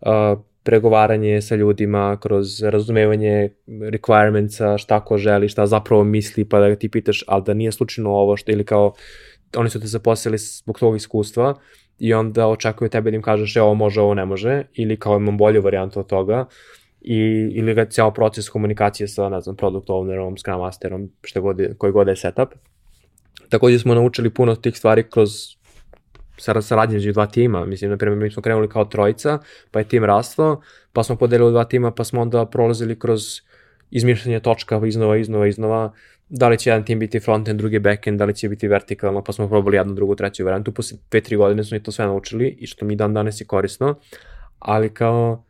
uh, 0.00 0.40
pregovaranje 0.62 1.40
sa 1.40 1.54
ljudima, 1.54 2.18
kroz 2.20 2.62
razumevanje 2.62 3.50
requirementsa, 3.68 4.78
šta 4.78 5.00
ko 5.04 5.18
želi, 5.18 5.48
šta 5.48 5.66
zapravo 5.66 6.04
misli, 6.04 6.44
pa 6.44 6.60
da 6.60 6.74
ti 6.76 6.88
pitaš, 6.88 7.24
ali 7.26 7.42
da 7.46 7.54
nije 7.54 7.72
slučajno 7.72 8.10
ovo 8.10 8.36
što, 8.36 8.52
ili 8.52 8.64
kao, 8.64 8.92
oni 9.56 9.70
su 9.70 9.80
te 9.80 9.86
zaposlili 9.86 10.38
zbog 10.38 10.78
tog 10.78 10.96
iskustva 10.96 11.54
i 11.98 12.14
onda 12.14 12.46
očekuju 12.46 12.88
tebe 12.88 13.10
da 13.10 13.16
im 13.16 13.22
kažeš, 13.22 13.56
e, 13.56 13.62
ovo 13.62 13.74
može, 13.74 14.00
ovo 14.00 14.14
ne 14.14 14.24
može, 14.24 14.62
ili 14.74 14.96
kao 14.96 15.16
imam 15.16 15.38
bolju 15.38 15.62
varijantu 15.62 16.00
od 16.00 16.06
toga. 16.06 16.40
Uh, 16.40 16.81
i, 17.04 17.50
ili 17.54 17.74
ga 17.74 17.84
cijel 17.84 18.10
proces 18.10 18.48
komunikacije 18.48 19.08
sa, 19.08 19.28
ne 19.28 19.40
znam, 19.40 19.56
product 19.56 19.88
ownerom, 19.88 20.38
scrum 20.38 20.60
masterom, 20.60 21.10
što 21.22 21.42
god 21.42 21.60
je, 21.60 21.74
koji 21.78 21.92
god 21.92 22.08
je 22.08 22.16
setup. 22.16 22.48
Takođe 23.48 23.78
smo 23.78 23.94
naučili 23.94 24.30
puno 24.30 24.54
tih 24.54 24.78
stvari 24.78 25.04
kroz 25.10 25.30
saradnje 26.60 26.94
među 26.94 27.12
dva 27.12 27.26
tima. 27.26 27.64
Mislim, 27.64 27.90
na 27.90 27.96
primjer, 27.96 28.18
mi 28.18 28.30
smo 28.30 28.42
krenuli 28.42 28.68
kao 28.68 28.84
trojica, 28.84 29.38
pa 29.70 29.78
je 29.78 29.88
tim 29.88 30.04
rastao, 30.04 30.60
pa 30.92 31.02
smo 31.02 31.16
podelili 31.16 31.52
dva 31.52 31.64
tima, 31.64 31.90
pa 31.90 32.04
smo 32.04 32.20
onda 32.20 32.46
prolazili 32.46 32.98
kroz 32.98 33.22
izmišljanje 33.90 34.40
točka 34.40 34.80
iznova, 34.86 35.16
iznova, 35.16 35.46
iznova, 35.46 35.92
da 36.28 36.48
li 36.48 36.58
će 36.58 36.70
jedan 36.70 36.84
tim 36.84 36.98
biti 36.98 37.20
frontend, 37.20 37.58
drugi 37.58 37.78
backend, 37.78 38.18
da 38.18 38.24
li 38.24 38.34
će 38.34 38.48
biti 38.48 38.68
vertikalno, 38.68 39.24
pa 39.24 39.32
smo 39.32 39.48
probali 39.48 39.76
jednu, 39.76 39.94
drugu, 39.94 40.16
treću 40.16 40.44
varijantu. 40.44 40.72
Posle 40.72 40.98
dve, 41.10 41.20
tri 41.20 41.36
godine 41.36 41.64
smo 41.64 41.76
i 41.76 41.82
to 41.82 41.92
sve 41.92 42.06
naučili 42.06 42.56
i 42.58 42.66
što 42.66 42.84
mi 42.84 42.96
dan 42.96 43.14
danas 43.14 43.40
je 43.40 43.44
korisno, 43.46 43.94
ali 44.58 44.94
kao 44.94 45.44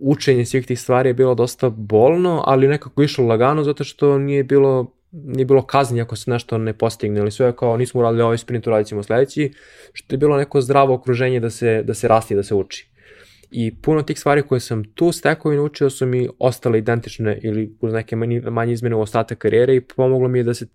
učenje 0.00 0.44
svih 0.46 0.66
tih 0.66 0.80
stvari 0.80 1.08
je 1.08 1.14
bilo 1.14 1.34
dosta 1.34 1.68
bolno, 1.68 2.42
ali 2.46 2.68
nekako 2.68 3.02
išlo 3.02 3.26
lagano 3.26 3.64
zato 3.64 3.84
što 3.84 4.18
nije 4.18 4.44
bilo 4.44 5.00
nije 5.12 5.44
bilo 5.44 5.62
kazni 5.62 6.00
ako 6.00 6.16
se 6.16 6.30
nešto 6.30 6.58
ne 6.58 6.72
postigne, 6.72 7.20
ali 7.20 7.30
sve 7.30 7.56
kao 7.56 7.76
nismo 7.76 8.00
uradili 8.00 8.22
ovaj 8.22 8.38
sprint, 8.38 8.66
uradit 8.66 8.86
ćemo 8.86 9.02
sledeći, 9.02 9.52
što 9.92 10.14
je 10.14 10.18
bilo 10.18 10.36
neko 10.36 10.60
zdravo 10.60 10.94
okruženje 10.94 11.40
da 11.40 11.50
se, 11.50 11.82
da 11.82 11.94
se 11.94 12.08
rasti, 12.08 12.34
da 12.34 12.42
se 12.42 12.54
uči. 12.54 12.90
I 13.50 13.76
puno 13.82 14.02
tih 14.02 14.18
stvari 14.18 14.42
koje 14.42 14.60
sam 14.60 14.84
tu 14.84 15.12
stekao 15.12 15.52
i 15.52 15.56
naučio 15.56 15.90
su 15.90 16.06
mi 16.06 16.28
ostale 16.38 16.78
identične 16.78 17.38
ili 17.42 17.76
uz 17.80 17.92
neke 17.92 18.16
manje, 18.16 18.40
manje 18.40 18.72
izmene 18.72 18.96
u 18.96 19.00
ostatak 19.00 19.38
karijere 19.38 19.76
i 19.76 19.80
pomoglo 19.80 20.28
mi 20.28 20.38
je 20.38 20.42
da 20.42 20.54
se 20.54 20.66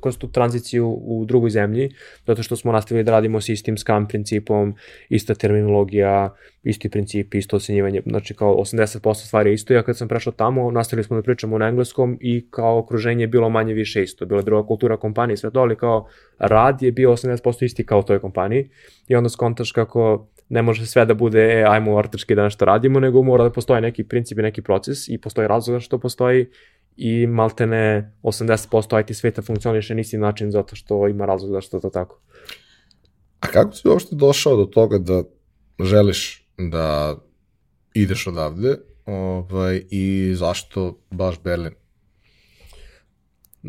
kroz 0.00 0.18
tu 0.18 0.28
tranziciju 0.28 0.88
u 0.90 1.24
drugoj 1.24 1.50
zemlji, 1.50 1.90
zato 2.26 2.42
što 2.42 2.56
smo 2.56 2.72
nastavili 2.72 3.04
da 3.04 3.12
radimo 3.12 3.40
sa 3.40 3.52
istim 3.52 3.78
Scrum 3.78 4.08
principom, 4.08 4.74
ista 5.08 5.34
terminologija, 5.34 6.34
isti 6.62 6.88
princip, 6.88 7.34
isto 7.34 7.56
ocenjivanje, 7.56 8.02
znači 8.06 8.34
kao 8.34 8.54
80% 8.54 9.14
stvari 9.14 9.50
je 9.50 9.54
isto, 9.54 9.74
ja 9.74 9.82
kad 9.82 9.96
sam 9.96 10.08
prešao 10.08 10.32
tamo, 10.32 10.70
nastavili 10.70 11.04
smo 11.04 11.16
da 11.16 11.22
pričamo 11.22 11.58
na 11.58 11.68
engleskom 11.68 12.18
i 12.20 12.50
kao 12.50 12.78
okruženje 12.78 13.22
je 13.22 13.28
bilo 13.28 13.48
manje 13.48 13.74
više 13.74 14.02
isto, 14.02 14.26
bila 14.26 14.42
druga 14.42 14.66
kultura 14.66 14.96
kompanije, 14.96 15.36
sve 15.36 15.50
to, 15.50 15.60
ali 15.60 15.76
kao 15.76 16.08
rad 16.38 16.82
je 16.82 16.92
bio 16.92 17.10
80% 17.10 17.64
isti 17.64 17.86
kao 17.86 17.98
u 17.98 18.02
toj 18.02 18.18
kompaniji. 18.18 18.68
I 19.08 19.16
onda 19.16 19.28
skontaš 19.28 19.72
kako 19.72 20.28
ne 20.48 20.62
može 20.62 20.86
sve 20.86 21.04
da 21.04 21.14
bude, 21.14 21.40
e, 21.40 21.64
ajmo 21.68 21.94
ortački 21.94 22.34
da 22.34 22.44
nešto 22.44 22.64
radimo, 22.64 23.00
nego 23.00 23.22
mora 23.22 23.44
da 23.44 23.50
postoji 23.50 23.80
neki 23.80 24.04
princip 24.04 24.38
i 24.38 24.42
neki 24.42 24.62
proces 24.62 25.08
i 25.08 25.18
postoji 25.18 25.48
razlog 25.48 25.82
što 25.82 25.98
postoji 25.98 26.46
i 27.00 27.26
maltene 27.26 28.12
80% 28.22 29.00
IT 29.00 29.16
sveta 29.16 29.42
funkcioniše 29.42 29.94
na 29.94 30.00
isti 30.00 30.18
način 30.18 30.50
zato 30.50 30.76
što 30.76 31.08
ima 31.08 31.26
razlog 31.26 31.50
zašto 31.50 31.80
to 31.80 31.90
tako. 31.90 32.20
A 33.40 33.46
kako 33.46 33.72
si 33.72 33.88
uopšte 33.88 34.16
došao 34.16 34.56
do 34.56 34.64
toga 34.64 34.98
da 34.98 35.22
želiš 35.80 36.48
da 36.58 37.16
ideš 37.94 38.26
odavde 38.26 38.76
ovaj, 39.06 39.82
i 39.90 40.34
zašto 40.34 40.98
baš 41.10 41.42
Berlin? 41.44 41.72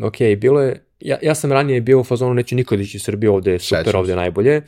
Ok, 0.02 0.16
bilo 0.38 0.60
je, 0.60 0.86
ja, 1.00 1.18
ja 1.22 1.34
sam 1.34 1.52
ranije 1.52 1.80
bio 1.80 2.00
u 2.00 2.04
fazonu 2.04 2.34
neću 2.34 2.54
nikad 2.54 2.80
ići 2.80 2.96
u 2.96 3.00
Srbiju, 3.00 3.34
ovde 3.34 3.52
je 3.52 3.58
super, 3.58 3.84
Šećam 3.84 4.00
ovde 4.00 4.12
je 4.12 4.16
najbolje 4.16 4.62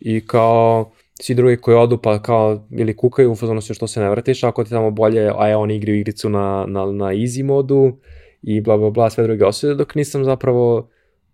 i 0.00 0.26
kao 0.26 0.92
svi 1.22 1.34
drugi 1.34 1.56
koji 1.56 1.76
odu 1.76 1.98
pa 1.98 2.22
kao 2.22 2.66
ili 2.70 2.96
kukaju 2.96 3.32
u 3.32 3.36
fazonu 3.36 3.60
što 3.60 3.86
se 3.86 4.00
ne 4.00 4.10
vratiš, 4.10 4.44
ako 4.44 4.64
ti 4.64 4.70
tamo 4.70 4.90
bolje, 4.90 5.32
a 5.36 5.48
je 5.48 5.56
oni 5.56 5.76
igraju 5.76 5.98
igricu 5.98 6.28
na, 6.28 6.64
na, 6.68 6.86
na 6.86 7.04
easy 7.04 7.44
modu 7.44 7.98
i 8.42 8.60
bla 8.60 8.76
bla 8.76 8.90
bla 8.90 9.10
sve 9.10 9.24
druge 9.24 9.44
osvede, 9.44 9.74
dok 9.74 9.94
nisam 9.94 10.24
zapravo 10.24 10.90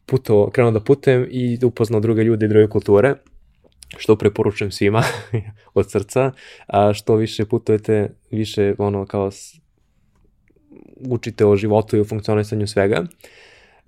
puto, 0.07 0.51
krenuo 0.51 0.73
da 0.73 0.81
putem 0.81 1.27
i 1.31 1.59
upoznao 1.65 2.01
druge 2.01 2.23
ljude 2.23 2.47
i 2.47 2.49
druge 2.49 2.69
kulture, 2.69 3.15
što 3.97 4.17
preporučujem 4.17 4.71
svima 4.71 5.03
od 5.75 5.91
srca, 5.91 6.33
a 6.67 6.93
što 6.93 7.17
više 7.17 7.45
putujete, 7.45 8.11
više 8.31 8.75
ono 8.79 9.07
kao 9.07 9.31
učite 11.09 11.47
o 11.47 11.57
životu 11.57 11.97
i 11.97 12.01
o 12.01 12.05
funkcionisanju 12.05 12.67
svega. 12.67 13.01
Uh, 13.01 13.09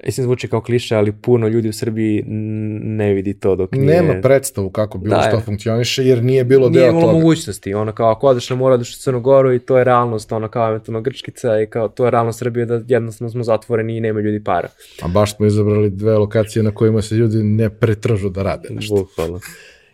Mislim, 0.07 0.25
zvuči 0.25 0.49
kao 0.49 0.61
kliše, 0.61 0.97
ali 0.97 1.13
puno 1.13 1.49
ljudi 1.49 1.69
u 1.69 1.73
Srbiji 1.73 2.25
ne 2.27 3.15
vidi 3.15 3.35
to 3.35 3.57
dok 3.57 3.73
nije... 3.73 4.03
Nema 4.03 4.21
predstavu 4.21 4.71
kako 4.71 4.99
bilo 4.99 5.17
da, 5.17 5.23
što 5.23 5.41
funkcioniše, 5.41 6.05
jer 6.05 6.25
nije 6.25 6.45
bilo 6.45 6.69
nije 6.69 6.81
deo 6.81 6.91
toga. 6.91 6.97
Nije 6.97 7.05
imalo 7.05 7.19
mogućnosti, 7.19 7.75
ono 7.75 7.93
kao 7.93 8.11
ako 8.11 8.27
odeš 8.27 8.51
na 8.51 8.57
mora, 8.57 8.75
odeš 8.75 8.97
u 8.97 9.01
Crnu 9.01 9.21
Goru 9.21 9.55
i 9.55 9.59
to 9.59 9.79
je 9.79 9.85
realnost, 9.85 10.33
ono 10.33 10.49
kao 10.49 10.69
eventualno 10.69 11.01
Grčkica 11.01 11.61
i 11.61 11.67
kao 11.67 11.89
to 11.89 12.05
je 12.05 12.11
realnost 12.11 12.39
Srbije 12.39 12.67
da 12.67 12.81
jednostavno 12.89 13.31
smo 13.31 13.43
zatvoreni 13.43 13.97
i 13.97 14.01
nema 14.01 14.21
ljudi 14.21 14.45
para. 14.45 14.69
A 15.03 15.09
baš 15.09 15.37
smo 15.37 15.47
izabrali 15.47 15.91
dve 15.91 16.19
lokacije 16.19 16.63
na 16.63 16.71
kojima 16.71 17.03
se 17.03 17.15
ljudi 17.15 17.43
ne 17.43 17.71
pretražu 17.71 18.29
da 18.29 18.43
rade 18.43 18.69
nešto. 18.71 18.95
Bukvalno, 18.95 19.41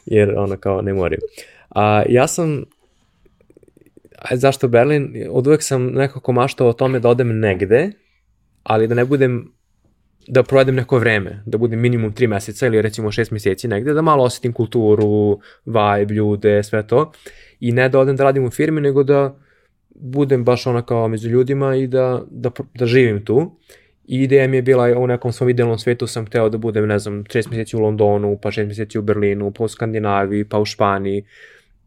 jer 0.06 0.34
ono 0.38 0.56
kao 0.56 0.82
ne 0.82 0.94
moraju. 0.94 1.20
A 1.70 2.02
ja 2.08 2.26
sam 2.26 2.64
zašto 4.32 4.68
Berlin? 4.68 5.26
Od 5.30 5.46
uvek 5.46 5.62
sam 5.62 5.86
nekako 5.86 6.32
maštao 6.32 6.68
o 6.68 6.72
tome 6.72 7.00
da 7.00 7.08
odem 7.08 7.38
negde, 7.38 7.90
ali 8.62 8.88
da 8.88 8.94
ne 8.94 9.04
budem 9.04 9.52
da 10.28 10.42
provedem 10.42 10.74
neko 10.74 10.98
vreme, 10.98 11.42
da 11.46 11.58
budem 11.58 11.80
minimum 11.80 12.12
3 12.14 12.26
meseca 12.26 12.66
ili 12.66 12.82
recimo 12.82 13.10
6 13.10 13.32
meseci 13.32 13.68
negde, 13.68 13.92
da 13.92 14.02
malo 14.02 14.24
osetim 14.24 14.52
kulturu, 14.52 15.40
vibe, 15.66 16.14
ljude, 16.14 16.62
sve 16.62 16.86
to. 16.86 17.12
I 17.60 17.72
ne 17.72 17.88
da 17.88 17.98
odem 17.98 18.16
da 18.16 18.24
radim 18.24 18.44
u 18.44 18.50
firmi, 18.50 18.80
nego 18.80 19.02
da 19.02 19.36
budem 19.94 20.44
baš 20.44 20.66
ona 20.66 20.82
kao 20.82 21.08
među 21.08 21.28
ljudima 21.28 21.76
i 21.76 21.86
da, 21.86 22.22
da, 22.30 22.50
da 22.74 22.86
živim 22.86 23.24
tu. 23.24 23.50
I 24.04 24.22
ideja 24.22 24.48
mi 24.48 24.56
je 24.56 24.62
bila 24.62 24.98
u 24.98 25.06
nekom 25.06 25.32
svom 25.32 25.50
idealnom 25.50 25.78
svetu 25.78 26.06
sam 26.06 26.26
hteo 26.26 26.48
da 26.48 26.58
budem, 26.58 26.86
ne 26.86 26.98
znam, 26.98 27.24
6 27.24 27.50
meseci 27.50 27.76
u 27.76 27.80
Londonu, 27.80 28.38
pa 28.42 28.50
6 28.50 28.66
meseci 28.66 28.98
u 28.98 29.02
Berlinu, 29.02 29.50
pa 29.50 29.64
u 29.64 29.68
Skandinaviji, 29.68 30.44
pa 30.44 30.58
u 30.58 30.64
Španiji, 30.64 31.24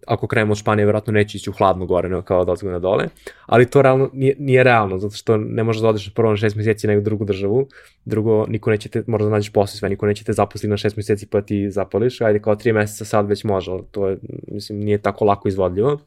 ako 0.08 0.28
krenemo 0.28 0.52
od 0.52 0.58
Španije, 0.58 0.86
verovatno 0.86 1.14
neće 1.14 1.38
ići 1.38 1.50
u 1.50 1.54
hladnu 1.54 1.86
gore, 1.86 2.10
nego 2.10 2.22
kao 2.22 2.46
ozgo 2.48 2.72
na 2.72 2.80
dole. 2.80 3.06
Ali 3.46 3.66
to 3.66 3.82
realno, 3.82 4.10
nije, 4.14 4.36
nije 4.40 4.64
realno, 4.64 5.00
zato 5.00 5.16
što 5.16 5.38
ne 5.38 5.64
možeš 5.64 5.82
da 5.82 5.90
odeš 5.90 6.14
prvo 6.14 6.30
na 6.30 6.38
šest 6.38 6.56
meseci 6.56 6.88
nego 6.88 7.02
drugu 7.02 7.26
državu. 7.26 7.68
Drugo, 8.06 8.46
niko 8.46 8.70
neće 8.70 8.90
te, 8.90 9.04
možda 9.08 9.26
da 9.26 9.32
nađeš 9.32 9.54
posle 9.54 9.78
sve, 9.78 9.90
niko 9.90 10.06
neće 10.06 10.24
te 10.24 10.34
zaposliti 10.34 10.70
na 10.70 10.78
šest 10.78 10.98
meseci 10.98 11.28
pa 11.28 11.42
ti 11.42 11.72
zapališ. 11.72 12.22
Ajde, 12.22 12.40
kao 12.40 12.56
tri 12.56 12.74
meseca 12.74 13.06
sad 13.06 13.28
već 13.28 13.44
može, 13.44 13.72
ali 13.72 13.84
to 13.92 14.08
je, 14.08 14.18
mislim, 14.48 14.80
nije 14.80 14.98
tako 14.98 15.26
lako 15.26 15.48
izvodljivo. 15.48 16.00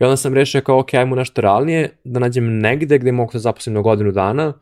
I 0.00 0.04
onda 0.04 0.16
sam 0.16 0.34
rešio 0.34 0.60
kao, 0.60 0.78
ok, 0.78 0.94
ajmo 0.94 1.16
nešto 1.16 1.40
realnije, 1.40 1.90
da 2.04 2.20
nađem 2.20 2.58
negde 2.58 2.98
gde 2.98 3.12
mogu 3.12 3.32
da 3.32 3.38
zaposlim 3.38 3.74
na 3.74 3.80
godinu 3.80 4.12
dana, 4.12 4.52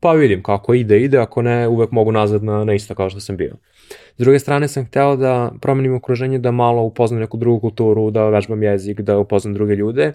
pa 0.00 0.12
vidim 0.12 0.42
kako 0.42 0.74
ide, 0.74 1.00
ide, 1.00 1.18
ako 1.18 1.42
ne, 1.42 1.68
uvek 1.68 1.90
mogu 1.90 2.12
nazad 2.12 2.44
na, 2.44 2.64
na 2.64 2.74
isto 2.74 2.94
kao 2.94 3.10
što 3.10 3.20
sam 3.20 3.36
bio. 3.36 3.56
S 3.90 4.18
druge 4.18 4.38
strane 4.38 4.68
sam 4.68 4.84
hteo 4.84 5.16
da 5.16 5.52
promenim 5.60 5.94
okruženje, 5.94 6.38
da 6.38 6.50
malo 6.50 6.82
upoznam 6.82 7.20
neku 7.20 7.36
drugu 7.36 7.60
kulturu, 7.60 8.10
da 8.10 8.28
vežbam 8.28 8.62
jezik, 8.62 9.00
da 9.00 9.18
upoznam 9.18 9.54
druge 9.54 9.74
ljude. 9.74 10.12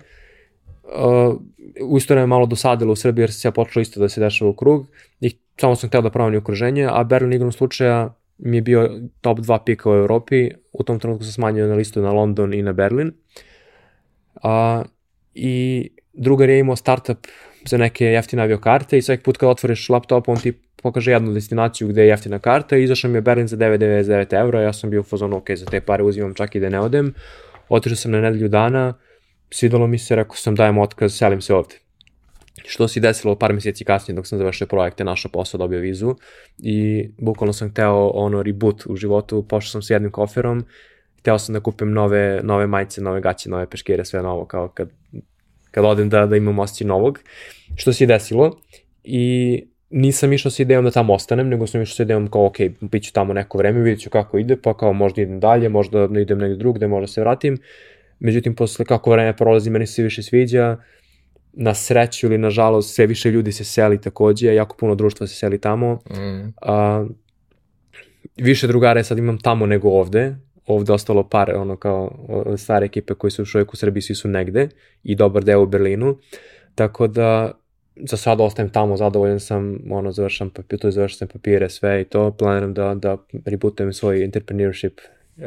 Uh, 0.84 1.36
u 1.82 1.97
isto 1.97 2.13
vreme 2.13 2.28
malo 2.28 2.45
dosadilo 2.45 2.93
u 2.93 2.95
Srbiji 2.95 3.24
jer 3.24 3.34
se 3.34 3.47
ja 3.47 3.51
počelo 3.51 3.82
isto 3.82 3.99
da 3.99 4.09
se 4.09 4.22
dešava 4.22 4.51
u 4.51 4.53
krug 4.53 4.88
i 5.22 5.32
samo 5.57 5.76
sam 5.76 5.89
hteo 5.89 6.01
da 6.01 6.09
promenim 6.09 6.41
okruženje, 6.41 6.88
a 6.91 7.03
Berlin 7.03 7.34
igrom 7.34 7.51
slučaja 7.51 8.13
mi 8.38 8.57
je 8.57 8.61
bio 8.61 8.89
top 9.22 9.39
2 9.39 9.59
pika 9.65 9.89
u 9.89 9.93
Evropi, 9.93 10.49
u 10.74 10.84
tom 10.84 10.99
trenutku 10.99 11.24
sam 11.24 11.32
smanjio 11.32 11.67
na 11.67 11.76
listu 11.76 12.01
na 12.01 12.11
London 12.11 12.53
i 12.53 12.61
na 12.61 12.74
Berlin. 12.74 13.11
A, 14.43 14.84
I 15.34 15.89
drugar 16.13 16.49
je 16.49 16.59
imao 16.59 16.76
startup 16.76 17.28
za 17.65 17.78
neke 17.78 18.05
jeftine 18.05 18.43
aviokarte 18.43 18.97
i 18.97 19.01
svaki 19.01 19.24
put 19.24 19.38
kad 19.38 19.49
otvoriš 19.49 19.89
laptop 19.89 20.30
on 20.30 20.39
ti 20.39 20.53
pokaže 20.84 21.11
jednu 21.11 21.34
destinaciju 21.34 21.88
gde 21.88 22.01
je 22.01 22.07
jeftina 22.07 22.39
karta 22.39 22.77
i 22.77 22.84
izašao 22.84 23.11
mi 23.11 23.17
je 23.17 23.21
Berlin 23.21 23.47
za 23.47 23.57
9,99 23.57 24.39
evra, 24.41 24.61
ja 24.61 24.73
sam 24.73 24.89
bio 24.89 24.99
u 24.99 25.03
fazonu 25.03 25.38
ok, 25.38 25.51
za 25.55 25.65
te 25.65 25.82
pare 25.82 26.03
uzimam 26.03 26.34
čak 26.34 26.55
i 26.55 26.59
da 26.59 26.69
ne 26.69 26.79
odem. 26.79 27.13
Otišao 27.69 27.95
sam 27.95 28.11
na 28.11 28.21
nedelju 28.21 28.47
dana, 28.47 28.93
svidalo 29.51 29.88
mi 29.88 29.97
se, 29.97 30.15
rekao 30.15 30.36
sam 30.36 30.55
dajem 30.55 30.77
otkaz, 30.77 31.17
selim 31.17 31.41
se 31.41 31.53
ovde. 31.53 31.75
Što 32.65 32.88
se 32.88 32.99
desilo 32.99 33.36
par 33.36 33.53
meseci 33.53 33.86
kasnije 33.86 34.15
dok 34.15 34.27
sam 34.27 34.38
završio 34.38 34.67
projekte, 34.67 35.03
našao 35.03 35.32
posao, 35.32 35.57
dobio 35.57 35.79
vizu 35.79 36.15
i 36.57 37.09
bukvalno 37.17 37.53
sam 37.53 37.69
hteo 37.69 38.07
ono 38.07 38.43
reboot 38.43 38.84
u 38.86 38.95
životu, 38.95 39.47
pošao 39.47 39.69
sam 39.69 39.82
sa 39.82 39.93
jednim 39.93 40.11
koferom, 40.11 40.65
hteo 41.19 41.39
sam 41.39 41.53
da 41.53 41.59
kupim 41.59 41.91
nove, 41.91 42.41
nove 42.43 42.67
majice, 42.67 43.01
nove 43.01 43.21
gaće, 43.21 43.49
nove 43.49 43.69
peškire, 43.69 44.05
sve 44.05 44.21
novo, 44.21 44.45
kao 44.45 44.67
kad, 44.67 44.89
kad 45.71 45.86
odem 45.86 46.09
da, 46.09 46.25
da 46.25 46.36
imam 46.36 46.59
osjećaj 46.59 46.88
novog, 46.88 47.19
što 47.75 47.93
se 47.93 48.05
desilo 48.05 48.61
i 49.03 49.63
nisam 49.91 50.33
išao 50.33 50.51
sa 50.51 50.63
idejom 50.63 50.85
da 50.85 50.91
tamo 50.91 51.13
ostanem, 51.13 51.49
nego 51.49 51.67
sam 51.67 51.81
išao 51.81 51.95
sa 51.95 52.03
idejom 52.03 52.27
kao, 52.27 52.45
ok, 52.45 52.57
bit 52.81 53.03
ću 53.03 53.13
tamo 53.13 53.33
neko 53.33 53.57
vreme, 53.57 53.81
vidjet 53.81 53.99
ću 53.99 54.09
kako 54.09 54.37
ide, 54.37 54.55
pa 54.55 54.77
kao 54.77 54.93
možda 54.93 55.21
idem 55.21 55.39
dalje, 55.39 55.69
možda 55.69 56.07
da 56.07 56.19
idem 56.19 56.37
negdje 56.37 56.57
drugde, 56.57 56.87
možda 56.87 57.07
se 57.07 57.21
vratim. 57.21 57.57
Međutim, 58.19 58.55
posle 58.55 58.85
kako 58.85 59.11
vreme 59.11 59.37
prolazi, 59.37 59.69
meni 59.69 59.87
se 59.87 60.03
više 60.03 60.23
sviđa, 60.23 60.77
na 61.53 61.73
sreću 61.73 62.27
ili 62.27 62.37
na 62.37 62.49
žalost, 62.49 62.95
sve 62.95 63.07
više 63.07 63.31
ljudi 63.31 63.51
se 63.51 63.63
seli 63.63 64.01
takođe, 64.01 64.53
jako 64.55 64.75
puno 64.77 64.95
društva 64.95 65.27
se 65.27 65.35
seli 65.35 65.61
tamo. 65.61 65.93
Mm. 65.93 66.53
A, 66.61 67.05
više 68.37 68.67
drugare 68.67 69.03
sad 69.03 69.17
imam 69.17 69.39
tamo 69.39 69.65
nego 69.65 69.89
ovde, 69.89 70.35
ovde 70.65 70.93
ostalo 70.93 71.29
par, 71.29 71.51
ono 71.55 71.77
kao 71.77 72.11
stare 72.57 72.85
ekipe 72.85 73.13
koji 73.13 73.31
su 73.31 73.41
još 73.41 73.55
uvijek 73.55 73.73
u 73.73 73.75
Srbiji, 73.75 74.01
svi 74.01 74.15
su 74.15 74.27
negde 74.27 74.69
i 75.03 75.15
dobar 75.15 75.43
deo 75.43 75.63
u 75.63 75.65
Berlinu. 75.65 76.17
Tako 76.75 77.07
da 77.07 77.51
za 78.10 78.18
sad 78.18 78.41
ostajem 78.41 78.70
tamo, 78.70 78.97
zadovoljan 78.97 79.39
sam, 79.39 79.80
ono, 79.91 80.12
završam 80.12 80.49
papir, 80.49 80.80
to 80.80 80.91
završam 80.91 81.18
sam 81.18 81.28
papire, 81.28 81.70
sve 81.70 82.02
i 82.02 82.04
to, 82.04 82.32
planiram 82.32 82.74
da, 82.74 82.93
da 82.95 83.18
rebootujem 83.45 83.93
svoj 83.93 84.24
entrepreneurship 84.24 84.99
uh, 85.38 85.43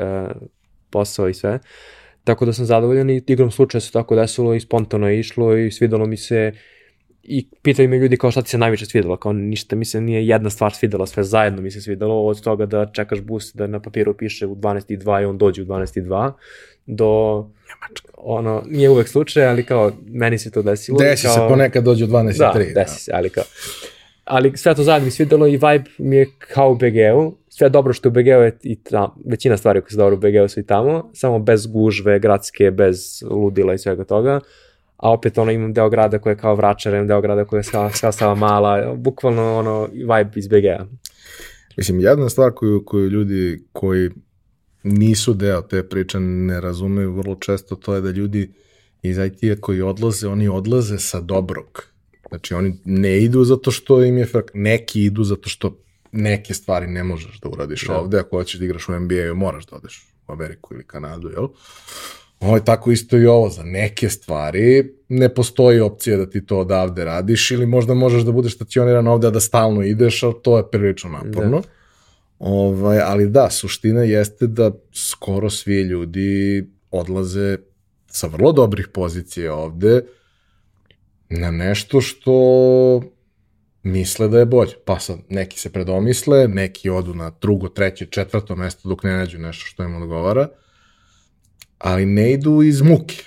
posao 0.91 1.29
i 1.29 1.35
sve. 1.35 1.59
Tako 2.25 2.45
da 2.45 2.53
sam 2.53 2.65
zadovoljan 2.65 3.11
i 3.11 3.23
igrom 3.27 3.51
slučaja 3.51 3.81
se 3.81 3.93
tako 3.93 4.17
desilo 4.17 4.55
i 4.55 4.61
spontano 4.61 5.09
je 5.09 5.21
išlo 5.21 5.57
i 5.57 5.71
svidalo 5.71 6.07
mi 6.07 6.17
se 6.17 6.53
i 7.23 7.49
pitaju 7.63 7.89
me 7.89 7.99
ljudi 7.99 8.17
kao 8.17 8.31
šta 8.31 8.43
ti 8.43 8.49
se 8.49 8.59
najviše 8.59 8.87
svidelo, 8.87 9.17
kao 9.17 9.33
ništa 9.33 9.77
mi 9.77 9.85
se 9.85 10.01
nije 10.01 10.27
jedna 10.27 10.51
stvar 10.51 10.75
svidela, 10.75 11.07
sve 11.07 11.25
zajedno 11.25 11.63
mi 11.63 11.71
se 11.71 11.81
svidelo, 11.81 12.27
od 12.27 12.41
toga 12.41 12.67
da 12.67 12.87
čekaš 12.93 13.21
bus 13.21 13.55
da 13.55 13.67
na 13.67 13.81
papiru 13.81 14.15
piše 14.17 14.47
u 14.47 14.57
12.2 14.57 15.23
i 15.23 15.25
on 15.25 15.39
dođe 15.39 15.63
u 15.63 15.65
12.2, 15.65 16.33
do 16.87 17.45
Njemačka. 17.69 18.09
ono, 18.17 18.63
nije 18.67 18.91
uvek 18.91 19.09
slučaj, 19.09 19.47
ali 19.47 19.67
kao 19.67 19.93
meni 20.07 20.39
se 20.39 20.51
to 20.51 20.63
desilo. 20.63 20.99
Desi 20.99 21.27
kao, 21.27 21.35
se 21.35 21.41
ponekad 21.49 21.85
dođe 21.85 22.05
u 22.05 22.09
12.3. 22.09 22.39
Da, 22.39 22.53
desi 22.59 22.75
da. 22.75 22.87
se, 22.87 23.11
ali 23.15 23.31
kao, 23.31 23.45
ali 24.25 24.57
sve 24.57 24.75
to 24.75 24.83
zajedno 24.83 25.05
mi 25.05 25.11
svidelo 25.11 25.47
i 25.47 25.51
vibe 25.51 25.91
mi 25.99 26.17
je 26.17 26.27
kao 26.39 26.71
u 26.71 26.75
BG-u, 26.75 27.37
sve 27.49 27.69
dobro 27.69 27.93
što 27.93 28.09
u 28.09 28.13
BG-u 28.13 28.43
je 28.43 28.59
i 28.63 28.83
tam, 28.83 29.11
većina 29.27 29.57
stvari 29.57 29.81
koje 29.81 29.91
su 29.91 29.97
dobro 29.97 30.17
u 30.17 30.19
BG-u 30.19 30.49
su 30.49 30.61
i 30.61 30.67
tamo, 30.67 31.11
samo 31.15 31.39
bez 31.39 31.67
gužve, 31.67 32.19
gradske, 32.19 32.71
bez 32.71 33.23
ludila 33.31 33.75
i 33.75 33.79
svega 33.79 34.05
toga, 34.05 34.41
a 34.97 35.13
opet 35.13 35.39
ono 35.39 35.51
imam 35.53 35.73
deo 35.73 35.89
grada 35.89 36.19
koji 36.19 36.33
je 36.33 36.37
kao 36.37 36.55
Vračar, 36.55 36.95
imam 36.95 37.07
deo 37.07 37.21
grada 37.21 37.45
koji 37.45 37.61
je 37.61 37.65
kao, 37.71 37.91
kao 38.01 38.13
Sava 38.13 38.35
Mala, 38.35 38.95
bukvalno 38.95 39.59
ono 39.59 39.89
vibe 39.93 40.31
iz 40.35 40.49
BG-a. 40.49 40.87
Mislim, 41.77 42.01
jedna 42.01 42.29
stvar 42.29 42.51
koju, 42.55 42.83
koju 42.87 43.09
ljudi 43.09 43.65
koji 43.73 44.11
nisu 44.85 45.35
deo 45.35 45.63
te 45.63 45.83
priče 45.83 46.21
ne 46.21 46.61
razumeju 46.61 47.13
vrlo 47.13 47.35
često, 47.35 47.77
to 47.77 47.95
je 47.95 48.01
da 48.01 48.11
ljudi 48.11 48.53
iz 49.03 49.19
IT-a 49.19 49.61
koji 49.61 49.83
odlaze, 49.83 50.29
oni 50.29 50.49
odlaze 50.49 50.99
sa 50.99 51.21
dobrog. 51.21 51.85
Znači, 52.29 52.55
oni 52.55 52.79
ne 52.85 53.19
idu 53.23 53.45
zato 53.45 53.71
što 53.71 54.03
im 54.05 54.19
je 54.19 54.27
frak, 54.27 54.51
neki 54.55 55.05
idu 55.05 55.25
zato 55.25 55.49
što 55.49 55.79
neke 56.13 56.55
stvari 56.55 56.87
ne 56.87 57.05
možeš 57.05 57.41
da 57.41 57.49
uradiš 57.49 57.87
da. 57.87 57.99
ovde, 57.99 58.19
ako 58.19 58.37
hoćeš 58.37 58.59
da 58.59 58.65
igraš 58.65 58.89
u 58.89 58.93
NBA-u, 59.01 59.35
moraš 59.35 59.67
da 59.67 59.77
odeš 59.77 60.07
u 60.29 60.33
Ameriku 60.33 60.75
ili 60.75 60.85
Kanadu, 60.85 61.29
jel? 61.29 61.49
Ovo 62.41 62.57
je 62.57 62.65
tako 62.65 62.91
isto 62.91 63.19
i 63.19 63.27
ovo, 63.27 63.51
za 63.51 63.63
neke 63.63 64.09
stvari 64.09 64.95
ne 65.09 65.35
postoji 65.35 65.81
opcija 65.81 66.17
da 66.17 66.31
ti 66.31 66.47
to 66.47 66.59
odavde 66.59 67.05
radiš 67.05 67.51
ili 67.51 67.67
možda 67.67 67.95
možeš 67.95 68.23
da 68.23 68.33
budeš 68.33 68.55
stacioniran 68.55 69.07
ovde, 69.07 69.27
a 69.27 69.31
da 69.31 69.41
stalno 69.41 69.83
ideš, 69.83 70.23
ali 70.23 70.35
to 70.43 70.57
je 70.57 70.71
prilično 70.71 71.11
naporno. 71.11 71.61
Da. 71.61 71.69
Ovaj, 72.47 72.99
ali 73.01 73.29
da, 73.29 73.51
suština 73.51 74.03
jeste 74.03 74.47
da 74.47 74.71
skoro 74.93 75.51
svi 75.51 75.81
ljudi 75.81 76.65
odlaze 76.91 77.57
sa 78.07 78.27
vrlo 78.27 78.53
dobrih 78.53 78.89
pozicija 78.89 79.55
ovde 79.55 80.03
na 81.29 81.51
nešto 81.51 82.01
što 82.01 82.35
misle 83.83 84.29
da 84.29 84.39
je 84.39 84.47
bolje. 84.47 84.73
Pa 84.85 84.99
sad, 84.99 85.19
neki 85.29 85.59
se 85.59 85.73
predomisle, 85.73 86.49
neki 86.49 86.91
odu 86.91 87.15
na 87.15 87.33
drugo, 87.41 87.69
treće, 87.69 88.07
četvrto 88.07 88.57
mesto 88.57 88.89
dok 88.89 89.03
ne 89.03 89.17
nađu 89.17 89.39
nešto 89.39 89.65
što 89.67 89.83
im 89.83 90.03
odgovara, 90.03 90.49
ali 91.79 92.07
ne 92.07 92.33
idu 92.33 92.63
iz 92.63 92.81
muke. 92.81 93.25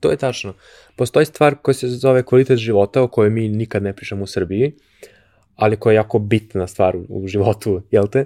To 0.00 0.10
je 0.10 0.16
tačno. 0.16 0.54
Postoji 0.96 1.26
stvar 1.26 1.56
koja 1.62 1.74
se 1.74 1.88
zove 1.88 2.22
kvalitet 2.22 2.58
života 2.58 3.02
o 3.02 3.08
kojoj 3.08 3.30
mi 3.30 3.48
nikad 3.48 3.82
ne 3.82 3.92
pričamo 3.96 4.22
u 4.22 4.26
Srbiji, 4.26 4.72
ali 5.56 5.76
koja 5.76 5.92
je 5.92 5.96
jako 5.96 6.18
bitna 6.18 6.66
stvar 6.66 6.96
u 7.08 7.26
životu, 7.26 7.82
jel 7.90 8.06
te? 8.06 8.24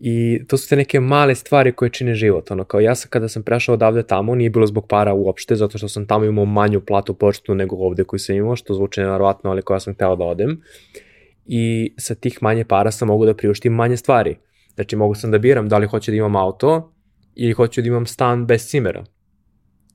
I 0.00 0.40
to 0.48 0.56
su 0.56 0.68
te 0.68 0.76
neke 0.76 1.00
male 1.00 1.34
stvari 1.34 1.72
koje 1.72 1.90
čine 1.90 2.14
život. 2.14 2.50
Ono, 2.50 2.64
kao 2.64 2.80
ja 2.80 2.94
sam 2.94 3.10
kada 3.10 3.28
sam 3.28 3.42
prešao 3.42 3.74
odavde 3.74 4.02
tamo, 4.02 4.34
nije 4.34 4.50
bilo 4.50 4.66
zbog 4.66 4.86
para 4.88 5.14
uopšte, 5.14 5.56
zato 5.56 5.78
što 5.78 5.88
sam 5.88 6.06
tamo 6.06 6.24
imao 6.24 6.44
manju 6.44 6.80
platu 6.80 7.14
počtu 7.14 7.54
nego 7.54 7.76
ovde 7.76 8.04
koju 8.04 8.20
sam 8.20 8.36
imao, 8.36 8.56
što 8.56 8.74
zvuče 8.74 9.02
narovatno, 9.02 9.50
ali 9.50 9.62
koja 9.62 9.80
sam 9.80 9.94
hteo 9.94 10.16
da 10.16 10.24
odem. 10.24 10.62
I 11.46 11.94
sa 11.98 12.14
tih 12.14 12.38
manje 12.42 12.64
para 12.64 12.90
sam 12.90 13.08
mogu 13.08 13.26
da 13.26 13.34
priuštim 13.34 13.72
manje 13.72 13.96
stvari. 13.96 14.36
Znači 14.74 14.96
mogu 14.96 15.14
sam 15.14 15.30
da 15.30 15.38
biram 15.38 15.68
da 15.68 15.78
li 15.78 15.86
hoću 15.86 16.10
da 16.10 16.16
imam 16.16 16.36
auto 16.36 16.92
ili 17.34 17.52
hoću 17.52 17.82
da 17.82 17.88
imam 17.88 18.06
stan 18.06 18.46
bez 18.46 18.66
cimera. 18.68 19.04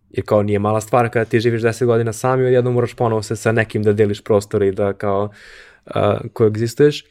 Jer 0.10 0.26
kao 0.26 0.44
nije 0.44 0.60
mala 0.60 0.82
stvar 0.82 1.10
kada 1.10 1.26
ti 1.26 1.40
živiš 1.40 1.62
10 1.62 1.86
godina 1.86 2.14
sam 2.14 2.42
i 2.42 2.46
odjednom 2.46 2.74
moraš 2.74 2.94
ponovo 2.94 3.22
se 3.22 3.36
sa 3.36 3.52
nekim 3.52 3.84
da 3.84 3.94
deliš 3.94 4.24
prostor 4.24 4.64
i 4.64 4.72
da 4.72 4.94
kao 4.94 5.30
uh, 5.96 6.32
koegzistuješ 6.34 7.04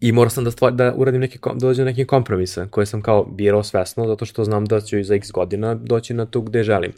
I 0.00 0.12
morao 0.12 0.30
sam 0.30 0.44
da, 0.44 0.50
stvar, 0.50 0.72
da 0.72 0.94
uradim 0.96 1.20
neki, 1.20 1.38
da 1.44 1.54
dođem 1.54 1.84
do 1.84 1.90
nekih 1.90 2.06
kompromisa 2.06 2.66
koje 2.70 2.86
sam 2.86 3.02
kao 3.02 3.24
birao 3.24 3.62
svesno 3.62 4.06
zato 4.06 4.24
što 4.24 4.44
znam 4.44 4.64
da 4.64 4.80
ću 4.80 5.02
za 5.02 5.14
x 5.14 5.30
godina 5.32 5.74
doći 5.74 6.14
na 6.14 6.26
tu 6.26 6.40
gde 6.42 6.62
želim. 6.62 6.92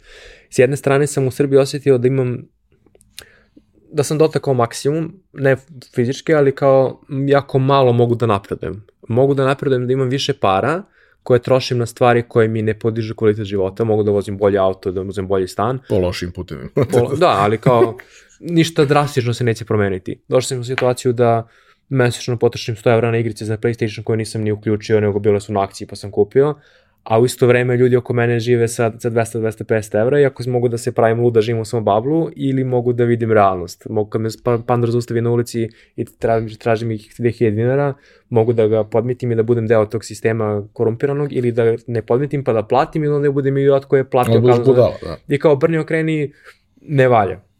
S 0.49 0.59
jedne 0.59 0.77
strane 0.77 1.07
sam 1.07 1.27
u 1.27 1.31
Srbiji 1.31 1.59
osetio 1.59 1.97
da 1.97 2.07
imam 2.07 2.37
da 3.93 4.03
sam 4.03 4.17
dotakao 4.17 4.53
maksimum, 4.53 5.13
ne 5.33 5.55
fizički, 5.95 6.33
ali 6.33 6.55
kao 6.55 7.01
jako 7.27 7.59
malo 7.59 7.93
mogu 7.93 8.15
da 8.15 8.25
napredujem. 8.25 8.85
Mogu 9.09 9.33
da 9.33 9.45
napredujem 9.45 9.87
da 9.87 9.93
imam 9.93 10.09
više 10.09 10.33
para 10.33 10.83
koje 11.23 11.41
trošim 11.41 11.77
na 11.77 11.85
stvari 11.85 12.23
koje 12.27 12.47
mi 12.47 12.61
ne 12.61 12.79
podižu 12.79 13.15
kvalitet 13.15 13.45
života, 13.45 13.83
mogu 13.83 14.03
da 14.03 14.11
vozim 14.11 14.37
bolje 14.37 14.57
auto, 14.57 14.91
da 14.91 15.01
vozim 15.01 15.27
bolji 15.27 15.47
stan. 15.47 15.79
Po 15.89 15.97
lošim 15.97 16.31
putevima. 16.31 16.69
da, 17.19 17.29
ali 17.39 17.57
kao 17.57 17.97
ništa 18.41 18.85
drastično 18.85 19.33
se 19.33 19.43
neće 19.43 19.65
promeniti. 19.65 20.21
Došao 20.27 20.47
sam 20.47 20.59
u 20.59 20.63
situaciju 20.63 21.13
da 21.13 21.47
mesečno 21.89 22.37
potrošim 22.37 22.75
100 22.75 22.93
evra 22.93 23.11
na 23.11 23.17
igrice 23.17 23.45
za 23.45 23.57
PlayStation 23.57 24.03
koje 24.03 24.17
nisam 24.17 24.41
ni 24.41 24.51
uključio, 24.51 24.99
nego 24.99 25.19
bile 25.19 25.39
su 25.39 25.53
na 25.53 25.63
akciji 25.63 25.87
pa 25.87 25.95
sam 25.95 26.11
kupio, 26.11 26.55
a 27.03 27.19
u 27.19 27.25
isto 27.25 27.47
vreme 27.47 27.77
ljudi 27.77 27.95
oko 27.95 28.13
mene 28.13 28.39
žive 28.39 28.67
sa, 28.67 28.91
sa 28.99 29.09
200-250 29.09 30.01
evra 30.01 30.19
i 30.19 30.25
ako 30.25 30.43
mogu 30.47 30.67
da 30.67 30.77
se 30.77 30.91
pravim 30.91 31.19
luda, 31.19 31.41
živim 31.41 31.61
u 31.61 31.65
svom 31.65 31.83
bablu 31.83 32.29
ili 32.35 32.63
mogu 32.63 32.93
da 32.93 33.03
vidim 33.03 33.31
realnost. 33.31 33.87
Mogu 33.89 34.09
kad 34.09 34.21
me 34.21 34.29
pa, 34.43 34.57
pandor 34.67 34.91
zaustavi 34.91 35.21
na 35.21 35.31
ulici 35.31 35.69
i 35.95 36.05
tražim, 36.05 36.57
tražim 36.57 36.91
ih 36.91 37.13
2000 37.19 37.55
dinara, 37.55 37.93
mogu 38.29 38.53
da 38.53 38.67
ga 38.67 38.83
podmitim 38.83 39.31
i 39.31 39.35
da 39.35 39.43
budem 39.43 39.67
deo 39.67 39.85
tog 39.85 40.05
sistema 40.05 40.67
korumpiranog 40.73 41.33
ili 41.33 41.51
da 41.51 41.75
ne 41.87 42.01
podmitim 42.01 42.43
pa 42.43 42.53
da 42.53 42.63
platim 42.63 43.03
ili 43.03 43.13
onda 43.13 43.31
budem 43.31 43.57
idiot 43.57 43.85
koji 43.85 43.99
je 43.99 44.09
platio. 44.09 44.33
Kao, 44.33 44.59
budala, 44.65 44.93
da. 45.03 45.17
I 45.27 45.39
kao 45.39 45.55
brni 45.55 45.77
okreni 45.77 46.33
ne 46.81 47.07
valja. 47.07 47.50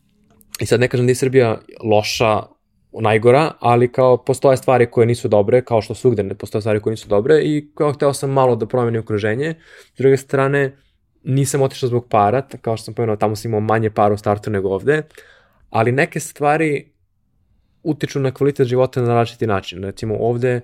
I 0.62 0.66
sad 0.66 0.80
ne 0.80 0.88
kažem 0.88 1.06
da 1.06 1.12
je 1.12 1.16
Srbija 1.16 1.58
loša 1.84 2.42
najgora, 2.92 3.52
ali 3.60 3.92
kao 3.92 4.18
postoje 4.18 4.58
stvari 4.58 4.86
koje 4.92 5.08
nisu 5.08 5.28
dobre, 5.28 5.62
kao 5.62 5.82
što 5.82 5.96
svugde 5.96 6.24
ne 6.24 6.36
postoje 6.36 6.62
stvari 6.62 6.80
koje 6.80 6.92
nisu 6.92 7.08
dobre 7.08 7.40
i 7.44 7.72
kao 7.76 7.94
hteo 7.94 8.14
sam 8.14 8.30
malo 8.30 8.56
da 8.56 8.66
promenim 8.66 9.02
okruženje. 9.02 9.56
S 9.94 9.98
druge 9.98 10.18
strane, 10.18 10.78
nisam 11.24 11.62
otišao 11.62 11.90
zbog 11.90 12.08
para, 12.10 12.42
kao 12.62 12.78
što 12.78 12.86
sam 12.86 12.94
pomenuo, 12.94 13.16
tamo 13.16 13.36
sam 13.36 13.50
imao 13.50 13.60
manje 13.60 13.90
para 13.90 14.14
u 14.14 14.18
startu 14.18 14.50
nego 14.50 14.70
ovde, 14.70 15.02
ali 15.70 15.92
neke 15.92 16.20
stvari 16.20 16.92
utiču 17.84 18.20
na 18.20 18.32
kvalitet 18.32 18.68
života 18.68 19.02
na 19.02 19.14
različiti 19.14 19.48
način. 19.48 19.84
Recimo 19.84 20.16
ovde 20.20 20.62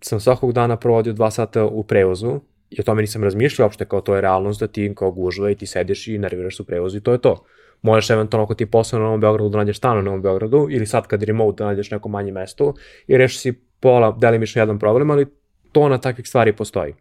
sam 0.00 0.20
svakog 0.20 0.52
dana 0.52 0.76
provodio 0.76 1.12
dva 1.12 1.30
sata 1.30 1.64
u 1.64 1.84
prevozu 1.84 2.40
i 2.70 2.80
o 2.80 2.84
tome 2.84 3.02
nisam 3.02 3.24
razmišljao 3.24 3.66
uopšte 3.66 3.84
kao 3.84 4.00
to 4.00 4.14
je 4.14 4.20
realnost 4.20 4.60
da 4.60 4.66
ti 4.66 4.92
kao 4.96 5.10
gužva 5.10 5.50
i 5.50 5.54
ti 5.54 5.66
sediš 5.66 6.08
i 6.08 6.18
nerviraš 6.18 6.56
se 6.56 6.62
u 6.62 6.66
prevozu 6.66 6.98
i 6.98 7.00
to 7.00 7.12
je 7.12 7.20
to. 7.20 7.44
Možeš 7.82 8.10
eventualno 8.10 8.44
ako 8.44 8.54
ti 8.54 8.66
posao 8.66 8.98
na 8.98 9.04
Novom 9.04 9.20
Beogradu 9.20 9.48
da 9.48 9.58
nađeš 9.58 9.76
stan 9.76 9.96
na 9.96 10.02
Novom 10.02 10.22
Beogradu 10.22 10.66
ili 10.70 10.86
sad 10.86 11.06
kad 11.06 11.22
je 11.22 11.26
remote 11.26 11.64
da 11.64 11.64
nađeš 11.64 11.90
neko 11.90 12.08
manje 12.08 12.32
mesto 12.32 12.74
i 13.06 13.16
rešiš 13.16 13.40
si 13.40 13.52
pola, 13.80 14.16
delimično 14.20 14.62
jedan 14.62 14.78
problem, 14.78 15.10
ali 15.10 15.26
to 15.72 15.88
na 15.88 15.98
takvih 15.98 16.28
stvari 16.28 16.52
postoji. 16.52 16.94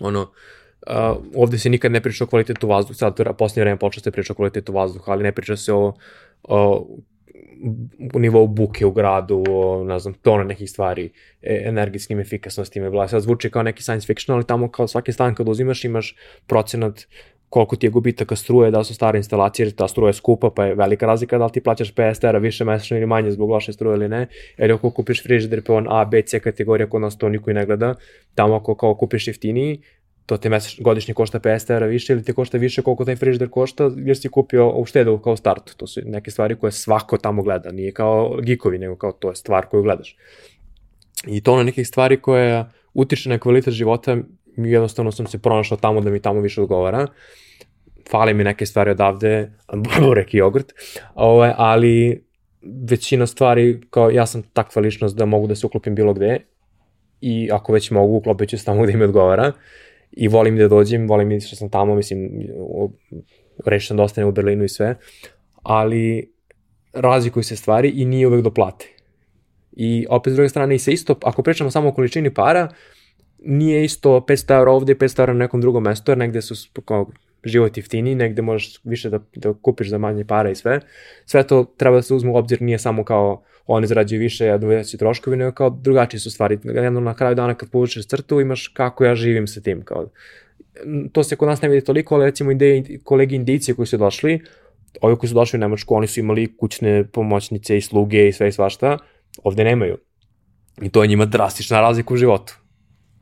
Ono, 0.00 0.20
uh, 0.22 1.16
ovde 1.34 1.58
se 1.58 1.70
nikad 1.70 1.92
ne 1.92 2.00
priča 2.00 2.24
o 2.24 2.26
kvalitetu 2.26 2.68
vazduha, 2.68 2.94
sad 2.94 3.36
posljednje 3.38 3.62
vreme 3.62 3.78
počeo 3.78 4.02
se 4.02 4.10
priča 4.10 4.32
o 4.32 4.36
kvalitetu 4.36 4.72
vazduha, 4.72 5.12
ali 5.12 5.22
ne 5.22 5.32
priča 5.32 5.56
se 5.56 5.72
o, 5.72 5.92
o 6.42 6.86
u 8.14 8.18
nivou 8.18 8.46
buke 8.46 8.86
u 8.86 8.92
gradu, 8.92 9.44
o, 9.48 9.84
ne 9.84 9.98
znam, 9.98 10.14
tona 10.14 10.44
nekih 10.44 10.70
stvari, 10.70 11.12
e, 11.42 11.62
energetskim 11.66 12.20
efikasnostima 12.20 12.86
i. 12.86 13.08
Sad 13.08 13.22
zvuči 13.22 13.50
kao 13.50 13.62
neki 13.62 13.82
science 13.82 14.06
fiction, 14.06 14.34
ali 14.34 14.46
tamo 14.46 14.70
kao 14.70 14.88
svaki 14.88 15.12
stan 15.12 15.34
kad 15.34 15.48
uzimaš 15.48 15.84
imaš 15.84 16.16
procenat 16.46 17.06
koliko 17.52 17.76
ti 17.76 17.86
je 17.86 17.90
gubitaka 17.90 18.36
struje, 18.36 18.70
da 18.70 18.84
su 18.84 18.94
stare 18.94 19.18
instalacije, 19.18 19.70
ta 19.70 19.88
struja 19.88 20.08
je 20.08 20.12
skupa, 20.12 20.50
pa 20.50 20.64
je 20.64 20.74
velika 20.74 21.06
razlika 21.06 21.38
da 21.38 21.44
li 21.44 21.52
ti 21.52 21.60
plaćaš 21.60 21.94
50 21.94 22.20
tera 22.20 22.38
više 22.38 22.64
mesečno 22.64 22.96
ili 22.96 23.06
manje 23.06 23.30
zbog 23.30 23.50
loše 23.50 23.72
struje 23.72 23.96
ili 23.96 24.08
ne, 24.08 24.26
jer 24.58 24.72
ako 24.72 24.90
kupiš 24.90 25.22
frižider 25.22 25.62
pa 25.62 25.74
on 25.74 25.86
A, 25.90 26.04
B, 26.04 26.22
C 26.22 26.40
kategorija, 26.40 26.88
kod 26.88 27.00
nas 27.00 27.18
to 27.18 27.28
niko 27.28 27.50
i 27.50 27.54
ne 27.54 27.66
gleda, 27.66 27.94
tamo 28.34 28.54
ako 28.54 28.74
kao 28.74 28.94
kupiš 28.94 29.28
jeftiniji, 29.28 29.82
to 30.26 30.36
te 30.36 30.48
meseć, 30.48 30.80
godišnje 30.80 31.14
košta 31.14 31.40
50 31.40 31.72
evra 31.72 31.86
više 31.86 32.12
ili 32.12 32.24
te 32.24 32.32
košta 32.32 32.58
više 32.58 32.82
koliko 32.82 33.04
taj 33.04 33.16
frižider 33.16 33.48
košta 33.48 33.90
jer 33.96 34.16
si 34.16 34.28
kupio 34.28 34.70
u 34.70 34.84
štedu 34.84 35.18
kao 35.18 35.36
start. 35.36 35.76
To 35.76 35.86
su 35.86 36.00
neke 36.04 36.30
stvari 36.30 36.56
koje 36.56 36.72
svako 36.72 37.18
tamo 37.18 37.42
gleda, 37.42 37.72
nije 37.72 37.92
kao 37.92 38.38
gikovi, 38.42 38.78
nego 38.78 38.96
kao 38.96 39.12
to 39.12 39.28
je 39.28 39.36
stvar 39.36 39.66
koju 39.66 39.82
gledaš. 39.82 40.16
I 41.26 41.40
to 41.40 41.56
na 41.56 41.62
nekih 41.62 41.88
stvari 41.88 42.16
koje 42.20 42.64
utiče 42.94 43.28
na 43.28 43.38
kvalitet 43.38 43.74
života, 43.74 44.16
jednostavno 44.56 45.12
sam 45.12 45.26
se 45.26 45.38
pronašao 45.38 45.78
tamo 45.78 46.00
da 46.00 46.10
mi 46.10 46.22
tamo 46.22 46.40
više 46.40 46.62
odgovara. 46.62 47.06
Fale 48.10 48.34
mi 48.34 48.44
neke 48.44 48.66
stvari 48.66 48.90
odavde, 48.90 49.52
burek 50.00 50.34
i 50.34 50.36
jogurt, 50.36 50.72
ovaj, 51.14 51.52
ali 51.56 52.24
većina 52.90 53.26
stvari, 53.26 53.80
kao 53.90 54.10
ja 54.10 54.26
sam 54.26 54.42
takva 54.42 54.82
ličnost 54.82 55.16
da 55.16 55.24
mogu 55.24 55.46
da 55.46 55.54
se 55.54 55.66
uklopim 55.66 55.94
bilo 55.94 56.14
gde 56.14 56.38
i 57.20 57.48
ako 57.52 57.72
već 57.72 57.90
mogu, 57.90 58.16
uklopit 58.16 58.48
ću 58.48 58.58
se 58.58 58.64
tamo 58.64 58.82
gde 58.82 58.96
mi 58.96 59.04
odgovara 59.04 59.52
i 60.12 60.28
volim 60.28 60.56
da 60.56 60.68
dođem, 60.68 61.08
volim 61.08 61.32
i 61.32 61.40
što 61.40 61.56
sam 61.56 61.70
tamo, 61.70 61.94
mislim, 61.94 62.30
sam 63.80 63.96
da 63.96 64.02
ostanem 64.02 64.28
u 64.28 64.32
Berlinu 64.32 64.64
i 64.64 64.68
sve, 64.68 64.96
ali 65.62 66.32
razlikuju 66.92 67.42
se 67.42 67.56
stvari 67.56 67.88
i 67.88 68.04
nije 68.04 68.26
uvek 68.26 68.42
do 68.42 68.50
plate. 68.50 68.88
I 69.72 70.06
opet 70.10 70.32
s 70.32 70.36
druge 70.36 70.48
strane 70.48 70.74
i 70.74 70.78
se 70.78 70.92
isto, 70.92 71.18
ako 71.22 71.42
pričamo 71.42 71.70
samo 71.70 71.88
o 71.88 71.92
količini 71.92 72.34
para, 72.34 72.68
nije 73.44 73.84
isto 73.84 74.10
500 74.20 74.56
eura 74.56 74.72
ovde 74.72 74.92
i 74.92 74.94
500 74.94 75.20
eura 75.20 75.32
na 75.32 75.38
nekom 75.38 75.60
drugom 75.60 75.82
mestu, 75.82 76.10
jer 76.10 76.18
negde 76.18 76.42
su 76.42 76.54
kao 76.84 77.10
život 77.44 77.76
jeftiniji, 77.76 78.14
negde 78.14 78.42
možeš 78.42 78.80
više 78.84 79.10
da, 79.10 79.18
da 79.36 79.52
kupiš 79.62 79.90
za 79.90 79.98
manje 79.98 80.24
para 80.24 80.50
i 80.50 80.54
sve. 80.54 80.80
Sve 81.26 81.46
to 81.46 81.64
treba 81.76 81.96
da 81.96 82.02
se 82.02 82.14
uzme 82.14 82.30
u 82.30 82.36
obzir, 82.36 82.62
nije 82.62 82.78
samo 82.78 83.04
kao 83.04 83.42
oni 83.66 83.86
zarađuju 83.86 84.20
više, 84.20 84.46
ja 84.46 84.56
veći 84.56 84.98
troškovi, 84.98 85.36
nego 85.36 85.52
kao 85.52 85.70
drugačije 85.70 86.20
su 86.20 86.30
stvari. 86.30 86.58
Jedno 86.64 87.00
na 87.00 87.14
kraju 87.14 87.34
dana 87.34 87.54
kad 87.54 87.70
povučeš 87.70 88.06
crtu 88.06 88.40
imaš 88.40 88.68
kako 88.68 89.04
ja 89.04 89.14
živim 89.14 89.46
sa 89.46 89.60
tim. 89.60 89.82
Kao, 89.84 90.08
to 91.12 91.24
se 91.24 91.36
kod 91.36 91.48
nas 91.48 91.62
ne 91.62 91.68
vidi 91.68 91.84
toliko, 91.84 92.14
ali 92.14 92.24
recimo 92.24 92.50
ideje, 92.50 92.98
kolegi 93.04 93.36
indicije 93.36 93.74
koji 93.74 93.86
su 93.86 93.96
došli, 93.96 94.40
ovi 95.00 95.16
koji 95.16 95.28
su 95.28 95.34
došli 95.34 95.56
u 95.56 95.60
Nemačku, 95.60 95.94
oni 95.94 96.06
su 96.06 96.20
imali 96.20 96.56
kućne 96.56 97.04
pomoćnice 97.04 97.76
i 97.76 97.80
sluge 97.80 98.28
i 98.28 98.32
sve 98.32 98.48
i 98.48 98.52
svašta, 98.52 98.98
ovde 99.42 99.64
nemaju. 99.64 99.96
I 100.82 100.88
to 100.88 101.02
je 101.02 101.08
njima 101.08 101.24
drastična 101.24 101.80
razlika 101.80 102.14
u 102.14 102.16
životu. 102.16 102.61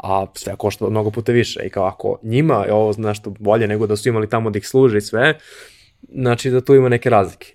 A 0.03 0.27
sve 0.35 0.57
košta 0.57 0.91
mnogo 0.91 1.11
puta 1.11 1.33
više. 1.33 1.61
I 1.67 1.71
kao 1.71 1.85
ako 1.85 2.19
njima 2.23 2.65
je 2.67 2.73
ovo 2.73 2.95
nešto 2.99 3.35
bolje 3.39 3.67
nego 3.67 3.87
da 3.87 3.97
su 3.97 4.09
imali 4.09 4.29
tamo 4.29 4.51
da 4.51 4.59
ih 4.59 4.69
služe 4.69 4.99
i 4.99 5.01
sve, 5.01 5.39
znači 6.13 6.51
da 6.51 6.61
tu 6.61 6.75
ima 6.75 6.89
neke 6.89 7.11
razlike 7.11 7.55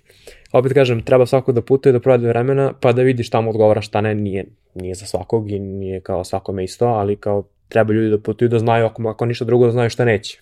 opet 0.58 0.72
kažem, 0.72 1.02
treba 1.02 1.26
svako 1.26 1.52
da 1.52 1.62
putuje, 1.62 1.92
da 1.92 2.00
provede 2.00 2.28
vremena, 2.28 2.72
pa 2.80 2.92
da 2.92 3.02
vidi 3.02 3.22
šta 3.22 3.40
mu 3.40 3.50
odgovara, 3.50 3.82
šta 3.82 4.00
ne, 4.00 4.14
nije, 4.14 4.46
nije 4.74 4.94
za 4.94 5.06
svakog 5.06 5.50
i 5.50 5.58
nije 5.58 6.00
kao 6.00 6.24
svakome 6.24 6.64
isto, 6.64 6.86
ali 6.86 7.16
kao 7.16 7.48
treba 7.68 7.94
ljudi 7.94 8.10
da 8.10 8.18
putuju 8.18 8.48
da 8.48 8.58
znaju, 8.58 8.86
ako, 8.86 9.08
ako 9.08 9.26
ništa 9.26 9.44
drugo, 9.44 9.66
da 9.66 9.72
znaju 9.72 9.90
šta 9.90 10.04
neće. 10.04 10.40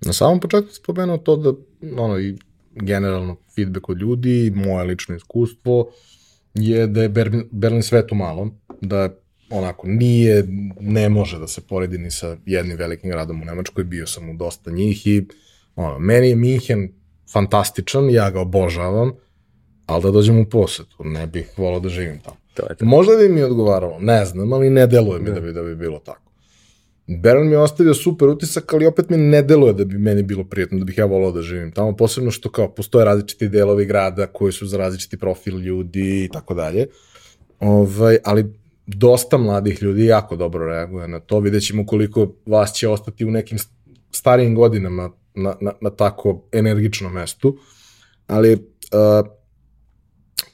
Na 0.00 0.12
samom 0.12 0.40
početku 0.40 0.74
spomenuo 0.74 1.16
to 1.16 1.36
da, 1.36 1.52
ono, 2.02 2.20
i 2.20 2.36
generalno 2.70 3.36
feedback 3.56 3.88
od 3.88 4.00
ljudi, 4.00 4.52
moje 4.54 4.84
lično 4.84 5.16
iskustvo, 5.16 5.90
je 6.54 6.86
da 6.86 7.02
je 7.02 7.08
Berlin, 7.08 7.48
Berlin 7.50 7.82
svetu 7.82 8.14
malo, 8.14 8.48
da 8.80 9.14
onako 9.52 9.86
nije, 9.86 10.44
ne 10.80 11.08
može 11.08 11.38
da 11.38 11.48
se 11.48 11.60
poredi 11.60 11.98
ni 11.98 12.10
sa 12.10 12.36
jednim 12.46 12.76
velikim 12.76 13.10
gradom 13.10 13.42
u 13.42 13.44
Nemačkoj, 13.44 13.84
bio 13.84 14.06
sam 14.06 14.30
u 14.30 14.34
dosta 14.34 14.70
njih 14.70 15.06
i 15.06 15.26
ono, 15.76 15.98
meni 15.98 16.28
je 16.28 16.36
Minhen 16.36 16.92
fantastičan, 17.32 18.10
ja 18.10 18.30
ga 18.30 18.40
obožavam, 18.40 19.12
ali 19.86 20.02
da 20.02 20.10
dođem 20.10 20.38
u 20.38 20.44
posetu, 20.44 21.04
ne 21.04 21.26
bih 21.26 21.48
volao 21.56 21.80
da 21.80 21.88
živim 21.88 22.20
tamo. 22.20 22.36
To 22.54 22.66
je 22.70 22.76
to. 22.76 22.84
Možda 22.84 23.16
bi 23.16 23.28
mi 23.28 23.42
odgovaralo, 23.42 23.98
ne 24.00 24.24
znam, 24.24 24.52
ali 24.52 24.70
ne 24.70 24.86
deluje 24.86 25.18
mi 25.18 25.28
da, 25.28 25.34
da 25.34 25.40
bi, 25.40 25.52
da 25.52 25.62
bi 25.62 25.76
bilo 25.76 25.98
tako. 25.98 26.32
Berlin 27.06 27.46
mi 27.46 27.52
je 27.52 27.58
ostavio 27.58 27.94
super 27.94 28.28
utisak, 28.28 28.74
ali 28.74 28.86
opet 28.86 29.10
mi 29.10 29.16
ne 29.16 29.42
deluje 29.42 29.72
da 29.72 29.84
bi 29.84 29.98
meni 29.98 30.22
bilo 30.22 30.44
prijetno, 30.44 30.78
da 30.78 30.84
bih 30.84 30.98
ja 30.98 31.04
volao 31.04 31.32
da 31.32 31.42
živim 31.42 31.72
tamo, 31.72 31.96
posebno 31.96 32.30
što 32.30 32.50
kao 32.50 32.74
postoje 32.74 33.04
različiti 33.04 33.48
delovi 33.48 33.84
grada 33.86 34.26
koji 34.26 34.52
su 34.52 34.66
za 34.66 34.78
različiti 34.78 35.18
profil 35.18 35.58
ljudi 35.58 36.24
i 36.24 36.28
tako 36.32 36.54
dalje. 36.54 36.86
Ovaj, 37.60 38.18
ali 38.24 38.61
dosta 38.86 39.38
mladih 39.38 39.82
ljudi 39.82 40.06
jako 40.06 40.36
dobro 40.36 40.66
reaguje 40.66 41.08
na 41.08 41.20
to. 41.20 41.40
Vidjet 41.40 41.66
ćemo 41.66 41.86
koliko 41.86 42.32
vas 42.46 42.72
će 42.72 42.88
ostati 42.88 43.24
u 43.24 43.30
nekim 43.30 43.58
starijim 44.10 44.54
godinama 44.54 45.10
na, 45.34 45.54
na, 45.60 45.72
na 45.80 45.90
tako 45.90 46.42
energičnom 46.52 47.12
mestu, 47.12 47.58
ali 48.26 48.52
uh, 48.52 49.28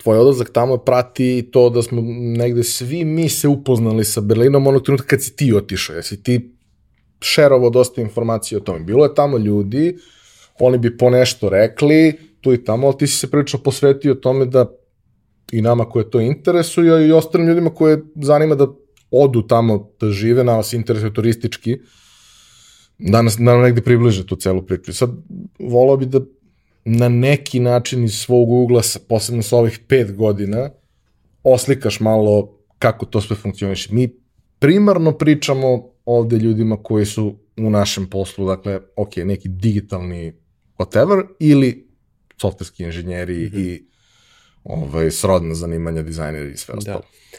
tvoj 0.03 0.19
odlazak 0.19 0.51
tamo 0.51 0.77
prati 0.77 1.49
to 1.53 1.71
da 1.71 1.83
smo 1.83 2.03
negde 2.37 2.63
svi 2.63 3.05
mi 3.05 3.29
se 3.29 3.49
upoznali 3.49 4.05
sa 4.05 4.21
Berlinom 4.21 4.67
onog 4.67 4.85
trenutka 4.85 5.07
kad 5.07 5.23
si 5.23 5.37
ti 5.37 5.53
otišao, 5.55 5.97
jesi 5.97 6.23
ti 6.23 6.55
šerovo 7.21 7.71
dosta 7.71 8.01
informacije 8.01 8.59
o 8.59 8.61
tome. 8.61 8.81
Bilo 8.81 9.05
je 9.05 9.15
tamo 9.15 9.39
ljudi, 9.39 9.97
oni 10.59 10.79
bi 10.79 10.97
po 10.97 11.11
nešto 11.11 11.49
rekli, 11.49 12.13
tu 12.41 12.53
i 12.53 12.65
tamo, 12.65 12.87
ali 12.87 12.99
ti 12.99 13.07
si 13.07 13.17
se 13.17 13.31
prilično 13.31 13.59
posvetio 13.59 14.15
tome 14.15 14.47
da 14.47 14.67
i 15.53 15.63
nama 15.63 15.85
koje 15.85 16.11
to 16.11 16.21
interesuje 16.21 17.09
i 17.09 17.13
ostalim 17.13 17.49
ljudima 17.49 17.71
koje 17.71 18.03
zanima 18.15 18.55
da 18.55 18.67
odu 19.11 19.43
tamo 19.43 19.91
da 20.01 20.11
žive, 20.11 20.45
na 20.45 20.57
vas 20.57 20.73
interesuje 20.73 21.15
turistički, 21.15 21.79
da 22.99 23.23
nas, 23.23 23.37
da 23.37 23.45
nam 23.45 23.63
negde 23.63 23.83
približe 23.83 24.27
tu 24.27 24.37
celu 24.37 24.63
priču. 24.63 24.93
Sad, 24.93 25.11
volao 25.59 25.97
bi 25.97 26.07
da 26.07 26.21
na 26.85 27.09
neki 27.09 27.61
način 27.61 28.05
iz 28.05 28.15
svog 28.15 28.51
ugla, 28.51 28.83
posebno 29.09 29.43
sa 29.43 29.57
ovih 29.57 29.79
pet 29.89 30.17
godina, 30.17 30.71
oslikaš 31.43 32.01
malo 32.01 32.59
kako 32.79 33.07
to 33.07 33.21
sve 33.21 33.37
funkcioniše. 33.37 33.95
Mi 33.95 34.09
primarno 34.59 35.13
pričamo 35.13 35.91
ovde 36.05 36.37
ljudima 36.37 36.83
koji 36.83 37.07
su 37.07 37.35
u 37.57 37.71
našem 37.71 38.07
poslu, 38.07 38.47
dakle, 38.47 38.81
ok, 38.97 39.17
neki 39.17 39.49
digitalni 39.49 40.33
whatever, 40.79 41.27
ili 41.41 41.89
softverski 42.41 42.83
inženjeri 42.85 43.35
mm 43.35 43.57
-hmm. 43.57 43.61
i 43.61 43.88
ovaj, 44.69 45.11
srodna 45.11 45.55
zanimanja, 45.55 46.03
dizajneri 46.03 46.51
i 46.51 46.57
sve 46.57 46.73
da. 46.73 46.79
ostalo. 46.79 46.99
Da. 46.99 47.39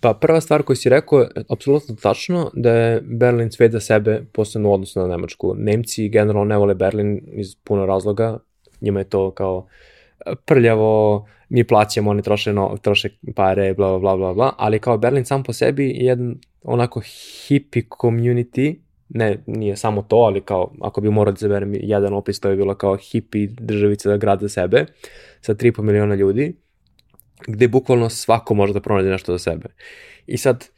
Pa 0.00 0.14
prva 0.14 0.40
stvar 0.40 0.62
koju 0.62 0.76
si 0.76 0.88
rekao, 0.88 1.26
apsolutno 1.48 1.94
tačno, 2.02 2.50
da 2.54 2.72
je 2.72 3.00
Berlin 3.00 3.52
svet 3.52 3.72
za 3.72 3.80
sebe 3.80 4.22
posebno 4.32 4.70
u 4.70 4.72
odnosu 4.72 5.00
na 5.00 5.06
Nemačku. 5.06 5.54
Nemci 5.58 6.08
generalno 6.08 6.44
ne 6.44 6.56
vole 6.56 6.74
Berlin 6.74 7.20
iz 7.32 7.56
puno 7.64 7.86
razloga, 7.86 8.38
njima 8.80 9.00
je 9.00 9.04
to 9.04 9.30
kao 9.30 9.66
e, 10.26 10.32
prljavo, 10.44 11.26
mi 11.48 11.64
plaćamo, 11.64 12.10
oni 12.10 12.22
troše, 12.22 12.52
no, 12.52 12.76
troše 12.82 13.08
pare, 13.34 13.74
bla, 13.74 13.98
bla, 13.98 14.16
bla, 14.16 14.34
bla, 14.34 14.54
ali 14.58 14.78
kao 14.78 14.98
Berlin 14.98 15.24
sam 15.24 15.42
po 15.42 15.52
sebi 15.52 15.84
je 15.84 16.04
jedan 16.04 16.36
onako 16.62 17.00
hippie 17.46 17.82
community, 18.02 18.76
ne, 19.08 19.42
nije 19.46 19.76
samo 19.76 20.02
to, 20.02 20.16
ali 20.16 20.40
kao, 20.40 20.72
ako 20.80 21.00
bi 21.00 21.10
morao 21.10 21.32
da 21.32 21.38
zaberem 21.38 21.74
jedan 21.74 22.14
opis, 22.14 22.40
to 22.40 22.48
je 22.48 22.56
bilo 22.56 22.74
kao 22.74 22.96
hippie 22.96 23.48
državica 23.60 24.08
da 24.08 24.16
grad 24.16 24.40
za 24.40 24.48
sebe, 24.48 24.86
sa 25.40 25.54
3,5 25.54 25.82
miliona 25.82 26.14
ljudi, 26.14 26.56
gde 27.46 27.68
bukvalno 27.68 28.10
svako 28.10 28.54
može 28.54 28.72
da 28.72 28.80
pronađe 28.80 29.08
nešto 29.08 29.32
za 29.32 29.38
sebe. 29.38 29.68
I 30.26 30.36
sad, 30.36 30.68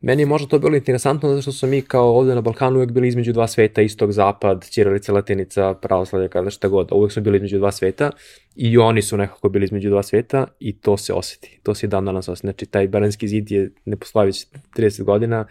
meni 0.00 0.22
je 0.22 0.26
možda 0.26 0.48
to 0.48 0.58
bilo 0.58 0.76
interesantno 0.76 1.28
zato 1.28 1.42
što 1.42 1.52
smo 1.52 1.68
mi 1.68 1.82
kao 1.82 2.16
ovde 2.16 2.34
na 2.34 2.40
Balkanu 2.40 2.76
uvek 2.76 2.90
bili 2.90 3.08
između 3.08 3.32
dva 3.32 3.46
sveta, 3.46 3.82
istog, 3.82 4.12
zapad, 4.12 4.66
ćirilica, 4.70 5.12
latinica, 5.12 5.74
pravoslavlje, 5.74 6.28
kada 6.28 6.50
šta 6.50 6.68
god, 6.68 6.88
uvek 6.92 7.12
smo 7.12 7.22
bili 7.22 7.36
između 7.36 7.58
dva 7.58 7.72
sveta 7.72 8.10
i 8.54 8.78
oni 8.78 9.02
su 9.02 9.16
nekako 9.16 9.48
bili 9.48 9.64
između 9.64 9.90
dva 9.90 10.02
sveta 10.02 10.46
i 10.60 10.78
to 10.80 10.96
se 10.96 11.12
oseti, 11.12 11.60
to 11.62 11.74
se 11.74 11.86
i 11.86 11.88
dan 11.88 12.04
danas 12.04 12.28
oseti. 12.28 12.46
Znači, 12.46 12.66
taj 12.66 12.88
Berlinski 12.88 13.28
zid 13.28 13.50
je 13.50 13.70
ne 13.84 13.96
postoji 13.96 14.26
već 14.26 14.46
30 14.76 15.02
godina 15.02 15.46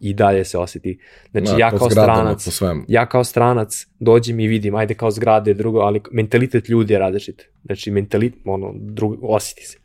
i 0.00 0.14
dalje 0.14 0.44
se 0.44 0.58
oseti. 0.58 0.98
Znači, 1.30 1.52
Ma, 1.52 1.58
ja 1.58 1.70
kao 1.70 1.90
zgradama, 1.90 2.38
stranac, 2.38 2.84
ja 2.88 3.06
kao 3.06 3.24
stranac 3.24 3.86
dođem 3.98 4.40
i 4.40 4.46
vidim, 4.46 4.74
ajde 4.74 4.94
kao 4.94 5.10
zgrade, 5.10 5.54
drugo, 5.54 5.78
ali 5.78 6.00
mentalitet 6.12 6.68
ljudi 6.68 6.92
je 6.92 6.98
različit. 6.98 7.42
Znači, 7.64 7.90
mentalitet, 7.90 8.40
ono, 8.44 8.74
drugo, 8.76 9.26
osjeti 9.26 9.66
se. 9.66 9.78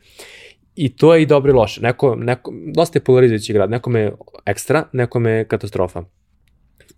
I 0.76 0.96
to 0.96 1.14
je 1.14 1.22
i 1.22 1.26
dobro 1.26 1.50
i 1.50 1.54
loše. 1.54 1.80
Neko, 1.80 2.16
neko, 2.16 2.52
dosta 2.74 2.98
je 2.98 3.04
polarizujući 3.04 3.52
grad. 3.52 3.70
Nekome 3.70 4.00
je 4.00 4.12
ekstra, 4.46 4.84
nekome 4.92 5.30
je 5.30 5.44
katastrofa. 5.44 6.04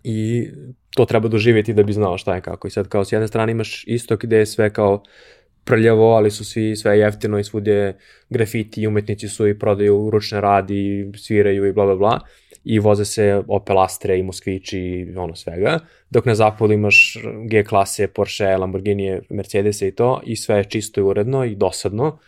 I 0.03 0.49
to 0.95 1.05
treba 1.05 1.27
doživjeti 1.27 1.73
da 1.73 1.83
bi 1.83 1.93
znao 1.93 2.17
šta 2.17 2.35
je 2.35 2.41
kako. 2.41 2.67
I 2.67 2.71
sad 2.71 2.87
kao 2.87 3.05
s 3.05 3.11
jedne 3.11 3.27
strane 3.27 3.51
imaš 3.51 3.83
istok 3.87 4.23
gde 4.23 4.37
je 4.37 4.45
sve 4.45 4.69
kao 4.69 5.03
prljavo, 5.63 6.15
ali 6.15 6.31
su 6.31 6.45
svi 6.45 6.75
sve 6.75 6.99
jeftino 6.99 7.39
i 7.39 7.43
svudje 7.43 7.97
grafiti 8.29 8.87
umetnici 8.87 9.27
su 9.27 9.47
i 9.47 9.59
prodaju 9.59 10.09
ručne 10.09 10.41
radi 10.41 10.75
i 10.75 11.17
sviraju 11.17 11.65
i 11.65 11.73
bla 11.73 11.85
bla 11.85 11.95
bla 11.95 12.19
i 12.65 12.79
voze 12.79 13.05
se 13.05 13.41
Opel 13.47 13.79
Astre 13.79 14.19
i 14.19 14.23
Moskvići 14.23 14.79
i 14.79 15.17
ono 15.17 15.35
svega, 15.35 15.79
dok 16.09 16.25
na 16.25 16.35
zapadu 16.35 16.73
imaš 16.73 17.17
G 17.49 17.63
klase, 17.63 18.07
Porsche, 18.07 18.57
Lamborghini, 18.57 19.19
Mercedes 19.29 19.81
i 19.81 19.91
to 19.91 20.21
i 20.25 20.35
sve 20.35 20.57
je 20.57 20.63
čisto 20.63 21.01
i 21.01 21.03
uredno 21.03 21.45
i 21.45 21.55
dosadno 21.55 22.19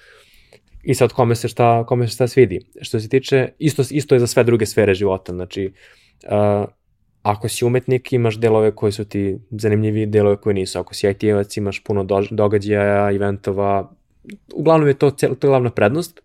i 0.83 0.93
sad 0.93 1.13
kome 1.13 1.35
se 1.35 1.47
šta, 1.47 1.85
kome 1.85 2.07
se 2.07 2.13
šta 2.13 2.27
svidi. 2.27 2.59
Što 2.81 2.99
se 2.99 3.09
tiče, 3.09 3.49
isto, 3.59 3.83
isto 3.91 4.15
je 4.15 4.19
za 4.19 4.27
sve 4.27 4.43
druge 4.43 4.65
sfere 4.65 4.93
života, 4.93 5.33
znači 5.33 5.73
uh, 6.23 6.69
ako 7.21 7.49
si 7.49 7.65
umetnik 7.65 8.13
imaš 8.13 8.37
delove 8.39 8.75
koji 8.75 8.91
su 8.91 9.05
ti 9.05 9.37
zanimljivi, 9.51 10.05
delove 10.05 10.37
koji 10.37 10.53
nisu. 10.53 10.79
Ako 10.79 10.93
si 10.93 11.07
IT-evac 11.07 11.57
imaš 11.57 11.83
puno 11.83 12.03
do, 12.03 12.23
događaja, 12.31 13.11
eventova, 13.11 13.91
uglavnom 14.55 14.87
je 14.87 14.93
to, 14.93 15.09
cel, 15.09 15.35
to 15.35 15.47
je 15.47 15.49
glavna 15.49 15.69
prednost. 15.69 16.19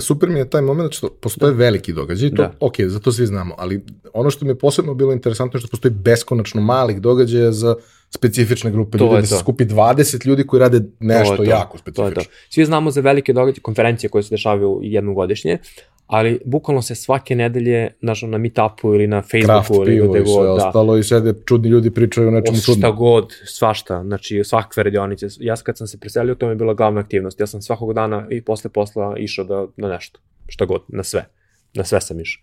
Super 0.00 0.28
mi 0.28 0.38
je 0.38 0.50
taj 0.50 0.62
moment 0.62 0.92
što 0.92 1.08
postoje 1.10 1.52
da. 1.52 1.58
veliki 1.58 1.92
događaj, 1.92 2.30
to, 2.30 2.36
Da. 2.36 2.52
ok, 2.60 2.74
za 2.80 2.98
to 3.00 3.12
svi 3.12 3.26
znamo, 3.26 3.54
ali 3.58 3.84
ono 4.12 4.30
što 4.30 4.44
mi 4.44 4.50
je 4.50 4.58
posebno 4.58 4.94
bilo 4.94 5.12
interesantno 5.12 5.56
je 5.56 5.60
što 5.60 5.68
postoji 5.68 5.92
beskonačno 5.94 6.60
malih 6.60 7.00
događaja 7.00 7.52
za 7.52 7.74
specifične 8.10 8.70
grupe 8.70 8.98
To 8.98 9.04
ljudi, 9.04 9.20
da 9.20 9.26
se 9.26 9.36
skupi 9.38 9.64
20 9.64 10.26
ljudi 10.26 10.46
koji 10.46 10.60
rade 10.60 10.80
nešto 11.00 11.30
To 11.30 11.36
to. 11.36 11.50
jako 11.50 11.78
To 11.78 12.04
je 12.06 12.10
specifično. 12.10 12.22
to. 12.24 12.30
Svi 12.54 12.64
znamo 12.64 12.90
za 12.90 13.00
velike 13.00 13.32
događaje, 13.32 13.60
konferencije 13.62 14.10
koje 14.10 14.22
se 14.22 14.30
dešavaju 14.30 14.80
jednom 14.82 15.14
godišnje, 15.14 15.58
ali 16.06 16.40
bukvalno 16.44 16.82
se 16.82 16.94
svake 16.94 17.36
nedelje, 17.36 17.90
znaš, 18.00 18.22
na 18.22 18.38
meetupu 18.38 18.94
ili 18.94 19.06
na 19.06 19.22
Kraft 19.22 19.30
Facebooku 19.30 19.82
ili 19.82 19.96
pivo 19.96 20.12
gde 20.12 20.22
i 20.22 20.26
sve 20.26 20.34
god, 20.34 20.46
da, 20.46 20.66
ostalo 20.66 20.96
i 20.96 21.02
sede 21.02 21.34
čudni 21.46 21.68
ljudi 21.68 21.90
pričaju 21.90 22.28
o 22.28 22.30
nečemu 22.30 22.58
o 22.58 22.60
šta 22.60 22.72
čudnom. 22.72 22.96
god, 22.96 23.32
svašta, 23.44 24.02
znači 24.04 24.44
svakve 24.44 24.82
radionice. 24.82 25.26
Ja 25.40 25.54
kad 25.56 25.78
sam 25.78 25.86
se 25.86 26.00
preselio, 26.00 26.34
to 26.34 26.46
mi 26.46 26.52
je 26.52 26.56
bila 26.56 26.74
glavna 26.74 27.00
aktivnost. 27.00 27.40
Ja 27.40 27.46
sam 27.46 27.62
svakog 27.62 27.94
dana 27.94 28.26
i 28.30 28.42
posle 28.42 28.70
posla 28.70 29.14
išao 29.18 29.44
da, 29.44 29.66
na 29.76 29.88
nešto, 29.88 30.20
šta 30.48 30.64
god, 30.64 30.82
na 30.88 31.02
sve. 31.02 31.26
Na 31.74 31.84
sve 31.84 32.00
sam 32.00 32.20
išao. 32.20 32.42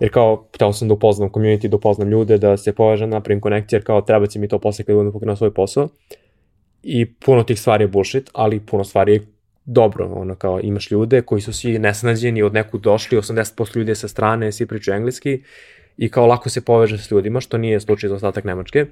Jer 0.00 0.12
kao, 0.12 0.48
hteo 0.54 0.72
sam 0.72 0.88
da 0.88 0.94
upoznam 0.94 1.30
community, 1.30 1.68
da 1.68 1.76
upoznam 1.76 2.08
ljude, 2.08 2.38
da 2.38 2.56
se 2.56 2.72
povežem, 2.72 3.10
napravim 3.10 3.40
konekcije, 3.40 3.76
jer 3.76 3.84
kao 3.84 4.00
treba 4.00 4.26
će 4.26 4.38
mi 4.38 4.48
to 4.48 4.58
posle 4.58 4.84
kad 4.84 4.96
budem 4.96 5.12
pokrenuo 5.12 5.36
svoj 5.36 5.54
posao. 5.54 5.88
I 6.82 7.14
puno 7.14 7.42
tih 7.42 7.60
stvari 7.60 7.84
je 7.84 7.88
bullshit, 7.88 8.30
ali 8.32 8.60
puno 8.60 8.84
stvari 8.84 9.12
je 9.12 9.26
dobro, 9.64 10.06
ono 10.06 10.34
kao 10.34 10.60
imaš 10.62 10.90
ljude 10.90 11.22
koji 11.22 11.40
su 11.40 11.52
svi 11.52 11.78
nesnađeni, 11.78 12.42
od 12.42 12.54
nekud 12.54 12.80
došli, 12.80 13.18
80% 13.18 13.76
ljudi 13.76 13.90
je 13.90 13.94
sa 13.94 14.08
strane, 14.08 14.52
svi 14.52 14.66
pričaju 14.66 14.96
engleski 14.96 15.42
i 15.96 16.08
kao 16.08 16.26
lako 16.26 16.48
se 16.48 16.64
poveže 16.64 16.98
s 16.98 17.10
ljudima, 17.10 17.40
što 17.40 17.58
nije 17.58 17.80
slučaj 17.80 18.08
za 18.08 18.14
ostatak 18.14 18.44
Nemačke. 18.44 18.86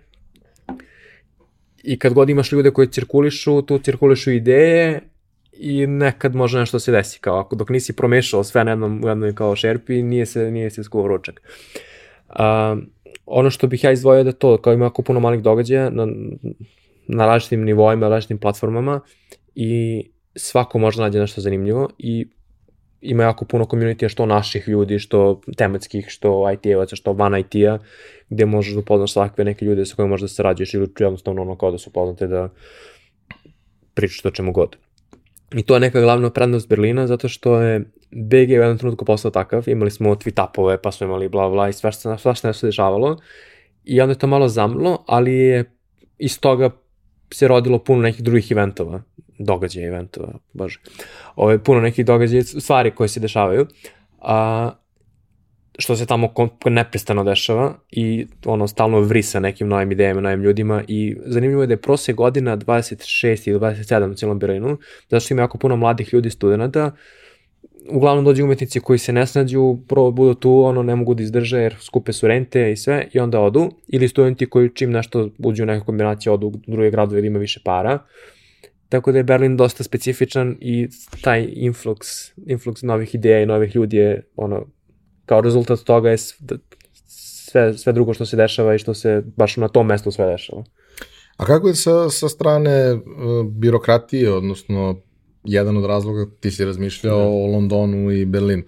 I 1.83 1.99
kad 1.99 2.13
god 2.13 2.31
imaš 2.31 2.53
ljude 2.53 2.71
koji 2.71 2.89
cirkulišu, 2.89 3.63
tu 3.63 3.79
cirkulišu 3.79 4.31
ideje 4.31 5.01
i 5.53 5.87
nekad 5.87 6.35
može 6.35 6.59
nešto 6.59 6.79
se 6.79 6.93
desi, 6.93 7.21
kao 7.21 7.39
ako 7.39 7.57
dok 7.57 7.71
nisi 7.71 7.97
promešao 7.97 8.45
sve 8.45 8.65
na 8.65 8.71
jednom, 8.71 9.05
u 9.05 9.09
jednoj 9.09 9.35
kao 9.35 9.57
šerpi, 9.57 10.03
nije 10.03 10.27
se, 10.27 10.51
nije 10.51 10.71
se 10.71 10.85
skuo 10.85 11.09
ručak. 11.09 11.43
Um, 12.29 12.91
ono 13.27 13.51
što 13.51 13.67
bih 13.67 13.85
ja 13.85 13.93
izdvojio 13.93 14.25
da 14.25 14.33
to, 14.33 14.57
kao 14.57 14.73
ima 14.73 14.85
jako 14.85 15.03
puno 15.03 15.21
malih 15.21 15.43
događaja 15.43 15.91
na, 15.91 16.07
na 17.07 17.27
različitim 17.27 17.65
nivoima, 17.65 18.09
različitim 18.09 18.39
platformama 18.39 19.01
i 19.55 20.03
svako 20.37 20.79
može 20.79 20.97
da 20.97 21.03
nađe 21.03 21.19
nešto 21.19 21.41
zanimljivo 21.41 21.89
i 21.99 22.27
ima 23.01 23.23
jako 23.23 23.45
puno 23.45 23.65
community 23.65 24.09
što 24.09 24.27
naših 24.27 24.69
ljudi, 24.69 24.99
što 24.99 25.41
tematskih, 25.57 26.07
što 26.09 26.53
IT-evaca, 26.53 26.97
što 26.97 27.13
van 27.13 27.39
IT-a, 27.39 27.79
gde 28.29 28.47
možeš 28.47 28.75
da 28.75 28.81
upoznaš 28.81 29.13
svakve 29.13 29.45
neke 29.45 29.65
ljude 29.65 29.87
sa 29.87 29.97
kojima 29.97 30.11
možeš 30.11 30.23
da 30.23 30.29
sarađuješ 30.29 30.75
ili 30.75 30.89
jednostavno 30.99 31.43
ono 31.43 31.57
kao 31.57 31.71
da 31.71 31.79
su 31.79 31.93
poznate 31.93 32.27
da 32.27 32.49
pričaš 33.95 34.25
o 34.25 34.31
čemu 34.31 34.53
god. 34.53 34.77
I 35.55 35.63
to 35.63 35.75
je 35.75 35.81
neka 35.81 36.01
glavna 36.01 36.31
prednost 36.31 36.69
Berlina, 36.69 37.07
zato 37.07 37.29
što 37.29 37.61
je 37.61 37.81
BG 38.11 38.51
u 38.51 38.63
jednom 38.63 38.79
trenutku 38.79 39.05
postao 39.05 39.31
takav, 39.31 39.69
imali 39.69 39.91
smo 39.91 40.15
tweet-upove, 40.15 40.77
pa 40.83 40.93
smo 40.93 41.07
imali 41.07 41.29
bla 41.29 41.49
bla 41.49 41.69
i 41.69 41.73
svašta, 41.73 42.19
svašta 42.19 42.49
nešto 42.49 42.61
se 42.61 42.67
dešavalo. 42.67 43.19
I 43.85 44.01
onda 44.01 44.13
je 44.13 44.19
to 44.19 44.27
malo 44.27 44.49
zamlo, 44.49 45.05
ali 45.07 45.33
je 45.33 45.65
iz 46.19 46.41
toga 46.41 46.71
se 47.35 47.49
rodilo 47.49 47.79
puno 47.79 48.03
nekih 48.03 48.23
drugih 48.23 48.51
eventova, 48.51 49.03
događaja 49.45 49.89
eventova, 49.89 50.33
bože. 50.53 50.79
Ove, 51.37 51.59
puno 51.65 51.81
nekih 51.81 52.07
događaja, 52.07 52.43
stvari 52.45 52.91
koje 52.91 53.09
se 53.09 53.21
dešavaju, 53.21 53.67
a, 54.21 54.71
što 55.79 55.97
se 55.97 56.07
tamo 56.07 56.33
neprestano 56.65 57.25
dešava 57.25 57.75
i 57.91 58.27
ono 58.45 58.69
stalno 58.69 59.01
vri 59.01 59.23
sa 59.23 59.41
nekim 59.41 59.69
novim 59.69 59.93
idejama, 59.93 60.21
novim 60.21 60.43
ljudima 60.43 60.83
i 60.89 61.17
zanimljivo 61.25 61.63
je 61.63 61.67
da 61.67 61.73
je 61.73 61.81
prosek 61.81 62.17
godina 62.17 62.57
26 62.57 63.49
ili 63.49 63.61
27 63.61 64.11
u 64.11 64.15
cijelom 64.15 64.39
Berlinu, 64.39 64.79
zato 65.09 65.21
što 65.21 65.35
ima 65.35 65.43
jako 65.43 65.59
puno 65.59 65.77
mladih 65.77 66.15
ljudi, 66.15 66.31
studenta, 66.31 66.91
uglavnom 67.91 68.25
dođu 68.25 68.45
umetnici 68.45 68.81
koji 68.81 68.99
se 68.99 69.13
ne 69.13 69.27
snađu, 69.27 69.79
prvo 69.89 70.11
budu 70.11 70.35
tu, 70.35 70.65
ono, 70.65 70.83
ne 70.83 70.97
mogu 70.97 71.15
da 71.15 71.23
izdrže 71.23 71.59
jer 71.59 71.77
skupe 71.81 72.13
su 72.13 72.29
rente 72.29 72.73
i 72.73 72.77
sve 72.77 73.09
i 73.13 73.19
onda 73.19 73.41
odu, 73.41 73.71
ili 73.89 74.09
studenti 74.09 74.47
koji 74.47 74.75
čim 74.75 74.91
nešto 74.91 75.29
uđu 75.39 75.63
u 75.63 75.67
neku 75.67 75.87
kombinaciju 75.87 76.33
odu 76.33 76.47
u 76.47 76.53
druge 76.67 76.91
gradove 76.91 77.19
ili 77.19 77.27
ima 77.27 77.39
više 77.39 77.61
para. 77.65 77.99
Tako 78.93 79.13
da 79.13 79.19
je 79.19 79.25
Berlin 79.25 79.57
dosta 79.57 79.85
specifičan 79.85 80.57
i 80.61 80.89
taj 81.21 81.47
influx, 81.47 81.97
influx 82.39 82.85
novih 82.85 83.15
ideja 83.15 83.43
i 83.43 83.47
novih 83.47 83.77
ljudi 83.77 83.97
je 83.97 84.27
ono, 84.37 84.67
kao 85.27 85.41
rezultat 85.41 85.79
toga 85.81 86.11
je 86.11 86.17
da- 86.41 86.59
sve, 87.07 87.75
sve 87.75 87.93
drugo 87.93 88.15
što 88.15 88.27
se 88.27 88.37
dešava 88.37 88.75
i 88.75 88.79
što 88.79 88.95
se 88.95 89.23
baš 89.37 89.57
na 89.57 89.69
tom 89.69 89.87
mestu 89.87 90.11
sve 90.11 90.27
dešava. 90.27 90.65
A 91.37 91.45
kako 91.45 91.69
je 91.69 91.75
sa, 91.75 92.11
sa 92.11 92.29
strane 92.29 92.93
uh, 92.93 93.01
birokratije, 93.47 94.33
odnosno 94.33 95.01
jedan 95.45 95.77
od 95.77 95.85
razloga 95.85 96.27
ti 96.41 96.51
si 96.51 96.65
razmišljao 96.65 97.19
Da. 97.19 97.25
o 97.25 97.47
Londonu 97.47 98.11
i 98.13 98.25
Berlinu. 98.25 98.63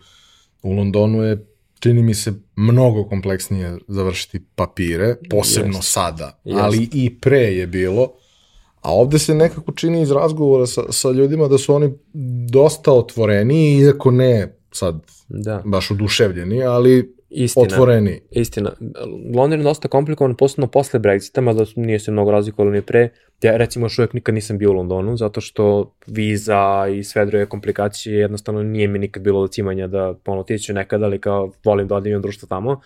U 0.62 0.72
Londonu 0.72 1.22
je 1.22 1.46
čini 1.80 2.02
mi 2.02 2.14
se 2.14 2.32
mnogo 2.56 3.04
kompleksnije 3.04 3.78
završiti 3.88 4.40
papire, 4.54 5.14
posebno 5.30 5.78
Jest. 5.78 5.92
sada, 5.92 6.40
Jest. 6.44 6.60
ali 6.60 6.88
i 6.92 7.18
pre 7.20 7.40
je 7.40 7.66
bilo. 7.66 8.12
A 8.84 8.92
ovde 8.92 9.18
se 9.18 9.34
nekako 9.34 9.72
čini 9.72 10.02
iz 10.02 10.10
razgovora 10.10 10.66
sa, 10.66 10.82
sa 10.92 11.10
ljudima 11.10 11.48
da 11.48 11.58
su 11.58 11.74
oni 11.74 11.92
dosta 12.52 12.92
otvoreni, 12.92 13.78
iako 13.78 14.10
ne 14.10 14.58
sad 14.72 15.00
Da, 15.28 15.62
baš 15.64 15.90
oduševljeni, 15.90 16.62
ali 16.62 17.14
istina. 17.30 17.66
otvoreni. 17.66 18.20
Istina. 18.30 18.72
London 19.34 19.60
je 19.60 19.64
dosta 19.64 19.88
komplikovan, 19.88 20.36
posebno 20.36 20.66
posle 20.66 21.00
Brexita, 21.00 21.40
mada 21.40 21.64
nije 21.76 21.98
se 21.98 22.10
mnogo 22.10 22.30
razlikovalo 22.30 22.70
ni 22.70 22.82
pre. 22.82 23.08
Ja 23.42 23.56
recimo 23.56 23.86
još 23.86 23.98
uvijek 23.98 24.12
nikad 24.12 24.34
nisam 24.34 24.58
bio 24.58 24.70
u 24.70 24.72
Londonu, 24.72 25.16
zato 25.16 25.40
što 25.40 25.94
viza 26.06 26.86
i 26.96 27.04
sve 27.04 27.26
druge 27.26 27.46
komplikacije 27.46 28.18
jednostavno 28.18 28.62
nije 28.62 28.88
mi 28.88 28.98
nikad 28.98 29.22
bilo 29.22 29.40
do 29.40 29.48
cimanja 29.48 29.86
da 29.86 30.14
ono, 30.26 30.40
otiću 30.40 30.72
nekad, 30.72 31.02
ali 31.02 31.20
kao 31.20 31.52
volim 31.64 31.88
da 31.88 31.94
odim 31.94 32.22
društvo 32.22 32.46
tamo. 32.48 32.80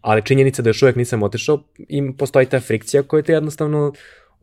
Ali 0.00 0.22
činjenica 0.22 0.62
da 0.62 0.70
još 0.70 0.82
uvijek 0.82 0.96
nisam 0.96 1.22
otišao, 1.22 1.62
im 1.88 2.16
postoji 2.16 2.46
ta 2.46 2.60
frikcija 2.60 3.02
koja 3.02 3.22
te 3.22 3.32
jednostavno 3.32 3.92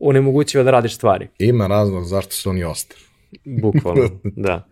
onemogućiva 0.00 0.64
da 0.64 0.70
radiš 0.70 0.94
stvari. 0.94 1.28
Ima 1.38 1.66
razlog 1.66 2.04
zašto 2.04 2.32
su 2.32 2.50
oni 2.50 2.64
ostali. 2.64 3.00
Bukvalno, 3.44 4.08
da. 4.46 4.66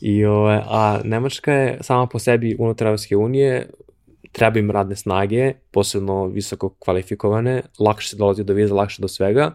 I, 0.00 0.24
ove, 0.24 0.62
a 0.66 1.00
Nemačka 1.04 1.52
je 1.52 1.78
sama 1.80 2.06
po 2.06 2.18
sebi 2.18 2.56
unutar 2.58 2.86
Evropske 2.86 3.16
unije, 3.16 3.70
treba 4.32 4.58
im 4.58 4.70
radne 4.70 4.96
snage, 4.96 5.52
posebno 5.70 6.26
visoko 6.26 6.68
kvalifikovane, 6.78 7.62
lakše 7.78 8.08
se 8.08 8.16
dolazi 8.16 8.44
do 8.44 8.52
viza, 8.52 8.74
lakše 8.74 9.02
do 9.02 9.08
svega, 9.08 9.52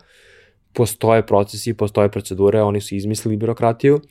postoje 0.74 1.26
procesi, 1.26 1.74
postoje 1.74 2.10
procedure, 2.10 2.62
oni 2.62 2.82
su 2.82 2.96
izmislili 2.96 3.38
birokratiju, 3.38 4.02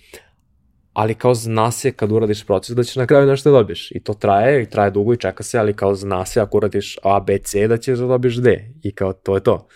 ali 0.92 1.14
kao 1.14 1.34
zna 1.34 1.70
se 1.70 1.92
kad 1.92 2.12
uradiš 2.12 2.44
proces 2.46 2.76
da 2.76 2.82
ćeš 2.82 2.96
na 2.96 3.06
kraju 3.06 3.26
nešto 3.26 3.50
da 3.50 3.58
dobiješ. 3.58 3.90
I 3.90 4.00
to 4.00 4.14
traje, 4.14 4.62
i 4.62 4.70
traje 4.70 4.90
dugo 4.90 5.14
i 5.14 5.16
čeka 5.16 5.42
se, 5.42 5.58
ali 5.58 5.74
kao 5.74 5.94
zna 5.94 6.26
se 6.26 6.40
ako 6.40 6.56
uradiš 6.56 6.98
A, 7.02 7.20
B, 7.20 7.38
C 7.38 7.68
da 7.68 7.76
ćeš 7.76 7.98
da 7.98 8.06
dobiješ 8.06 8.36
D. 8.36 8.70
I 8.82 8.92
kao 8.92 9.12
to 9.12 9.34
je 9.34 9.42
to. 9.42 9.66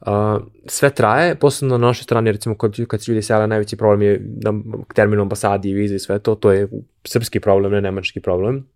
Uh, 0.00 0.42
sve 0.66 0.90
traje, 0.90 1.34
posebno 1.34 1.78
na 1.78 1.86
našoj 1.86 2.02
strani, 2.02 2.32
recimo 2.32 2.54
kad, 2.54 2.86
kad 2.88 3.02
se 3.02 3.12
ljudi 3.12 3.22
sele, 3.22 3.46
najveći 3.46 3.76
problem 3.76 4.02
je 4.02 4.20
na 4.42 4.52
terminu 4.94 5.22
ambasadi 5.22 5.70
i 5.70 5.74
vize 5.74 5.94
i 5.94 5.98
sve 5.98 6.18
to, 6.18 6.34
to 6.34 6.52
je 6.52 6.68
srpski 7.04 7.40
problem, 7.40 7.72
ne 7.72 7.80
nemački 7.80 8.20
problem, 8.20 8.66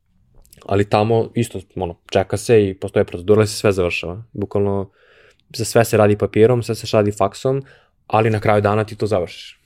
ali 0.67 0.85
tamo 0.85 1.31
isto, 1.35 1.61
ono, 1.77 1.97
čeka 2.11 2.37
se 2.37 2.69
i 2.69 2.75
postoje 2.75 3.05
procedura, 3.05 3.39
ali 3.39 3.47
se 3.47 3.57
sve 3.57 3.73
završava. 3.73 4.23
Bukvalno, 4.33 4.91
za 5.57 5.65
sve 5.65 5.85
se 5.85 5.97
radi 5.97 6.17
papirom, 6.17 6.63
sve 6.63 6.75
se 6.75 6.97
radi 6.97 7.13
faksom, 7.13 7.63
ali 8.07 8.31
na 8.31 8.41
kraju 8.41 8.63
dana 8.63 8.85
ti 8.85 8.97
to 8.97 9.07
završiš. 9.07 9.61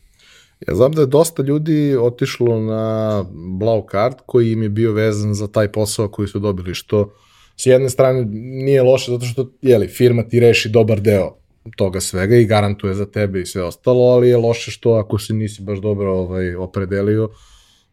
Ja 0.69 0.75
znam 0.75 0.93
da 0.93 1.01
je 1.01 1.07
dosta 1.07 1.43
ljudi 1.43 1.97
otišlo 2.01 2.61
na 2.61 3.25
Blau 3.59 3.87
Card 3.91 4.15
koji 4.27 4.53
im 4.53 4.63
je 4.63 4.69
bio 4.69 4.93
vezan 4.93 5.35
za 5.35 5.49
taj 5.49 5.73
posao 5.73 6.09
koji 6.09 6.29
su 6.29 6.39
dobili, 6.39 6.75
što 6.75 7.15
s 7.57 7.67
jedne 7.67 7.91
strane 7.91 8.25
nije 8.31 8.83
loše 8.83 9.11
zato 9.11 9.25
što 9.25 9.51
jeli, 9.63 9.89
firma 9.89 10.23
ti 10.23 10.41
reši 10.41 10.69
dobar 10.69 11.01
deo 11.01 11.38
toga 11.77 12.01
svega 12.01 12.37
i 12.37 12.47
garantuje 12.47 12.95
za 12.95 13.07
tebe 13.07 13.41
i 13.41 13.47
sve 13.47 13.63
ostalo, 13.63 14.05
ali 14.05 14.29
je 14.29 14.37
loše 14.37 14.71
što 14.71 14.93
ako 14.93 15.19
se 15.19 15.35
nisi 15.35 15.63
baš 15.63 15.79
dobro 15.79 16.13
ovaj, 16.13 16.55
opredelio, 16.55 17.29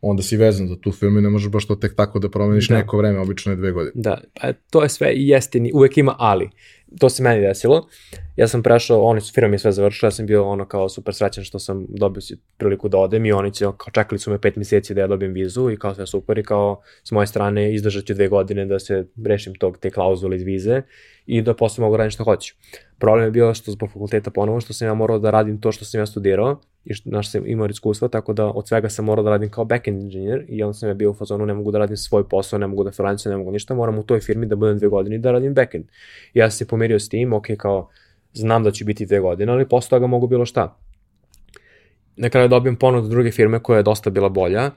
onda 0.01 0.23
si 0.23 0.37
vezan 0.37 0.67
za 0.67 0.75
tu 0.81 0.91
firmu 0.91 1.19
i 1.19 1.21
ne 1.21 1.29
možeš 1.29 1.51
baš 1.51 1.67
to 1.67 1.75
tek 1.75 1.95
tako 1.95 2.19
da 2.19 2.29
promeniš 2.29 2.67
da. 2.67 2.75
neko 2.75 2.97
vreme, 2.97 3.19
obično 3.19 3.51
je 3.51 3.55
dve 3.55 3.71
godine. 3.71 3.91
Da, 3.95 4.21
pa 4.41 4.53
to 4.69 4.83
je 4.83 4.89
sve 4.89 5.13
i 5.13 5.27
jeste, 5.27 5.61
uvek 5.73 5.97
ima 5.97 6.15
ali. 6.17 6.49
To 6.99 7.09
se 7.09 7.23
meni 7.23 7.41
desilo. 7.41 7.87
Ja 8.35 8.47
sam 8.47 8.63
prešao, 8.63 9.01
oni 9.01 9.21
su 9.21 9.33
firma 9.33 9.49
mi 9.49 9.59
sve 9.59 9.71
završila, 9.71 10.07
ja 10.07 10.11
sam 10.11 10.25
bio 10.25 10.45
ono 10.49 10.65
kao 10.65 10.89
super 10.89 11.13
srećan 11.13 11.43
što 11.43 11.59
sam 11.59 11.85
dobio 11.89 12.21
si 12.21 12.37
priliku 12.57 12.89
da 12.89 12.97
odem 12.97 13.25
i 13.25 13.31
oni 13.31 13.53
će, 13.53 13.65
kao 13.65 13.91
čekali 13.91 14.19
su 14.19 14.31
me 14.31 14.41
pet 14.41 14.55
meseci 14.55 14.93
da 14.93 15.01
ja 15.01 15.07
dobijem 15.07 15.33
vizu 15.33 15.71
i 15.71 15.77
kao 15.77 15.95
sve 15.95 16.07
super 16.07 16.37
i 16.37 16.43
kao 16.43 16.81
s 17.03 17.11
moje 17.11 17.27
strane 17.27 17.73
izdržat 17.73 18.05
ću 18.05 18.13
dve 18.13 18.27
godine 18.27 18.65
da 18.65 18.79
se 18.79 19.07
rešim 19.25 19.55
tog, 19.55 19.77
te 19.77 19.89
klauzule 19.89 20.35
iz 20.35 20.43
vize 20.43 20.81
i 21.25 21.41
da 21.41 21.53
posle 21.53 21.81
mogu 21.81 21.97
raditi 21.97 22.13
što 22.13 22.23
hoću. 22.23 22.55
Problem 22.99 23.25
je 23.25 23.31
bio 23.31 23.53
što 23.53 23.71
zbog 23.71 23.89
fakulteta 23.89 24.31
ponovo, 24.31 24.61
što 24.61 24.73
sam 24.73 24.87
ja 24.87 24.93
morao 24.93 25.19
da 25.19 25.31
radim 25.31 25.61
to 25.61 25.71
što 25.71 25.85
sam 25.85 25.99
ja 25.99 26.05
studirao 26.05 26.61
i 26.85 26.93
što, 26.93 27.09
naš 27.09 27.31
sam 27.31 27.47
imao 27.47 27.67
iskustva, 27.67 28.07
tako 28.07 28.33
da 28.33 28.45
od 28.45 28.67
svega 28.67 28.89
sam 28.89 29.05
morao 29.05 29.23
da 29.23 29.29
radim 29.29 29.49
kao 29.49 29.65
backend 29.65 30.03
inženjer 30.03 30.45
i 30.47 30.63
onda 30.63 30.73
sam 30.73 30.89
ja 30.89 30.93
bio 30.93 31.11
u 31.11 31.13
fazonu, 31.13 31.45
ne 31.45 31.53
mogu 31.53 31.71
da 31.71 31.77
radim 31.77 31.97
svoj 31.97 32.29
posao, 32.29 32.59
ne 32.59 32.67
mogu 32.67 32.83
da 32.83 32.91
freelancem, 32.91 33.31
ne 33.31 33.37
mogu 33.37 33.51
ništa, 33.51 33.73
moram 33.73 33.97
u 33.97 34.03
toj 34.03 34.19
firmi 34.19 34.45
da 34.45 34.55
budem 34.55 34.77
dve 34.77 34.87
godine 34.87 35.15
i 35.15 35.19
da 35.19 35.31
radim 35.31 35.53
backend. 35.53 35.85
I 36.33 36.39
ja 36.39 36.49
sam 36.49 36.57
se 36.57 36.67
pomirio 36.67 36.99
s 36.99 37.09
tim, 37.09 37.33
ok, 37.33 37.45
kao 37.57 37.89
znam 38.33 38.63
da 38.63 38.71
ću 38.71 38.85
biti 38.85 39.05
dve 39.05 39.19
godine, 39.19 39.51
ali 39.51 39.69
posle 39.69 39.89
toga 39.89 40.07
mogu 40.07 40.27
bilo 40.27 40.45
šta. 40.45 40.77
Na 42.15 42.29
kraju 42.29 42.47
dobijem 42.47 42.75
ponud 42.75 43.09
druge 43.09 43.31
firme 43.31 43.59
koja 43.59 43.77
je 43.77 43.83
dosta 43.83 44.09
bila 44.09 44.29
bolja 44.29 44.71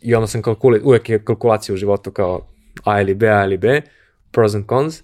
i 0.00 0.14
onda 0.14 0.26
sam 0.26 0.42
kalkuli, 0.42 0.80
uvek 0.84 1.08
je 1.08 1.24
kalkulacija 1.24 1.74
u 1.74 1.76
životu 1.76 2.10
kao 2.10 2.46
A 2.84 3.00
ili 3.00 3.14
B, 3.14 3.28
A 3.28 3.44
ili 3.44 3.56
B, 3.56 3.82
pros 4.30 4.54
and 4.54 4.64
cons 4.68 5.02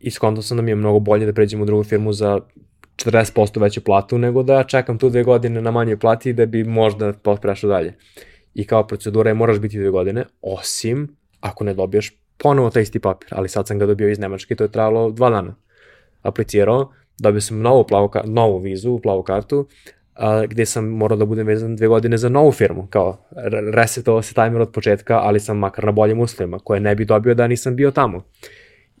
i 0.00 0.10
skontao 0.10 0.42
sam 0.42 0.56
da 0.56 0.62
mi 0.62 0.70
je 0.70 0.74
mnogo 0.74 0.98
bolje 0.98 1.26
da 1.26 1.32
pređem 1.32 1.62
u 1.62 1.64
drugu 1.64 1.84
firmu 1.84 2.12
za 2.12 2.40
40% 2.96 3.60
veću 3.60 3.84
platu 3.84 4.18
nego 4.18 4.42
da 4.42 4.64
čekam 4.64 4.98
tu 4.98 5.10
dve 5.10 5.22
godine 5.22 5.62
na 5.62 5.70
manjoj 5.70 5.98
plati 5.98 6.32
da 6.32 6.46
bi 6.46 6.64
možda 6.64 7.12
prešao 7.42 7.70
dalje. 7.70 7.94
I 8.54 8.66
kao 8.66 8.86
procedura 8.86 9.30
je 9.30 9.34
moraš 9.34 9.58
biti 9.58 9.78
dve 9.78 9.90
godine, 9.90 10.24
osim 10.42 11.16
ako 11.40 11.64
ne 11.64 11.74
dobiješ 11.74 12.16
ponovo 12.38 12.70
taj 12.70 12.82
isti 12.82 12.98
papir, 12.98 13.28
ali 13.30 13.48
sad 13.48 13.66
sam 13.66 13.78
ga 13.78 13.86
dobio 13.86 14.08
iz 14.08 14.18
Nemačke 14.18 14.54
to 14.54 14.64
je 14.64 14.72
trajalo 14.72 15.10
dva 15.10 15.30
dana. 15.30 15.54
Aplicirao, 16.22 16.92
dobio 17.18 17.40
sam 17.40 17.60
novu, 17.60 17.86
plavu, 17.86 18.10
novu 18.24 18.58
vizu, 18.58 18.98
plavu 19.02 19.22
kartu, 19.22 19.66
a, 20.14 20.46
gde 20.46 20.66
sam 20.66 20.88
morao 20.88 21.18
da 21.18 21.24
budem 21.24 21.46
vezan 21.46 21.76
dve 21.76 21.88
godine 21.88 22.16
za 22.16 22.28
novu 22.28 22.52
firmu, 22.52 22.86
kao 22.90 23.26
resetovao 23.72 24.22
se 24.22 24.34
timer 24.34 24.60
od 24.60 24.72
početka, 24.72 25.18
ali 25.18 25.40
sam 25.40 25.58
makar 25.58 25.84
na 25.84 25.92
boljim 25.92 26.20
uslovima, 26.20 26.58
koje 26.58 26.80
ne 26.80 26.94
bi 26.94 27.04
dobio 27.04 27.34
da 27.34 27.46
nisam 27.46 27.76
bio 27.76 27.90
tamo. 27.90 28.22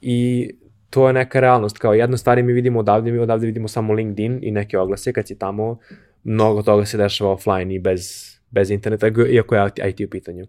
I 0.00 0.50
to 0.94 1.06
je 1.06 1.12
neka 1.12 1.40
realnost, 1.40 1.78
kao 1.78 1.94
jedna 1.94 2.16
stvari 2.16 2.42
mi 2.42 2.52
vidimo 2.52 2.80
odavde, 2.80 3.12
mi 3.12 3.18
odavde 3.18 3.46
vidimo 3.46 3.68
samo 3.68 3.92
LinkedIn 3.92 4.38
i 4.42 4.50
neke 4.50 4.78
oglase, 4.78 5.12
kad 5.12 5.26
si 5.26 5.38
tamo, 5.38 5.78
mnogo 6.24 6.62
toga 6.62 6.84
se 6.86 6.96
dešava 6.96 7.30
offline 7.30 7.74
i 7.74 7.78
bez, 7.78 8.02
bez 8.50 8.70
interneta, 8.70 9.10
iako 9.28 9.54
je 9.54 9.70
IT 9.88 10.00
u 10.00 10.10
pitanju. 10.10 10.46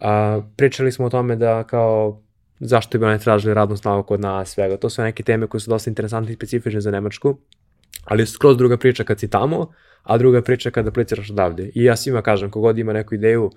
A, 0.00 0.40
pričali 0.56 0.92
smo 0.92 1.06
o 1.06 1.10
tome 1.10 1.36
da 1.36 1.64
kao 1.64 2.22
zašto 2.60 2.98
bi 2.98 3.04
oni 3.04 3.18
tražili 3.18 3.54
radnu 3.54 3.76
snagu 3.76 4.02
kod 4.02 4.20
nas, 4.20 4.50
svega. 4.50 4.76
To 4.76 4.90
su 4.90 5.02
neke 5.02 5.22
teme 5.22 5.46
koje 5.46 5.60
su 5.60 5.70
dosta 5.70 5.90
interesantne 5.90 6.32
i 6.32 6.34
specifične 6.34 6.80
za 6.80 6.90
Nemačku, 6.90 7.38
ali 8.04 8.26
skroz 8.26 8.56
druga 8.56 8.76
priča 8.76 9.04
kad 9.04 9.20
si 9.20 9.30
tamo, 9.30 9.72
a 10.02 10.18
druga 10.18 10.42
priča 10.42 10.70
kada 10.70 10.88
apliciraš 10.88 11.30
odavde. 11.30 11.70
I 11.74 11.84
ja 11.84 11.96
svima 11.96 12.22
kažem, 12.22 12.50
kogod 12.50 12.78
ima 12.78 12.92
neku 12.92 13.14
ideju, 13.14 13.50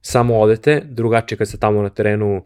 samo 0.00 0.38
odete, 0.38 0.82
drugačije 0.84 1.38
kad 1.38 1.48
ste 1.48 1.58
tamo 1.58 1.82
na 1.82 1.88
terenu, 1.88 2.44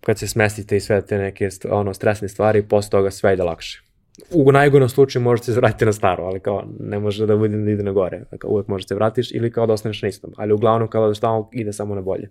kad 0.00 0.18
se 0.18 0.28
smestite 0.28 0.76
i 0.76 0.80
sve 0.80 1.06
te 1.06 1.18
neke 1.18 1.48
ono, 1.70 1.94
stresne 1.94 2.28
stvari, 2.28 2.62
posle 2.62 2.90
toga 2.90 3.10
sve 3.10 3.32
ide 3.32 3.42
lakše. 3.42 3.82
U 4.30 4.52
najgornom 4.52 4.88
slučaju 4.88 5.22
možete 5.22 5.52
se 5.52 5.60
vratiti 5.60 5.84
na 5.84 5.92
staro, 5.92 6.24
ali 6.24 6.40
kao 6.40 6.64
ne 6.80 6.98
može 6.98 7.26
da 7.26 7.36
bude 7.36 7.56
da 7.56 7.70
ide 7.70 7.82
na 7.82 7.92
gore. 7.92 8.24
Kao, 8.38 8.50
uvek 8.50 8.68
možete 8.68 8.94
vratiš 8.94 9.32
ili 9.32 9.52
kao 9.52 9.66
da 9.66 9.72
ostaneš 9.72 10.02
na 10.02 10.08
istom. 10.08 10.32
Ali 10.36 10.52
uglavnom 10.52 10.88
kao 10.88 11.08
da 11.08 11.20
tamo 11.20 11.50
ide 11.52 11.72
samo 11.72 11.94
na 11.94 12.00
bolje. 12.00 12.30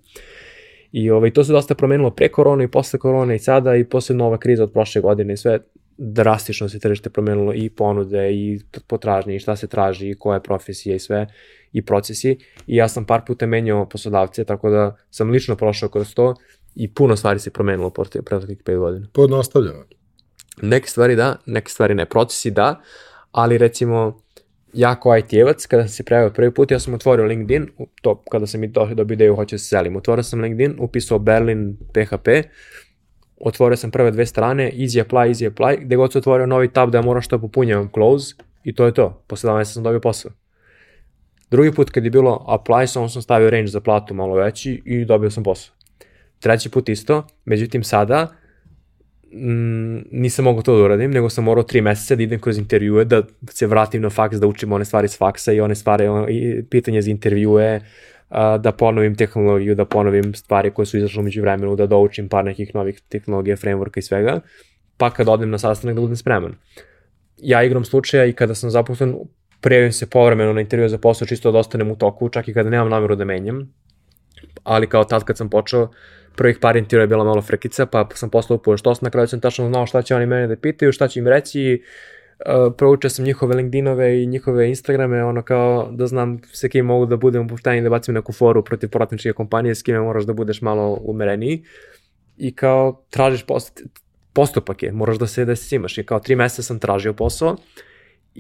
I 0.91 1.11
ovaj, 1.11 1.31
to 1.31 1.43
se 1.43 1.51
dosta 1.51 1.75
promenilo 1.75 2.11
pre 2.11 2.29
korone 2.29 2.63
i 2.63 2.67
posle 2.67 2.99
korone 2.99 3.35
i 3.35 3.39
sada 3.39 3.75
i 3.75 3.83
posle 3.83 4.15
nova 4.15 4.37
kriza 4.37 4.63
od 4.63 4.71
prošle 4.71 5.01
godine 5.01 5.33
i 5.33 5.37
sve 5.37 5.59
drastično 5.97 6.69
se 6.69 6.79
tržište 6.79 7.09
promenilo 7.09 7.53
i 7.53 7.69
ponude 7.69 8.33
i 8.33 8.59
potražnje 8.87 9.35
i 9.35 9.39
šta 9.39 9.55
se 9.55 9.67
traži 9.67 10.09
i 10.09 10.15
koja 10.15 10.35
je 10.35 10.43
profesija 10.43 10.95
i 10.95 10.99
sve 10.99 11.27
i 11.71 11.85
procesi 11.85 12.37
i 12.67 12.75
ja 12.75 12.87
sam 12.87 13.05
par 13.05 13.21
puta 13.27 13.45
menjao 13.45 13.89
poslodavce 13.89 14.43
tako 14.43 14.69
da 14.69 14.95
sam 15.09 15.29
lično 15.29 15.55
prošao 15.55 15.89
kroz 15.89 16.13
to 16.13 16.35
i 16.75 16.93
puno 16.93 17.15
stvari 17.15 17.39
se 17.39 17.49
promenilo 17.49 17.87
u 17.87 17.91
prethodnih 18.25 18.57
5 18.57 18.77
godina. 18.77 19.07
Podnostavljeno. 19.13 19.85
Neke 20.61 20.87
stvari 20.87 21.15
da, 21.15 21.35
neke 21.45 21.71
stvari 21.71 21.95
ne. 21.95 22.05
Procesi 22.05 22.51
da, 22.51 22.81
ali 23.31 23.57
recimo 23.57 24.21
ja 24.73 24.99
kao 24.99 25.17
IT-evac, 25.17 25.67
kada 25.67 25.83
sam 25.83 25.89
se 25.89 26.03
prijavio 26.03 26.29
prvi 26.29 26.53
put, 26.53 26.71
ja 26.71 26.79
sam 26.79 26.93
otvorio 26.93 27.25
LinkedIn, 27.25 27.67
to 28.01 28.23
kada 28.31 28.47
sam 28.47 28.61
mi 28.61 28.67
dobio 28.67 29.13
ideju 29.13 29.35
hoću 29.35 29.55
da 29.55 29.59
se 29.59 29.65
selim. 29.65 29.95
Otvorio 29.95 30.23
sam 30.23 30.41
LinkedIn, 30.41 30.75
upisao 30.79 31.19
Berlin 31.19 31.77
PHP, 31.93 32.27
otvorio 33.39 33.77
sam 33.77 33.91
prve 33.91 34.11
dve 34.11 34.25
strane, 34.25 34.71
easy 34.75 35.01
apply, 35.01 35.33
easy 35.33 35.47
apply, 35.47 35.85
gde 35.85 35.95
god 35.95 36.11
se 36.11 36.17
otvorio 36.17 36.45
novi 36.45 36.73
tab 36.73 36.91
da 36.91 36.97
ja 36.97 37.01
moram 37.01 37.21
što 37.21 37.39
popunjavam, 37.39 37.89
close, 37.93 38.35
i 38.63 38.75
to 38.75 38.85
je 38.85 38.93
to. 38.93 39.23
Posle 39.27 39.51
2 39.51 39.57
meseca 39.57 39.73
sam 39.73 39.83
dobio 39.83 39.99
posao. 39.99 40.31
Drugi 41.51 41.71
put 41.71 41.89
kad 41.89 42.03
je 42.03 42.09
bilo 42.09 42.45
apply, 42.47 42.87
samo 42.87 43.09
sam 43.09 43.21
stavio 43.21 43.49
range 43.49 43.67
za 43.67 43.81
platu 43.81 44.13
malo 44.13 44.35
veći 44.35 44.81
i 44.85 45.05
dobio 45.05 45.31
sam 45.31 45.43
posao. 45.43 45.75
Treći 46.39 46.69
put 46.69 46.89
isto, 46.89 47.27
međutim 47.45 47.83
sada 47.83 48.27
mm, 49.33 49.97
nisam 50.11 50.45
mogao 50.45 50.61
to 50.61 50.77
da 50.77 50.83
uradim, 50.83 51.11
nego 51.11 51.29
sam 51.29 51.43
morao 51.43 51.63
tri 51.63 51.81
meseca 51.81 52.15
da 52.15 52.23
idem 52.23 52.39
kroz 52.39 52.57
intervjue, 52.57 53.05
da 53.05 53.23
se 53.49 53.67
vratim 53.67 54.01
na 54.01 54.09
faks, 54.09 54.37
da 54.37 54.47
učim 54.47 54.71
one 54.71 54.85
stvari 54.85 55.07
s 55.07 55.17
faksa 55.17 55.53
i 55.53 55.61
one 55.61 55.75
stvari, 55.75 56.05
i 56.29 56.63
pitanje 56.69 57.01
za 57.01 57.11
intervjue, 57.11 57.81
da 58.59 58.71
ponovim 58.77 59.15
tehnologiju, 59.15 59.75
da 59.75 59.85
ponovim 59.85 60.33
stvari 60.33 60.71
koje 60.71 60.85
su 60.85 60.97
izašle 60.97 61.23
među 61.23 61.41
vremenu, 61.41 61.75
da 61.75 61.87
doučim 61.87 62.29
par 62.29 62.45
nekih 62.45 62.75
novih 62.75 63.01
tehnologija, 63.09 63.55
frameworka 63.55 63.99
i 63.99 64.01
svega, 64.01 64.39
pa 64.97 65.09
kad 65.09 65.29
odem 65.29 65.49
na 65.49 65.57
sastanak 65.57 65.95
da 65.95 66.01
budem 66.01 66.15
spreman. 66.15 66.55
Ja 67.37 67.63
igram 67.63 67.85
slučaja 67.85 68.25
i 68.25 68.33
kada 68.33 68.55
sam 68.55 68.69
zaposlen, 68.69 69.15
prijavim 69.61 69.91
se 69.91 70.09
povremeno 70.09 70.53
na 70.53 70.61
intervju 70.61 70.89
za 70.89 70.97
posao 70.97 71.27
čisto 71.27 71.51
da 71.51 71.57
ostanem 71.57 71.91
u 71.91 71.95
toku, 71.95 72.29
čak 72.29 72.47
i 72.47 72.53
kada 72.53 72.69
nemam 72.69 72.89
nameru 72.89 73.15
da 73.15 73.25
menjam, 73.25 73.73
ali 74.63 74.87
kao 74.87 75.03
tad 75.03 75.23
kad 75.23 75.37
sam 75.37 75.49
počeo, 75.49 75.89
prvih 76.39 76.59
par 76.61 76.77
intervjua 76.77 77.03
je 77.03 77.07
bila 77.07 77.23
malo 77.23 77.41
frekica, 77.41 77.85
pa 77.85 78.07
sam 78.13 78.29
poslao 78.29 78.55
upoje 78.55 78.77
što 78.77 78.93
na 79.01 79.09
kraju 79.09 79.27
sam 79.27 79.39
tačno 79.39 79.67
znao 79.67 79.85
šta 79.85 80.01
će 80.01 80.15
oni 80.15 80.25
mene 80.25 80.47
da 80.47 80.55
pitaju, 80.55 80.91
šta 80.91 81.07
će 81.07 81.19
im 81.19 81.27
reći, 81.27 81.81
uh, 82.39 82.73
proučio 82.77 83.09
sam 83.09 83.25
njihove 83.25 83.55
LinkedInove 83.55 84.23
i 84.23 84.27
njihove 84.27 84.69
Instagrame, 84.69 85.23
ono 85.23 85.41
kao 85.41 85.89
da 85.91 86.07
znam 86.07 86.39
se 86.53 86.69
kim 86.69 86.85
mogu 86.85 87.05
da 87.05 87.17
budem 87.17 87.45
upušteniji 87.45 87.83
da 87.83 87.89
bacim 87.89 88.13
neku 88.13 88.33
foru 88.33 88.63
protiv 88.63 88.89
poratničke 88.89 89.33
kompanije, 89.33 89.75
s 89.75 89.83
kime 89.83 89.99
moraš 89.99 90.23
da 90.23 90.33
budeš 90.33 90.61
malo 90.61 90.99
umereniji. 91.01 91.63
I 92.37 92.55
kao 92.55 93.03
tražiš 93.09 93.43
post, 93.43 93.81
postupak 94.33 94.83
je, 94.83 94.91
moraš 94.91 95.17
da 95.17 95.27
se 95.27 95.45
da 95.45 95.55
se 95.55 95.75
imaš. 95.75 95.97
I 95.97 96.03
kao 96.03 96.19
tri 96.19 96.35
meseca 96.35 96.63
sam 96.63 96.79
tražio 96.79 97.13
posao 97.13 97.57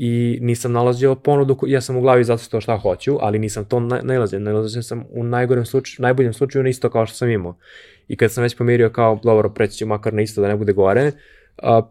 i 0.01 0.39
nisam 0.41 0.71
nalazio 0.71 1.15
ponudu, 1.15 1.57
ja 1.67 1.81
sam 1.81 1.97
u 1.97 2.01
glavi 2.01 2.23
zato 2.23 2.43
što 2.43 2.61
šta 2.61 2.77
hoću, 2.77 3.17
ali 3.21 3.39
nisam 3.39 3.65
to 3.65 3.79
nalazio, 3.79 4.39
nalazio 4.39 4.83
sam 4.83 5.03
u 5.09 5.23
najgorem 5.23 5.65
slučaju, 5.65 6.03
najboljem 6.03 6.33
slučaju 6.33 6.63
na 6.63 6.69
isto 6.69 6.89
kao 6.89 7.05
što 7.05 7.15
sam 7.15 7.29
imao. 7.29 7.55
I 8.07 8.17
kad 8.17 8.31
sam 8.31 8.43
već 8.43 8.57
pomirio 8.57 8.89
kao, 8.89 9.19
dobro, 9.23 9.49
preći 9.49 9.77
ću 9.77 9.87
makar 9.87 10.13
na 10.13 10.21
isto 10.21 10.41
da 10.41 10.47
ne 10.47 10.55
bude 10.55 10.73
gore, 10.73 11.05
uh, 11.07 11.13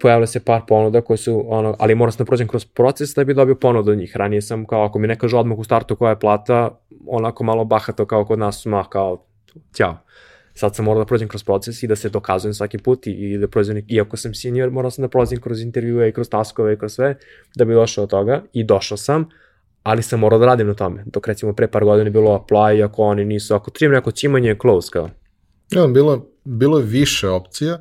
pojavile 0.01 0.27
se 0.27 0.41
par 0.41 0.61
ponuda 0.69 1.01
koje 1.01 1.17
su, 1.17 1.45
ono, 1.49 1.77
ali 1.79 1.95
moram 1.95 2.13
sam 2.13 2.19
da 2.19 2.29
prođem 2.29 2.49
kroz 2.49 2.65
proces 2.65 3.15
da 3.15 3.25
bi 3.25 3.35
dobio 3.35 3.55
ponudu 3.55 3.93
od 3.93 3.99
njih. 3.99 4.17
Ranije 4.17 4.43
sam 4.43 4.65
kao, 4.65 4.85
ako 4.85 4.99
mi 4.99 5.09
ne 5.09 5.19
kaže 5.19 5.37
odmah 5.37 5.59
u 5.59 5.65
startu 5.65 5.97
koja 5.97 6.11
je 6.11 6.21
plata, 6.21 6.81
onako 7.07 7.45
malo 7.45 7.65
bahato 7.65 8.07
kao 8.07 8.25
kod 8.25 8.39
nas, 8.39 8.65
ma 8.65 8.85
kao, 8.85 9.25
ćao. 9.77 9.97
Sad 10.59 10.77
sam 10.77 10.85
morao 10.85 11.05
da 11.05 11.07
prođem 11.07 11.29
kroz 11.29 11.45
proces 11.45 11.83
i 11.83 11.87
da 11.87 11.97
se 11.97 12.09
dokazujem 12.09 12.55
svaki 12.55 12.79
put 12.79 13.07
i, 13.07 13.11
i 13.11 13.39
da 13.39 13.49
prođem, 13.49 13.83
iako 13.89 14.17
sam 14.17 14.35
senior, 14.35 14.71
morao 14.71 14.91
sam 14.91 15.03
da 15.03 15.09
prođem 15.09 15.41
kroz 15.41 15.61
intervjue 15.61 16.09
i 16.09 16.13
kroz 16.13 16.29
taskove 16.29 16.73
i 16.73 16.77
kroz 16.77 16.93
sve, 16.93 17.17
da 17.57 17.65
bi 17.65 17.75
došao 17.75 18.05
od 18.05 18.11
toga 18.11 18.43
i 18.53 18.65
došao 18.65 18.97
sam, 18.97 19.29
ali 19.83 20.03
sam 20.03 20.21
morao 20.21 20.39
da 20.39 20.47
radim 20.47 20.67
na 20.67 20.75
tome. 20.75 21.05
Dok 21.07 21.29
recimo 21.29 21.53
pre 21.53 21.69
par 21.69 21.85
godina 21.85 22.07
je 22.07 22.11
bilo 22.11 22.31
apply, 22.31 22.85
ako 22.85 23.03
oni 23.03 23.25
nisu, 23.25 23.55
ako 23.55 23.71
trim 23.71 23.93
neko 23.93 24.11
cimanje 24.11 24.49
je 24.49 24.59
close 24.61 24.91
kao. 24.93 25.11
Ja, 25.71 25.87
bilo, 25.87 26.27
bilo 26.45 26.79
je 26.79 26.85
više 26.85 27.29
opcija 27.29 27.79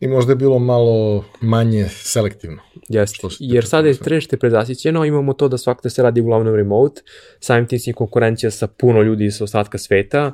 i 0.00 0.08
možda 0.08 0.32
je 0.32 0.36
bilo 0.36 0.58
malo 0.58 1.24
manje 1.40 1.88
selektivno. 1.88 2.62
Jeste, 2.88 3.28
jer 3.40 3.66
sada 3.66 3.88
je 3.88 3.94
tržište 3.94 4.36
prezasićeno, 4.36 5.04
imamo 5.04 5.32
to 5.32 5.48
da 5.48 5.58
svakada 5.58 5.90
se 5.90 6.02
radi 6.02 6.20
uglavnom 6.20 6.54
remote, 6.54 7.02
samim 7.40 7.66
tim 7.66 7.78
si 7.78 7.92
konkurencija 7.92 8.50
sa 8.50 8.66
puno 8.66 9.02
ljudi 9.02 9.24
iz 9.24 9.42
ostatka 9.42 9.78
sveta, 9.78 10.32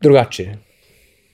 drugačije. 0.00 0.58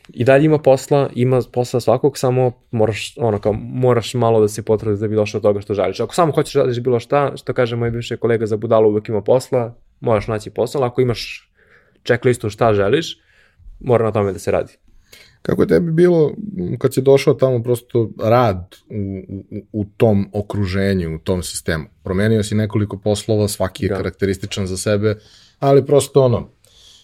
I 0.09 0.25
dalje 0.25 0.45
ima 0.45 0.59
posla, 0.59 1.11
ima 1.15 1.41
posla 1.53 1.81
svakog, 1.81 2.19
samo 2.19 2.53
moraš, 2.71 3.15
ono, 3.17 3.39
kao, 3.39 3.53
moraš 3.53 4.15
malo 4.15 4.41
da 4.41 4.49
se 4.49 4.63
potrudiš 4.63 5.01
da 5.01 5.09
bi 5.09 5.17
došao 5.17 5.41
do 5.41 5.49
toga 5.49 5.61
što 5.61 5.75
želiš. 5.75 6.01
Ako 6.01 6.15
samo 6.15 6.33
hoćeš 6.33 6.55
da 6.55 6.61
radiš 6.61 6.81
bilo 6.81 7.01
šta, 7.01 7.33
što 7.37 7.53
kaže 7.53 7.77
moj 7.77 7.91
bivši 7.91 8.17
kolega 8.17 8.47
za 8.47 8.57
budalo 8.57 8.89
uvek 8.89 9.09
ima 9.09 9.23
posla, 9.23 9.75
moraš 10.01 10.27
naći 10.29 10.51
posao, 10.51 10.83
ako 10.83 11.01
imaš 11.01 11.53
checklistu 12.05 12.51
šta 12.51 12.75
želiš, 12.75 13.19
mora 13.81 14.05
na 14.05 14.13
tome 14.13 14.33
da 14.33 14.39
se 14.39 14.51
radi. 14.51 14.73
Kako 15.43 15.63
je 15.63 15.69
tebi 15.69 15.93
bilo 15.93 16.33
kad 16.79 16.95
si 16.95 17.03
došao 17.03 17.35
tamo 17.35 17.63
prosto 17.63 18.11
rad 18.23 18.75
u, 18.91 19.23
u, 19.37 19.63
u 19.73 19.85
tom 19.97 20.31
okruženju, 20.33 21.17
u 21.17 21.19
tom 21.19 21.43
sistemu? 21.43 21.85
Promenio 22.03 22.43
si 22.43 22.55
nekoliko 22.55 22.99
poslova, 22.99 23.49
svaki 23.49 23.85
je 23.85 23.89
da. 23.89 23.97
karakterističan 23.97 24.67
za 24.67 24.77
sebe, 24.77 25.17
ali 25.59 25.87
prosto 25.87 26.23
ono, 26.23 26.49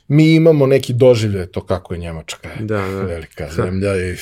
mi 0.09 0.35
imamo 0.35 0.67
neki 0.67 0.93
doživljaj 0.93 1.47
to 1.47 1.61
kako 1.67 1.95
je 1.95 2.01
Njemačka. 2.01 2.49
Da, 2.61 2.79
da. 2.79 3.03
Velika 3.03 3.49
zemlja 3.51 3.97
i 3.97 4.17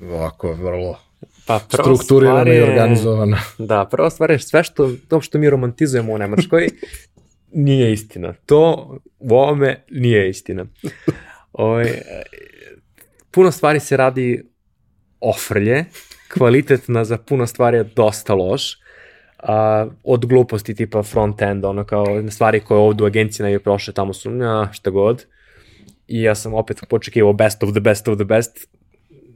ovako 0.00 0.52
vrlo 0.52 0.98
pa, 1.46 1.58
strukturirana 1.58 2.54
i 2.54 2.60
organizovana. 2.60 3.38
Da, 3.58 3.88
prvo 3.90 4.10
stvar 4.10 4.30
je 4.30 4.38
sve 4.38 4.64
što, 4.64 4.92
to 5.08 5.20
što 5.20 5.38
mi 5.38 5.50
romantizujemo 5.50 6.12
u 6.12 6.18
Nemačkoj 6.18 6.68
nije 7.52 7.92
istina. 7.92 8.34
To 8.46 8.90
u 9.18 9.34
ovome 9.34 9.84
nije 9.90 10.30
istina. 10.30 10.66
Oj, 10.82 10.92
ovaj, 11.52 12.00
puno 13.30 13.50
stvari 13.50 13.80
se 13.80 13.96
radi 13.96 14.50
ofrlje, 15.20 15.84
kvalitetna 16.34 17.04
za 17.04 17.18
puno 17.18 17.46
stvari 17.46 17.76
je 17.76 17.84
dosta 17.84 18.34
loš, 18.34 18.78
a, 19.42 19.86
od 20.04 20.26
gluposti 20.26 20.74
tipa 20.74 21.02
front-end, 21.02 21.64
ono 21.64 21.84
kao 21.84 22.06
stvari 22.30 22.60
koje 22.60 22.78
ovdje 22.78 23.04
u 23.04 23.06
agenciji 23.06 23.44
najve 23.44 23.58
prošle, 23.58 23.94
tamo 23.94 24.12
su, 24.12 24.36
ja, 24.36 24.68
šta 24.72 24.90
god. 24.90 25.26
I 26.08 26.22
ja 26.22 26.34
sam 26.34 26.54
opet 26.54 26.80
počekivao 26.88 27.32
best 27.32 27.62
of 27.62 27.70
the 27.70 27.80
best 27.80 28.08
of 28.08 28.16
the 28.16 28.24
best, 28.24 28.68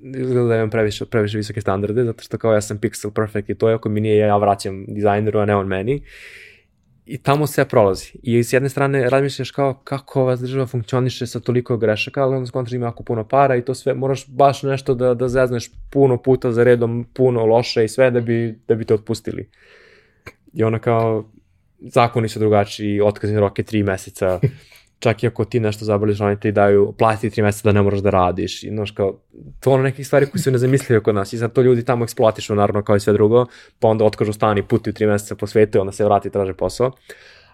izgleda 0.05 0.49
da 0.49 0.57
imam 0.57 0.71
previše, 0.71 1.05
previše 1.05 1.37
visoke 1.37 1.61
standarde, 1.61 2.05
zato 2.05 2.23
što 2.23 2.39
kao 2.39 2.53
ja 2.53 2.61
sam 2.61 2.79
pixel 2.79 3.11
perfect 3.11 3.51
i 3.51 3.55
to 3.55 3.69
je 3.69 3.75
ako 3.75 3.89
mi 3.89 4.01
nije, 4.01 4.19
ja 4.19 4.37
vraćam 4.37 4.85
dizajneru, 4.89 5.39
a 5.39 5.45
ne 5.45 5.57
on 5.57 5.67
meni. 5.67 6.03
I 7.07 7.19
tamo 7.19 7.47
sve 7.47 7.69
prolazi. 7.69 8.13
I 8.23 8.45
s 8.45 8.53
jedne 8.53 8.69
strane 8.69 9.11
razmišljaš 9.11 9.51
kao 9.51 9.75
kako 9.75 10.21
ova 10.21 10.37
država 10.37 10.67
funkcioniše 10.67 11.27
sa 11.27 11.41
toliko 11.41 11.77
grešaka, 11.77 12.23
ali 12.23 12.37
onda 12.37 12.47
skontraš 12.47 12.73
ima 12.73 12.87
jako 12.87 13.03
puno 13.03 13.25
para 13.29 13.57
i 13.57 13.63
to 13.63 13.75
sve, 13.75 13.95
moraš 13.95 14.27
baš 14.29 14.63
nešto 14.63 14.95
da, 14.95 15.15
da 15.15 15.29
zezneš 15.29 15.71
puno 15.91 16.17
puta 16.17 16.53
za 16.53 16.65
redom, 16.65 17.07
puno 17.15 17.45
loše 17.45 17.85
i 17.85 17.89
sve 17.89 18.11
da 18.11 18.21
bi, 18.21 18.59
da 18.69 18.75
bi 18.75 18.85
te 18.85 18.95
otpustili. 18.95 19.49
I 20.55 20.65
ona 20.65 20.79
kao, 20.79 21.25
zakoni 21.81 22.29
su 22.29 22.39
drugačiji, 22.39 23.01
otkazni 23.01 23.41
roke 23.41 23.63
tri 23.63 23.83
meseca, 23.83 24.41
čak 24.99 25.23
i 25.23 25.27
ako 25.27 25.45
ti 25.45 25.61
nešto 25.61 25.85
zaboliš, 25.85 26.21
oni 26.21 26.41
ti 26.41 26.53
daju 26.53 26.95
platiti 26.99 27.31
tri 27.31 27.43
meseca 27.43 27.69
da 27.69 27.73
ne 27.73 27.83
moraš 27.83 28.01
da 28.01 28.11
radiš. 28.11 28.63
I, 28.63 28.69
znaš, 28.69 28.91
kao, 28.91 29.19
to 29.61 29.71
ono 29.71 29.83
nekih 29.83 30.07
stvari 30.07 30.27
koje 30.27 30.43
su 30.43 30.51
nezamislive 30.51 31.03
kod 31.03 31.15
nas. 31.15 31.33
I 31.33 31.39
sad 31.39 31.53
to 31.53 31.63
ljudi 31.63 31.85
tamo 31.85 32.05
eksploatišu, 32.05 32.55
naravno, 32.55 32.83
kao 32.83 32.97
i 32.97 33.01
sve 33.01 33.13
drugo, 33.13 33.47
pa 33.79 33.89
onda 33.89 34.05
otkažu 34.05 34.33
stani, 34.33 34.63
putuju 34.63 34.95
tri 34.95 35.07
meseca 35.07 35.35
po 35.35 35.47
svetu 35.47 35.79
i 35.79 35.81
onda 35.81 35.93
se 35.93 36.05
vrati 36.05 36.29
i 36.29 36.33
traže 36.33 36.55
posao. 36.55 36.93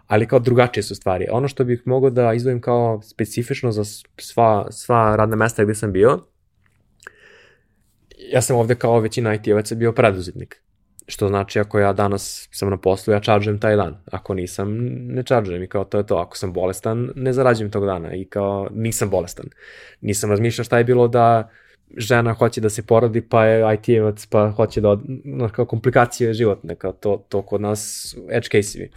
Ali 0.07 0.27
kao 0.27 0.39
drugačije 0.39 0.83
su 0.83 0.95
stvari. 0.95 1.27
Ono 1.31 1.49
što 1.49 1.65
bih 1.65 1.83
mogao 1.85 2.11
da 2.11 2.33
izdvojim 2.33 2.61
kao 2.61 3.03
specifično 3.03 3.73
za 3.73 3.85
sva, 4.19 4.67
sva 4.71 5.17
radna 5.17 5.37
mesta 5.37 5.65
gde 5.65 5.75
sam 5.75 5.93
bio, 5.93 6.19
ja 8.33 8.43
sam 8.43 8.57
ovde 8.57 8.75
kao 8.75 9.01
većina 9.01 9.35
IT-evaca 9.35 9.75
bio 9.75 9.93
preduzetnik. 9.93 10.63
Što 11.11 11.29
znači 11.29 11.61
ako 11.61 11.79
ja 11.79 11.93
danas 11.93 12.49
sam 12.53 12.71
na 12.71 12.77
poslu, 12.77 13.13
ja 13.13 13.21
čaržujem 13.21 13.59
taj 13.59 13.77
dan. 13.77 13.97
Ako 14.11 14.35
nisam, 14.35 14.77
ne 15.07 15.23
čaržujem 15.23 15.63
i 15.63 15.67
kao 15.67 15.85
to 15.85 15.99
je 15.99 16.07
to. 16.07 16.17
Ako 16.17 16.37
sam 16.37 16.53
bolestan, 16.53 17.11
ne 17.17 17.33
zarađujem 17.33 17.71
tog 17.71 17.87
dana 17.87 18.15
i 18.15 18.25
kao 18.25 18.69
nisam 18.75 19.11
bolestan. 19.11 19.47
Nisam 20.01 20.31
razmišljao 20.31 20.65
šta 20.65 20.79
je 20.79 20.85
bilo 20.85 21.09
da 21.09 21.51
žena 21.97 22.33
hoće 22.33 22.61
da 22.61 22.69
se 22.69 22.83
porodi, 22.87 23.21
pa 23.21 23.45
je 23.45 23.75
IT-evac, 23.75 24.27
pa 24.31 24.51
hoće 24.51 24.81
da, 24.81 24.99
no, 25.25 25.49
kao 25.49 25.65
komplikacije 25.65 26.35
životne, 26.35 26.75
kao 26.75 26.93
to, 26.93 27.25
to 27.29 27.43
kod 27.43 27.61
nas 27.61 28.15
edge 28.31 28.49
case-evi 28.49 28.91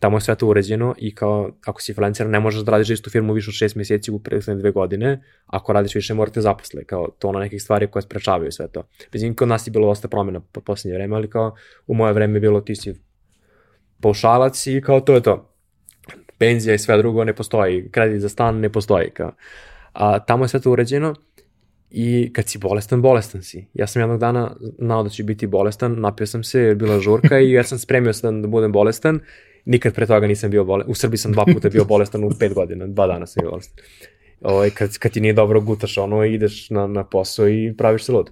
tamo 0.00 0.16
je 0.16 0.20
sve 0.20 0.34
to 0.34 0.46
uređeno 0.46 0.94
i 0.98 1.14
kao 1.14 1.50
ako 1.66 1.82
si 1.82 1.94
freelancer 1.94 2.26
ne 2.26 2.40
možeš 2.40 2.62
da 2.62 2.72
radiš 2.72 2.90
istu 2.90 3.10
firmu 3.10 3.32
više 3.32 3.50
od 3.50 3.54
šest 3.54 3.76
mjeseci 3.76 4.10
u 4.10 4.18
prethodne 4.18 4.60
dve 4.60 4.70
godine, 4.70 5.22
ako 5.46 5.72
radiš 5.72 5.94
više 5.94 6.14
morate 6.14 6.40
zaposle, 6.40 6.84
kao 6.84 7.08
to 7.18 7.28
ono 7.28 7.38
nekih 7.38 7.62
stvari 7.62 7.86
koje 7.86 8.02
sprečavaju 8.02 8.52
sve 8.52 8.68
to. 8.68 8.82
Mislim, 9.12 9.36
kod 9.36 9.48
nas 9.48 9.66
je 9.66 9.70
bilo 9.70 9.86
dosta 9.86 10.08
promjena 10.08 10.40
po 10.40 10.60
posljednje 10.60 10.96
vreme, 10.96 11.16
ali 11.16 11.30
kao 11.30 11.54
u 11.86 11.94
moje 11.94 12.12
vreme 12.12 12.36
je 12.36 12.40
bilo 12.40 12.60
ti 12.60 12.76
si 12.76 12.94
paušalac 14.00 14.66
i 14.66 14.80
kao 14.80 15.00
to 15.00 15.14
je 15.14 15.20
to. 15.20 15.52
Penzija 16.38 16.74
i 16.74 16.78
sve 16.78 16.96
drugo 16.98 17.24
ne 17.24 17.34
postoji, 17.34 17.90
kredit 17.90 18.20
za 18.20 18.28
stan 18.28 18.60
ne 18.60 18.72
postoji. 18.72 19.10
Kao. 19.10 19.32
A 19.92 20.18
tamo 20.18 20.44
je 20.44 20.48
sve 20.48 20.60
to 20.60 20.70
uređeno 20.70 21.14
I 21.90 22.32
kad 22.32 22.48
si 22.48 22.58
bolestan, 22.58 23.02
bolestan 23.02 23.42
si. 23.42 23.66
Ja 23.74 23.86
sam 23.86 24.02
jednog 24.02 24.20
dana 24.20 24.56
znao 24.78 25.02
da 25.02 25.08
ću 25.08 25.24
biti 25.24 25.46
bolestan, 25.46 26.00
napio 26.00 26.26
sam 26.26 26.44
se 26.44 26.60
jer 26.60 26.74
bila 26.74 27.00
žurka 27.00 27.38
i 27.40 27.52
ja 27.52 27.62
sam 27.62 27.78
spremio 27.78 28.12
sam 28.12 28.42
da 28.42 28.48
budem 28.48 28.72
bolestan 28.72 29.20
Nikad 29.66 29.94
pre 29.94 30.06
toga 30.06 30.26
nisam 30.26 30.50
bio 30.50 30.64
bolestan. 30.64 30.90
U 30.90 30.94
Srbiji 30.94 31.18
sam 31.18 31.32
dva 31.32 31.44
puta 31.54 31.68
bio 31.68 31.84
bolestan 31.84 32.24
u 32.24 32.30
pet 32.40 32.54
godina, 32.54 32.86
dva 32.86 33.06
dana 33.06 33.26
sam 33.26 33.40
bio 33.40 33.50
bolestan. 33.50 33.84
Ovaj, 34.40 34.70
kad, 34.70 34.98
kad 34.98 35.12
ti 35.12 35.20
nije 35.20 35.32
dobro 35.32 35.60
gutaš 35.60 35.98
ono, 35.98 36.24
ideš 36.24 36.70
na, 36.70 36.86
na 36.86 37.04
posao 37.04 37.48
i 37.48 37.74
praviš 37.78 38.04
se 38.04 38.12
lud. 38.12 38.30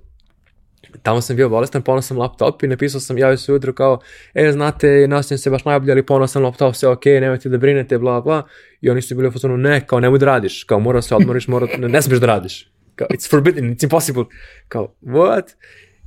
Tamo 1.02 1.20
sam 1.20 1.36
bio 1.36 1.48
bolestan, 1.48 1.82
ponao 1.82 2.02
sam 2.02 2.18
laptop 2.18 2.62
i 2.62 2.68
napisao 2.68 3.00
sam, 3.00 3.18
javio 3.18 3.36
se 3.36 3.52
ujutro 3.52 3.72
kao, 3.72 4.00
e, 4.34 4.52
znate, 4.52 5.06
nastavim 5.08 5.38
se 5.38 5.50
baš 5.50 5.64
najbolje, 5.64 5.92
ali 5.92 6.06
ponao 6.06 6.26
sam 6.26 6.42
laptop, 6.42 6.74
sve 6.74 6.88
ok, 6.88 7.04
nemojte 7.04 7.48
da 7.48 7.58
brinete, 7.58 7.98
bla, 7.98 8.20
bla. 8.20 8.42
I 8.80 8.90
oni 8.90 9.02
su 9.02 9.14
bili 9.14 9.30
u 9.44 9.56
ne, 9.56 9.86
kao, 9.86 10.00
nemoj 10.00 10.18
da 10.18 10.26
radiš, 10.26 10.64
kao, 10.64 10.80
mora 10.80 10.98
da 10.98 11.02
se 11.02 11.14
odmoriš, 11.14 11.48
mora, 11.48 11.66
ne, 11.78 11.88
ne 11.88 12.02
smiješ 12.02 12.20
da 12.20 12.26
radiš. 12.26 12.70
Kao, 12.94 13.06
it's 13.10 13.30
forbidden, 13.30 13.74
it's 13.74 13.84
impossible. 13.84 14.24
Kao, 14.68 14.94
what? 15.02 15.44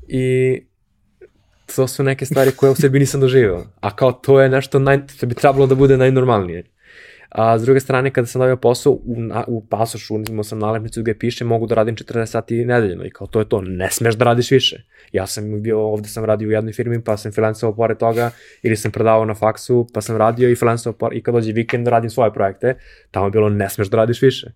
I 0.08 0.67
to 1.76 1.88
su 1.88 2.04
neke 2.04 2.26
stvari 2.26 2.52
koje 2.52 2.72
u 2.72 2.76
sebi 2.76 3.00
nisam 3.00 3.22
doživio. 3.22 3.66
A 3.80 3.96
kao 3.96 4.12
to 4.12 4.42
je 4.42 4.50
nešto 4.50 4.80
naj, 4.80 5.00
što 5.16 5.26
bi 5.26 5.36
trebalo 5.36 5.68
da 5.68 5.76
bude 5.76 5.98
najnormalnije. 5.98 6.64
A 7.30 7.60
s 7.60 7.62
druge 7.62 7.80
strane, 7.80 8.14
kada 8.14 8.26
sam 8.26 8.40
dobio 8.40 8.58
posao 8.58 8.94
u, 8.94 9.16
na, 9.18 9.44
u 9.48 9.66
pasošu, 9.66 10.16
imao 10.30 10.44
sam 10.44 10.60
nalepnicu 10.60 11.02
gde 11.02 11.18
piše 11.18 11.46
mogu 11.46 11.68
da 11.68 11.76
radim 11.76 11.96
40 11.96 12.26
sati 12.26 12.66
nedeljno 12.66 13.06
i 13.06 13.10
kao 13.10 13.28
to 13.28 13.40
je 13.40 13.50
to, 13.50 13.62
ne 13.62 13.92
smeš 13.92 14.16
da 14.16 14.26
radiš 14.26 14.52
više. 14.52 14.84
Ja 15.12 15.28
sam 15.28 15.62
bio, 15.62 15.80
ovde 15.80 16.10
sam 16.10 16.26
radio 16.26 16.48
u 16.48 16.52
jednoj 16.52 16.74
firmi 16.74 17.04
pa 17.04 17.18
sam 17.18 17.32
freelancovao 17.32 17.76
pored 17.76 17.98
toga 17.98 18.32
ili 18.64 18.76
sam 18.78 18.92
predavao 18.92 19.26
na 19.26 19.36
faksu 19.36 19.88
pa 19.94 20.02
sam 20.02 20.18
radio 20.18 20.50
i 20.50 20.56
freelancovao 20.56 21.10
i 21.14 21.24
kad 21.24 21.34
dođe 21.34 21.52
vikend 21.52 21.88
radim 21.88 22.10
svoje 22.10 22.34
projekte, 22.34 22.76
tamo 23.12 23.28
je 23.28 23.32
bilo 23.32 23.50
ne 23.50 23.70
smeš 23.70 23.88
da 23.88 23.98
radiš 23.98 24.22
više. 24.22 24.52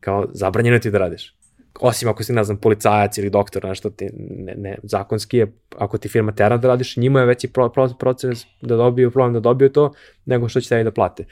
Kao 0.00 0.28
zabranjeno 0.32 0.78
ti 0.78 0.90
da 0.90 0.98
radiš 0.98 1.39
osim 1.80 2.08
ako 2.08 2.24
si, 2.24 2.32
ne 2.32 2.44
znam, 2.44 2.56
policajac 2.56 3.18
ili 3.18 3.30
doktor, 3.30 3.64
nešto 3.64 3.90
ti, 3.90 4.08
ne, 4.30 4.54
ne, 4.56 4.78
zakonski 4.82 5.36
je, 5.36 5.52
ako 5.78 5.98
ti 5.98 6.08
firma 6.08 6.32
tera 6.32 6.56
da 6.56 6.68
radiš, 6.68 6.96
njima 6.96 7.20
je 7.20 7.26
veći 7.26 7.48
pro, 7.48 7.68
pro, 7.68 7.88
proces 7.98 8.44
da 8.62 8.76
dobiju, 8.76 9.10
problem 9.10 9.32
da 9.32 9.40
dobiju 9.40 9.72
to, 9.72 9.92
nego 10.24 10.48
što 10.48 10.60
će 10.60 10.68
tebi 10.68 10.84
da 10.84 10.90
plate. 10.90 11.24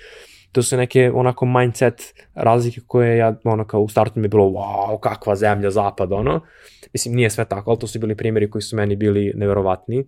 To 0.52 0.62
su 0.62 0.76
neke 0.76 1.10
onako 1.14 1.46
mindset 1.46 2.14
razlike 2.34 2.80
koje 2.86 3.16
ja, 3.16 3.36
ono 3.44 3.64
kao 3.64 3.80
u 3.80 3.88
startu 3.88 4.20
mi 4.20 4.24
je 4.24 4.28
bilo, 4.28 4.44
wow, 4.44 5.00
kakva 5.00 5.36
zemlja, 5.36 5.70
zapad, 5.70 6.12
ono. 6.12 6.40
Mislim, 6.92 7.14
nije 7.14 7.30
sve 7.30 7.44
tako, 7.44 7.70
ali 7.70 7.78
to 7.78 7.86
su 7.86 7.98
bili 7.98 8.16
primjeri 8.16 8.50
koji 8.50 8.62
su 8.62 8.76
meni 8.76 8.96
bili 8.96 9.32
neverovatni. 9.36 10.04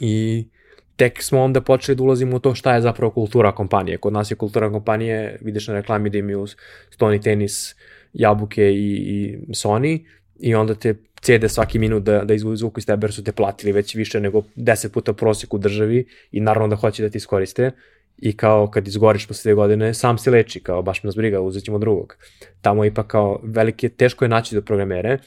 I 0.00 0.48
tek 0.96 1.22
smo 1.22 1.42
onda 1.42 1.60
počeli 1.60 1.96
da 1.96 2.02
ulazimo 2.02 2.36
u 2.36 2.38
to 2.38 2.54
šta 2.54 2.74
je 2.74 2.80
zapravo 2.80 3.12
kultura 3.12 3.52
kompanije. 3.52 3.98
Kod 3.98 4.12
nas 4.12 4.30
je 4.30 4.36
kultura 4.36 4.70
kompanije, 4.70 5.38
vidiš 5.40 5.68
na 5.68 5.74
reklami 5.74 6.10
da 6.10 6.18
imaju 6.18 6.46
stoni 6.90 7.20
tenis, 7.20 7.76
Jabuke 8.14 8.70
i, 8.72 8.94
i 8.94 9.38
Sony 9.48 10.04
i 10.40 10.54
onda 10.54 10.74
te 10.74 10.94
cede 11.22 11.48
svaki 11.48 11.78
minut 11.78 12.02
da, 12.02 12.24
da 12.24 12.34
izvuku 12.34 12.78
iz 12.78 12.86
tebe 12.86 13.04
jer 13.04 13.12
su 13.12 13.24
te 13.24 13.32
platili 13.32 13.72
već 13.72 13.94
više 13.94 14.20
nego 14.20 14.42
10 14.56 14.88
puta 14.88 15.12
prosjek 15.12 15.54
u 15.54 15.58
državi 15.58 16.06
i 16.32 16.40
naravno 16.40 16.68
da 16.68 16.76
hoće 16.76 17.02
da 17.02 17.10
ti 17.10 17.18
iskoriste. 17.18 17.70
I 18.18 18.36
kao 18.36 18.70
kad 18.70 18.88
izgoriš 18.88 19.26
posle 19.28 19.48
dve 19.48 19.54
godine, 19.54 19.94
sam 19.94 20.18
se 20.18 20.30
leči, 20.30 20.60
kao 20.60 20.82
baš 20.82 21.02
nas 21.02 21.16
briga, 21.16 21.40
uzet 21.40 21.64
ćemo 21.64 21.78
drugog. 21.78 22.16
Tamo 22.60 22.84
ipak 22.84 23.06
kao 23.06 23.40
velike, 23.42 23.88
teško 23.88 24.24
je 24.24 24.28
naći 24.28 24.54
do 24.54 24.62
programere, 24.62 25.18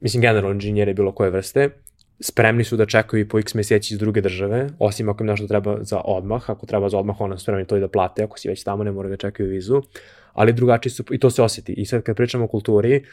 mislim 0.00 0.20
generalno 0.20 0.50
inženjere 0.50 0.94
bilo 0.94 1.12
koje 1.12 1.30
vrste, 1.30 1.70
spremni 2.20 2.64
su 2.64 2.76
da 2.76 2.86
čekaju 2.86 3.20
i 3.20 3.28
po 3.28 3.38
x 3.38 3.54
meseci 3.54 3.94
iz 3.94 3.98
druge 3.98 4.20
države, 4.20 4.68
osim 4.78 5.08
ako 5.08 5.22
im 5.22 5.26
nešto 5.26 5.46
treba 5.46 5.78
za 5.80 6.00
odmah, 6.04 6.50
ako 6.50 6.66
treba 6.66 6.88
za 6.88 6.98
odmah, 6.98 7.20
onda 7.20 7.38
spremni 7.38 7.66
to 7.66 7.76
i 7.76 7.80
da 7.80 7.88
plate, 7.88 8.22
ako 8.22 8.38
si 8.38 8.48
već 8.48 8.64
tamo 8.64 8.84
ne 8.84 8.92
moraju 8.92 9.10
da 9.10 9.16
čekaju 9.16 9.48
vizu, 9.48 9.82
ali 10.40 10.52
drugačiji 10.52 10.92
su, 10.92 11.04
i 11.10 11.18
to 11.18 11.30
se 11.30 11.42
osjeti. 11.42 11.72
I 11.72 11.86
sad 11.86 12.02
kad 12.02 12.16
pričamo 12.16 12.44
o 12.44 12.48
kulturi, 12.48 13.04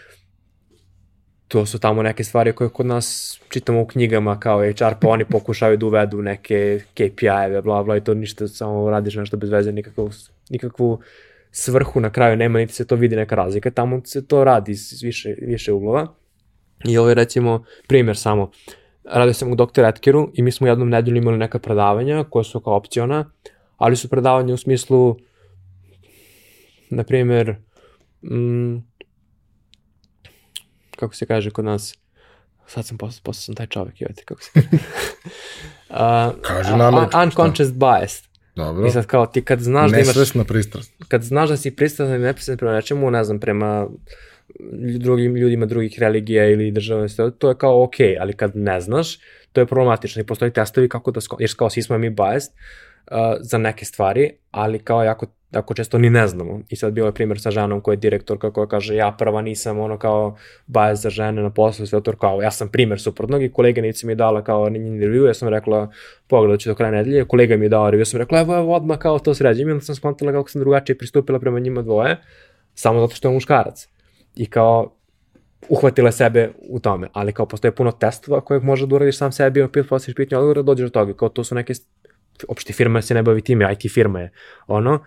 to 1.47 1.65
su 1.65 1.79
tamo 1.79 2.03
neke 2.03 2.23
stvari 2.23 2.53
koje 2.53 2.69
kod 2.69 2.85
nas 2.85 3.39
čitamo 3.49 3.81
u 3.81 3.85
knjigama 3.85 4.39
kao 4.39 4.59
HR, 4.59 4.95
pa 5.01 5.07
oni 5.09 5.25
pokušaju 5.25 5.77
da 5.77 5.85
uvedu 5.85 6.21
neke 6.21 6.79
KPI-eve, 6.93 7.61
bla, 7.61 7.83
bla, 7.83 7.97
i 7.97 8.03
to 8.03 8.13
ništa, 8.13 8.47
samo 8.47 8.89
radiš 8.89 9.15
nešto 9.15 9.37
bez 9.37 9.49
veze, 9.49 9.71
nikakvu, 9.71 10.09
nikakvu 10.49 10.99
svrhu 11.51 11.99
na 11.99 12.09
kraju 12.09 12.37
nema, 12.37 12.59
niti 12.59 12.73
se 12.73 12.87
to 12.87 12.95
vidi 12.95 13.15
neka 13.15 13.35
razlika, 13.35 13.71
tamo 13.71 14.01
se 14.05 14.27
to 14.27 14.43
radi 14.43 14.71
iz 14.71 15.01
više, 15.03 15.35
više 15.41 15.73
uglova. 15.73 16.07
I 16.85 16.97
ovo 16.97 17.09
je 17.09 17.15
recimo 17.15 17.65
primjer 17.87 18.17
samo, 18.17 18.51
radio 19.03 19.33
sam 19.33 19.51
u 19.51 19.55
Dr. 19.55 19.85
Etkeru 19.85 20.31
i 20.33 20.41
mi 20.41 20.51
smo 20.51 20.67
jednom 20.67 20.89
nedelju 20.89 21.17
imali 21.17 21.37
neka 21.37 21.59
predavanja 21.59 22.23
koja 22.29 22.43
su 22.43 22.59
kao 22.59 22.75
opciona, 22.75 23.31
ali 23.77 23.95
su 23.95 24.09
predavanja 24.09 24.53
u 24.53 24.57
smislu 24.57 25.15
na 26.89 27.03
primjer, 27.03 27.55
mm, 28.23 28.77
kako 30.95 31.15
se 31.15 31.25
kaže 31.25 31.49
kod 31.51 31.65
nas, 31.65 31.97
sad 32.67 32.85
sam 32.85 32.97
postao, 32.97 33.21
postao 33.23 33.41
sam 33.41 33.55
taj 33.55 33.67
čovek, 33.67 34.01
joj 34.01 34.09
kako 34.25 34.41
se 34.43 34.49
kaže. 34.53 34.67
uh, 35.89 36.41
Kaže 36.41 36.77
na 36.77 36.87
američkom, 36.87 37.21
Unconscious 37.23 37.71
bias. 37.73 38.23
Dobro. 38.55 38.87
I 38.87 38.91
sad 38.91 39.05
kao 39.05 39.25
ti 39.25 39.41
kad 39.41 39.59
znaš 39.59 39.91
da 39.91 39.97
imaš, 39.97 40.07
Nesvesna 40.07 40.43
pristrast. 40.43 40.91
kad 41.07 41.23
znaš 41.23 41.49
da 41.49 41.57
si 41.57 41.75
pristrasan 41.75 42.15
i 42.15 42.19
nepristrasan 42.19 42.57
prema 42.57 42.73
nečemu, 42.75 43.11
ne 43.11 43.23
znam, 43.23 43.39
prema 43.39 43.87
drugim 44.99 45.35
ljudima 45.35 45.65
drugih 45.65 45.99
religija 45.99 46.49
ili 46.49 46.71
država, 46.71 47.07
to 47.39 47.49
je 47.49 47.57
kao 47.57 47.83
ok, 47.83 47.93
ali 48.19 48.33
kad 48.33 48.51
ne 48.55 48.81
znaš, 48.81 49.19
to 49.51 49.61
je 49.61 49.67
problematično 49.67 50.21
i 50.21 50.25
postoji 50.25 50.51
testovi 50.51 50.89
kako 50.89 51.11
da, 51.11 51.21
sko- 51.21 51.37
jer 51.39 51.55
kao 51.57 51.69
svi 51.69 51.81
smo 51.81 51.97
mi 51.97 52.09
biased 52.09 52.51
uh, 53.11 53.17
za 53.41 53.57
neke 53.57 53.85
stvari, 53.85 54.31
ali 54.51 54.79
kao 54.79 55.03
jako, 55.03 55.25
jako 55.57 55.73
često 55.73 55.97
ni 55.97 56.09
ne 56.09 56.27
znamo. 56.27 56.61
I 56.69 56.75
sad 56.75 56.93
bio 56.93 57.05
je 57.05 57.11
primjer 57.11 57.41
sa 57.41 57.51
ženom 57.51 57.81
koja 57.81 57.93
je 57.93 57.97
direktorka 57.97 58.51
koja 58.51 58.67
kaže 58.67 58.95
ja 58.95 59.11
prva 59.17 59.41
nisam 59.41 59.79
ono 59.79 59.97
kao 59.97 60.35
bias 60.67 61.01
za 61.01 61.09
žene 61.09 61.41
na 61.41 61.49
poslu, 61.49 61.85
sve 61.85 62.03
to 62.03 62.11
kao 62.11 62.41
ja 62.41 62.51
sam 62.51 62.69
primjer 62.69 63.01
suprotnog. 63.01 63.43
I 63.43 63.51
koleganica 63.51 64.07
mi 64.07 64.11
je 64.11 64.15
dala 64.15 64.43
kao 64.43 64.69
njen 64.69 64.99
review, 64.99 65.27
ja 65.27 65.33
sam 65.33 65.49
rekla 65.49 65.91
pogledat 66.27 66.59
ću 66.59 66.69
do 66.69 66.75
kraja 66.75 66.91
nedelje, 66.91 67.25
kolega 67.25 67.57
mi 67.57 67.65
je 67.65 67.69
dao 67.69 67.91
review, 67.91 67.99
ja 67.99 68.05
sam 68.05 68.19
rekla 68.19 68.39
evo, 68.39 68.57
evo 68.57 68.75
odmah 68.75 68.97
kao 68.97 69.19
to 69.19 69.33
sređim 69.33 69.69
i 69.69 69.71
onda 69.71 69.83
sam 69.83 69.95
skontala 69.95 70.31
kako 70.31 70.49
sam 70.49 70.61
drugačije 70.61 70.97
pristupila 70.97 71.39
prema 71.39 71.59
njima 71.59 71.81
dvoje, 71.81 72.17
samo 72.73 72.99
zato 72.99 73.15
što 73.15 73.27
je 73.27 73.33
muškarac. 73.33 73.87
I 74.35 74.45
kao 74.45 74.97
uhvatila 75.69 76.11
sebe 76.11 76.49
u 76.69 76.79
tome, 76.79 77.07
ali 77.13 77.33
kao 77.33 77.45
postoje 77.45 77.71
puno 77.75 77.91
testova 77.91 78.41
kojeg 78.41 78.63
možeš 78.63 78.89
da 78.89 78.95
uradiš 78.95 79.17
sam 79.17 79.31
sebi, 79.31 79.61
opet 79.61 79.89
postaviš 79.89 80.15
pitanje 80.15 80.39
odgovora, 80.39 80.61
dođeš 80.61 80.89
do 80.89 80.89
toga, 80.89 81.13
kao 81.13 81.29
to 81.29 81.43
su 81.43 81.55
neke, 81.55 81.73
opšte 82.47 82.73
firma 82.73 83.01
se 83.01 83.13
ne 83.13 83.23
bavi 83.23 83.41
time, 83.41 83.73
IT 83.73 83.91
firma 83.93 84.19
je, 84.19 84.31
ono, 84.67 84.99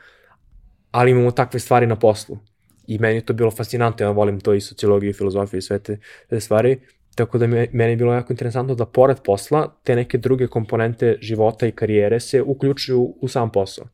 ali 0.91 1.11
imamo 1.11 1.31
takve 1.31 1.61
stvari 1.61 1.87
na 1.87 1.97
poslu. 1.97 2.39
I 2.87 2.99
meni 2.99 3.15
je 3.15 3.27
to 3.27 3.33
bilo 3.33 3.51
fascinantno, 3.51 4.07
ja 4.07 4.11
volim 4.11 4.41
to 4.41 4.55
i 4.55 4.61
sociologiju 4.61 5.11
i 5.11 5.13
filozofiju 5.13 5.59
i 5.59 5.63
sve 5.63 5.79
te, 5.79 5.99
te 6.29 6.41
stvari, 6.41 6.81
tako 7.15 7.39
da 7.39 7.47
me, 7.47 7.67
meni 7.73 7.93
je 7.93 7.97
bilo 7.97 8.13
jako 8.13 8.33
interesantno 8.33 8.75
da 8.75 8.87
pored 8.87 9.17
posla 9.25 9.75
te 9.85 9.97
neke 9.97 10.19
druge 10.19 10.47
komponente 10.47 11.19
života 11.21 11.67
i 11.67 11.73
karijere 11.73 12.21
se 12.21 12.43
uključuju 12.43 13.15
u 13.21 13.29
sam 13.29 13.53
posao. 13.53 13.87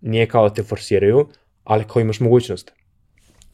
Nije 0.00 0.26
kao 0.26 0.48
da 0.48 0.54
te 0.54 0.62
forsiraju, 0.62 1.28
ali 1.64 1.84
kao 1.84 2.00
imaš 2.00 2.20
mogućnost. 2.20 2.72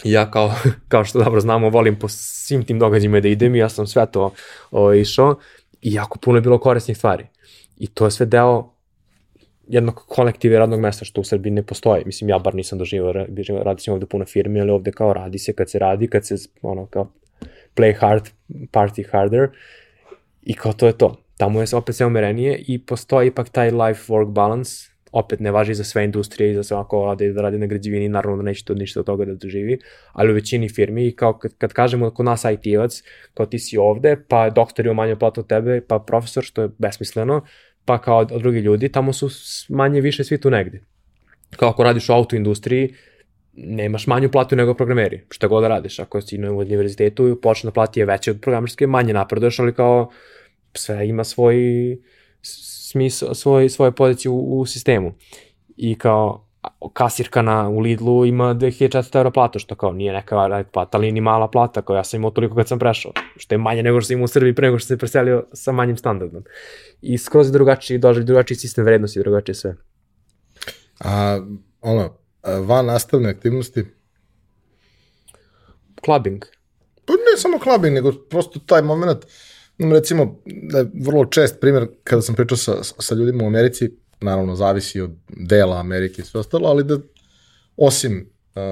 Ja 0.05 0.31
kao, 0.31 0.55
kao 0.89 1.05
što 1.05 1.25
dobro 1.25 1.41
znamo, 1.41 1.71
volim 1.71 1.99
po 1.99 2.09
svim 2.09 2.65
tim 2.65 2.79
događajima 2.79 3.21
da 3.21 3.29
idem 3.29 3.55
i 3.55 3.59
ja 3.59 3.69
sam 3.69 3.87
sve 3.87 4.07
to 4.13 4.33
o, 4.71 4.95
išao 4.95 5.39
i 5.83 5.95
jako 5.95 6.19
puno 6.19 6.39
je 6.39 6.43
bilo 6.43 6.59
korisnih 6.59 6.97
stvari. 6.97 7.27
I 7.77 7.87
to 7.87 8.05
je 8.05 8.11
sve 8.11 8.27
deo 8.27 8.78
jednog 9.69 9.95
kolektiva 9.95 10.59
radnog 10.59 10.81
mesta 10.81 11.05
što 11.05 11.21
u 11.21 11.25
Srbiji 11.25 11.51
ne 11.51 11.63
postoji. 11.63 12.03
Mislim, 12.07 12.31
ja 12.31 12.39
bar 12.39 12.55
nisam 12.55 12.79
doživao, 12.79 13.13
ra- 13.13 13.63
radi 13.63 13.83
se 13.83 13.93
ovde 13.93 14.07
puno 14.07 14.25
firmi, 14.25 14.61
ali 14.61 14.71
ovde 14.71 14.93
kao 14.93 15.13
radi 15.13 15.39
se 15.39 15.53
kad 15.53 15.71
se 15.71 15.79
radi, 15.79 16.09
kad 16.09 16.27
se 16.27 16.35
ono 16.63 16.87
kao 16.87 17.11
play 17.77 17.95
hard, 17.99 18.29
party 18.49 19.11
harder 19.11 19.49
i 20.43 20.55
kao 20.55 20.73
to 20.73 20.87
je 20.87 20.99
to. 20.99 21.17
Tamo 21.37 21.61
je 21.61 21.67
opet 21.75 21.97
sve 21.97 22.07
umerenije 22.07 22.65
i 22.67 22.79
postoji 22.87 23.29
ipak 23.29 23.49
taj 23.49 23.71
life-work 23.71 24.33
balance, 24.33 24.71
opet 25.13 25.41
ne 25.41 25.51
važi 25.51 25.75
za 25.75 25.85
sve 25.85 26.05
industrije 26.05 26.51
i 26.51 26.55
za 26.55 26.63
sve 26.63 26.77
ako 26.77 27.05
radi, 27.05 27.33
da 27.33 27.43
radi 27.43 27.59
na 27.59 27.67
građevini, 27.67 28.09
naravno 28.09 28.37
da 28.37 28.43
neće 28.43 28.65
to 28.65 28.75
ništa 28.75 29.01
od 29.01 29.07
toga 29.07 29.25
da 29.25 29.35
doživi, 29.35 29.79
ali 30.13 30.33
u 30.33 30.35
većini 30.35 30.69
firmi 30.69 31.07
i 31.07 31.17
kao 31.17 31.39
kad, 31.39 31.55
kad 31.59 31.73
kažemo 31.73 32.11
kod 32.11 32.27
nas 32.27 32.45
IT-evac, 32.45 33.03
kao 33.35 33.47
ti 33.47 33.59
si 33.59 33.79
ovde, 33.79 34.17
pa 34.29 34.51
doktor 34.51 34.87
je 34.87 34.95
manje 34.95 35.17
platu 35.17 35.41
od 35.41 35.47
tebe, 35.47 35.81
pa 35.81 35.99
profesor, 35.99 36.45
što 36.45 36.63
je 36.63 36.71
besmisleno, 36.79 37.43
pa 37.89 37.99
kao 37.99 38.19
od, 38.19 38.33
drugi 38.39 38.59
ljudi, 38.59 38.89
tamo 38.89 39.13
su 39.13 39.29
manje 39.69 40.01
više 40.01 40.25
svi 40.25 40.41
tu 40.41 40.51
negde. 40.51 40.81
Kao 41.57 41.69
ako 41.69 41.85
radiš 41.85 42.09
u 42.09 42.13
autoindustriji, 42.13 42.95
nemaš 43.53 44.07
manju 44.07 44.31
platu 44.31 44.57
nego 44.57 44.75
programeri, 44.75 45.25
šta 45.31 45.47
god 45.47 45.63
da 45.63 45.69
radiš. 45.69 45.99
Ako 45.99 46.21
si 46.21 46.39
na 46.39 46.53
univerzitetu, 46.53 47.39
počna 47.43 47.71
plati 47.71 48.01
je 48.01 48.07
veća 48.07 48.31
od 48.31 48.41
programerske, 48.41 48.87
manje 48.87 49.13
napreduješ, 49.13 49.59
ali 49.59 49.75
kao 49.75 50.11
sve 50.75 51.09
ima 51.09 51.25
svoj 51.25 51.57
smisao, 52.43 53.35
svoj, 53.35 53.69
svoje 53.69 53.93
pozicije 53.93 54.31
u, 54.31 54.61
u 54.61 54.67
sistemu. 54.67 55.15
I 55.77 55.95
kao 55.95 56.48
kasirka 56.93 57.43
na, 57.43 57.69
u 57.69 57.81
Lidlu 57.81 58.27
ima 58.27 58.55
2400 58.55 59.17
eura 59.17 59.31
platu, 59.31 59.59
što 59.59 59.75
kao 59.75 59.93
nije 59.93 60.13
neka 60.13 60.65
plata, 60.73 60.99
ali 60.99 61.13
ni 61.13 61.21
mala 61.21 61.51
plata, 61.51 61.83
kao 61.83 61.97
ja 61.97 62.05
sam 62.05 62.21
imao 62.21 62.31
toliko 62.31 62.57
kad 62.57 62.69
sam 62.69 62.79
prešao, 62.79 63.13
što 63.37 63.55
je 63.55 63.59
manje 63.59 63.83
nego 63.83 64.01
što 64.01 64.07
sam 64.07 64.15
imao 64.15 64.25
u 64.25 64.29
Srbiji 64.29 64.55
pre 64.55 64.67
nego 64.67 64.79
što 64.79 64.87
se 64.87 64.97
preselio 64.97 65.47
sa 65.53 65.73
manjim 65.73 65.97
standardom. 65.97 66.45
I 67.01 67.19
skroz 67.19 67.53
drugačiji, 67.53 67.99
doželj, 67.99 68.25
drugačiji 68.25 68.57
sistem 68.57 68.85
vrednosti, 68.85 69.19
drugačije 69.19 69.55
sve. 69.55 69.77
A, 71.01 71.41
ono, 71.81 72.19
van 72.67 72.87
nastavne 72.87 73.31
aktivnosti, 73.31 73.85
Clubbing. 76.05 76.45
pa 77.05 77.13
ne 77.13 77.39
samo 77.39 77.59
clubbing, 77.59 77.95
nego 77.95 78.13
prosto 78.31 78.61
taj 78.67 78.83
moment, 78.83 79.27
recimo, 79.79 80.43
da 80.47 80.79
je 80.79 80.91
vrlo 81.05 81.25
čest 81.25 81.61
primjer 81.61 81.89
kada 82.05 82.23
sam 82.23 82.35
pričao 82.35 82.57
sa, 82.57 82.83
sa 82.83 83.15
ljudima 83.15 83.45
u 83.45 83.47
Americi, 83.47 83.91
naravno 84.21 84.57
zavisi 84.57 85.01
od 85.01 85.11
dela 85.29 85.79
Amerike 85.79 86.23
i 86.23 86.25
sve 86.25 86.41
ostalo, 86.41 86.69
ali 86.69 86.85
da 86.85 86.99
osim 87.77 88.17
uh, 88.19 88.63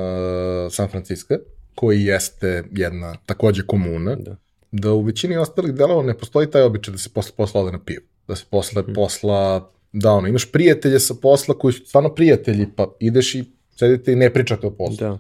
San 0.71 0.89
Francisco, 0.89 1.35
koji 1.75 2.05
jeste 2.05 2.65
jedna 2.73 3.15
takođe 3.27 3.63
komuna, 3.67 4.15
Da. 4.17 4.37
da 4.73 4.93
u 4.93 5.03
većini 5.03 5.37
ostalih 5.37 5.75
delova 5.75 6.03
ne 6.03 6.19
postoji 6.19 6.51
taj 6.51 6.63
običaj 6.63 6.93
da 6.93 6.99
se 6.99 7.09
posle 7.09 7.33
posla 7.37 7.61
ode 7.61 7.73
na 7.73 7.85
pivo. 7.85 8.03
Da 8.29 8.37
se 8.37 8.45
posle 8.51 8.83
Mhm. 8.83 8.93
posla, 8.93 9.71
da 9.93 10.13
ono, 10.13 10.29
imaš 10.29 10.53
prijatelje 10.53 11.01
sa 11.01 11.15
posla 11.15 11.59
koji 11.59 11.73
su 11.73 11.85
stvarno 11.87 12.15
prijatelji, 12.15 12.67
pa 12.77 12.87
ideš 13.01 13.35
i 13.35 13.45
sedite 13.77 14.13
i 14.13 14.17
ne 14.17 14.33
pričate 14.33 14.67
o 14.67 14.71
poslu. 14.71 14.97
Da. 14.97 15.19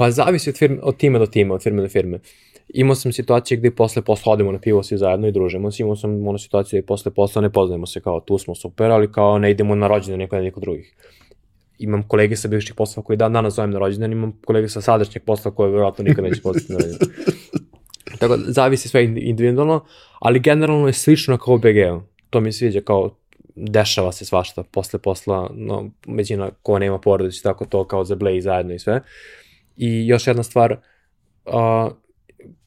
Pa 0.00 0.10
zavisi 0.10 0.50
od, 0.50 0.56
firme, 0.56 0.78
od 0.82 0.96
tima 0.96 1.18
do 1.18 1.26
tima, 1.26 1.54
od 1.54 1.62
firme 1.62 1.82
do 1.82 1.88
firme. 1.88 2.18
Imao 2.68 2.94
sam 2.94 3.12
situacije 3.12 3.58
gde 3.58 3.70
posle 3.70 4.02
posla 4.02 4.32
odemo 4.32 4.52
na 4.52 4.58
pivo 4.58 4.82
svi 4.82 4.96
zajedno 4.98 5.28
i 5.28 5.32
družimo 5.32 5.70
se. 5.70 5.82
Imao 5.82 5.96
sam 5.96 6.28
ono 6.28 6.38
situacije 6.38 6.80
gde 6.80 6.86
posle 6.86 7.12
posla 7.14 7.42
ne 7.42 7.50
poznajemo 7.50 7.86
se 7.86 8.00
kao 8.00 8.20
tu 8.20 8.38
smo 8.38 8.54
super, 8.54 8.90
ali 8.90 9.12
kao 9.12 9.38
ne 9.38 9.50
idemo 9.50 9.74
na 9.74 9.88
rođendan 9.88 10.18
neko 10.18 10.36
na 10.36 10.42
neko 10.42 10.60
drugih. 10.60 10.94
Imam 11.78 12.02
kolege 12.02 12.36
sa 12.36 12.48
bivših 12.48 12.74
posla 12.74 13.02
koji 13.02 13.16
dan 13.16 13.32
danas 13.32 13.54
zovem 13.54 13.70
na 13.70 13.78
rođendan, 13.78 14.12
imam 14.12 14.32
kolege 14.44 14.68
sa 14.68 14.80
sadašnjeg 14.80 15.24
posla 15.24 15.50
koje 15.50 15.70
verovatno 15.70 16.04
nikad 16.04 16.24
neće 16.24 16.42
postati 16.42 16.72
na 16.72 16.78
rođendan. 16.78 17.08
Tako 18.20 18.36
da 18.36 18.52
zavisi 18.52 18.88
sve 18.88 19.06
indi- 19.06 19.28
individualno, 19.28 19.84
ali 20.18 20.40
generalno 20.40 20.86
je 20.86 20.92
slično 20.92 21.38
kao 21.38 21.54
u 21.54 21.58
BG-u. 21.58 22.02
To 22.30 22.40
mi 22.40 22.52
se 22.52 22.58
sviđa 22.58 22.80
kao 22.80 23.10
dešava 23.54 24.12
se 24.12 24.24
svašta 24.24 24.62
posle 24.62 24.98
posla, 24.98 25.50
no, 25.54 25.90
većina 26.08 26.50
ko 26.62 26.78
nema 26.78 26.98
porodice, 26.98 27.42
tako 27.42 27.66
to 27.66 27.84
kao 27.84 28.04
za 28.04 28.16
Blay 28.16 28.40
zajedno 28.40 28.74
i 28.74 28.78
sve. 28.78 29.00
I 29.76 30.06
još 30.06 30.26
jedna 30.26 30.42
stvar, 30.42 30.76
uh, 31.46 31.92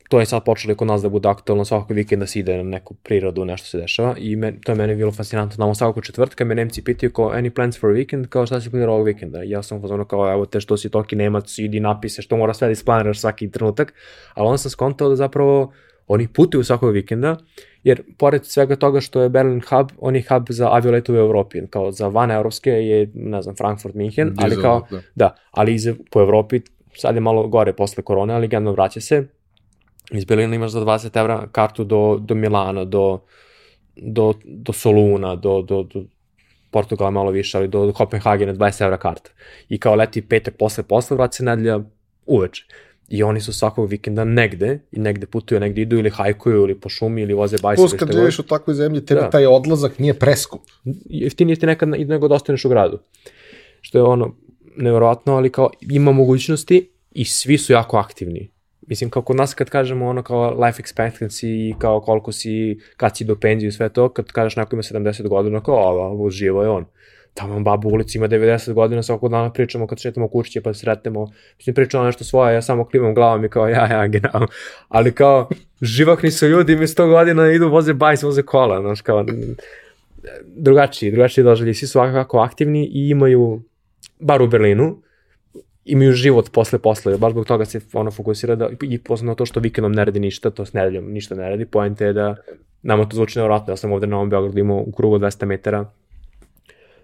to 0.10 0.20
je 0.20 0.26
sad 0.26 0.44
počelo 0.44 0.72
i 0.72 0.76
kod 0.76 0.88
nas 0.88 1.02
da 1.02 1.10
bude 1.10 1.30
aktualno 1.30 1.66
svakog 1.66 1.92
vikenda 1.92 2.28
se 2.28 2.40
ide 2.40 2.58
na 2.58 2.64
neku 2.64 2.94
prirodu, 2.94 3.46
nešto 3.46 3.68
se 3.68 3.78
dešava 3.78 4.16
i 4.18 4.36
men, 4.36 4.62
to 4.62 4.72
je 4.72 4.76
meni 4.76 4.96
bilo 4.96 5.12
fascinantno. 5.12 5.58
Tamo 5.58 5.76
svakog 5.76 6.06
četvrtka 6.06 6.46
me 6.46 6.56
Nemci 6.56 6.84
pitaju 6.84 7.12
kao 7.12 7.32
any 7.32 7.50
plans 7.50 7.80
for 7.80 7.90
a 7.90 7.94
weekend, 7.94 8.28
kao 8.28 8.46
šta 8.46 8.62
si 8.62 8.70
planirao 8.70 8.96
ovog 8.96 9.08
vikenda. 9.08 9.44
Ja 9.44 9.64
sam 9.64 9.82
fazonu 9.82 10.06
kao 10.06 10.32
evo 10.34 10.46
te 10.46 10.62
što 10.62 10.78
si 10.78 10.90
toki 10.90 11.16
Nemac, 11.16 11.58
idi 11.58 11.80
napise 11.80 12.22
što 12.22 12.38
mora 12.38 12.54
sve 12.54 12.68
da 12.68 12.72
isplaniraš 12.72 13.20
svaki 13.20 13.52
trenutak, 13.52 13.94
ali 14.34 14.48
onda 14.48 14.58
sam 14.58 14.72
skontao 14.72 15.10
da 15.10 15.16
zapravo 15.16 15.74
oni 16.08 16.28
putuju 16.28 16.64
svakog 16.64 16.94
vikenda, 16.94 17.38
jer 17.84 18.04
pored 18.18 18.46
svega 18.46 18.76
toga 18.76 19.02
što 19.02 19.22
je 19.22 19.30
Berlin 19.30 19.62
hub, 19.70 19.88
on 19.98 20.16
je 20.16 20.24
hub 20.30 20.44
za 20.50 20.70
avioletove 20.72 21.22
u 21.22 21.26
Evropi, 21.26 21.68
kao 21.70 21.92
za 21.92 22.08
van 22.08 22.32
evropske 22.32 22.70
je, 22.70 23.12
ne 23.14 23.42
znam, 23.42 23.56
Frankfurt, 23.56 23.96
Minhen, 23.96 24.34
ali 24.38 24.62
kao, 24.62 24.88
da. 24.92 25.02
da, 25.16 25.36
ali 25.52 25.74
iz, 25.74 25.90
po 26.12 26.22
Evropi, 26.22 26.62
sad 26.98 27.15
je 27.15 27.22
malo 27.22 27.48
gore 27.48 27.74
posle 27.74 28.03
korone, 28.03 28.34
ali 28.34 28.48
generalno 28.48 28.72
vraća 28.72 29.02
se, 29.02 29.28
iz 30.11 30.26
Berlina 30.26 30.56
imaš 30.56 30.72
za 30.72 30.82
20 30.82 31.20
evra 31.20 31.48
kartu 31.52 31.84
do, 31.84 32.18
do 32.22 32.36
Milana, 32.36 32.86
do, 32.86 33.20
do, 33.95 34.34
do 34.44 34.74
Soluna, 34.74 35.36
do, 35.36 35.61
do, 35.61 35.84
do 35.84 36.03
Portugala 36.72 37.11
malo 37.11 37.32
više, 37.32 37.57
ali 37.57 37.68
do, 37.68 37.86
do 37.86 37.94
Kopenhagena 37.94 38.53
20 38.53 38.84
evra 38.84 38.98
karta. 38.98 39.30
I 39.70 39.80
kao 39.80 39.95
leti 39.95 40.22
petak 40.22 40.57
posle 40.57 40.84
posla, 40.84 41.18
vrati 41.18 41.36
se 41.36 41.44
nedelja 41.44 41.80
uveče. 42.26 42.65
I 43.10 43.24
oni 43.24 43.41
su 43.41 43.53
svakog 43.53 43.90
vikenda 43.90 44.24
negde, 44.24 44.80
i 44.91 44.99
negde 44.99 45.26
putuju, 45.26 45.60
negde 45.60 45.82
idu 45.82 45.98
ili 45.98 46.10
hajkuju, 46.10 46.61
ili 46.61 46.80
po 46.80 46.90
šumi, 46.90 47.22
ili 47.22 47.34
voze 47.34 47.57
bajse. 47.61 47.82
Plus 47.82 47.94
kad 47.94 48.11
živiš 48.14 48.40
u 48.40 48.44
takvoj 48.44 48.74
zemlji, 48.74 49.06
tebi 49.06 49.22
Da. 49.22 49.30
taj 49.30 49.45
odlazak 49.45 49.99
nije 49.99 50.14
preskup. 50.14 50.61
jeftinije 51.06 51.56
ti 51.56 51.65
nekad 51.65 51.90
i 51.98 52.06
nego 52.06 52.28
da 52.28 52.36
ostaneš 52.36 52.65
u 52.65 52.70
gradu. 52.70 52.99
Što 53.82 53.98
je 53.98 54.03
ono, 54.03 54.36
nevjerovatno, 54.78 55.36
ali 55.36 55.50
kao 55.50 55.70
ima 55.82 56.12
mogućnosti 56.12 56.90
i 57.12 57.26
svi 57.26 57.58
su 57.58 57.74
jako 57.74 57.98
aktivni. 57.98 58.50
Mislim, 58.88 59.10
kao 59.10 59.22
kod 59.22 59.36
nas 59.36 59.54
kad 59.54 59.70
kažemo 59.70 60.08
ono 60.08 60.24
kao 60.24 60.66
life 60.66 60.84
expectancy 60.84 61.45
i 61.45 61.76
kao 61.80 62.02
koliko 62.02 62.32
si, 62.32 62.80
kad 62.98 63.18
si 63.18 63.24
do 63.24 63.36
penzije 63.36 63.68
i 63.68 63.72
sve 63.72 63.90
to, 63.90 64.10
kad 64.10 64.32
kažeš 64.32 64.56
neko 64.56 64.76
ima 64.76 64.84
70 64.84 65.28
godina, 65.28 65.62
kao 65.62 65.76
ovo, 65.76 66.06
ovo 66.06 66.30
živo 66.30 66.64
je 66.64 66.70
on. 66.70 66.86
Tamo 67.34 67.60
babu 67.60 67.90
u 67.90 67.91
ulici 67.91 68.18
ima 68.18 68.28
90 68.28 68.74
godina, 68.74 69.04
svakog 69.04 69.32
dana 69.32 69.52
pričamo 69.52 69.88
kad 69.88 70.00
šetamo 70.00 70.28
kućiće 70.28 70.62
pa 70.62 70.74
se 70.74 70.80
sretnemo. 70.80 71.28
Mislim, 71.58 71.74
pričamo 71.76 72.04
nešto 72.04 72.24
svoje, 72.24 72.54
ja 72.54 72.62
samo 72.62 72.86
klimam 72.86 73.14
glavom 73.14 73.45
i 73.45 73.50
kao 73.50 73.68
ja, 73.78 73.88
ja, 73.91 74.08
genau. 74.08 74.48
Ali 74.88 75.12
kao, 75.12 75.50
živakni 75.82 76.32
su 76.32 76.48
ljudi, 76.48 76.76
mi 76.76 76.88
100 76.88 77.10
godina 77.10 77.52
idu, 77.52 77.70
voze 77.70 77.94
bajs, 77.94 78.24
voze 78.24 78.41
kola, 78.41 78.82
znaš, 78.82 79.02
kao, 79.02 79.26
drugačiji, 80.45 81.12
drugačiji 81.12 81.44
doželji, 81.44 81.74
svi 81.74 81.88
su 81.88 81.91
svakako 81.91 82.40
aktivni 82.40 82.86
i 82.86 83.10
imaju, 83.10 83.62
bar 84.24 84.41
u 84.41 84.48
Berlinu, 84.48 85.02
imaju 85.86 86.12
život 86.12 86.52
posle 86.52 86.80
posle, 86.80 87.18
baš 87.18 87.32
zbog 87.32 87.45
toga 87.45 87.66
se 87.66 87.82
ono 87.94 88.12
fokusira 88.12 88.56
da, 88.56 88.70
i 88.82 88.98
posle 88.98 89.28
na 89.28 89.36
to 89.36 89.45
što 89.45 89.60
vikendom 89.60 89.91
ne 89.91 90.06
radi 90.06 90.20
ništa, 90.20 90.50
to 90.50 90.66
s 90.66 90.74
nedeljom 90.74 91.12
ništa 91.12 91.36
ne 91.36 91.50
radi, 91.50 91.66
poenta 91.66 92.06
je 92.06 92.14
da 92.14 92.36
nama 92.82 93.06
to 93.06 93.16
zvuči 93.16 93.40
nevratno, 93.40 93.74
ja 93.74 93.78
sam 93.78 93.91
ovde 93.91 94.08
na 94.08 94.16
ovom 94.16 94.30
Beogradu 94.30 94.60
imao 94.60 94.84
u 94.88 94.91
krugu 94.91 95.20
200 95.20 95.45
metara 95.45 95.86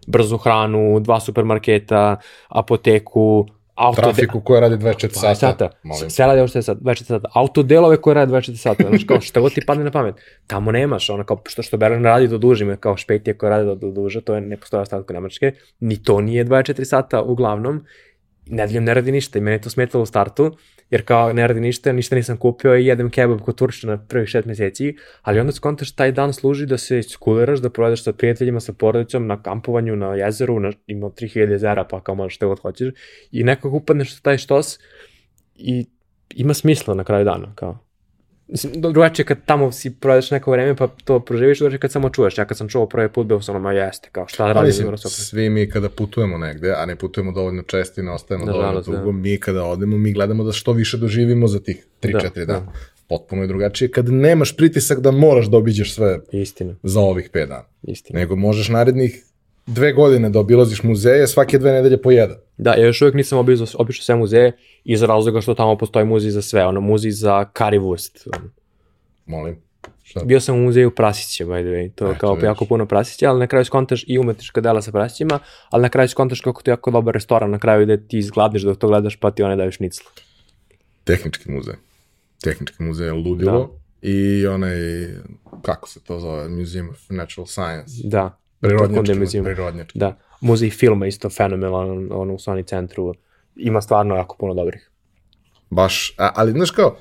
brzu 0.08 0.38
hranu, 0.38 1.00
dva 1.00 1.20
supermarketa, 1.20 2.18
apoteku, 2.48 3.48
auto 3.80 4.02
trafiku 4.02 4.42
koja 4.42 4.60
radi 4.60 4.76
24 4.76 5.10
sata. 5.14 5.36
sata. 5.36 5.70
Sve 6.10 6.26
radi 6.26 6.42
24 6.42 6.62
sata, 6.62 6.80
24 6.82 7.04
sata. 7.04 7.30
Autodelove 7.36 7.98
koje 7.98 8.14
radi 8.14 8.32
24 8.32 8.56
sata. 8.56 8.84
Znači 8.90 9.08
kao 9.08 9.22
šta 9.22 9.40
god 9.40 9.54
ti 9.54 9.62
padne 9.68 9.84
na 9.84 9.92
pamet. 9.92 10.16
Tamo 10.48 10.72
nemaš, 10.72 11.10
ono 11.10 11.24
kao 11.24 11.42
što 11.46 11.64
što 11.64 11.78
Berlin 11.78 12.04
radi 12.04 12.28
do 12.28 12.38
duže, 12.38 12.66
ima 12.66 12.76
kao 12.76 12.98
špetije 12.98 13.38
koje 13.38 13.50
radi 13.50 13.66
do 13.66 13.92
duže, 13.92 14.22
to 14.22 14.36
je 14.36 14.42
ne 14.42 14.58
postoje 14.58 14.82
ostatko 14.82 15.14
Nemačke. 15.14 15.52
Ni 15.80 16.04
to 16.04 16.22
nije 16.22 16.46
24 16.46 16.84
sata 16.84 17.22
uglavnom. 17.22 17.86
Nedeljom 18.46 18.84
ne 18.84 18.94
radi 18.94 19.12
ništa 19.12 19.40
i 19.40 19.42
mene 19.42 19.62
to 19.62 19.70
smetalo 19.70 20.04
u 20.04 20.06
startu 20.06 20.56
jer 20.90 21.06
kao 21.06 21.34
ne 21.34 21.48
radi 21.48 21.60
ništa, 21.60 21.92
ništa 21.92 22.16
nisam 22.16 22.38
kupio 22.38 22.76
i 22.76 22.86
jedem 22.86 23.10
kebab 23.10 23.42
kod 23.42 23.56
Turčina 23.56 23.98
prvih 24.08 24.28
šest 24.28 24.48
meseci, 24.48 24.96
ali 25.22 25.40
onda 25.40 25.52
skontaš 25.52 25.92
taj 25.92 26.12
dan 26.12 26.34
služi 26.34 26.66
da 26.66 26.78
se 26.78 27.04
skuliraš, 27.04 27.60
da 27.60 27.70
provedeš 27.70 28.04
sa 28.04 28.14
prijateljima, 28.14 28.60
sa 28.60 28.74
porodicom, 28.74 29.28
na 29.28 29.42
kampovanju, 29.44 29.96
na 29.96 30.16
jezeru, 30.16 30.60
na, 30.60 30.72
ima 30.88 31.08
3000 31.08 31.52
jezera, 31.52 31.84
pa 31.84 32.04
kao 32.04 32.16
možeš 32.16 32.36
što 32.36 32.48
god 32.48 32.60
hoćeš, 32.60 32.94
i 33.32 33.44
nekako 33.44 33.70
upadneš 33.70 34.18
u 34.18 34.22
taj 34.22 34.38
štos 34.38 34.80
i 35.56 35.86
ima 36.36 36.54
smisla 36.54 36.94
na 36.94 37.04
kraju 37.04 37.26
dana, 37.26 37.54
kao. 37.56 37.89
Mislim, 38.52 38.82
drugačije 38.82 39.26
kad 39.26 39.38
tamo 39.46 39.72
si 39.72 39.96
provedeš 39.96 40.32
neko 40.32 40.52
vreme 40.52 40.76
pa 40.76 40.88
to 40.88 41.20
proživiš, 41.20 41.60
drugačije 41.60 41.80
kad 41.80 41.92
samo 41.92 42.10
čuješ. 42.10 42.38
Ja 42.38 42.46
kad 42.46 42.58
sam 42.58 42.70
čuo 42.70 42.86
prvi 42.86 43.10
put, 43.10 43.28
bio 43.28 43.42
sam 43.42 43.56
ono, 43.56 43.64
ma 43.64 43.72
jeste, 43.72 44.10
kao 44.12 44.28
šta 44.28 44.54
radi 44.54 44.68
Mislim, 44.68 44.98
svi 44.98 45.50
mi 45.50 45.70
kada 45.70 45.90
putujemo 45.90 46.38
negde, 46.38 46.74
a 46.78 46.86
ne 46.86 46.96
putujemo 46.96 47.32
dovoljno 47.32 47.62
često 47.62 48.02
i 48.02 48.04
ne 48.04 48.12
ostajemo 48.12 48.46
da, 48.46 48.52
dovoljno 48.52 48.82
dugo, 48.82 48.98
da. 48.98 49.12
mi 49.12 49.38
kada 49.38 49.64
odemo, 49.64 49.98
mi 49.98 50.14
gledamo 50.14 50.44
da 50.44 50.52
što 50.52 50.72
više 50.72 50.98
doživimo 50.98 51.48
za 51.48 51.60
tih 51.60 51.86
3-4 52.02 52.34
da, 52.34 52.46
dana. 52.46 52.60
Da. 52.60 52.72
Potpuno 53.10 53.42
je 53.42 53.48
drugačije 53.48 53.92
kad 53.92 54.10
nemaš 54.10 54.58
pritisak 54.58 55.00
da 55.00 55.12
moraš 55.12 55.48
da 55.48 55.58
obiđeš 55.58 55.94
sve 55.96 56.20
Istina. 56.32 56.76
za 56.84 57.00
ovih 57.00 57.30
5 57.34 57.48
dana. 57.48 57.66
Istina. 57.84 58.20
Nego 58.20 58.36
možeš 58.36 58.70
narednih 58.70 59.24
dve 59.70 59.94
godine 59.94 60.30
da 60.30 60.40
obilaziš 60.40 60.84
muzeje, 60.84 61.28
svake 61.28 61.58
dve 61.58 61.72
nedelje 61.72 62.02
po 62.02 62.12
jedan. 62.12 62.38
Da, 62.58 62.74
ja 62.74 62.86
još 62.86 63.02
uvijek 63.02 63.16
nisam 63.16 63.40
obišao, 63.40 63.68
obišao 63.74 64.04
sve 64.04 64.16
muzeje 64.16 64.52
iz 64.84 65.04
razloga 65.04 65.42
što 65.42 65.54
tamo 65.54 65.78
postoji 65.78 66.06
muzej 66.06 66.32
za 66.32 66.42
sve, 66.42 66.66
ono, 66.66 66.82
muzej 66.82 67.12
za 67.12 67.46
currywurst. 67.54 68.28
Molim. 69.26 69.62
Šta? 70.04 70.24
Bio 70.24 70.40
sam 70.40 70.56
u 70.56 70.62
muzeju 70.62 70.96
prasića, 70.96 71.46
by 71.46 71.62
the 71.62 71.70
way, 71.70 71.92
to 71.96 72.08
je 72.08 72.18
kao 72.18 72.38
jako 72.44 72.66
puno 72.66 72.86
prasića, 72.86 73.30
ali 73.30 73.40
na 73.40 73.48
kraju 73.48 73.66
skontaš 73.66 74.04
i 74.08 74.20
umetnička 74.20 74.62
dela 74.62 74.82
sa 74.82 74.92
prasićima, 74.92 75.40
ali 75.70 75.82
na 75.82 75.90
kraju 75.90 76.10
skontaš 76.10 76.42
kako 76.42 76.62
to 76.62 76.72
je 76.72 76.74
jako 76.74 76.92
dobar 76.92 77.14
restoran, 77.14 77.52
na 77.52 77.60
kraju 77.60 77.82
ide 77.82 78.08
ti 78.08 78.18
izgladniš 78.18 78.62
dok 78.62 78.78
to 78.78 78.88
gledaš, 78.88 79.16
pa 79.16 79.32
ti 79.32 79.44
one 79.44 79.56
daju 79.56 79.72
šnicl. 79.72 80.04
Tehnički 81.04 81.52
muzej. 81.52 81.76
Tehnički 82.44 82.84
muzej 82.84 83.08
je 83.08 83.14
ludilo 83.14 83.60
da. 83.62 84.10
i 84.10 84.48
onaj, 84.48 84.78
kako 85.62 85.90
se 85.90 86.00
to 86.04 86.20
zove, 86.20 86.50
Museum 86.50 86.90
of 86.90 87.10
Natural 87.10 87.46
Science. 87.46 87.94
Da. 88.04 88.40
Prirodnjački, 88.62 89.44
prirodnjački. 89.44 90.00
Da. 90.00 90.18
Muzej 90.42 90.70
filma 90.70 91.08
isto 91.08 91.30
fenomenalan, 91.30 92.08
ono 92.12 92.34
u 92.34 92.38
Sony 92.38 92.68
centru, 92.68 93.14
ima 93.56 93.82
stvarno 93.82 94.16
jako 94.16 94.36
puno 94.40 94.54
dobrih. 94.54 94.90
Baš, 95.70 96.14
a, 96.18 96.32
ali 96.36 96.52
znaš 96.52 96.72
kao, 96.72 96.98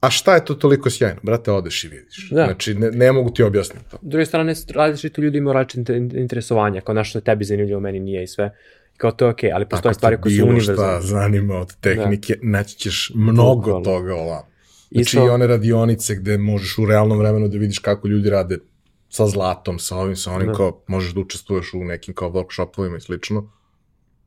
a 0.00 0.10
šta 0.10 0.34
je 0.34 0.44
to 0.44 0.54
toliko 0.54 0.90
sjajno? 0.90 1.20
Brate, 1.22 1.52
odeš 1.52 1.84
i 1.84 1.88
vidiš. 1.88 2.30
Da. 2.30 2.44
Znači, 2.44 2.74
ne, 2.74 2.90
ne 2.90 3.12
mogu 3.12 3.30
ti 3.30 3.42
objasniti 3.42 3.90
to. 3.90 3.96
S 4.02 4.08
druge 4.08 4.26
strane, 4.26 4.54
različiti 4.74 5.20
ljudi 5.20 5.38
imaju 5.38 5.54
različite 5.54 5.96
interesovanja, 5.96 6.80
kao 6.80 6.94
nešto 6.94 7.18
je 7.18 7.22
tebi 7.22 7.44
zanimljivo, 7.44 7.80
meni 7.80 8.00
nije 8.00 8.22
i 8.22 8.26
sve. 8.26 8.50
Kao 8.96 9.12
to 9.12 9.24
je 9.24 9.30
okej, 9.30 9.50
okay, 9.50 9.54
ali 9.54 9.68
postoje 9.68 9.94
stvari 9.94 10.20
koje 10.20 10.36
su 10.36 10.42
univerzalne. 10.42 10.82
Ako 10.82 10.90
te 10.90 10.98
bilo 10.98 11.00
šta 11.00 11.08
zanima 11.08 11.54
od 11.54 11.76
tehnike, 11.80 12.34
da. 12.34 12.48
naći 12.48 12.76
ćeš 12.76 13.12
mnogo 13.14 13.54
Bukvalno. 13.54 13.84
toga 13.84 14.14
ovam. 14.14 14.42
Znači 14.90 15.16
Isto... 15.16 15.26
i 15.26 15.28
one 15.28 15.46
radionice 15.46 16.14
gde 16.14 16.38
možeš 16.38 16.78
u 16.78 16.86
realnom 16.86 17.18
vremenu 17.18 17.48
da 17.48 17.58
vidiš 17.58 17.78
kako 17.78 18.08
ljudi 18.08 18.30
rade 18.30 18.58
sa 19.10 19.26
zlatom, 19.26 19.78
sa 19.78 19.96
ovim, 19.96 20.16
sa 20.16 20.32
onim, 20.32 20.48
da. 20.48 20.54
kao 20.54 20.82
možeš 20.86 21.12
da 21.14 21.20
učestvuješ 21.20 21.74
u 21.74 21.84
nekim 21.84 22.14
kao 22.14 22.30
workshopovima 22.30 22.96
i 22.96 23.00
slično, 23.00 23.50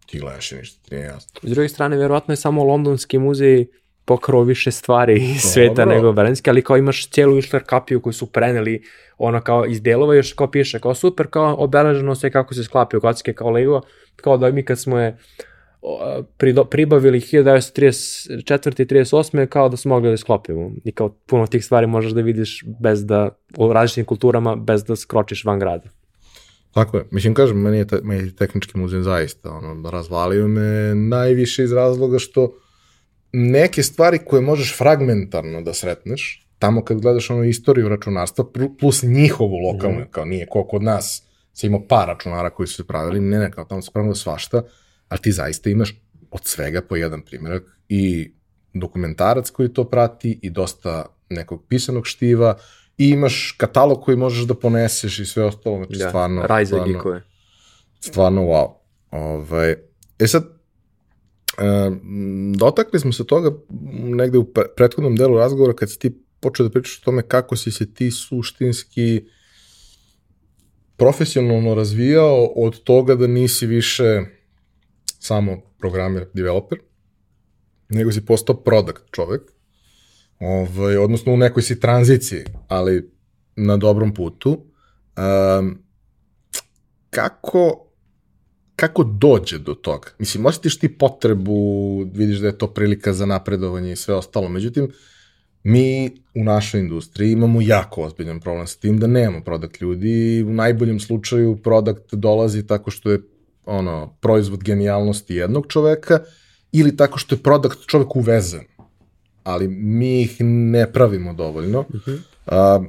ti 0.05 0.19
gledaš 0.19 0.51
i 0.51 0.55
ništa 0.55 0.89
ti 0.89 0.95
nije 0.95 1.05
jasno. 1.05 1.39
S 1.43 1.49
druge 1.49 1.69
strane, 1.69 1.97
verovatno 1.97 2.31
je 2.31 2.37
samo 2.37 2.63
londonski 2.63 3.17
muzej 3.17 3.67
pokrao 4.05 4.43
više 4.43 4.71
stvari 4.71 5.31
iz 5.35 5.41
sveta 5.41 5.85
nego 5.85 6.13
Belenski, 6.13 6.49
ali 6.49 6.61
kao 6.61 6.77
imaš 6.77 7.09
cijelu 7.09 7.37
Išler 7.37 7.63
kapiju 7.65 8.01
koju 8.01 8.13
su 8.13 8.25
preneli 8.25 8.83
ono 9.17 9.41
kao 9.41 9.65
iz 9.65 9.81
delova 9.81 10.15
još 10.15 10.33
kao 10.33 10.51
piše 10.51 10.79
kao 10.79 10.95
super, 10.95 11.27
kao 11.27 11.55
obeleženo 11.59 12.15
sve 12.15 12.31
kako 12.31 12.53
se 12.53 12.63
sklapio 12.63 12.99
kocke 12.99 13.33
kao 13.33 13.49
Lego, 13.49 13.81
kao 14.15 14.37
da 14.37 14.51
mi 14.51 14.65
kad 14.65 14.79
smo 14.79 14.99
je 14.99 15.17
pribavili 16.69 17.19
1934. 17.19 18.81
i 18.81 18.85
38. 18.85 19.47
kao 19.47 19.69
da 19.69 19.77
smo 19.77 19.95
mogli 19.95 20.09
da 20.09 20.17
sklopimo. 20.17 20.71
I 20.83 20.91
kao 20.91 21.09
puno 21.09 21.47
tih 21.47 21.65
stvari 21.65 21.87
možeš 21.87 22.11
da 22.11 22.21
vidiš 22.21 22.63
bez 22.81 23.05
da, 23.05 23.29
u 23.57 23.73
različitim 23.73 24.05
kulturama, 24.05 24.55
bez 24.55 24.83
da 24.83 24.95
skročiš 24.95 25.45
van 25.45 25.59
grada. 25.59 25.89
Tako 26.73 26.97
je. 26.97 27.05
Mislim, 27.11 27.33
kažem, 27.33 27.61
meni 27.61 27.77
je, 27.77 27.87
te, 27.87 27.99
meni 28.03 28.23
je 28.23 28.35
tehnički 28.35 28.77
muzej 28.77 29.01
zaista 29.01 29.51
ono, 29.51 29.89
razvalio 29.89 30.47
me 30.47 30.95
najviše 30.95 31.63
iz 31.63 31.71
razloga 31.71 32.19
što 32.19 32.53
neke 33.33 33.83
stvari 33.83 34.19
koje 34.25 34.41
možeš 34.41 34.77
fragmentarno 34.77 35.61
da 35.61 35.73
sretneš, 35.73 36.47
tamo 36.59 36.83
kad 36.83 37.01
gledaš 37.01 37.29
ono 37.29 37.43
istoriju 37.43 37.89
računarstva, 37.89 38.45
plus 38.79 39.03
njihovu 39.03 39.57
lokalnu, 39.57 39.99
mm. 39.99 40.07
kao 40.11 40.25
nije 40.25 40.45
ko 40.49 40.67
kod 40.67 40.83
nas, 40.83 41.23
se 41.53 41.67
ima 41.67 41.79
par 41.89 42.07
računara 42.07 42.49
koji 42.49 42.67
su 42.67 42.75
se 42.75 42.87
pravili, 42.87 43.19
ne, 43.19 43.39
ne, 43.39 43.51
kao 43.51 43.65
tamo 43.65 43.81
se 43.81 43.91
pravilo 43.93 44.15
svašta, 44.15 44.63
ali 45.13 45.21
ti 45.21 45.31
zaista 45.31 45.69
imaš 45.69 45.95
od 46.31 46.41
svega 46.43 46.81
po 46.81 46.95
jedan 46.95 47.21
primjerak 47.21 47.63
i 47.89 48.31
dokumentarac 48.73 49.49
koji 49.49 49.69
to 49.69 49.83
prati 49.89 50.39
i 50.41 50.49
dosta 50.49 51.05
nekog 51.29 51.65
pisanog 51.67 52.07
štiva 52.07 52.57
i 52.97 53.09
imaš 53.09 53.55
katalog 53.57 54.01
koji 54.03 54.17
možeš 54.17 54.45
da 54.45 54.53
poneseš 54.53 55.19
i 55.19 55.25
sve 55.25 55.43
ostalo, 55.43 55.77
znači 55.77 55.99
da, 55.99 56.07
stvarno... 56.09 56.41
Raj 56.41 56.65
za 56.65 56.75
stvarno, 56.75 57.21
stvarno 57.99 58.41
wow. 58.41 58.73
Ovaj, 59.11 59.75
e 60.19 60.27
sad, 60.27 60.43
E, 61.57 61.91
dotakli 62.55 62.99
smo 62.99 63.11
se 63.11 63.25
toga 63.25 63.51
negde 63.93 64.37
u 64.37 64.53
prethodnom 64.75 65.15
delu 65.15 65.37
razgovora 65.37 65.73
kad 65.73 65.91
si 65.91 65.99
ti 65.99 66.11
počeo 66.39 66.63
da 66.63 66.71
pričaš 66.71 66.97
o 66.97 67.05
tome 67.05 67.21
kako 67.21 67.55
si 67.55 67.71
se 67.71 67.93
ti 67.93 68.11
suštinski 68.11 69.25
profesionalno 70.97 71.75
razvijao 71.75 72.45
od 72.45 72.83
toga 72.83 73.15
da 73.15 73.27
nisi 73.27 73.65
više 73.65 74.21
samo 75.23 75.57
programer, 75.79 76.25
developer, 76.33 76.79
nego 77.89 78.11
si 78.11 78.25
postao 78.25 78.55
product 78.55 79.03
čovek, 79.11 79.41
ovaj, 80.39 80.97
odnosno 80.97 81.33
u 81.33 81.37
nekoj 81.37 81.63
si 81.63 81.79
tranziciji, 81.79 82.43
ali 82.67 83.11
na 83.55 83.77
dobrom 83.77 84.13
putu. 84.13 84.65
Um, 85.59 85.83
kako 87.09 87.93
kako 88.75 89.03
dođe 89.03 89.59
do 89.59 89.73
toga? 89.73 90.09
Mislim, 90.19 90.45
osjetiš 90.45 90.79
ti 90.79 90.97
potrebu, 90.97 91.99
vidiš 92.13 92.37
da 92.37 92.47
je 92.47 92.57
to 92.57 92.67
prilika 92.67 93.13
za 93.13 93.25
napredovanje 93.25 93.91
i 93.91 93.95
sve 93.95 94.15
ostalo, 94.15 94.49
međutim, 94.49 94.91
mi 95.63 96.11
u 96.35 96.43
našoj 96.43 96.79
industriji 96.79 97.31
imamo 97.31 97.61
jako 97.61 98.01
ozbiljan 98.01 98.39
problem 98.39 98.67
sa 98.67 98.79
tim 98.79 98.99
da 98.99 99.07
nemamo 99.07 99.43
produkt 99.43 99.81
ljudi 99.81 100.43
u 100.47 100.53
najboljem 100.53 100.99
slučaju 100.99 101.55
produkt 101.55 102.13
dolazi 102.13 102.67
tako 102.67 102.91
što 102.91 103.11
je 103.11 103.21
ono, 103.65 104.17
proizvod 104.21 104.63
genijalnosti 104.63 105.35
jednog 105.35 105.65
čoveka 105.69 106.19
ili 106.71 106.97
tako 106.97 107.17
što 107.17 107.35
je 107.35 107.43
produkt 107.43 107.79
čovek 107.85 108.15
uvezen. 108.15 108.63
Ali 109.43 109.67
mi 109.67 110.21
ih 110.21 110.37
ne 110.39 110.93
pravimo 110.93 111.33
dovoljno. 111.33 111.79
Uh 111.79 111.95
mhm. 111.95 112.11
-huh. 112.11 112.19
A, 112.45 112.83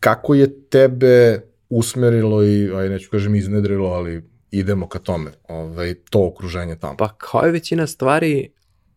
kako 0.00 0.34
je 0.34 0.60
tebe 0.68 1.40
usmerilo 1.68 2.44
i, 2.44 2.70
aj 2.74 2.88
neću 2.88 3.10
kažem 3.10 3.34
iznedrilo, 3.34 3.88
ali 3.88 4.30
idemo 4.50 4.88
ka 4.88 4.98
tome, 4.98 5.30
ovaj, 5.48 5.94
to 6.10 6.26
okruženje 6.26 6.76
tamo. 6.76 6.96
Pa 6.96 7.08
kao 7.08 7.42
je 7.42 7.52
većina 7.52 7.86
stvari, 7.86 8.48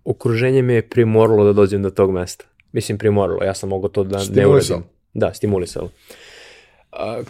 okruženje 0.06 0.62
me 0.62 0.74
je 0.74 0.90
primoralo 0.90 1.44
da 1.44 1.54
dođem 1.54 1.84
do 1.84 1.90
tog 1.90 2.12
mesta. 2.12 2.46
Mislim 2.72 2.98
primoralo, 2.98 3.44
ja 3.44 3.54
sam 3.54 3.70
mogao 3.70 3.90
to 3.90 4.04
da 4.04 4.24
ne 4.34 4.48
uradim. 4.48 4.84
Da, 5.14 5.34
stimulisalo. 5.34 5.90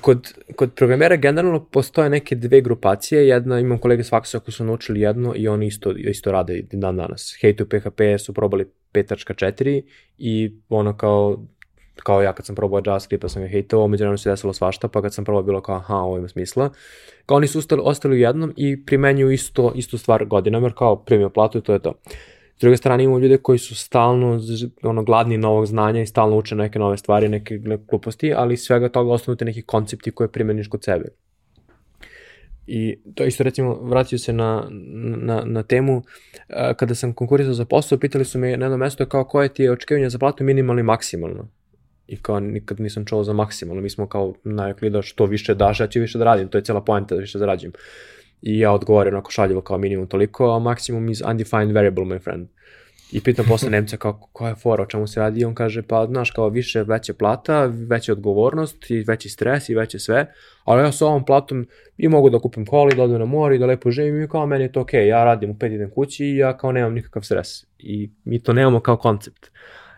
Kod, 0.02 0.34
kod 0.56 0.74
programera 0.76 1.16
generalno 1.16 1.66
postoje 1.66 2.10
neke 2.10 2.36
dve 2.36 2.62
grupacije, 2.62 3.28
jedna, 3.28 3.60
imam 3.60 3.78
kolege 3.78 4.04
s 4.04 4.10
faksa 4.10 4.40
koji 4.40 4.54
su 4.54 4.64
naučili 4.64 5.02
jedno 5.02 5.34
i 5.36 5.48
oni 5.48 5.68
isto, 5.68 5.92
isto 5.92 6.32
rade 6.32 6.62
dan 6.72 6.98
danas. 6.98 7.38
Hate 7.42 7.56
to 7.56 7.66
PHP 7.66 8.02
su 8.20 8.34
probali 8.34 8.66
5.4 8.94 9.82
i 10.18 10.54
ono 10.70 10.98
kao 10.98 11.38
kao 11.96 12.22
ja 12.22 12.34
kad 12.34 12.46
sam 12.46 12.56
probao 12.56 12.82
JavaScript 12.86 13.22
pa 13.22 13.30
sam 13.30 13.42
ga 13.42 13.48
hejtovao, 13.48 13.88
među 13.88 14.18
se 14.18 14.30
desilo 14.30 14.54
svašta, 14.54 14.88
pa 14.88 15.02
kad 15.02 15.14
sam 15.14 15.26
probao 15.26 15.44
bilo 15.44 15.62
kao 15.62 15.76
aha, 15.76 15.96
ovo 15.96 16.18
ima 16.18 16.28
smisla. 16.28 16.70
Kao 17.26 17.38
oni 17.38 17.48
su 17.48 17.60
ostali, 17.60 17.82
ostali 17.86 18.16
u 18.16 18.20
jednom 18.20 18.54
i 18.58 18.86
primenjuju 18.86 19.32
isto, 19.32 19.72
istu 19.76 19.98
stvar 19.98 20.26
godinama, 20.26 20.68
jer 20.68 20.74
kao 20.74 20.96
primio 20.96 21.30
platu 21.30 21.58
i 21.58 21.62
to 21.62 21.74
je 21.74 21.80
to. 21.80 21.94
S 22.10 22.43
druge 22.64 22.78
strane 22.78 23.04
imamo 23.04 23.20
ljude 23.20 23.38
koji 23.38 23.60
su 23.60 23.76
stalno 23.76 24.40
ono, 24.84 25.04
gladni 25.04 25.38
novog 25.38 25.66
znanja 25.66 26.02
i 26.02 26.06
stalno 26.06 26.38
uče 26.38 26.56
neke 26.56 26.80
nove 26.80 26.98
stvari, 26.98 27.30
neke 27.30 27.58
gluposti, 27.58 28.34
ali 28.34 28.58
svega 28.58 28.90
toga 28.90 29.12
ostanu 29.12 29.36
te 29.36 29.46
neki 29.46 29.62
koncepti 29.62 30.12
koje 30.12 30.32
primeniš 30.32 30.68
kod 30.68 30.84
sebe. 30.84 31.06
I 32.68 33.00
to 33.16 33.24
isto 33.24 33.44
recimo, 33.44 33.80
vratio 33.82 34.20
se 34.20 34.34
na, 34.34 34.68
na, 35.18 35.44
na 35.46 35.64
temu, 35.64 36.04
kada 36.78 36.96
sam 36.96 37.14
konkurisao 37.14 37.54
za 37.54 37.66
posao, 37.66 37.98
pitali 37.98 38.26
su 38.26 38.40
me 38.40 38.58
na 38.58 38.66
jedno 38.66 38.78
mesto 38.78 39.06
kao 39.06 39.24
koje 39.24 39.54
ti 39.54 39.64
je 39.64 39.72
očekivanje 39.72 40.10
za 40.10 40.20
platu 40.20 40.44
minimalno 40.44 40.80
i 40.80 40.84
maksimalno. 40.84 41.48
I 42.08 42.18
kao 42.18 42.40
nikad 42.40 42.80
nisam 42.80 43.06
čuo 43.06 43.24
za 43.24 43.34
maksimalno, 43.34 43.82
mi 43.82 43.90
smo 43.90 44.08
kao 44.08 44.34
navikli 44.44 44.90
da 44.90 45.02
što 45.02 45.26
više 45.26 45.56
daš, 45.56 45.80
ja 45.80 45.88
ću 45.88 46.00
više 46.00 46.18
da 46.18 46.24
radim, 46.24 46.48
to 46.48 46.58
je 46.58 46.64
cela 46.64 46.82
poenta 46.82 47.16
da 47.16 47.22
više 47.22 47.40
zarađujem. 47.40 47.74
I 48.44 48.60
ja 48.60 48.72
odgovorim 48.72 49.14
onako 49.14 49.32
šaljivo 49.32 49.62
kao 49.62 49.78
minimum 49.78 50.08
toliko, 50.08 50.56
a 50.56 50.60
maksimum 50.60 51.10
is 51.10 51.22
undefined 51.22 51.72
variable, 51.72 52.04
my 52.04 52.20
friend. 52.24 52.48
I 53.12 53.22
pitam 53.22 53.46
posle 53.48 53.70
Nemca 53.76 53.98
kao, 53.98 54.30
koja 54.34 54.50
je 54.50 54.56
fora, 54.56 54.84
o 54.84 54.86
čemu 54.86 55.08
se 55.08 55.20
radi 55.20 55.40
i 55.40 55.46
on 55.46 55.56
kaže, 55.56 55.82
pa 55.82 56.06
znaš, 56.06 56.32
kao 56.32 56.50
više, 56.50 56.84
veća 56.84 57.14
plata, 57.14 57.66
veća 57.66 58.12
odgovornost 58.12 58.92
i 58.92 59.04
veći 59.08 59.30
stres 59.30 59.70
i 59.70 59.76
veće 59.76 60.00
sve, 60.00 60.34
ali 60.64 60.82
ja 60.82 60.92
sa 60.92 61.06
ovom 61.06 61.26
platom 61.26 61.68
i 61.98 62.08
mogu 62.08 62.30
da 62.30 62.40
kupim 62.40 62.66
koli, 62.66 62.96
da 62.96 63.04
odem 63.04 63.20
na 63.20 63.26
more 63.26 63.56
i 63.56 63.60
da 63.60 63.66
lepo 63.66 63.92
živim 63.92 64.24
i 64.24 64.28
kao 64.28 64.46
meni 64.46 64.64
je 64.64 64.72
to 64.72 64.82
okej, 64.82 65.02
okay. 65.02 65.08
ja 65.08 65.24
radim 65.24 65.50
u 65.50 65.58
pet 65.60 65.72
idem 65.72 65.90
kući 65.90 66.26
i 66.26 66.38
ja 66.38 66.58
kao 66.58 66.72
nemam 66.72 66.94
nikakav 66.94 67.22
stres. 67.24 67.66
I 67.80 68.10
mi 68.24 68.40
to 68.40 68.54
nemamo 68.54 68.80
kao 68.80 68.98
koncept. 68.98 69.52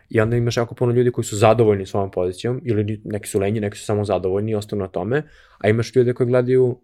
I 0.10 0.20
onda 0.20 0.36
imaš 0.36 0.58
jako 0.58 0.76
puno 0.76 0.94
ljudi 0.94 1.12
koji 1.12 1.26
su 1.26 1.36
zadovoljni 1.36 1.86
svojom 1.86 2.12
pozicijom, 2.12 2.62
ili 2.64 3.02
neki 3.04 3.30
su 3.30 3.40
lenji, 3.40 3.60
neki 3.60 3.78
su 3.78 3.86
samo 3.86 4.06
zadovoljni 4.06 4.52
i 4.52 4.56
ostanu 4.56 4.82
na 4.82 4.88
tome, 4.88 5.24
a 5.58 5.70
imaš 5.70 5.96
ljude 5.96 6.14
koji 6.14 6.28
gledaju 6.28 6.80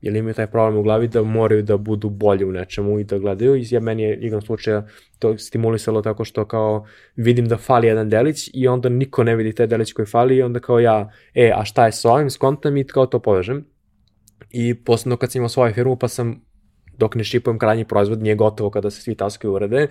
jer 0.00 0.16
imaju 0.16 0.34
taj 0.34 0.46
problem 0.46 0.80
u 0.80 0.82
glavi 0.82 1.08
da 1.08 1.22
moraju 1.22 1.62
da 1.62 1.76
budu 1.76 2.10
bolji 2.10 2.44
u 2.44 2.52
nečemu 2.52 2.98
i 3.00 3.04
da 3.04 3.18
gledaju. 3.18 3.56
I 3.56 3.66
ja 3.70 3.80
meni 3.80 4.02
je 4.02 4.16
igrom 4.16 4.42
slučaja 4.42 4.86
to 5.18 5.38
stimulisalo 5.38 6.02
tako 6.02 6.24
što 6.24 6.44
kao 6.44 6.86
vidim 7.16 7.48
da 7.48 7.56
fali 7.56 7.86
jedan 7.86 8.08
delić 8.08 8.50
i 8.54 8.68
onda 8.68 8.88
niko 8.88 9.24
ne 9.24 9.36
vidi 9.36 9.52
taj 9.52 9.66
delić 9.66 9.92
koji 9.92 10.06
fali 10.06 10.36
i 10.36 10.42
onda 10.42 10.60
kao 10.60 10.80
ja, 10.80 11.12
e, 11.34 11.52
a 11.54 11.64
šta 11.64 11.86
je 11.86 11.92
s 11.92 12.04
ovim, 12.04 12.30
skontam 12.30 12.76
i 12.76 12.84
kao 12.84 13.06
to 13.06 13.18
povežem. 13.18 13.64
I 14.50 14.74
posledno 14.74 15.16
kad 15.16 15.32
sam 15.32 15.38
imao 15.38 15.48
svoju 15.48 15.74
firmu 15.74 15.96
pa 15.96 16.08
sam 16.08 16.40
dok 16.98 17.14
ne 17.14 17.24
šipujem 17.24 17.58
krajnji 17.58 17.84
proizvod, 17.84 18.22
nije 18.22 18.34
gotovo 18.34 18.70
kada 18.70 18.90
se 18.90 19.00
svi 19.00 19.14
taskovi 19.14 19.54
urade, 19.54 19.88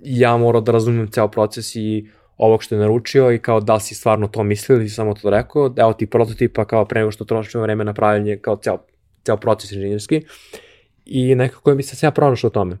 ja 0.00 0.36
morao 0.36 0.60
da 0.60 0.72
razumem 0.72 1.08
ceo 1.10 1.28
proces 1.28 1.76
i 1.76 2.08
ovog 2.36 2.62
što 2.62 2.74
je 2.74 2.78
naručio 2.78 3.32
i 3.32 3.38
kao 3.38 3.60
da 3.60 3.80
si 3.80 3.94
stvarno 3.94 4.28
to 4.28 4.42
mislio 4.42 4.76
ili 4.76 4.88
samo 4.88 5.14
to 5.14 5.30
rekao, 5.30 5.74
evo 5.76 5.92
ti 5.92 6.06
prototipa 6.06 6.64
kao 6.64 6.84
pre 6.84 7.00
nego 7.00 7.10
što 7.10 7.24
trošimo 7.24 7.62
vreme 7.62 7.84
na 7.84 7.94
pravljanje, 7.94 8.36
kao 8.36 8.56
ceo 8.56 8.78
ceo 9.28 9.36
proces 9.36 9.72
inženjerski 9.72 10.22
i 11.06 11.34
nekako 11.34 11.74
mi 11.74 11.82
se 11.82 11.96
sve 11.96 12.06
ja 12.06 12.10
pronašao 12.10 12.48
u 12.48 12.50
tome. 12.50 12.78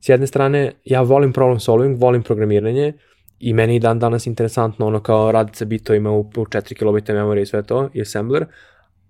S 0.00 0.08
jedne 0.08 0.26
strane, 0.26 0.72
ja 0.84 1.02
volim 1.02 1.32
problem 1.32 1.60
solving, 1.60 1.98
volim 2.00 2.22
programiranje 2.22 2.92
i 3.38 3.52
meni 3.52 3.78
dan 3.80 3.98
danas 3.98 4.26
interesantno 4.26 4.86
ono 4.86 5.00
kao 5.02 5.32
raditi 5.32 5.58
sa 5.58 5.64
bitovima 5.64 6.10
u, 6.10 6.20
u 6.20 6.44
4 6.44 6.74
kB 6.74 7.08
memorije 7.08 7.42
i 7.42 7.46
sve 7.46 7.62
to, 7.62 7.88
i 7.94 8.00
assembler, 8.00 8.46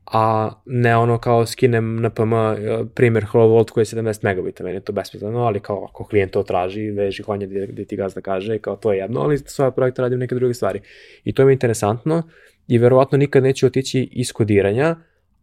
a 0.07 0.53
ne 0.67 0.97
ono 0.97 1.19
kao 1.19 1.47
skinem 1.47 1.97
na 1.97 2.11
PM 2.11 2.33
e, 2.33 2.57
primjer 2.95 3.27
Hello 3.33 3.49
World 3.49 3.71
koji 3.71 3.83
je 3.83 3.87
17 3.87 4.25
megabita, 4.25 4.65
meni 4.65 4.77
je 4.77 4.81
to 4.81 4.93
besmisleno, 4.93 5.39
ali 5.39 5.61
kao 5.61 5.85
ako 5.85 6.05
klijent 6.05 6.33
to 6.33 6.43
traži, 6.43 6.91
veži 6.91 7.23
konje 7.23 7.47
gde, 7.47 7.67
gde 7.67 7.85
ti 7.85 7.97
gazda 7.97 8.21
kaže, 8.21 8.59
kao 8.59 8.77
to 8.77 8.93
je 8.93 8.99
jedno, 8.99 9.21
ali 9.21 9.39
svoje 9.39 9.73
projekte 9.73 10.03
radim 10.03 10.19
neke 10.19 10.35
druge 10.35 10.55
stvari. 10.55 10.81
I 11.25 11.33
to 11.33 11.45
mi 11.45 11.53
je 11.53 11.55
interesantno 11.55 12.23
i 12.69 12.79
verovatno 12.79 13.19
nikad 13.19 13.43
neću 13.43 13.67
otići 13.67 14.09
iz 14.13 14.33
kodiranja, 14.33 14.97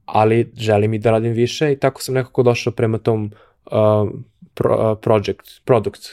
ali 0.05 0.51
želim 0.57 0.93
i 0.93 0.99
da 0.99 1.11
radim 1.11 1.33
više 1.33 1.71
i 1.71 1.75
tako 1.75 2.01
sam 2.01 2.15
nekako 2.15 2.43
došao 2.43 2.73
prema 2.73 2.97
tom 2.97 3.31
uh, 3.65 4.09
pro, 4.53 4.91
uh, 4.91 4.97
project, 5.01 5.65
product 5.65 6.03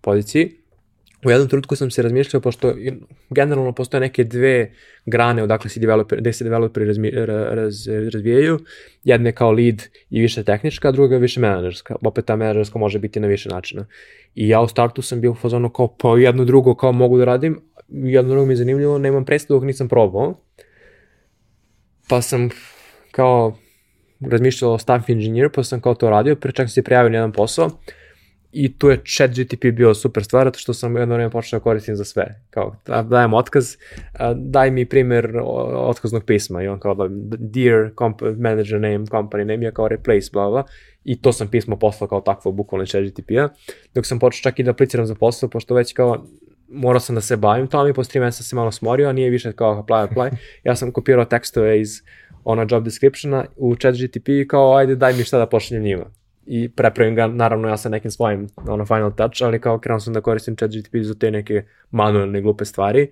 poziciji. 0.00 0.62
U 1.26 1.30
jednom 1.30 1.48
trenutku 1.48 1.76
sam 1.76 1.90
se 1.90 2.02
razmišljao, 2.02 2.40
pošto 2.40 2.74
generalno 3.30 3.72
postoje 3.72 4.00
neke 4.00 4.24
dve 4.24 4.72
grane 5.06 5.42
odakle 5.42 5.70
se 5.70 5.80
developer, 5.80 6.20
gde 6.20 6.32
se 6.32 6.44
developeri 6.44 6.86
razmi, 6.86 7.10
raz, 7.10 7.88
razvijaju. 8.12 8.58
Jedna 9.04 9.28
je 9.28 9.32
kao 9.32 9.52
lead 9.52 9.82
i 10.10 10.20
više 10.20 10.44
tehnička, 10.44 10.88
a 10.88 10.92
druga 10.92 11.14
je 11.14 11.20
više 11.20 11.40
menadžerska. 11.40 11.96
Opet 12.04 12.24
ta 12.24 12.36
menadžerska 12.36 12.78
može 12.78 12.98
biti 12.98 13.20
na 13.20 13.26
više 13.26 13.48
načina. 13.48 13.86
I 14.34 14.48
ja 14.48 14.60
u 14.60 14.68
startu 14.68 15.02
sam 15.02 15.20
bio 15.20 15.30
u 15.30 15.34
fazonu 15.34 15.70
kao 15.70 15.96
pa 15.96 16.18
jedno 16.18 16.44
drugo 16.44 16.74
kao 16.74 16.92
mogu 16.92 17.18
da 17.18 17.24
radim, 17.24 17.60
jedno 17.88 18.30
drugo 18.30 18.46
mi 18.46 18.52
je 18.52 18.56
zanimljivo, 18.56 18.98
nemam 18.98 19.24
predstavu 19.24 19.64
nisam 19.64 19.88
probao. 19.88 20.34
Pa 22.08 22.22
sam 22.22 22.50
kao 23.12 23.56
razmišljao 24.20 24.72
o 24.72 24.78
staff 24.78 25.08
engineer, 25.08 25.50
pa 25.54 25.64
sam 25.64 25.80
kao 25.80 25.94
to 25.94 26.10
radio, 26.10 26.36
pre 26.36 26.52
čak 26.52 26.68
sam 26.68 26.72
se 26.72 26.82
prijavio 26.82 27.10
na 27.10 27.16
jedan 27.16 27.32
posao 27.32 27.70
i 28.52 28.78
tu 28.78 28.90
je 28.90 29.00
chat 29.16 29.30
GTP 29.30 29.64
bio 29.72 29.94
super 29.94 30.24
stvar, 30.24 30.46
zato 30.46 30.58
što 30.58 30.74
sam 30.74 30.96
jedno 30.96 31.14
vreme 31.14 31.30
počeo 31.30 31.58
da 31.58 31.62
koristim 31.62 31.96
za 31.96 32.04
sve. 32.04 32.42
Kao, 32.50 32.76
da, 32.86 33.02
dajem 33.02 33.34
otkaz, 33.34 33.76
daj 34.36 34.70
mi 34.70 34.86
primer 34.86 35.36
otkaznog 35.74 36.24
pisma 36.24 36.62
i 36.62 36.68
on 36.68 36.80
kao 36.80 36.94
da, 36.94 37.06
dear 37.38 37.90
comp 37.98 38.22
manager 38.38 38.80
name, 38.80 38.98
company 38.98 39.44
name, 39.44 39.64
ja 39.64 39.70
kao 39.70 39.88
replace, 39.88 40.30
bla, 40.32 40.50
bla, 40.50 40.64
i 41.04 41.22
to 41.22 41.32
sam 41.32 41.48
pismo 41.48 41.78
poslao 41.78 42.08
kao 42.08 42.20
takvo, 42.20 42.52
bukvalno 42.52 42.86
chat 42.86 43.02
GTP-a, 43.04 43.48
dok 43.94 44.06
sam 44.06 44.18
počeo 44.18 44.42
čak 44.42 44.58
i 44.58 44.62
da 44.62 44.70
apliciram 44.70 45.06
za 45.06 45.14
posao, 45.14 45.48
pošto 45.48 45.74
već 45.74 45.92
kao 45.92 46.26
morao 46.68 47.00
sam 47.00 47.14
da 47.14 47.20
se 47.20 47.36
bavim 47.36 47.66
to, 47.66 47.84
mi 47.84 47.92
posle 47.92 48.20
3 48.20 48.24
meseca 48.24 48.44
se 48.44 48.56
malo 48.56 48.72
smorio, 48.72 49.08
a 49.08 49.12
nije 49.12 49.30
više 49.30 49.52
kao 49.52 49.82
apply, 49.82 50.08
apply. 50.08 50.30
Ja 50.64 50.76
sam 50.76 50.92
kopirao 50.92 51.24
tekstove 51.24 51.80
iz 51.80 52.02
ona 52.44 52.66
job 52.70 52.84
descriptiona 52.84 53.44
u 53.56 53.76
chat 53.76 53.94
GTP 53.94 54.28
i 54.28 54.48
kao 54.48 54.76
ajde 54.76 54.96
daj 54.96 55.12
mi 55.12 55.24
šta 55.24 55.38
da 55.38 55.46
pošaljem 55.46 55.84
njima. 55.84 56.04
I 56.46 56.68
prepravim 56.68 57.14
ga 57.14 57.26
naravno 57.26 57.68
ja 57.68 57.76
sa 57.76 57.88
nekim 57.88 58.10
svojim 58.10 58.48
ono 58.68 58.86
final 58.86 59.12
touch, 59.16 59.42
ali 59.42 59.60
kao 59.60 59.78
krenuo 59.78 60.00
sam 60.00 60.14
da 60.14 60.20
koristim 60.20 60.56
chat 60.56 60.70
GTP 60.70 60.94
za 61.02 61.14
te 61.14 61.30
neke 61.30 61.64
manualne 61.90 62.40
glupe 62.40 62.64
stvari 62.64 63.10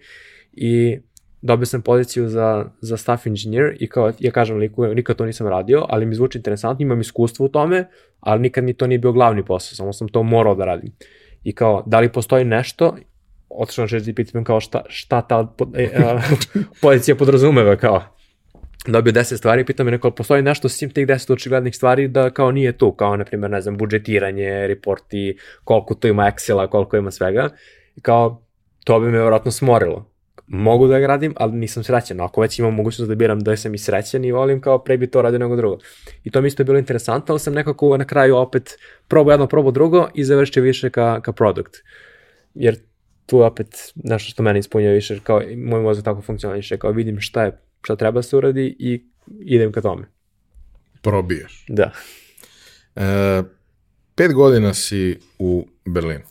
i 0.52 0.98
dobio 1.42 1.66
sam 1.66 1.82
poziciju 1.82 2.28
za, 2.28 2.64
za 2.80 2.96
staff 2.96 3.26
engineer 3.26 3.76
i 3.80 3.88
kao 3.88 4.12
ja 4.18 4.30
kažem 4.30 4.56
liku, 4.56 4.86
nikad 4.86 5.16
to 5.16 5.26
nisam 5.26 5.46
radio, 5.46 5.86
ali 5.88 6.06
mi 6.06 6.14
zvuči 6.14 6.38
interesantno, 6.38 6.82
imam 6.82 7.00
iskustvo 7.00 7.46
u 7.46 7.48
tome, 7.48 7.88
ali 8.20 8.40
nikad 8.40 8.64
mi 8.64 8.74
to 8.74 8.86
nije 8.86 8.98
bio 8.98 9.12
glavni 9.12 9.44
posao, 9.44 9.76
samo 9.76 9.92
sam 9.92 10.08
to 10.08 10.22
morao 10.22 10.54
da 10.54 10.64
radim. 10.64 10.92
I 11.44 11.54
kao, 11.54 11.82
da 11.86 12.00
li 12.00 12.12
postoji 12.12 12.44
nešto, 12.44 12.96
otišao 13.48 13.82
na 13.82 13.88
chat 13.88 14.02
GPT, 14.02 14.36
kao 14.44 14.60
šta, 14.60 14.82
šta 14.88 15.22
ta 15.22 15.54
e, 15.74 15.90
a, 16.04 16.20
pozicija 16.82 17.16
podrazumeva, 17.16 17.76
kao, 17.76 18.02
dobio 18.86 19.12
10 19.12 19.36
stvari, 19.36 19.64
pitam 19.64 19.86
me 19.86 19.92
neko, 19.92 20.10
postoji 20.10 20.42
nešto 20.42 20.68
svim 20.68 20.90
tih 20.90 21.06
10 21.06 21.32
očiglednih 21.32 21.76
stvari 21.76 22.08
da 22.08 22.30
kao 22.30 22.50
nije 22.52 22.72
tu, 22.72 22.92
kao 22.92 23.16
na 23.16 23.24
primjer, 23.24 23.50
ne 23.50 23.60
znam, 23.60 23.76
budžetiranje, 23.76 24.66
reporti, 24.66 25.38
koliko 25.64 25.94
tu 25.94 26.08
ima 26.08 26.32
Excela, 26.32 26.68
koliko 26.68 26.96
ima 26.96 27.10
svega. 27.10 27.48
I 27.96 28.00
kao, 28.00 28.42
to 28.84 29.00
bi 29.00 29.06
me 29.06 29.18
vjerojatno 29.18 29.50
smorilo. 29.50 30.10
Mogu 30.46 30.86
da 30.86 30.98
ga 30.98 31.06
radim, 31.06 31.34
ali 31.36 31.52
nisam 31.52 31.84
srećan. 31.84 32.20
Ako 32.20 32.40
već 32.40 32.58
imam 32.58 32.74
mogućnost 32.74 33.08
da 33.08 33.14
biram 33.14 33.40
da 33.40 33.56
sam 33.56 33.74
i 33.74 33.78
srećan 33.78 34.24
i 34.24 34.32
volim, 34.32 34.60
kao 34.60 34.78
pre 34.78 34.96
bi 34.96 35.06
to 35.06 35.22
radio 35.22 35.38
nego 35.38 35.56
drugo. 35.56 35.78
I 36.24 36.30
to 36.30 36.40
mi 36.40 36.48
isto 36.48 36.62
je 36.62 36.64
bilo 36.64 36.78
interesantno, 36.78 37.32
ali 37.32 37.40
sam 37.40 37.54
nekako 37.54 37.96
na 37.96 38.04
kraju 38.04 38.36
opet 38.36 38.78
probao 39.08 39.32
jedno, 39.32 39.46
probao 39.46 39.70
drugo 39.70 40.08
i 40.14 40.24
završio 40.24 40.62
više 40.62 40.90
ka, 40.90 41.20
ka 41.20 41.32
produkt. 41.32 41.76
Jer 42.54 42.76
tu 43.26 43.42
opet 43.42 43.92
nešto 43.94 44.30
što 44.30 44.42
mene 44.42 44.58
ispunjuje 44.58 44.94
više, 44.94 45.20
kao 45.22 45.42
moj 45.56 45.80
mozak 45.80 46.04
tako 46.04 46.22
funkcioniše, 46.22 46.78
kao 46.78 46.90
vidim 46.90 47.20
šta 47.20 47.44
je 47.44 47.60
šta 47.82 47.96
treba 47.96 48.18
da 48.18 48.22
se 48.22 48.36
uradi 48.36 48.76
i 48.78 49.04
idem 49.40 49.72
ka 49.72 49.80
tome. 49.80 50.06
Probiješ. 51.02 51.64
Da. 51.68 51.92
E, 52.96 53.42
pet 54.14 54.34
godina 54.34 54.74
si 54.74 55.18
u 55.38 55.66
Berlinu. 55.84 56.24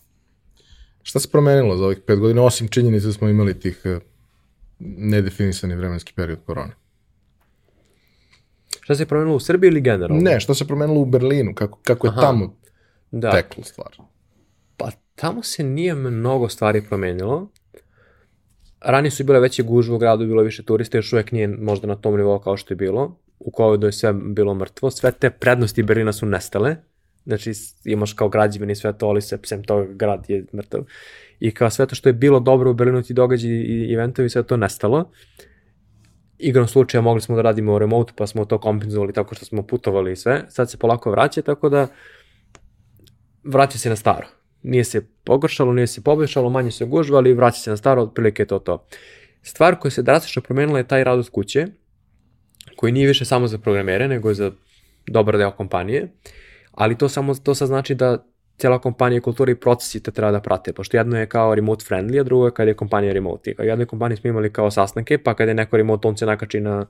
Šta 1.04 1.20
se 1.20 1.32
promenilo 1.32 1.78
za 1.78 1.86
ovih 1.86 1.98
pet 2.08 2.20
godina, 2.20 2.44
osim 2.44 2.68
činjenice 2.68 3.08
da 3.08 3.14
smo 3.14 3.30
imali 3.30 3.60
tih 3.60 3.82
e, 3.84 4.00
nedefinisani 4.80 5.76
vremenski 5.76 6.14
period 6.14 6.40
korone? 6.46 6.74
Šta 8.82 8.96
se 8.96 9.06
promenilo 9.06 9.36
u 9.36 9.40
Srbiji 9.40 9.68
ili 9.68 9.82
generalno? 9.82 10.22
Ne, 10.22 10.40
šta 10.40 10.54
se 10.54 10.68
promenilo 10.68 11.00
u 11.00 11.06
Berlinu, 11.06 11.56
kako, 11.56 11.80
kako 11.84 12.08
je 12.08 12.12
Aha. 12.12 12.22
tamo 12.22 12.58
da. 13.12 13.32
teklo 13.32 13.64
stvar? 13.64 13.98
Pa 14.78 14.92
tamo 15.16 15.44
se 15.44 15.64
nije 15.64 15.96
mnogo 15.96 16.50
stvari 16.50 16.86
promenilo 16.86 17.52
ranije 18.82 19.12
su 19.12 19.24
bile 19.24 19.40
veće 19.40 19.64
gužve 19.64 19.96
u 19.96 19.98
gradu, 19.98 20.26
bilo 20.26 20.42
više 20.42 20.64
turista, 20.64 20.98
još 20.98 21.14
uvek 21.14 21.32
nije 21.32 21.48
možda 21.48 21.88
na 21.88 21.96
tom 21.96 22.18
nivou 22.18 22.40
kao 22.40 22.58
što 22.58 22.74
je 22.74 22.76
bilo. 22.76 23.20
U 23.40 23.52
covidu 23.58 23.88
je 23.88 23.92
sve 23.92 24.14
bilo 24.14 24.54
mrtvo, 24.54 24.92
sve 24.92 25.12
te 25.12 25.30
prednosti 25.30 25.84
Berlina 25.84 26.14
su 26.14 26.26
nestale, 26.26 26.76
znači 27.26 27.52
imaš 27.86 28.14
kao 28.14 28.30
građevini 28.30 28.76
sve 28.76 28.98
to, 28.98 29.08
ali 29.08 29.22
se 29.22 29.42
psem 29.42 29.64
toga 29.64 29.94
grad 29.94 30.26
je 30.28 30.46
mrtav. 30.54 30.82
I 31.40 31.52
kao 31.52 31.70
sve 31.70 31.86
to 31.86 31.96
što 31.96 32.10
je 32.10 32.14
bilo 32.14 32.40
dobro 32.40 32.72
u 32.72 32.74
Berlinu, 32.74 33.04
ti 33.04 33.14
događaji 33.14 33.54
i 33.54 33.94
eventovi, 33.94 34.30
sve 34.30 34.44
to 34.44 34.58
nestalo. 34.58 35.12
Igrom 36.38 36.68
slučaja 36.68 37.02
mogli 37.02 37.22
smo 37.22 37.36
da 37.36 37.42
radimo 37.42 37.80
remote, 37.80 38.14
pa 38.16 38.28
smo 38.28 38.46
to 38.46 38.58
kompenzovali 38.58 39.14
tako 39.14 39.36
što 39.36 39.46
smo 39.46 39.64
putovali 39.64 40.12
i 40.12 40.16
sve. 40.16 40.46
Sad 40.50 40.72
se 40.72 40.78
polako 40.78 41.12
vraća, 41.12 41.42
tako 41.42 41.70
da 41.70 41.88
vraća 43.44 43.78
se 43.78 43.90
na 43.90 43.96
staro 43.96 44.39
nije 44.64 44.84
se 44.84 45.02
pogoršalo, 45.24 45.74
nije 45.74 45.88
se 45.88 46.04
poboljšalo, 46.04 46.50
manje 46.50 46.72
se 46.72 46.86
gužva, 46.86 47.18
ali 47.18 47.34
vraća 47.34 47.60
se 47.60 47.70
na 47.70 47.78
staro, 47.78 48.02
otprilike 48.02 48.42
je 48.42 48.48
to 48.48 48.60
to. 48.60 48.86
Stvar 49.42 49.80
koja 49.80 49.92
se 49.92 50.02
drastično 50.02 50.42
promenila 50.42 50.78
je 50.78 50.88
taj 50.88 51.04
rad 51.04 51.20
od 51.20 51.30
kuće, 51.30 51.68
koji 52.76 52.92
nije 52.92 53.08
više 53.08 53.26
samo 53.26 53.48
za 53.48 53.58
programere, 53.58 54.08
nego 54.08 54.34
za 54.34 54.52
dobar 55.08 55.38
deo 55.38 55.52
kompanije, 55.52 56.08
ali 56.72 56.98
to 56.98 57.10
samo 57.10 57.36
to 57.36 57.56
sad 57.56 57.68
znači 57.68 57.96
da 57.96 58.26
cijela 58.58 58.80
kompanija 58.80 59.22
kultura 59.22 59.52
i 59.52 59.56
procesi 59.56 60.04
te 60.04 60.12
treba 60.12 60.32
da 60.32 60.40
prate, 60.42 60.74
pošto 60.74 60.98
jedno 60.98 61.20
je 61.20 61.26
kao 61.26 61.56
remote 61.56 61.86
friendly, 61.90 62.20
a 62.20 62.24
drugo 62.24 62.46
je 62.46 62.52
kad 62.52 62.68
je 62.68 62.74
kompanija 62.74 63.14
remote. 63.14 63.54
U 63.60 63.64
jednoj 63.64 63.86
kompaniji 63.86 64.18
smo 64.18 64.30
imali 64.30 64.54
kao 64.54 64.72
sastanke, 64.72 65.18
pa 65.18 65.34
kada 65.34 65.52
je 65.52 65.56
neko 65.56 65.78
remote, 65.78 66.08
on 66.08 66.18
se 66.18 66.26
nakači 66.26 66.60
na 66.60 66.86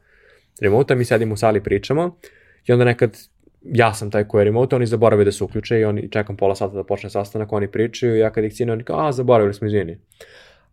remote, 0.61 0.95
mi 0.95 1.05
sedimo 1.05 1.33
u 1.33 1.37
sali 1.37 1.63
pričamo, 1.63 2.17
I 2.65 2.71
onda 2.71 2.85
nekad 2.85 3.17
ja 3.61 3.93
sam 3.93 4.11
taj 4.11 4.23
koji 4.23 4.41
je 4.41 4.45
remote, 4.45 4.75
oni 4.75 4.85
zaborave 4.85 5.25
da 5.25 5.31
se 5.31 5.43
uključe 5.43 5.79
i 5.79 5.85
oni 5.85 6.09
čekam 6.11 6.37
pola 6.37 6.55
sata 6.55 6.75
da 6.75 6.83
počne 6.83 7.09
sastanak, 7.09 7.53
oni 7.53 7.67
pričaju 7.67 8.15
i 8.15 8.19
ja 8.19 8.29
kad 8.29 8.43
ih 8.43 8.53
cine, 8.53 8.73
oni 8.73 8.83
kao, 8.83 9.07
a, 9.07 9.11
zaboravili 9.11 9.53
smo, 9.53 9.67
izvini. 9.67 9.97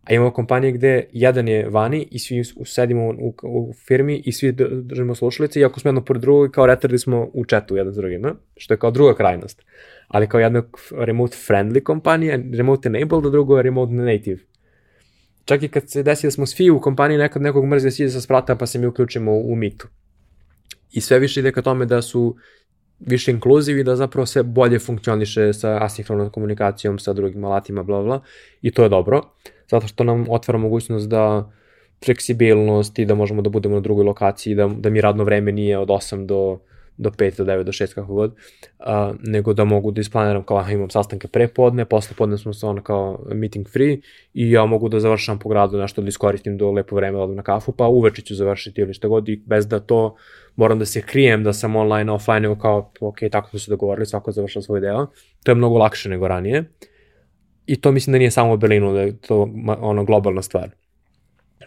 A 0.03 0.13
imamo 0.13 0.31
kompanije 0.31 0.71
gde 0.71 1.03
jedan 1.11 1.47
je 1.47 1.69
vani 1.69 2.07
i 2.11 2.19
svi 2.19 2.43
sedimo 2.65 3.09
u, 3.09 3.33
u 3.43 3.73
firmi 3.87 4.21
i 4.25 4.31
svi 4.31 4.51
držimo 4.81 5.15
slušalice 5.15 5.59
i 5.59 5.65
ako 5.65 5.79
smo 5.79 5.89
jedno 5.89 6.05
pored 6.05 6.21
drugog 6.21 6.51
kao 6.51 6.65
retardi 6.65 6.97
smo 6.97 7.29
u 7.33 7.45
chatu 7.45 7.75
jedan 7.75 7.93
s 7.93 7.95
drugim, 7.95 8.23
što 8.57 8.73
je 8.73 8.77
kao 8.77 8.91
druga 8.91 9.15
krajnost. 9.15 9.65
Ali 10.07 10.29
kao 10.29 10.39
jedna 10.39 10.63
remote 10.91 11.37
friendly 11.47 11.83
kompanija, 11.83 12.39
remote 12.53 12.87
enabled, 12.89 13.25
a 13.25 13.29
drugo 13.29 13.57
je 13.57 13.63
remote 13.63 13.91
native. 13.91 14.39
Čak 15.45 15.63
i 15.63 15.67
kad 15.67 15.89
se 15.89 16.03
desi 16.03 16.27
da 16.27 16.31
smo 16.31 16.45
svi 16.45 16.69
u 16.69 16.81
kompaniji 16.81 17.17
nekad 17.17 17.41
nekog 17.41 17.65
mrze 17.65 17.91
sije 17.91 18.09
sa 18.09 18.21
sprata 18.21 18.55
pa 18.55 18.65
se 18.65 18.79
mi 18.79 18.87
uključimo 18.87 19.31
u, 19.31 19.51
u 19.51 19.55
mitu. 19.55 19.87
I 20.91 21.01
sve 21.01 21.19
više 21.19 21.39
ide 21.39 21.51
ka 21.51 21.61
tome 21.61 21.85
da 21.85 22.01
su 22.01 22.35
više 22.99 23.31
inkluziv 23.31 23.79
i 23.79 23.83
da 23.83 23.95
zapravo 23.95 24.25
sve 24.25 24.43
bolje 24.43 24.79
funkcioniše 24.79 25.53
sa 25.53 25.77
asinhronom 25.83 26.29
komunikacijom, 26.29 26.99
sa 26.99 27.13
drugim 27.13 27.45
alatima, 27.45 27.83
bla, 27.83 28.03
bla, 28.03 28.21
i 28.61 28.71
to 28.71 28.83
je 28.83 28.89
dobro, 28.89 29.21
zato 29.69 29.87
što 29.87 30.03
nam 30.03 30.25
otvara 30.29 30.57
mogućnost 30.57 31.09
da 31.09 31.51
fleksibilnost 32.05 32.99
i 32.99 33.05
da 33.05 33.15
možemo 33.15 33.41
da 33.41 33.49
budemo 33.49 33.75
na 33.75 33.81
drugoj 33.81 34.05
lokaciji, 34.05 34.55
da, 34.55 34.67
da 34.67 34.89
mi 34.89 35.01
radno 35.01 35.23
vreme 35.23 35.51
nije 35.51 35.77
od 35.77 35.87
8 35.87 36.25
do 36.25 36.59
do 36.97 37.09
5, 37.09 37.37
do 37.37 37.45
9, 37.45 37.63
do 37.63 37.71
6, 37.71 37.93
kako 37.93 38.13
god, 38.13 38.35
a, 38.79 39.13
nego 39.23 39.53
da 39.53 39.63
mogu 39.63 39.91
da 39.91 40.01
isplaniram 40.01 40.43
kao 40.43 40.57
aha, 40.57 40.71
imam 40.71 40.89
sastanke 40.89 41.27
pre 41.27 41.47
podne, 41.47 41.85
posle 41.85 42.15
podne 42.17 42.37
smo 42.37 42.51
ono 42.63 42.83
kao 42.83 43.25
meeting 43.33 43.69
free 43.69 43.97
i 44.33 44.51
ja 44.51 44.65
mogu 44.65 44.89
da 44.89 44.99
završam 44.99 45.39
po 45.39 45.49
gradu 45.49 45.77
nešto 45.77 46.01
da 46.01 46.07
iskoristim 46.07 46.57
do 46.57 46.71
lepo 46.71 46.95
vreme 46.95 47.17
odem 47.17 47.35
na 47.35 47.43
kafu, 47.43 47.71
pa 47.71 47.87
uveče 47.87 48.21
ću 48.21 48.35
završiti 48.35 48.81
ili 48.81 48.93
šta 48.93 49.07
god 49.07 49.29
i 49.29 49.43
bez 49.45 49.67
da 49.67 49.79
to 49.79 50.15
moram 50.55 50.79
da 50.79 50.85
se 50.85 51.01
krijem 51.01 51.43
da 51.43 51.53
sam 51.53 51.75
online, 51.75 52.11
offline, 52.11 52.39
nego 52.39 52.55
kao, 52.55 52.91
ok, 52.99 53.17
tako 53.31 53.49
smo 53.49 53.59
se 53.59 53.71
dogovorili, 53.71 54.05
svako 54.05 54.31
završao 54.31 54.61
svoj 54.61 54.79
deo. 54.79 55.07
To 55.43 55.51
je 55.51 55.55
mnogo 55.55 55.77
lakše 55.77 56.09
nego 56.09 56.27
ranije. 56.27 56.63
I 57.65 57.81
to 57.81 57.91
mislim 57.91 58.11
da 58.11 58.17
nije 58.17 58.31
samo 58.31 58.53
u 58.53 58.57
Berlinu, 58.57 58.93
da 58.93 59.01
je 59.01 59.17
to 59.17 59.49
ono 59.81 60.03
globalna 60.03 60.41
stvar. 60.41 60.69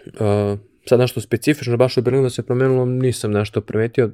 Uh, 0.07 0.59
sad 0.87 1.01
nešto 1.01 1.21
specifično, 1.21 1.77
baš 1.77 1.97
u 1.97 2.03
Berlinu 2.03 2.23
da 2.23 2.31
se 2.31 2.47
promenilo, 2.47 2.85
nisam 2.87 3.31
nešto 3.31 3.61
primetio, 3.61 4.11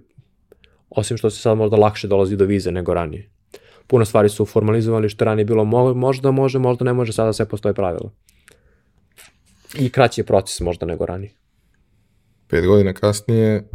osim 0.90 1.16
što 1.16 1.30
se 1.30 1.40
sad 1.40 1.58
možda 1.58 1.76
lakše 1.76 2.08
dolazi 2.08 2.36
do 2.36 2.44
vize 2.44 2.72
nego 2.72 2.94
ranije. 2.94 3.30
Puno 3.86 4.04
stvari 4.04 4.28
su 4.28 4.46
formalizovali 4.46 5.08
što 5.08 5.24
ranije 5.24 5.44
bilo 5.44 5.64
mo 5.64 5.94
možda 5.94 6.30
može, 6.30 6.58
možda 6.58 6.84
ne 6.84 6.92
može, 6.92 7.12
sada 7.12 7.32
sve 7.32 7.48
postoje 7.48 7.74
pravila. 7.74 8.10
I 9.78 9.90
kraći 9.90 10.20
je 10.20 10.24
proces 10.24 10.60
možda 10.60 10.86
nego 10.86 11.06
ranije. 11.06 11.32
Pet 12.48 12.66
godina 12.66 12.92
kasnije 12.92 13.68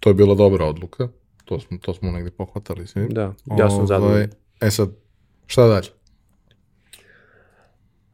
to 0.00 0.10
je 0.10 0.14
bila 0.14 0.34
dobra 0.34 0.64
odluka. 0.64 1.08
To 1.44 1.60
smo, 1.60 1.78
to 1.78 1.94
smo 1.94 2.10
negde 2.10 2.30
pohvatali 2.30 2.86
svi. 2.86 3.06
Da, 3.10 3.34
ja 3.58 3.68
sam 3.68 3.76
ovaj, 3.76 3.86
zadovoljan. 3.86 4.30
E 4.60 4.70
sad, 4.70 4.88
šta 5.46 5.66
dalje? 5.66 5.88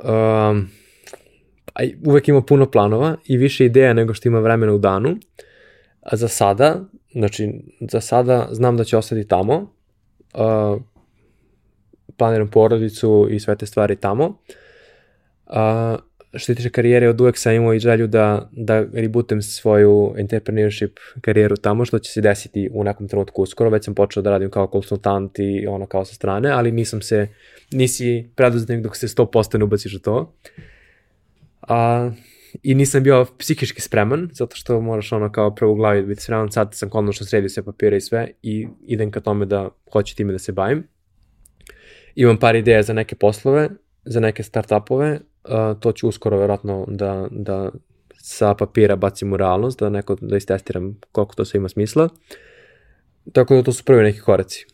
Um, 0.04 0.68
uvek 2.06 2.28
ima 2.28 2.42
puno 2.42 2.70
planova 2.70 3.16
i 3.24 3.36
više 3.36 3.64
ideja 3.64 3.92
nego 3.92 4.14
što 4.14 4.28
ima 4.28 4.40
vremena 4.40 4.72
u 4.72 4.78
danu. 4.78 5.16
A 6.00 6.16
za 6.16 6.28
sada, 6.28 6.84
znači, 7.14 7.52
za 7.80 8.00
sada 8.00 8.48
znam 8.50 8.76
da 8.76 8.84
će 8.84 8.96
ostati 8.96 9.28
tamo. 9.28 9.74
Uh, 10.34 10.82
planiram 12.16 12.50
porodicu 12.50 13.28
i 13.30 13.40
sve 13.40 13.56
te 13.56 13.66
stvari 13.66 13.96
tamo. 13.96 14.38
Uh, 15.46 15.54
što 16.36 16.46
se 16.46 16.54
tiče 16.54 16.70
karijere, 16.70 17.08
od 17.08 17.20
uvek 17.20 17.38
sam 17.38 17.52
imao 17.52 17.74
i 17.74 17.78
želju 17.78 18.06
da, 18.06 18.48
da 18.52 18.84
rebootem 18.92 19.42
svoju 19.42 20.14
entrepreneurship 20.16 20.98
karijeru 21.20 21.56
tamo, 21.56 21.84
što 21.84 21.98
će 21.98 22.12
se 22.12 22.20
desiti 22.20 22.70
u 22.72 22.84
nekom 22.84 23.08
trenutku 23.08 23.42
uskoro. 23.42 23.70
Već 23.70 23.84
sam 23.84 23.94
počeo 23.94 24.22
da 24.22 24.30
radim 24.30 24.50
kao 24.50 24.66
konsultant 24.66 25.38
i 25.38 25.66
ono 25.66 25.86
kao 25.86 26.04
sa 26.04 26.14
strane, 26.14 26.50
ali 26.50 26.72
nisam 26.72 27.02
se, 27.02 27.28
nisi 27.70 28.28
preduzetnik 28.36 28.80
dok 28.80 28.96
se 28.96 29.06
100% 29.06 29.58
ne 29.58 29.64
ubaciš 29.64 29.94
u 29.94 30.00
to. 30.00 30.34
A, 31.62 32.10
I 32.62 32.74
nisam 32.74 33.02
bio 33.02 33.26
psihički 33.38 33.80
spreman, 33.80 34.28
zato 34.32 34.56
što 34.56 34.80
moraš 34.80 35.12
ono 35.12 35.32
kao 35.32 35.54
prvo 35.54 35.72
u 35.72 35.74
glavi 35.74 36.00
da 36.00 36.06
biti 36.06 36.22
spreman. 36.22 36.52
Sad 36.52 36.74
sam 36.74 36.90
konačno 36.90 37.26
sredio 37.26 37.48
sve 37.48 37.62
papire 37.62 37.96
i 37.96 38.00
sve 38.00 38.30
i 38.42 38.68
idem 38.86 39.10
ka 39.10 39.20
tome 39.20 39.46
da 39.46 39.68
hoću 39.92 40.16
time 40.16 40.32
da 40.32 40.38
se 40.38 40.52
bavim. 40.52 40.88
Imam 42.14 42.36
par 42.36 42.56
ideja 42.56 42.82
za 42.82 42.92
neke 42.92 43.16
poslove, 43.16 43.70
za 44.04 44.20
neke 44.20 44.42
startupove, 44.42 45.20
uh, 45.44 45.80
to 45.80 45.92
ću 45.92 46.08
uskoro 46.08 46.38
verovatno 46.38 46.86
da, 46.88 47.28
da 47.30 47.70
sa 48.16 48.54
papira 48.54 48.96
bacim 48.96 49.32
u 49.32 49.36
realnost, 49.36 49.78
da 49.78 49.88
neko 49.88 50.14
da 50.20 50.36
istestiram 50.36 51.00
koliko 51.12 51.34
to 51.34 51.44
sve 51.44 51.58
ima 51.58 51.68
smisla. 51.68 52.08
Tako 53.32 53.54
da 53.54 53.62
to 53.62 53.72
su 53.72 53.84
prvi 53.84 54.02
neki 54.02 54.20
koraci. 54.20 54.66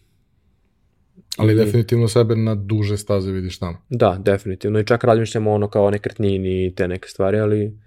Ali 1.36 1.54
definitivno 1.54 2.08
sebe 2.08 2.36
na 2.36 2.54
duže 2.54 2.96
staze 2.96 3.32
vidiš 3.32 3.58
tamo. 3.58 3.78
Da, 3.88 4.16
definitivno. 4.24 4.80
I 4.80 4.86
čak 4.86 5.04
razmišljamo 5.04 5.52
ono 5.52 5.68
kao 5.68 5.90
nekretnini 5.90 6.66
i 6.66 6.74
te 6.74 6.88
neke 6.88 7.08
stvari, 7.08 7.38
ali 7.38 7.78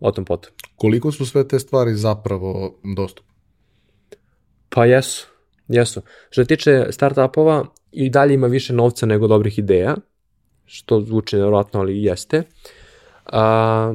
o 0.00 0.10
tom 0.10 0.24
potom. 0.24 0.52
Koliko 0.76 1.12
su 1.12 1.26
sve 1.26 1.48
te 1.48 1.58
stvari 1.58 1.94
zapravo 1.94 2.80
dostupne? 2.96 3.32
Pa 4.68 4.86
jesu, 4.86 5.26
jesu. 5.68 6.02
Što 6.30 6.42
se 6.42 6.46
tiče 6.46 6.86
startupova, 6.90 7.66
i 7.92 8.10
dalje 8.10 8.34
ima 8.34 8.46
više 8.46 8.72
novca 8.72 9.06
nego 9.06 9.28
dobrih 9.28 9.58
ideja, 9.58 9.96
što 10.64 11.00
zvuči 11.00 11.36
nevjerojatno, 11.36 11.80
ali 11.80 12.02
jeste. 12.02 12.42
A, 13.26 13.94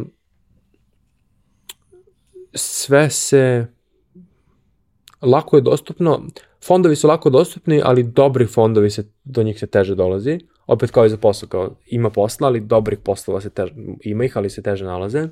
sve 2.53 3.10
se 3.10 3.68
lako 5.22 5.57
je 5.57 5.61
dostupno, 5.61 6.23
fondovi 6.70 6.96
su 6.96 7.08
lako 7.08 7.30
dostupni, 7.30 7.82
ali 7.84 8.04
dobri 8.04 8.46
fondovi 8.46 8.90
se, 8.90 9.04
do 9.24 9.44
njih 9.44 9.60
se 9.60 9.68
teže 9.68 9.96
dolazi. 9.96 10.40
Opet 10.68 10.91
kao 10.91 11.06
i 11.06 11.10
za 11.10 11.18
posao, 11.18 11.50
kao 11.50 11.76
ima 11.86 12.10
posla, 12.10 12.48
ali 12.48 12.60
dobrih 12.60 13.00
poslova 13.04 13.41
se 13.41 13.50
teže, 13.50 13.74
ima 14.04 14.26
ih, 14.26 14.38
ali 14.38 14.50
se 14.50 14.62
teže 14.62 14.86
nalaze 14.86 15.28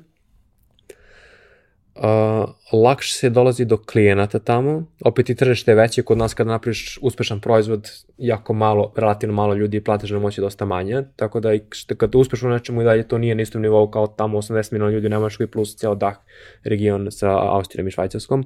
uh, 1.98 2.80
lakše 2.80 3.14
se 3.14 3.30
dolazi 3.30 3.64
do 3.64 3.76
klijenata 3.76 4.38
tamo, 4.38 4.86
opet 5.04 5.30
i 5.30 5.34
tržište 5.34 5.70
je 5.70 5.74
veće, 5.74 6.02
kod 6.02 6.18
nas 6.18 6.34
kada 6.34 6.50
napraviš 6.50 6.98
uspešan 7.02 7.40
proizvod, 7.40 7.90
jako 8.18 8.52
malo, 8.52 8.92
relativno 8.96 9.34
malo 9.34 9.54
ljudi 9.54 9.76
i 9.76 9.84
platežna 9.84 10.18
moć 10.18 10.38
je 10.38 10.42
dosta 10.42 10.64
manja, 10.64 11.02
tako 11.16 11.40
da 11.40 11.54
i 11.54 11.60
što, 11.70 11.96
kada 11.96 12.18
uspešno 12.18 12.50
nečemu 12.50 12.82
i 12.82 12.84
dalje 12.84 13.08
to 13.08 13.18
nije 13.18 13.34
na 13.34 13.42
istom 13.42 13.62
nivou 13.62 13.90
kao 13.90 14.06
tamo 14.06 14.38
80 14.38 14.72
miliona 14.72 14.92
ljudi 14.92 15.06
u 15.06 15.10
Nemačkoj 15.10 15.46
plus 15.46 15.76
ceo 15.76 15.94
dah 15.94 16.16
region 16.64 17.10
sa 17.10 17.30
Austrijom 17.30 17.88
i 17.88 17.90
Švajcarskom, 17.90 18.44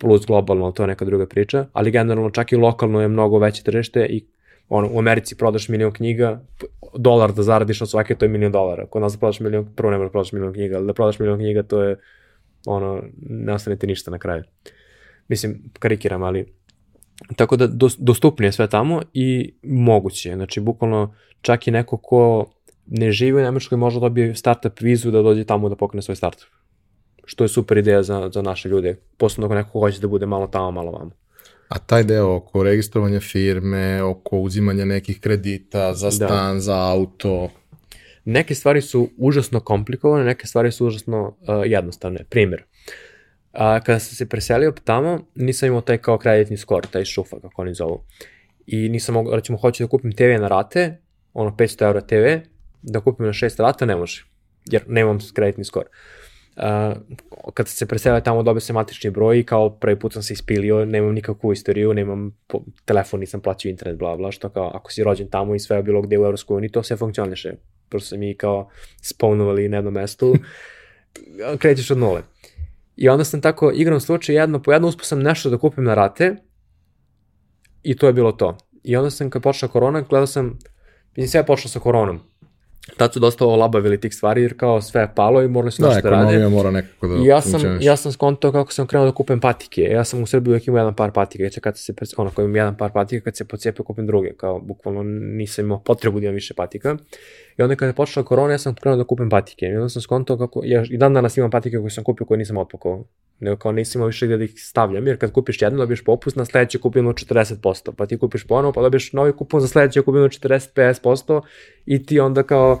plus 0.00 0.26
globalno, 0.26 0.72
to 0.72 0.82
je 0.82 0.86
neka 0.86 1.04
druga 1.04 1.26
priča, 1.26 1.66
ali 1.72 1.90
generalno 1.90 2.30
čak 2.30 2.52
i 2.52 2.56
lokalno 2.56 3.00
je 3.00 3.08
mnogo 3.08 3.38
veće 3.38 3.62
tržište 3.62 4.06
i 4.06 4.24
ono, 4.68 4.88
u 4.92 4.98
Americi 4.98 5.36
prodaš 5.36 5.68
milion 5.68 5.92
knjiga, 5.92 6.40
dolar 6.96 7.32
da 7.32 7.42
zaradiš 7.42 7.82
od 7.82 7.90
svake, 7.90 8.14
to 8.14 8.24
je 8.24 8.28
milion 8.28 8.52
dolara. 8.52 8.86
Kod 8.86 9.02
nas 9.02 9.12
da 9.12 9.18
prodaš 9.18 9.40
milion, 9.40 9.66
prvo 9.76 9.90
ne 9.90 9.98
možeš 9.98 10.08
da 10.08 10.12
prodaš 10.12 10.32
milion 10.32 10.52
knjiga, 10.52 10.76
ali 10.76 10.86
da 10.86 10.92
prodaš 10.92 11.18
milion 11.18 11.38
knjiga, 11.38 11.62
to 11.62 11.82
je 11.82 11.96
ono, 12.66 13.02
ne 13.28 13.52
ostanete 13.52 13.86
ništa 13.86 14.10
na 14.10 14.18
kraju. 14.18 14.42
Mislim, 15.28 15.62
karikiram, 15.78 16.22
ali 16.22 16.46
tako 17.36 17.56
da 17.56 17.66
dostupnije 17.98 18.48
je 18.48 18.52
sve 18.52 18.68
tamo 18.68 19.02
i 19.14 19.54
moguće. 19.62 20.34
Znači, 20.34 20.60
bukvalno 20.60 21.14
čak 21.40 21.66
i 21.66 21.70
neko 21.70 21.96
ko 21.96 22.50
ne 22.86 23.12
živi 23.12 23.40
u 23.40 23.44
Nemačkoj 23.44 23.78
može 23.78 23.96
da 23.96 24.00
dobije 24.00 24.34
startup 24.34 24.80
vizu 24.80 25.10
da 25.10 25.22
dođe 25.22 25.44
tamo 25.44 25.68
da 25.68 25.76
pokrene 25.76 26.02
svoj 26.02 26.16
startup. 26.16 26.59
Što 27.30 27.44
je 27.44 27.48
super 27.48 27.78
ideja 27.78 28.02
za, 28.02 28.30
za 28.34 28.42
naše 28.42 28.68
ljude. 28.68 28.96
Posledno 29.16 29.46
ako 29.46 29.54
neko 29.54 29.80
hoće 29.80 30.00
da 30.00 30.08
bude 30.08 30.26
malo 30.26 30.46
tamo, 30.46 30.70
malo 30.70 30.90
vamo. 30.90 31.10
A 31.68 31.78
taj 31.78 32.02
deo 32.04 32.34
oko 32.34 32.62
registrovanja 32.62 33.20
firme, 33.20 34.02
oko 34.02 34.38
uzimanja 34.38 34.84
nekih 34.84 35.20
kredita 35.20 35.94
za 35.94 36.06
da. 36.06 36.10
stan, 36.10 36.54
da. 36.54 36.60
za 36.60 36.90
auto, 36.92 37.48
Neke 38.24 38.54
stvari 38.54 38.82
su 38.82 39.08
užasno 39.18 39.60
komplikovane, 39.60 40.24
neke 40.24 40.46
stvari 40.46 40.72
su 40.72 40.86
užasno 40.86 41.28
uh, 41.28 41.36
jednostavne. 41.64 42.24
Primjer, 42.30 42.64
a, 43.52 43.80
kada 43.80 43.98
sam 43.98 44.16
se 44.16 44.28
preselio 44.28 44.72
tamo, 44.84 45.20
nisam 45.34 45.66
imao 45.66 45.80
taj 45.80 45.98
kao 45.98 46.18
kreditni 46.18 46.56
skor, 46.56 46.86
taj 46.86 47.04
šufa, 47.04 47.40
kako 47.40 47.62
oni 47.62 47.74
zovu. 47.74 48.04
I 48.66 48.88
nisam 48.88 49.14
mogao, 49.14 49.36
recimo, 49.36 49.58
hoću 49.58 49.84
da 49.84 49.88
kupim 49.88 50.12
TV 50.12 50.40
na 50.40 50.48
rate, 50.48 50.98
ono 51.34 51.50
500 51.50 51.84
eura 51.84 52.00
TV, 52.00 52.48
da 52.82 53.00
kupim 53.00 53.26
na 53.26 53.32
6 53.32 53.62
rata, 53.62 53.86
ne 53.86 53.96
može, 53.96 54.24
jer 54.70 54.82
nemam 54.86 55.18
kreditni 55.34 55.64
skor. 55.64 55.84
Uh, 55.86 56.19
kad 57.54 57.68
se 57.68 57.86
preselio 57.86 58.20
tamo 58.20 58.42
dobio 58.42 58.60
se 58.60 58.72
matični 58.72 59.10
broj 59.10 59.38
i 59.38 59.44
kao 59.44 59.70
prvi 59.70 59.98
put 59.98 60.12
sam 60.12 60.22
se 60.22 60.32
ispilio, 60.32 60.84
nemam 60.84 61.14
nikakvu 61.14 61.52
istoriju, 61.52 61.94
nemam 61.94 62.36
po, 62.46 62.60
telefon, 62.84 63.20
nisam 63.20 63.40
plaćao 63.40 63.70
internet, 63.70 63.98
bla 63.98 64.16
bla, 64.16 64.32
što 64.32 64.48
kao 64.48 64.70
ako 64.74 64.92
si 64.92 65.04
rođen 65.04 65.28
tamo 65.28 65.54
i 65.54 65.58
sve 65.58 65.82
bilo 65.82 66.02
gde 66.02 66.18
u 66.18 66.24
Evropskoj 66.24 66.56
uniji, 66.56 66.70
to 66.70 66.82
sve 66.82 66.96
funkcioniše 66.96 67.52
se 67.98 68.16
mi 68.16 68.34
kao 68.34 68.68
spawnovali 69.02 69.68
na 69.68 69.76
jednom 69.76 69.94
mestu, 69.94 70.34
krećeš 71.62 71.90
od 71.90 71.98
nule. 71.98 72.22
I 72.96 73.08
onda 73.08 73.24
sam 73.24 73.40
tako 73.40 73.72
igram 73.74 74.00
slučaj 74.00 74.34
jedno 74.34 74.62
po 74.62 74.72
jedno, 74.72 74.88
uspio 74.88 75.04
sam 75.04 75.22
nešto 75.22 75.50
da 75.50 75.58
kupim 75.58 75.84
na 75.84 75.94
rate 75.94 76.36
i 77.82 77.96
to 77.96 78.06
je 78.06 78.12
bilo 78.12 78.32
to. 78.32 78.58
I 78.82 78.96
onda 78.96 79.10
sam 79.10 79.30
kad 79.30 79.42
počela 79.42 79.72
korona, 79.72 80.00
gledao 80.00 80.26
sam, 80.26 80.58
mislim 81.16 81.28
sve 81.28 81.40
je 81.40 81.46
počelo 81.46 81.68
sa 81.68 81.80
koronom. 81.80 82.20
Tad 82.96 83.12
su 83.12 83.20
dosta 83.20 83.46
olabavili 83.46 84.00
tih 84.00 84.14
stvari, 84.14 84.42
jer 84.42 84.58
kao 84.58 84.80
sve 84.80 85.00
je 85.00 85.08
palo 85.14 85.42
i 85.42 85.48
morali 85.48 85.72
su 85.72 85.82
Da, 85.82 85.88
nešto 85.88 86.02
da 86.02 86.10
rade. 86.10 86.48
mora 86.48 86.70
nekako 86.70 87.08
da 87.08 87.14
I 87.14 87.26
ja 87.26 87.40
sam, 87.40 87.50
funkcioniše. 87.52 87.86
ja 87.86 87.96
sam 87.96 88.12
skontao 88.12 88.52
kako 88.52 88.72
sam 88.72 88.86
krenuo 88.86 89.06
da 89.06 89.12
kupim 89.12 89.40
patike. 89.40 89.82
Ja 89.82 90.04
sam 90.04 90.22
u 90.22 90.26
Srbiji 90.26 90.50
uvijek 90.52 90.66
imao 90.66 90.78
jedan 90.78 90.94
par 90.94 91.10
patika. 91.12 91.44
Ja 91.44 91.50
kad 91.60 91.78
se, 91.78 91.92
ono, 92.16 92.30
imam 92.38 92.56
jedan 92.56 92.76
par 92.76 92.90
patika, 92.92 93.24
kad 93.24 93.36
se 93.36 93.44
pocijepio 93.44 93.84
kupim 93.84 94.06
druge. 94.06 94.32
Kao, 94.36 94.60
bukvalno 94.60 95.02
nisam 95.02 95.64
imao 95.64 95.78
potrebu 95.80 96.20
da 96.20 96.24
imam 96.26 96.34
više 96.34 96.54
patika. 96.54 96.96
I 97.58 97.62
onda 97.62 97.74
kada 97.76 97.86
je 97.88 97.94
počela 97.94 98.24
korona, 98.26 98.52
ja 98.52 98.58
sam 98.58 98.74
krenuo 98.74 98.96
da 98.98 99.04
kupim 99.04 99.30
patike. 99.30 99.66
I 99.66 99.76
onda 99.76 99.88
sam 99.88 100.02
skontao 100.02 100.38
kako, 100.38 100.60
ja 100.64 100.84
i 100.90 100.96
dan 100.96 101.14
danas 101.14 101.36
imam 101.36 101.50
patike 101.50 101.76
koje 101.78 101.90
sam 101.90 102.04
kupio 102.04 102.26
koje 102.26 102.38
nisam 102.38 102.56
otpakovao. 102.56 103.04
Nego 103.40 103.56
kao 103.56 103.72
nisam 103.72 103.98
imao 103.98 104.06
više 104.06 104.26
gde 104.26 104.36
da 104.36 104.44
ih 104.44 104.52
stavljam, 104.56 105.06
jer 105.06 105.18
kad 105.18 105.32
kupiš 105.32 105.62
jedno 105.62 105.78
dobiješ 105.78 106.04
popust, 106.04 106.36
na 106.36 106.44
sledeće 106.44 106.78
kupimo 106.78 107.12
40%, 107.12 107.92
pa 107.96 108.06
ti 108.06 108.18
kupiš 108.18 108.46
ponovo, 108.46 108.72
pa 108.72 108.82
dobiješ 108.82 109.12
novi 109.12 109.32
kupon, 109.32 109.60
za 109.60 109.68
sledeće 109.68 110.02
kupimo 110.02 110.24
40-50% 110.24 111.40
i 111.86 112.06
ti 112.06 112.20
onda 112.20 112.42
kao 112.42 112.80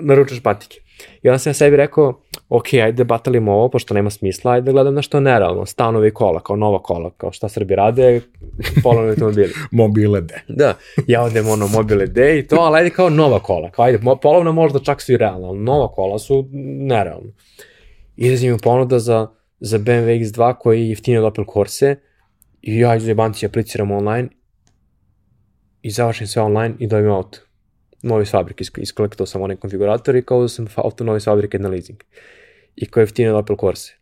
naručaš 0.00 0.42
patike. 0.42 0.78
I 1.22 1.28
onda 1.28 1.38
sam 1.38 1.50
ja 1.50 1.54
sebi 1.54 1.76
rekao, 1.76 2.20
ok, 2.48 2.74
ajde 2.74 3.04
batalimo 3.04 3.52
ovo, 3.52 3.68
pošto 3.68 3.94
nema 3.94 4.10
smisla, 4.10 4.52
ajde 4.52 4.72
gledam 4.72 4.94
na 4.94 5.02
što 5.02 5.16
je 5.16 5.20
nerealno, 5.20 5.66
stanovi 5.66 6.08
i 6.08 6.10
kola, 6.10 6.40
kao 6.40 6.56
nova 6.56 6.82
kola, 6.82 7.10
kao 7.16 7.32
šta 7.32 7.48
Srbi 7.48 7.74
rade, 7.74 8.20
polovni 8.82 9.10
automobili. 9.10 9.52
Mobile 9.70 10.20
de. 10.20 10.40
Da, 10.48 10.74
ja 11.06 11.22
odem 11.22 11.48
ono 11.48 11.66
mobile 11.66 12.06
D 12.06 12.38
i 12.38 12.46
to, 12.46 12.56
ali 12.56 12.78
ajde 12.78 12.90
kao 12.90 13.10
nova 13.10 13.40
kola, 13.40 13.70
kao 13.70 13.84
ajde, 13.84 13.98
polovna 14.22 14.52
možda 14.52 14.78
čak 14.78 15.02
su 15.02 15.12
i 15.12 15.16
realna, 15.16 15.48
ali 15.48 15.58
nova 15.58 15.88
kola 15.88 16.18
su 16.18 16.48
nerealna. 16.80 17.32
Izlazi 18.16 18.50
mi 18.50 18.58
ponuda 18.58 18.98
za, 18.98 19.28
za 19.64 19.78
BMW 19.78 20.20
X2 20.20 20.54
koji 20.58 20.80
je 20.80 20.88
jeftiniji 20.88 21.18
od 21.18 21.24
Opel 21.24 21.44
Corse 21.54 21.96
i 22.62 22.78
ja 22.78 22.96
iz 22.96 23.08
jebanci 23.08 23.46
apliciram 23.46 23.90
online 23.90 24.28
i 25.82 25.90
završim 25.90 26.26
sve 26.26 26.42
online 26.42 26.74
i 26.78 26.86
dobijem 26.86 27.12
auto. 27.12 27.38
Novi 28.02 28.24
fabrike, 28.24 28.64
isk- 28.64 28.80
iskolektao 28.80 29.26
sam 29.26 29.42
onaj 29.42 29.56
konfigurator 29.56 30.16
i 30.16 30.22
kao 30.22 30.42
da 30.42 30.48
sam 30.48 30.66
auto 30.76 31.04
novi 31.04 31.20
fabrike 31.20 31.58
na 31.58 31.68
leasing. 31.68 31.98
I 32.76 32.86
koji 32.86 33.02
je 33.02 33.04
jeftiniji 33.04 33.30
od 33.30 33.38
Opel 33.38 33.56
Corse. 33.56 33.94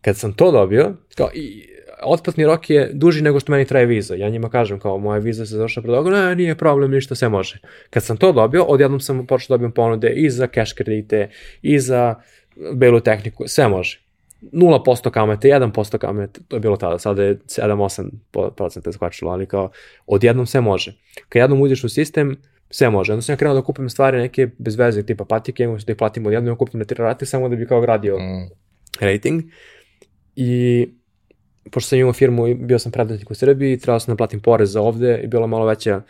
Kad 0.00 0.16
sam 0.16 0.32
to 0.32 0.50
dobio, 0.52 0.94
kao, 1.16 1.30
i, 1.34 1.68
otplatni 2.02 2.46
rok 2.46 2.70
je 2.70 2.90
duži 2.92 3.22
nego 3.22 3.40
što 3.40 3.52
meni 3.52 3.64
traje 3.64 3.86
viza. 3.86 4.14
Ja 4.14 4.28
njima 4.28 4.50
kažem 4.50 4.80
kao 4.80 4.98
moja 4.98 5.18
viza 5.18 5.46
se 5.46 5.56
završila 5.56 5.82
pred 5.82 5.94
ovom, 5.94 6.12
ne, 6.12 6.36
nije 6.36 6.54
problem, 6.54 6.90
ništa, 6.90 7.14
sve 7.14 7.28
može. 7.28 7.58
Kad 7.90 8.04
sam 8.04 8.16
to 8.16 8.32
dobio, 8.32 8.64
odjednom 8.64 9.00
sam 9.00 9.26
počeo 9.26 9.46
da 9.48 9.54
dobijem 9.54 9.72
ponude 9.72 10.10
i 10.10 10.30
za 10.30 10.46
cash 10.46 10.74
kredite, 10.74 11.30
i 11.62 11.78
za 11.78 12.14
belu 12.74 13.00
tehniku, 13.00 13.44
sve 13.46 13.68
može. 13.68 14.07
0% 14.42 15.10
kamate, 15.10 15.48
1% 15.48 15.98
kamate, 15.98 16.40
to 16.48 16.56
je 16.56 16.60
bilo 16.60 16.76
tada, 16.76 16.98
sada 16.98 17.22
je 17.22 17.38
7-8% 17.38 18.92
skvačilo, 18.92 19.30
ali 19.30 19.46
kao 19.46 19.70
odjednom 20.06 20.46
sve 20.46 20.60
može. 20.60 20.94
Kad 21.28 21.40
jednom 21.40 21.60
uđeš 21.60 21.84
u 21.84 21.88
sistem, 21.88 22.36
sve 22.70 22.90
može. 22.90 23.12
Onda 23.12 23.22
sam 23.22 23.32
ja 23.32 23.36
krenuo 23.36 23.54
da 23.54 23.62
kupim 23.62 23.90
stvari 23.90 24.18
neke 24.18 24.48
bez 24.58 24.76
veze, 24.76 25.02
tipa 25.02 25.24
patike, 25.24 25.62
imam 25.62 25.78
da 25.86 25.92
ih 25.92 25.96
platim 25.96 26.26
odjednom, 26.26 26.52
ja 26.52 26.58
kupim 26.58 26.78
na 26.80 26.84
tri 26.84 26.96
rate 26.98 27.26
samo 27.26 27.48
da 27.48 27.56
bi 27.56 27.66
kao 27.66 27.80
gradio 27.80 28.18
Mm. 28.18 28.48
rating. 29.00 29.42
I 30.36 30.86
pošto 31.70 31.88
sam 31.88 31.98
imao 31.98 32.12
firmu 32.12 32.46
i 32.46 32.54
bio 32.54 32.78
sam 32.78 32.92
preduzetnik 32.92 33.30
u 33.30 33.34
Srbiji, 33.34 33.78
trebao 33.78 34.00
sam 34.00 34.12
da 34.12 34.16
platim 34.16 34.40
porez 34.40 34.72
za 34.72 34.82
ovde 34.82 35.20
i 35.24 35.26
bila 35.26 35.46
malo 35.46 35.66
veća 35.66 36.02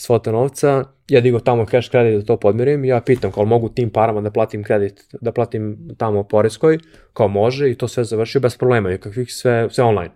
svota 0.00 0.32
novca, 0.32 0.84
ja 1.08 1.20
digao 1.20 1.40
tamo 1.40 1.66
cash 1.66 1.90
kredit 1.90 2.20
da 2.20 2.26
to 2.26 2.36
podmirim, 2.36 2.84
ja 2.84 3.00
pitam 3.00 3.32
kao 3.32 3.44
mogu 3.44 3.68
tim 3.68 3.90
parama 3.90 4.20
da 4.20 4.30
platim 4.30 4.64
kredit, 4.64 5.04
da 5.20 5.32
platim 5.32 5.88
tamo 5.96 6.22
porezkoj, 6.22 6.78
kao 7.12 7.28
može 7.28 7.70
i 7.70 7.74
to 7.74 7.88
sve 7.88 8.04
završio 8.04 8.40
bez 8.40 8.56
problema, 8.56 8.92
i 8.92 8.98
kakvih 8.98 9.34
sve, 9.34 9.68
sve 9.70 9.84
online. 9.84 10.10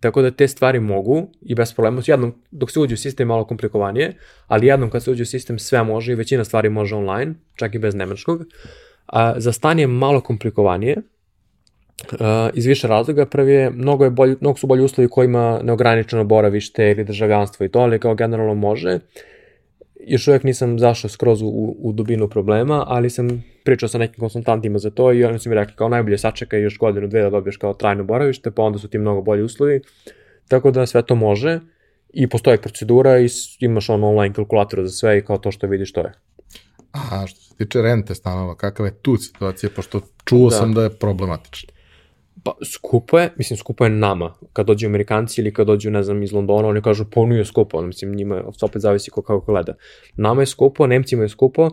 Tako 0.00 0.22
da 0.22 0.30
te 0.30 0.48
stvari 0.48 0.80
mogu 0.80 1.28
i 1.42 1.54
bez 1.54 1.74
problema, 1.74 2.02
jednom 2.06 2.34
dok 2.50 2.70
se 2.70 2.80
uđe 2.80 2.94
u 2.94 2.96
sistem 2.96 3.28
malo 3.28 3.44
komplikovanije, 3.44 4.16
ali 4.46 4.66
jednom 4.66 4.90
kad 4.90 5.04
se 5.04 5.10
uđe 5.10 5.22
u 5.22 5.26
sistem 5.26 5.58
sve 5.58 5.82
može 5.82 6.12
i 6.12 6.14
većina 6.14 6.44
stvari 6.44 6.68
može 6.68 6.94
online, 6.94 7.34
čak 7.54 7.74
i 7.74 7.78
bez 7.78 7.94
nemačkog. 7.94 8.44
A, 9.06 9.40
za 9.40 9.52
stan 9.52 9.78
je 9.78 9.86
malo 9.86 10.20
komplikovanije, 10.20 10.96
Uh, 12.12 12.18
iz 12.54 12.66
više 12.66 12.88
razloga. 12.88 13.26
Prvi 13.26 13.52
je, 13.52 13.70
mnogo, 13.70 14.04
je 14.04 14.10
bolj, 14.10 14.36
mnogo 14.40 14.58
su 14.58 14.66
bolji 14.66 14.84
uslovi 14.84 15.08
kojima 15.08 15.60
neograničeno 15.62 16.24
boravište 16.24 16.90
ili 16.90 17.04
državljanstvo 17.04 17.66
i 17.66 17.68
to, 17.68 17.78
ali 17.78 17.98
kao 17.98 18.14
generalno 18.14 18.54
može. 18.54 18.98
Još 20.06 20.28
uvijek 20.28 20.42
nisam 20.42 20.78
zašao 20.78 21.10
skroz 21.10 21.42
u, 21.42 21.76
u 21.78 21.92
dubinu 21.92 22.28
problema, 22.28 22.84
ali 22.86 23.10
sam 23.10 23.44
pričao 23.64 23.88
sa 23.88 23.98
nekim 23.98 24.20
konsultantima 24.20 24.78
za 24.78 24.90
to 24.90 25.12
i 25.12 25.24
oni 25.24 25.38
su 25.38 25.48
mi 25.48 25.54
rekli 25.54 25.74
kao 25.76 25.88
najbolje 25.88 26.18
sačekaj 26.18 26.60
još 26.60 26.78
godinu, 26.78 27.08
dve 27.08 27.22
da 27.22 27.30
dobiješ 27.30 27.56
kao 27.56 27.74
trajno 27.74 28.04
boravište, 28.04 28.50
pa 28.50 28.62
onda 28.62 28.78
su 28.78 28.88
ti 28.88 28.98
mnogo 28.98 29.22
bolji 29.22 29.42
uslovi. 29.42 29.80
Tako 30.48 30.70
da 30.70 30.86
sve 30.86 31.02
to 31.02 31.14
može 31.14 31.60
i 32.12 32.26
postoji 32.26 32.58
procedura 32.58 33.18
i 33.20 33.28
imaš 33.60 33.90
on 33.90 34.04
online 34.04 34.34
kalkulator 34.34 34.82
za 34.82 34.88
sve 34.88 35.18
i 35.18 35.24
kao 35.24 35.38
to 35.38 35.50
što 35.50 35.66
vidiš 35.66 35.92
to 35.92 36.00
je. 36.00 36.12
A 36.92 37.26
što 37.26 37.40
se 37.40 37.56
tiče 37.56 37.82
rente 37.82 38.14
stanova, 38.14 38.56
kakva 38.56 38.86
je 38.86 38.94
tu 39.02 39.16
situacija, 39.16 39.70
pošto 39.76 40.00
čuo 40.24 40.50
Da. 40.50 40.56
sam 40.56 40.74
da 40.74 40.82
je 40.82 40.90
problematično. 40.90 41.75
Pa 42.46 42.52
skupo 42.64 43.18
je, 43.18 43.32
mislim 43.36 43.56
skupo 43.56 43.84
je 43.84 43.90
nama, 43.90 44.34
kad 44.52 44.66
dođu 44.66 44.86
Amerikanci 44.86 45.40
ili 45.40 45.52
kad 45.52 45.66
dođu, 45.66 45.90
ne 45.90 46.02
znam, 46.02 46.22
iz 46.22 46.32
Londona, 46.32 46.68
oni 46.68 46.82
kažu 46.82 47.04
pa 47.10 47.26
nije 47.26 47.44
skupo, 47.44 47.78
ono, 47.78 47.86
mislim 47.86 48.14
njima 48.14 48.42
opet 48.62 48.82
zavisi 48.82 49.10
ko 49.10 49.22
kako 49.22 49.52
gleda. 49.52 49.74
Nama 50.16 50.42
je 50.42 50.46
skupo, 50.46 50.86
Nemcima 50.86 51.22
je 51.22 51.28
skupo, 51.28 51.70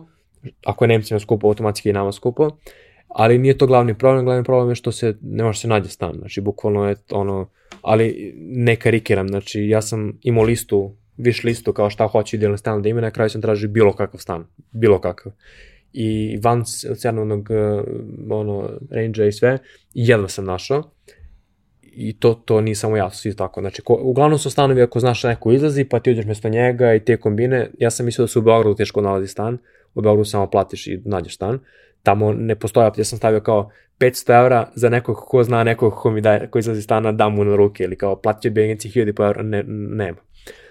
ako 0.66 0.84
je 0.84 0.88
Nemcima 0.88 1.20
skupo, 1.20 1.46
automatski 1.46 1.88
je 1.88 1.92
nama 1.92 2.12
skupo, 2.12 2.50
ali 3.08 3.38
nije 3.38 3.58
to 3.58 3.66
glavni 3.66 3.94
problem, 3.98 4.24
glavni 4.24 4.44
problem 4.44 4.68
je 4.68 4.74
što 4.74 4.92
se, 4.92 5.16
ne 5.22 5.44
može 5.44 5.60
se 5.60 5.68
nađe 5.68 5.88
stan, 5.88 6.14
znači 6.18 6.40
bukvalno 6.40 6.88
je 6.88 6.96
ono, 7.10 7.50
ali 7.82 8.34
ne 8.38 8.76
karikiram, 8.76 9.28
znači 9.28 9.68
ja 9.68 9.82
sam 9.82 10.18
imao 10.22 10.44
listu, 10.44 10.96
viš 11.16 11.44
listu 11.44 11.72
kao 11.72 11.90
šta 11.90 12.06
hoću 12.06 12.36
idealni 12.36 12.58
stan 12.58 12.82
da 12.82 12.88
ima, 12.88 13.00
na 13.00 13.10
kraju 13.10 13.30
sam 13.30 13.42
tražio 13.42 13.68
bilo 13.68 13.92
kakav 13.92 14.20
stan, 14.20 14.46
bilo 14.72 15.00
kakav. 15.00 15.32
I 15.96 16.38
van 16.42 16.62
cenovnog 16.96 17.48
ono, 18.30 18.70
range 18.90 19.28
i 19.28 19.32
sve, 19.32 19.58
i 19.94 20.06
jedva 20.08 20.28
sam 20.28 20.44
našao. 20.44 20.82
I 21.82 22.18
to, 22.18 22.34
to 22.34 22.60
nije 22.60 22.74
samo 22.74 22.96
ja, 22.96 23.10
svi 23.10 23.36
tako. 23.36 23.60
Znači, 23.60 23.82
ko, 23.82 23.98
uglavnom 24.02 24.38
su 24.38 24.50
stanovi 24.50 24.82
ako 24.82 25.00
znaš 25.00 25.22
da 25.22 25.28
neko 25.28 25.52
izlazi, 25.52 25.84
pa 25.84 26.00
ti 26.00 26.10
uđeš 26.10 26.24
mesto 26.24 26.48
njega 26.48 26.94
i 26.94 27.00
te 27.00 27.16
kombine. 27.16 27.70
Ja 27.78 27.90
sam 27.90 28.06
mislio 28.06 28.22
da 28.22 28.28
se 28.28 28.38
u 28.38 28.42
Beogradu 28.42 28.74
teško 28.74 29.00
nalazi 29.00 29.26
stan. 29.26 29.58
U 29.94 30.00
Beogradu 30.00 30.24
samo 30.24 30.50
platiš 30.50 30.86
i 30.86 31.02
nađeš 31.04 31.34
stan. 31.34 31.58
Tamo 32.02 32.32
ne 32.32 32.56
postoje, 32.56 32.90
ja 32.96 33.04
sam 33.04 33.18
stavio 33.18 33.40
kao 33.40 33.70
500 33.98 34.40
evra 34.40 34.70
za 34.74 34.88
nekog 34.88 35.16
ko 35.16 35.44
zna 35.44 35.64
nekog 35.64 35.94
ko 35.94 36.10
mi 36.10 36.20
daje, 36.20 36.50
ko 36.50 36.58
izlazi 36.58 36.78
iz 36.78 36.84
stana, 36.84 37.12
dam 37.12 37.34
mu 37.34 37.44
na 37.44 37.56
ruke 37.56 37.84
ili 37.84 37.96
kao 37.96 38.16
platio 38.16 38.50
bi 38.50 38.62
agenciji 38.62 38.92
1000 38.92 39.26
evra, 39.26 39.42
ne, 39.42 39.62
nema. 39.66 40.18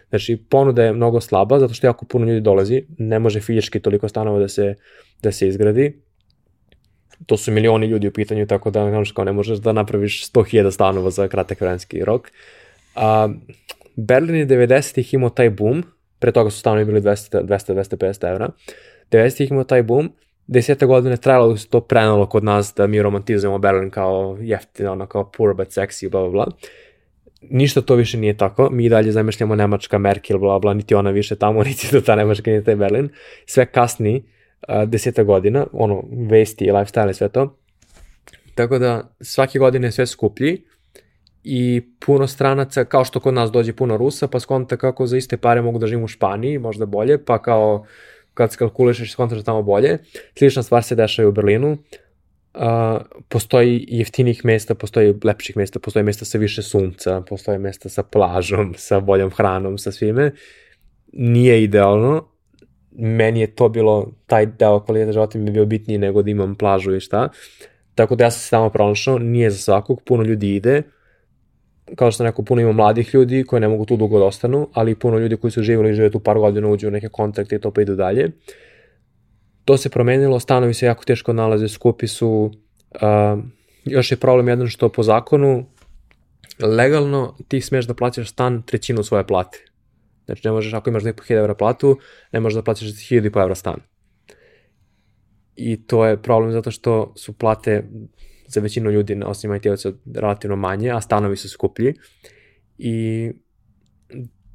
Znači, 0.09 0.37
ponuda 0.49 0.83
je 0.83 0.93
mnogo 0.93 1.21
slaba, 1.21 1.59
zato 1.59 1.73
što 1.73 1.87
jako 1.87 2.05
puno 2.05 2.25
ljudi 2.25 2.41
dolazi, 2.41 2.85
ne 2.97 3.19
može 3.19 3.41
fizički 3.41 3.79
toliko 3.79 4.07
stanova 4.07 4.39
da 4.39 4.47
se, 4.47 4.75
da 5.23 5.31
se 5.31 5.47
izgradi, 5.47 5.93
to 7.25 7.37
su 7.37 7.51
milioni 7.51 7.87
ljudi 7.87 8.07
u 8.07 8.11
pitanju, 8.11 8.47
tako 8.47 8.71
da 8.71 8.89
znaš, 8.89 9.11
kao 9.11 9.25
ne 9.25 9.31
možeš 9.31 9.57
da 9.57 9.71
napraviš 9.71 10.31
100.000 10.31 10.71
stanova 10.71 11.09
za 11.09 11.27
kratak 11.27 11.61
vremenski 11.61 12.05
rok. 12.05 12.31
A, 12.95 13.29
Berlin 13.95 14.35
je 14.35 14.47
90-ih 14.47 15.13
imao 15.13 15.29
taj 15.29 15.49
boom, 15.49 15.83
pre 16.19 16.31
toga 16.31 16.49
su 16.49 16.59
stanovi 16.59 16.85
bili 16.85 17.01
200-250 17.01 18.31
evra, 18.31 18.49
90-ih 19.11 19.51
imao 19.51 19.63
taj 19.63 19.83
boom, 19.83 20.11
desete 20.47 20.85
godine 20.85 21.17
trajalo 21.17 21.51
da 21.51 21.57
se 21.57 21.69
to 21.69 21.81
prenalo 21.81 22.25
kod 22.25 22.43
nas 22.43 22.73
da 22.77 22.87
mi 22.87 23.01
romantizujemo 23.01 23.57
Berlin 23.57 23.89
kao 23.89 24.37
jeftino, 24.41 24.91
ono 24.91 25.07
kao 25.07 25.31
poor 25.31 25.55
but 25.55 25.67
sexy, 25.67 26.09
bla 26.09 26.21
bla 26.21 26.29
bla. 26.29 26.47
Ništa 27.41 27.81
to 27.81 27.95
više 27.95 28.17
nije 28.17 28.37
tako, 28.37 28.69
mi 28.69 28.89
dalje 28.89 29.11
zamišljamo 29.11 29.55
Nemačka, 29.55 29.97
Merkel, 29.97 30.37
bla 30.37 30.59
bla, 30.59 30.73
niti 30.73 30.95
ona 30.95 31.09
više 31.09 31.35
tamo, 31.35 31.63
niti 31.69 31.87
do 31.91 32.01
ta 32.01 32.15
Nemačka, 32.15 32.51
niti 32.51 32.65
taj 32.65 32.75
Berlin. 32.75 33.09
Sve 33.45 33.65
kasni, 33.65 34.23
uh, 34.68 34.90
deseta 34.90 35.23
godina, 35.23 35.65
ono, 35.72 36.03
vesti, 36.30 36.65
lifestyle 36.65 37.14
sve 37.14 37.30
to. 37.30 37.57
Tako 38.56 38.80
da 38.80 39.15
svake 39.22 39.60
godine 39.60 39.91
sve 39.91 40.06
skuplji 40.07 40.64
i 41.44 41.81
puno 42.06 42.27
stranaca, 42.27 42.85
kao 42.85 43.06
što 43.06 43.19
kod 43.19 43.34
nas 43.34 43.52
dođe 43.52 43.73
puno 43.73 43.98
Rusa, 43.98 44.27
pa 44.27 44.40
skonta 44.40 44.77
kako 44.77 45.07
za 45.07 45.18
iste 45.18 45.38
pare 45.38 45.61
mogu 45.61 45.80
da 45.80 45.88
živim 45.88 46.03
u 46.03 46.07
Španiji, 46.07 46.57
možda 46.57 46.85
bolje, 46.85 47.26
pa 47.26 47.41
kao 47.41 47.85
kad 48.34 48.52
skalkulišeš 48.52 49.11
skontaš 49.11 49.38
da 49.38 49.44
tamo 49.44 49.61
bolje. 49.61 49.98
Slična 50.38 50.64
stvar 50.64 50.84
se 50.84 50.95
dešava 50.95 51.26
i 51.26 51.30
u 51.30 51.31
Berlinu. 51.31 51.77
Uh, 52.53 52.61
postoji 53.30 53.85
jeftinih 53.88 54.45
mesta, 54.45 54.76
postoji 54.76 55.14
lepših 55.23 55.57
mesta, 55.57 55.80
postoji 55.80 56.03
mesta 56.03 56.26
sa 56.26 56.38
više 56.38 56.61
sunca, 56.61 57.22
postoje 57.30 57.57
mesta 57.57 57.90
sa 57.90 58.03
plažom, 58.03 58.73
sa 58.77 58.99
boljom 58.99 59.31
hranom, 59.31 59.77
sa 59.77 59.91
svime. 59.91 60.31
Nije 61.14 61.64
idealno, 61.64 62.27
meni 62.95 63.39
je 63.39 63.55
to 63.55 63.69
bilo, 63.69 64.11
taj 64.27 64.45
deo 64.45 64.79
kvaliteta 64.79 65.11
života 65.11 65.37
mi 65.37 65.45
je 65.45 65.51
bio 65.51 65.65
bitniji 65.65 65.97
nego 65.97 66.21
da 66.21 66.31
imam 66.31 66.55
plažu 66.55 66.95
i 66.95 66.99
šta. 66.99 67.29
Tako 67.95 68.15
da 68.15 68.23
ja 68.23 68.31
sam 68.31 68.39
se 68.39 68.49
tamo 68.49 68.69
pronašao, 68.69 69.19
nije 69.19 69.51
za 69.51 69.57
svakog, 69.57 70.01
puno 70.05 70.23
ljudi 70.23 70.55
ide, 70.55 70.81
kao 71.95 72.11
što 72.11 72.17
sam 72.17 72.25
rekao, 72.25 72.45
puno 72.45 72.61
ima 72.61 72.71
mladih 72.71 73.13
ljudi 73.13 73.43
koji 73.43 73.59
ne 73.59 73.67
mogu 73.67 73.85
tu 73.85 73.97
dugo 73.97 74.19
da 74.19 74.25
ostanu, 74.25 74.67
ali 74.73 74.95
puno 74.95 75.17
ljudi 75.17 75.37
koji 75.37 75.51
su 75.51 75.63
živjeli 75.63 75.91
i 75.91 75.93
žive 75.93 76.11
tu 76.11 76.19
par 76.19 76.39
godina, 76.39 76.67
uđu 76.67 76.87
u 76.87 76.91
neke 76.91 77.09
kontakte 77.09 77.55
i 77.55 77.59
to 77.59 77.71
pa 77.71 77.81
idu 77.81 77.95
dalje. 77.95 78.31
To 79.65 79.77
se 79.77 79.89
promenilo, 79.89 80.39
stanovi 80.39 80.73
se 80.73 80.85
jako 80.85 81.03
teško 81.03 81.33
nalaze, 81.33 81.67
skupi 81.67 82.07
su, 82.07 82.51
uh, 82.95 83.43
još 83.85 84.11
je 84.11 84.17
problem 84.17 84.47
jedan 84.47 84.67
što 84.67 84.89
po 84.89 85.03
zakonu 85.03 85.65
legalno 86.59 87.35
ti 87.47 87.61
smeš 87.61 87.85
da 87.85 87.93
plaćaš 87.93 88.29
stan 88.29 88.61
trećinu 88.61 89.03
svoje 89.03 89.27
plate. 89.27 89.72
Znači 90.25 90.41
ne 90.47 90.51
možeš, 90.51 90.73
ako 90.73 90.89
imaš 90.89 91.03
2.500 91.03 91.37
evra 91.37 91.55
platu, 91.55 91.99
ne 92.31 92.39
možeš 92.39 92.55
da 92.55 92.63
plaćaš 92.63 92.87
1.500 92.87 93.41
evra 93.41 93.55
stan. 93.55 93.79
i 95.55 95.87
to 95.87 96.05
je 96.05 96.21
problem 96.21 96.51
zato 96.51 96.71
što 96.71 97.13
su 97.15 97.33
plate 97.33 97.83
za 98.47 98.61
većinu 98.61 98.91
ljudi, 98.91 99.21
osim 99.25 99.55
IT-ovaca, 99.55 99.91
relativno 100.15 100.55
manje, 100.55 100.91
a 100.91 101.01
stanovi 101.01 101.37
su 101.37 101.49
skuplji 101.49 101.93
i 102.77 103.31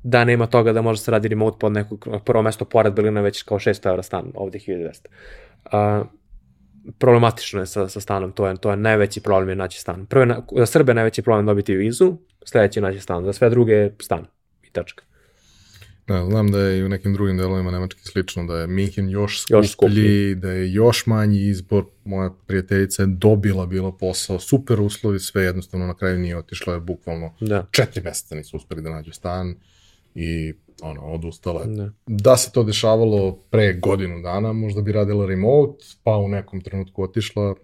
da 0.03 0.25
nema 0.25 0.47
toga 0.47 0.73
da 0.73 0.83
može 0.83 1.01
se 1.01 1.11
radi 1.11 1.29
remote 1.29 1.57
pod 1.61 1.73
nekog, 1.73 2.09
prvo 2.25 2.43
mesto 2.43 2.65
pored 2.65 2.95
Berlina 2.95 3.21
već 3.21 3.43
kao 3.43 3.59
600 3.59 3.89
evra 3.89 4.03
stan, 4.03 4.33
ovde 4.35 4.59
1200. 4.59 5.07
Uh, 5.65 6.07
problematično 6.99 7.61
je 7.61 7.67
sa, 7.67 7.89
sa 7.89 8.01
stanom, 8.01 8.33
to 8.33 8.47
je, 8.47 8.57
to 8.57 8.71
je 8.71 8.77
najveći 8.77 9.21
problem 9.21 9.49
je 9.49 9.57
naći 9.57 9.81
stan. 9.81 10.07
Prvo 10.07 10.25
je, 10.25 10.37
za 10.57 10.67
Srbe 10.67 10.95
najveći 10.95 11.23
problem 11.23 11.47
dobiti 11.47 11.75
vizu, 11.75 12.17
sledeći 12.45 12.79
je 12.79 12.83
naći 12.83 13.01
stan, 13.01 13.25
za 13.25 13.33
sve 13.33 13.51
druge 13.51 13.91
stan 14.03 14.27
i 14.63 14.71
tačka. 14.71 15.08
Da, 16.09 16.27
znam 16.27 16.51
da 16.51 16.61
je 16.61 16.79
i 16.79 16.85
u 16.85 16.89
nekim 16.89 17.13
drugim 17.13 17.37
delovima 17.37 17.71
Nemačke 17.71 18.01
slično, 18.03 18.45
da 18.45 18.61
je 18.61 18.67
Minhen 18.67 19.09
još 19.09 19.43
skuplji, 19.43 19.59
još 19.59 19.73
skuplji, 19.73 20.35
da 20.35 20.51
je 20.51 20.73
još 20.73 21.07
manji 21.07 21.41
izbor. 21.41 21.85
Moja 22.05 22.31
prijateljica 22.47 23.03
je 23.03 23.07
dobila 23.07 23.67
bilo 23.67 23.93
posao, 23.93 24.39
super 24.39 24.81
uslovi, 24.81 25.19
sve 25.19 25.43
jednostavno 25.43 25.87
na 25.87 25.95
kraju 25.95 26.19
nije 26.19 26.37
otišla, 26.37 26.75
je 26.75 26.81
bukvalno 26.81 27.35
da. 27.41 27.67
četiri 27.71 28.03
meseca 28.03 28.35
nisu 28.35 28.57
uspeli 28.57 28.83
da 28.83 28.91
nađu 28.91 29.13
stan 29.13 29.55
i 30.15 30.55
ono, 30.83 31.01
odustala. 31.01 31.65
Da. 31.65 31.91
da 32.07 32.37
se 32.37 32.53
to 32.53 32.63
dešavalo 32.63 33.33
pre 33.51 33.73
godinu 33.73 34.23
dana, 34.23 34.53
možda 34.53 34.83
bi 34.83 34.93
radila 34.93 35.27
remote, 35.27 35.85
pa 36.03 36.17
u 36.17 36.29
nekom 36.29 36.61
trenutku 36.61 37.03
otišla, 37.03 37.55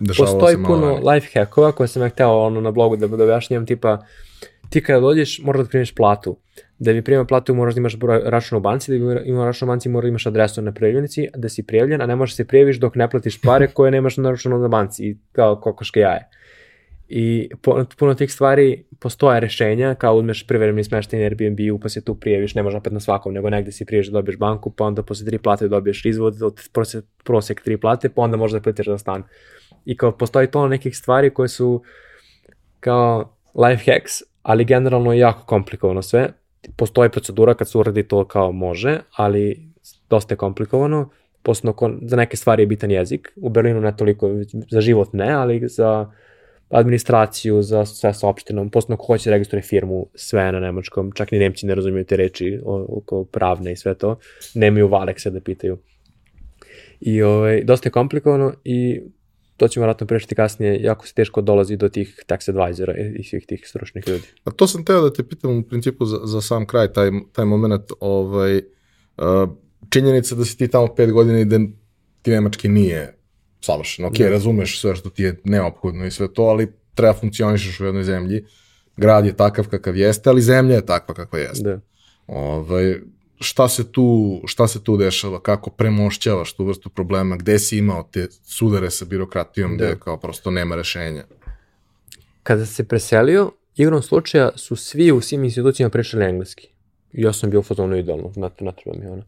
dešavalo 0.00 0.38
Postoji 0.38 0.56
se 0.56 0.62
puno 0.66 0.86
ranije. 0.86 1.12
life 1.12 1.40
hackova 1.40 1.72
koje 1.72 1.88
sam 1.88 2.02
ja 2.02 2.08
hteo 2.08 2.30
ono, 2.30 2.60
na 2.60 2.70
blogu 2.70 2.96
da, 2.96 3.06
da 3.06 3.24
objašnjam, 3.24 3.66
tipa 3.66 4.06
ti 4.70 4.82
kada 4.82 5.00
dođeš 5.00 5.40
moraš 5.44 5.62
da 5.62 5.68
primiš 5.68 5.94
platu. 5.94 6.36
Da 6.82 6.92
bi 6.92 7.02
primio 7.02 7.24
platu 7.24 7.54
moraš 7.54 7.74
da 7.74 7.78
imaš 7.78 7.96
broj 7.96 8.20
računa 8.24 8.58
u 8.58 8.60
banci, 8.60 8.92
da 8.92 8.98
bi 8.98 9.28
imao 9.28 9.44
račun 9.44 9.68
u 9.68 9.70
banci 9.70 9.88
moraš 9.88 10.04
da 10.04 10.08
imaš 10.08 10.26
adresu 10.26 10.62
na 10.62 10.72
prijavljenici, 10.72 11.28
da 11.36 11.48
si 11.48 11.62
prijavljen, 11.66 12.02
a 12.02 12.06
ne 12.06 12.16
možeš 12.16 12.32
da 12.32 12.36
se 12.36 12.46
prijaviš 12.46 12.76
dok 12.76 12.96
ne 12.96 13.10
platiš 13.10 13.40
pare 13.40 13.66
koje 13.66 13.90
nemaš 13.90 14.16
na 14.16 14.30
računu 14.30 14.58
na 14.58 14.68
banci 14.68 15.04
i 15.04 15.16
kao 15.32 15.60
kokoške 15.60 16.00
jaje. 16.00 16.28
I 17.08 17.50
puno 17.98 18.14
tih 18.14 18.32
stvari 18.32 18.84
postoje 19.00 19.40
rešenja, 19.40 19.94
kao 19.94 20.16
uzmeš 20.16 20.46
privremeni 20.46 20.84
smeštaj 20.84 21.20
na 21.20 21.24
Airbnb-u, 21.24 21.78
pa 21.78 21.88
se 21.88 22.04
tu 22.04 22.14
prijaviš, 22.14 22.54
ne 22.54 22.62
može 22.62 22.76
opet 22.76 22.92
na 22.92 23.00
svakom, 23.00 23.34
nego 23.34 23.50
negde 23.50 23.72
si 23.72 23.84
prijaviš 23.84 24.06
da 24.06 24.12
dobiješ 24.12 24.38
banku, 24.38 24.70
pa 24.70 24.84
onda 24.84 25.02
posle 25.02 25.26
tri 25.26 25.38
plate 25.38 25.68
dobiješ 25.68 26.04
izvod 26.04 26.42
od 26.42 26.68
prosek, 26.72 27.04
prosek 27.24 27.60
tri 27.60 27.76
plate, 27.76 28.08
pa 28.08 28.22
onda 28.22 28.36
možeš 28.36 28.52
da 28.52 28.60
platiš 28.60 28.86
za 28.86 28.98
stan. 28.98 29.22
I 29.84 29.96
kao 29.96 30.12
postoji 30.18 30.46
to 30.46 30.68
nekih 30.68 30.96
stvari 30.96 31.30
koje 31.30 31.48
su 31.48 31.82
kao 32.80 33.36
life 33.54 33.92
hacks, 33.92 34.22
ali 34.42 34.64
generalno 34.64 35.12
jako 35.12 35.46
komplikovano 35.46 36.02
sve. 36.02 36.41
Postoji 36.76 37.10
procedura 37.10 37.54
kad 37.54 37.70
se 37.70 37.78
uradi 37.78 38.02
to 38.02 38.24
kao 38.24 38.52
može, 38.52 39.00
ali 39.16 39.68
dosta 40.10 40.34
je 40.34 40.38
komplikovano. 40.38 41.08
Posledno, 41.42 41.98
za 42.02 42.16
neke 42.16 42.36
stvari 42.36 42.62
je 42.62 42.66
bitan 42.66 42.90
jezik. 42.90 43.32
U 43.36 43.48
Berlinu 43.48 43.80
ne 43.80 43.96
toliko, 43.96 44.30
za 44.70 44.80
život 44.80 45.12
ne, 45.12 45.32
ali 45.32 45.68
za 45.68 46.10
administraciju, 46.70 47.62
za 47.62 47.84
sve 47.84 48.14
sa 48.14 48.28
opštinom. 48.28 48.70
Posledno, 48.70 48.96
ko 48.96 49.06
hoće 49.06 49.30
registruje 49.30 49.62
firmu, 49.62 50.06
sve 50.14 50.52
na 50.52 50.60
nemačkom. 50.60 51.12
Čak 51.12 51.32
ni 51.32 51.38
Nemci 51.38 51.66
ne 51.66 51.74
razumiju 51.74 52.04
te 52.04 52.16
reči 52.16 52.60
oko 52.64 53.24
pravne 53.24 53.72
i 53.72 53.76
sve 53.76 53.94
to. 53.94 54.18
Nemaju 54.54 54.88
valekse 54.88 55.30
da 55.30 55.40
pitaju. 55.40 55.78
I 57.00 57.22
ovaj, 57.22 57.64
dosta 57.64 57.88
je 57.88 57.92
komplikovano 57.92 58.54
i 58.64 59.02
to 59.62 59.68
ćemo 59.68 59.86
vratno 59.86 60.06
prešiti 60.06 60.34
kasnije, 60.34 60.82
jako 60.82 61.06
se 61.06 61.14
teško 61.14 61.40
dolazi 61.40 61.76
do 61.76 61.88
tih 61.88 62.24
tax 62.28 62.50
advisora 62.50 62.94
i 63.18 63.24
svih 63.24 63.46
tih 63.46 63.62
stručnih 63.66 64.08
ljudi. 64.08 64.24
A 64.44 64.50
to 64.50 64.66
sam 64.66 64.84
teo 64.84 65.02
da 65.02 65.12
te 65.12 65.22
pitam 65.22 65.58
u 65.58 65.62
principu 65.62 66.06
za, 66.06 66.18
za 66.24 66.40
sam 66.40 66.66
kraj, 66.66 66.92
taj, 66.92 67.10
taj 67.32 67.44
moment, 67.44 67.92
ovaj, 68.00 68.56
uh, 68.56 69.48
činjenica 69.90 70.34
da 70.34 70.44
si 70.44 70.58
ti 70.58 70.68
tamo 70.68 70.94
pet 70.94 71.12
godina 71.12 71.40
i 71.40 71.44
da 71.44 71.58
ti 72.22 72.30
nemački 72.30 72.68
nije 72.68 73.14
savršen. 73.60 74.04
Ok, 74.04 74.18
da. 74.18 74.28
razumeš 74.28 74.80
sve 74.80 74.96
što 74.96 75.10
ti 75.10 75.22
je 75.22 75.40
neophodno 75.44 76.06
i 76.06 76.10
sve 76.10 76.32
to, 76.32 76.42
ali 76.42 76.72
treba 76.94 77.14
funkcionišeš 77.14 77.80
u 77.80 77.84
jednoj 77.84 78.02
zemlji. 78.02 78.44
Grad 78.96 79.26
je 79.26 79.36
takav 79.36 79.68
kakav 79.68 79.96
jeste, 79.96 80.30
ali 80.30 80.42
zemlja 80.42 80.74
je 80.74 80.86
takva 80.86 81.14
kakva 81.14 81.38
jeste. 81.38 81.68
Da. 81.68 81.80
Ovaj, 82.26 83.00
šta 83.42 83.68
se 83.68 83.92
tu, 83.92 84.40
šta 84.46 84.68
se 84.68 84.84
tu 84.84 84.96
dešava, 84.96 85.40
kako 85.40 85.70
premošćavaš 85.70 86.52
tu 86.52 86.64
vrstu 86.64 86.90
problema, 86.90 87.36
gde 87.36 87.58
si 87.58 87.78
imao 87.78 88.08
te 88.12 88.28
sudare 88.44 88.90
sa 88.90 89.04
birokratijom, 89.04 89.76
da. 89.76 89.84
gde 89.84 89.98
kao 90.00 90.16
prosto 90.16 90.50
nema 90.50 90.76
rešenja? 90.76 91.24
Kada 92.42 92.66
se 92.66 92.84
preselio, 92.84 93.50
igrom 93.76 94.02
slučaja 94.02 94.50
su 94.56 94.76
svi 94.76 95.12
u 95.12 95.20
svim 95.20 95.44
institucijama 95.44 95.90
pričali 95.90 96.24
engleski. 96.24 96.68
I 97.12 97.22
ja 97.22 97.32
sam 97.32 97.50
bio 97.50 97.62
fazonu 97.62 97.96
idealno, 97.96 98.30
znate, 98.34 98.64
ne 98.64 98.72
treba 98.82 98.98
mi 98.98 99.06
ono. 99.06 99.22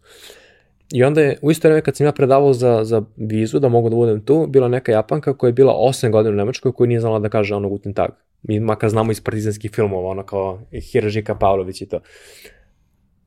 I 0.93 1.05
onda 1.05 1.21
je, 1.21 1.39
u 1.43 1.51
isto 1.51 1.69
vreme 1.69 1.83
kad 1.83 1.97
sam 1.97 2.07
ja 2.07 2.13
predavao 2.13 2.53
za, 2.53 2.85
za 2.85 3.03
vizu, 3.17 3.59
da 3.59 3.69
mogu 3.69 3.91
da 3.91 3.97
budem 3.97 4.21
tu, 4.21 4.47
bila 4.47 4.69
neka 4.69 4.93
Japanka 4.93 5.37
koja 5.37 5.49
je 5.49 5.53
bila 5.53 5.73
8 5.73 6.11
godina 6.11 6.33
u 6.33 6.37
Nemačkoj, 6.37 6.73
koja 6.73 6.89
nije 6.89 7.01
znala 7.01 7.19
da 7.19 7.29
kaže 7.29 7.55
ono 7.55 7.69
guten 7.69 7.95
tag. 7.95 8.11
Mi 8.43 8.61
makar 8.61 8.91
znamo 8.91 9.13
iz 9.13 9.21
partizanskih 9.21 9.71
filmova, 9.71 10.09
ono 10.09 10.23
kao 10.23 10.61
Hiražika 10.93 11.35
Pavlović 11.35 11.81
i 11.81 11.87
to. 11.87 12.01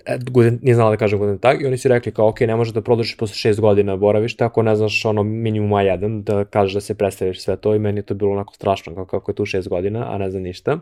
E, 0.07 0.19
nije 0.61 0.75
znala 0.75 0.89
da 0.89 0.97
kaže 0.97 1.17
godin 1.17 1.37
tag 1.37 1.61
i 1.61 1.65
oni 1.65 1.77
su 1.77 1.87
rekli 1.87 2.11
kao 2.11 2.27
ok, 2.27 2.39
ne 2.39 2.55
možeš 2.55 2.73
da 2.73 2.81
produžiš 2.81 3.17
posle 3.17 3.35
šest 3.35 3.59
godina 3.59 3.95
boravišta 3.95 4.45
ako 4.45 4.63
ne 4.63 4.75
znaš 4.75 5.05
ono 5.05 5.23
minimum 5.23 5.71
A1 5.71 6.23
da 6.23 6.45
kažeš 6.45 6.73
da 6.73 6.81
se 6.81 6.95
predstaviš 6.95 7.41
sve 7.41 7.57
to 7.57 7.75
i 7.75 7.79
meni 7.79 7.99
je 7.99 8.03
to 8.03 8.13
bilo 8.13 8.31
onako 8.31 8.53
strašno 8.53 8.95
kao 8.95 9.05
kako 9.05 9.31
je 9.31 9.35
tu 9.35 9.45
šest 9.45 9.69
godina, 9.69 10.13
a 10.13 10.17
ne 10.17 10.29
znam 10.31 10.43
ništa. 10.43 10.73
Uh, 10.73 10.79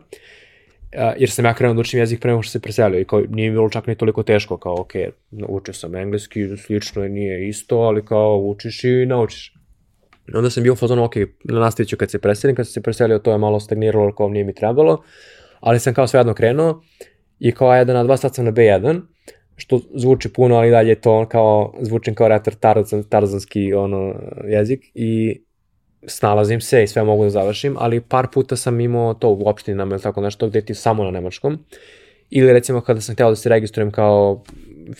jer 1.18 1.30
sam 1.30 1.44
ja 1.44 1.54
krenuo 1.54 1.74
da 1.74 1.80
učim 1.80 2.00
jezik 2.00 2.20
pre 2.20 2.30
nego 2.30 2.42
što 2.42 2.50
se 2.50 2.60
preselio 2.60 3.00
i 3.00 3.04
kao 3.04 3.22
nije 3.28 3.50
bilo 3.50 3.68
čak 3.68 3.86
ni 3.86 3.94
toliko 3.94 4.22
teško 4.22 4.56
kao 4.56 4.80
ok, 4.80 4.92
učio 5.48 5.74
sam 5.74 5.94
engleski, 5.94 6.56
slično 6.56 7.02
je, 7.02 7.08
nije 7.08 7.48
isto, 7.48 7.78
ali 7.78 8.04
kao 8.04 8.38
učiš 8.38 8.84
i 8.84 9.06
naučiš. 9.06 9.54
I 10.28 10.36
onda 10.36 10.50
sam 10.50 10.62
bio 10.62 10.72
u 10.72 10.76
fazonu, 10.76 11.04
ok, 11.04 11.14
nastavit 11.44 11.88
ću 11.88 11.96
kad 11.96 12.10
se 12.10 12.18
preselim, 12.18 12.56
kad 12.56 12.66
sam 12.66 12.72
se 12.72 12.82
preselio 12.82 13.18
to 13.18 13.32
je 13.32 13.38
malo 13.38 13.60
stagniralo 13.60 14.14
kao 14.14 14.28
nije 14.28 14.44
mi 14.44 14.54
trebalo, 14.54 15.02
ali 15.60 15.80
sam 15.80 15.94
kao 15.94 16.06
svejedno 16.06 16.34
krenuo 16.34 16.82
i 17.38 17.52
kao 17.52 17.68
A1 17.68 17.92
na 17.92 18.04
2 18.04 18.16
sad 18.16 18.34
sam 18.34 18.44
na 18.44 18.52
B1 18.52 19.00
što 19.56 19.80
zvuči 19.94 20.32
puno, 20.32 20.56
ali 20.56 20.70
dalje 20.70 20.94
to 20.94 21.28
kao, 21.28 21.74
zvučim 21.80 22.14
kao 22.14 22.28
retar 22.28 22.54
tarzan, 22.54 23.02
tarzanski 23.02 23.74
ono, 23.74 24.14
jezik 24.48 24.80
i 24.94 25.40
snalazim 26.06 26.60
se 26.60 26.82
i 26.82 26.86
sve 26.86 27.04
mogu 27.04 27.24
da 27.24 27.30
završim, 27.30 27.76
ali 27.78 28.00
par 28.00 28.26
puta 28.32 28.56
sam 28.56 28.80
imao 28.80 29.14
to 29.14 29.30
u 29.30 29.48
opštinama 29.48 29.94
ili 29.94 30.02
tako 30.02 30.20
nešto 30.20 30.48
gde 30.48 30.60
ti 30.60 30.74
samo 30.74 31.04
na 31.04 31.10
nemačkom. 31.10 31.58
Ili 32.30 32.52
recimo 32.52 32.80
kada 32.80 33.00
sam 33.00 33.14
hteo 33.14 33.30
da 33.30 33.36
se 33.36 33.48
registrujem 33.48 33.90
kao 33.90 34.42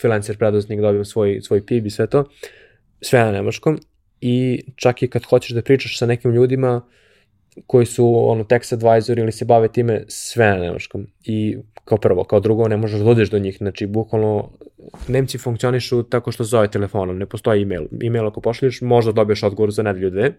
freelancer 0.00 0.38
preduzetnik, 0.38 0.80
dobijem 0.80 1.04
svoj, 1.04 1.40
svoj 1.42 1.66
PIB 1.66 1.86
i 1.86 1.90
sve 1.90 2.06
to, 2.06 2.24
sve 3.00 3.20
na 3.20 3.32
nemačkom. 3.32 3.78
I 4.20 4.64
čak 4.76 5.02
i 5.02 5.08
kad 5.08 5.24
hoćeš 5.24 5.50
da 5.50 5.62
pričaš 5.62 5.98
sa 5.98 6.06
nekim 6.06 6.32
ljudima, 6.32 6.82
koji 7.66 7.86
su 7.86 8.30
ono 8.30 8.44
tax 8.44 8.74
advisor 8.74 9.18
ili 9.18 9.32
se 9.32 9.44
bave 9.44 9.68
time 9.68 10.04
sve 10.08 10.46
na 10.46 10.56
nemačkom. 10.56 11.06
I 11.24 11.56
kao 11.84 11.98
prvo, 11.98 12.24
kao 12.24 12.40
drugo 12.40 12.68
ne 12.68 12.76
možeš 12.76 13.00
da 13.00 13.10
odeš 13.10 13.30
do 13.30 13.38
njih, 13.38 13.56
znači 13.58 13.86
bukvalno 13.86 14.50
Nemci 15.08 15.38
funkcionišu 15.38 16.02
tako 16.02 16.32
što 16.32 16.44
zove 16.44 16.68
telefonom, 16.70 17.18
ne 17.18 17.26
postoji 17.26 17.62
email. 17.62 17.86
Email 18.02 18.26
ako 18.26 18.40
pošalješ, 18.40 18.80
možda 18.80 19.12
dobiješ 19.12 19.42
odgovor 19.42 19.70
za 19.70 19.82
nedelju 19.82 20.10
dve. 20.10 20.32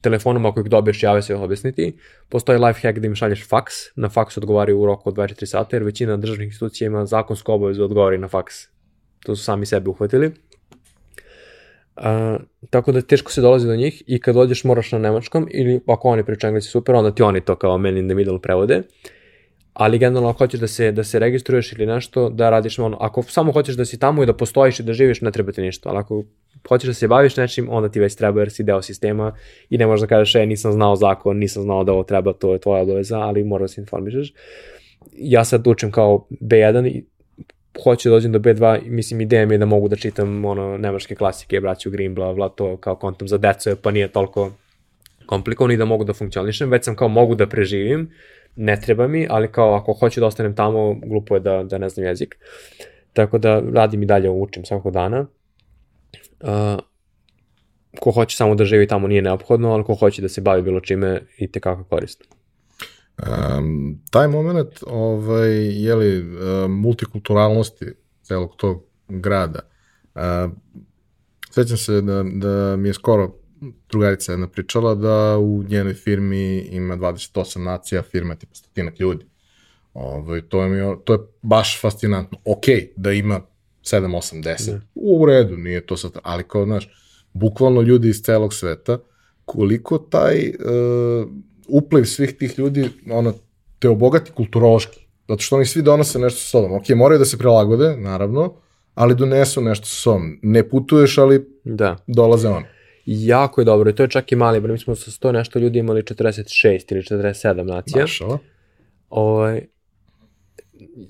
Telefonom 0.00 0.46
ako 0.46 0.60
ih 0.60 0.66
dobiješ, 0.66 1.02
jave 1.02 1.22
se 1.22 1.34
objasniti. 1.34 1.96
Postoji 2.28 2.58
life 2.58 2.80
hack 2.80 2.98
da 2.98 3.06
im 3.06 3.14
šalješ 3.14 3.48
faks, 3.48 3.74
na 3.96 4.08
faks 4.08 4.36
odgovaraju 4.36 4.80
u 4.80 4.86
roku 4.86 5.08
od 5.08 5.14
24 5.14 5.46
sata, 5.46 5.76
jer 5.76 5.82
većina 5.82 6.16
državnih 6.16 6.46
institucija 6.46 6.86
ima 6.86 7.06
zakonsku 7.06 7.52
obavezu 7.52 7.78
da 7.78 7.84
odgovori 7.84 8.18
na 8.18 8.28
faks. 8.28 8.54
To 9.24 9.36
su 9.36 9.44
sami 9.44 9.66
sebe 9.66 9.90
uhvatili. 9.90 10.32
Uh, 11.96 12.04
tako 12.70 12.92
da 12.92 13.00
teško 13.00 13.32
se 13.32 13.40
dolazi 13.40 13.66
do 13.66 13.76
njih 13.76 14.02
i 14.06 14.20
kad 14.20 14.34
dođeš 14.34 14.64
moraš 14.64 14.92
na 14.92 14.98
nemačkom 14.98 15.48
ili 15.50 15.80
ako 15.86 16.08
oni 16.08 16.24
pričaju 16.24 16.48
engleski 16.48 16.70
super, 16.70 16.94
onda 16.94 17.14
ti 17.14 17.22
oni 17.22 17.40
to 17.40 17.56
kao 17.56 17.78
man 17.78 17.96
in 17.96 18.08
the 18.08 18.14
middle 18.14 18.40
prevode. 18.40 18.82
Ali 19.72 19.98
generalno 19.98 20.28
ako 20.28 20.38
hoćeš 20.38 20.60
da 20.60 20.66
se, 20.66 20.92
da 20.92 21.04
se 21.04 21.18
registruješ 21.18 21.72
ili 21.72 21.86
nešto, 21.86 22.30
da 22.30 22.50
radiš 22.50 22.78
ono, 22.78 22.96
ako 23.00 23.22
samo 23.22 23.52
hoćeš 23.52 23.76
da 23.76 23.84
si 23.84 23.98
tamo 23.98 24.22
i 24.22 24.26
da 24.26 24.36
postojiš 24.36 24.80
i 24.80 24.82
da 24.82 24.92
živiš, 24.92 25.20
ne 25.20 25.30
treba 25.32 25.52
ti 25.52 25.62
ništa, 25.62 25.88
ali 25.88 25.98
ako 25.98 26.24
hoćeš 26.68 26.86
da 26.86 26.94
se 26.94 27.08
baviš 27.08 27.36
nečim, 27.36 27.68
onda 27.70 27.88
ti 27.88 28.00
već 28.00 28.14
treba 28.14 28.40
jer 28.40 28.50
si 28.50 28.62
deo 28.62 28.82
sistema 28.82 29.36
i 29.70 29.78
ne 29.78 29.86
možeš 29.86 30.00
da 30.00 30.06
kažeš, 30.06 30.34
e, 30.34 30.46
nisam 30.46 30.72
znao 30.72 30.96
zakon, 30.96 31.38
nisam 31.38 31.62
znao 31.62 31.84
da 31.84 31.92
ovo 31.92 32.02
treba, 32.02 32.32
to 32.32 32.52
je 32.52 32.58
tvoja 32.58 32.82
obaveza, 32.82 33.18
ali 33.18 33.44
moraš 33.44 33.70
da 33.70 33.74
se 33.74 33.80
informišeš. 33.80 34.32
Ja 35.12 35.44
sad 35.44 35.66
učim 35.66 35.90
kao 35.90 36.26
B1 36.40 36.88
i 36.88 37.04
hoću 37.84 38.08
da 38.08 38.14
dođem 38.14 38.32
do 38.32 38.38
B2, 38.38 38.80
mislim 38.84 39.20
ideja 39.20 39.46
mi 39.46 39.54
je 39.54 39.58
da 39.58 39.66
mogu 39.66 39.88
da 39.88 39.96
čitam 39.96 40.44
ono 40.44 40.78
nemačke 40.78 41.14
klasike, 41.14 41.60
braću 41.60 41.90
Grimm, 41.90 42.14
bla, 42.14 42.34
bla, 42.34 42.48
to 42.48 42.76
kao 42.76 42.96
kontom 42.96 43.28
za 43.28 43.38
decu, 43.38 43.76
pa 43.82 43.90
nije 43.90 44.08
toliko 44.08 44.52
komplikovano 45.26 45.74
i 45.74 45.76
da 45.76 45.84
mogu 45.84 46.04
da 46.04 46.12
funkcionišem, 46.12 46.70
već 46.70 46.84
sam 46.84 46.96
kao 46.96 47.08
mogu 47.08 47.34
da 47.34 47.46
preživim, 47.46 48.10
ne 48.56 48.80
treba 48.80 49.06
mi, 49.08 49.26
ali 49.30 49.52
kao 49.52 49.74
ako 49.74 49.92
hoću 49.92 50.20
da 50.20 50.26
ostanem 50.26 50.56
tamo, 50.56 50.94
glupo 50.94 51.34
je 51.34 51.40
da, 51.40 51.62
da 51.62 51.78
ne 51.78 51.88
znam 51.88 52.06
jezik. 52.06 52.36
Tako 53.12 53.38
da 53.38 53.62
radim 53.74 54.02
i 54.02 54.06
dalje, 54.06 54.30
učim 54.30 54.64
svakog 54.64 54.92
dana. 54.92 55.26
Uh, 56.40 56.48
ko 58.00 58.10
hoće 58.10 58.36
samo 58.36 58.54
da 58.54 58.64
živi 58.64 58.86
tamo 58.86 59.08
nije 59.08 59.22
neophodno, 59.22 59.72
ali 59.72 59.84
ko 59.84 59.94
hoće 59.94 60.22
da 60.22 60.28
se 60.28 60.40
bavi 60.40 60.62
bilo 60.62 60.80
čime 60.80 61.20
i 61.38 61.52
tekako 61.52 61.84
korisno. 61.84 62.26
Um, 63.26 64.00
taj 64.10 64.28
moment 64.28 64.82
ovaj, 64.86 65.82
jeli, 65.84 66.18
uh, 66.18 66.70
multikulturalnosti 66.70 67.86
celog 68.22 68.56
tog 68.56 68.84
grada, 69.08 69.60
uh, 70.14 70.52
Sećam 71.54 71.76
se 71.76 72.00
da, 72.00 72.24
da 72.32 72.76
mi 72.76 72.88
je 72.88 72.94
skoro 72.94 73.34
drugarica 73.90 74.32
jedna 74.32 74.48
pričala 74.48 74.94
da 74.94 75.38
u 75.38 75.62
njenoj 75.68 75.94
firmi 75.94 76.58
ima 76.58 76.96
28 76.96 77.58
nacija, 77.58 78.02
firma 78.02 78.34
tipa 78.34 78.54
stotinak 78.54 79.00
ljudi. 79.00 79.24
Ovaj, 79.94 80.42
to, 80.42 80.62
je 80.62 80.68
mi, 80.68 80.96
to 81.04 81.12
je 81.12 81.18
baš 81.42 81.80
fascinantno. 81.80 82.38
Ok, 82.44 82.64
da 82.96 83.12
ima 83.12 83.40
7, 83.82 84.16
8, 84.16 84.42
10, 84.42 84.80
u 84.94 85.26
redu, 85.26 85.56
nije 85.56 85.86
to 85.86 85.96
sad, 85.96 86.12
ali 86.22 86.44
kao, 86.44 86.64
znaš, 86.64 86.88
bukvalno 87.32 87.82
ljudi 87.82 88.08
iz 88.08 88.22
celog 88.22 88.54
sveta, 88.54 88.98
koliko 89.44 89.98
taj 89.98 90.48
uh, 90.48 91.28
upliv 91.72 92.04
svih 92.04 92.36
tih 92.36 92.58
ljudi, 92.58 92.88
ono, 93.10 93.34
te 93.78 93.88
obogati 93.88 94.32
kulturološki, 94.32 95.06
zato 95.28 95.42
što 95.42 95.56
oni 95.56 95.66
svi 95.66 95.82
donose 95.82 96.18
nešto 96.18 96.40
sa 96.40 96.46
sobom. 96.46 96.72
Ok, 96.72 96.88
moraju 96.88 97.18
da 97.18 97.24
se 97.24 97.38
prilagode, 97.38 97.96
naravno, 97.96 98.54
ali 98.94 99.14
donesu 99.14 99.60
nešto 99.60 99.86
sa 99.86 99.94
sobom. 99.94 100.38
Ne 100.42 100.68
putuješ, 100.68 101.18
ali 101.18 101.46
da. 101.64 101.96
dolaze 102.06 102.48
oni. 102.48 102.66
Jako 103.06 103.60
je 103.60 103.64
dobro 103.64 103.90
i 103.90 103.94
to 103.94 104.02
je 104.02 104.08
čak 104.08 104.32
i 104.32 104.36
mali. 104.36 104.60
Mi 104.60 104.78
smo 104.78 104.94
sa 104.94 105.10
100 105.10 105.32
nešto 105.32 105.58
ljudi 105.58 105.78
imali 105.78 106.02
46 106.02 106.92
ili 106.92 107.02
47 107.02 107.62
nacija. 107.62 108.02
Mašala. 108.02 108.38
Ovaj, 109.10 109.66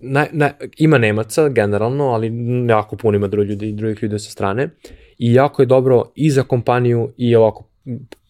na, 0.02 0.26
na, 0.32 0.50
ima 0.78 0.98
Nemaca 0.98 1.48
generalno, 1.48 2.04
ali 2.04 2.32
jako 2.68 2.96
puno 2.96 3.16
ima 3.16 3.26
drugih 3.26 3.50
ljudi, 3.50 3.72
drugih 3.72 4.02
ljudi 4.02 4.18
sa 4.18 4.30
strane. 4.30 4.68
I 5.18 5.34
jako 5.34 5.62
je 5.62 5.66
dobro 5.66 6.04
i 6.14 6.30
za 6.30 6.42
kompaniju 6.42 7.12
i 7.16 7.36
ovako 7.36 7.68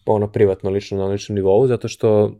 ono 0.05 0.31
privatno, 0.31 0.69
lično 0.69 0.97
na 0.97 1.05
ličnom 1.05 1.35
nivou, 1.35 1.67
zato 1.67 1.87
što 1.87 2.39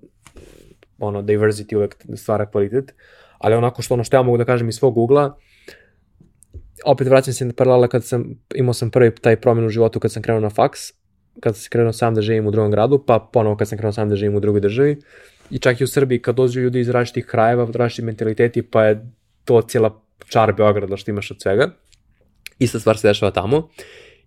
ono, 0.99 1.22
diversity 1.22 1.76
uvek 1.76 1.95
stvara 2.15 2.45
kvalitet. 2.45 2.94
Ali 3.38 3.56
onako 3.56 3.81
što 3.81 3.94
ono 3.94 4.03
što 4.03 4.18
ja 4.18 4.22
mogu 4.22 4.38
da 4.38 4.45
kažem 4.45 4.69
iz 4.69 4.76
svog 4.76 4.98
ugla, 4.98 5.38
opet 6.85 7.07
vraćam 7.07 7.34
se 7.34 7.45
na 7.45 7.53
paralela 7.53 7.88
kad 7.88 8.06
sam, 8.06 8.26
imao 8.56 8.73
sam 8.73 8.91
prvi 8.91 9.15
taj 9.15 9.35
promjen 9.35 9.65
u 9.65 9.69
životu 9.69 9.99
kad 9.99 10.11
sam 10.11 10.23
krenuo 10.23 10.41
na 10.41 10.49
faks, 10.49 10.80
kad 11.40 11.57
sam 11.57 11.69
krenuo 11.69 11.94
sam 11.94 12.15
da 12.15 12.22
živim 12.22 12.48
u 12.48 12.52
drugom 12.52 12.72
gradu, 12.72 13.03
pa 13.07 13.30
ponovo 13.34 13.56
kad 13.56 13.69
sam 13.69 13.77
krenuo 13.77 13.91
sam 13.91 14.10
da 14.10 14.15
živim 14.15 14.35
u 14.35 14.40
drugoj 14.40 14.61
državi. 14.61 14.98
I 15.49 15.60
čak 15.60 15.81
i 15.81 15.84
u 15.84 15.88
Srbiji 15.88 16.22
kad 16.22 16.35
dođu 16.35 16.61
ljudi 16.61 16.80
iz 16.80 16.90
različitih 16.90 17.26
krajeva, 17.26 17.68
različitih 17.73 18.06
mentaliteti, 18.06 18.61
pa 18.61 18.84
je 18.84 19.11
to 19.45 19.61
cijela 19.61 20.02
čar 20.27 20.53
Beograda 20.53 20.98
što 20.98 21.11
imaš 21.11 21.31
od 21.31 21.41
svega. 21.41 21.69
Ista 22.60 22.80
stvar 22.80 22.98
se 22.98 23.07
dešava 23.07 23.31
tamo. 23.31 23.69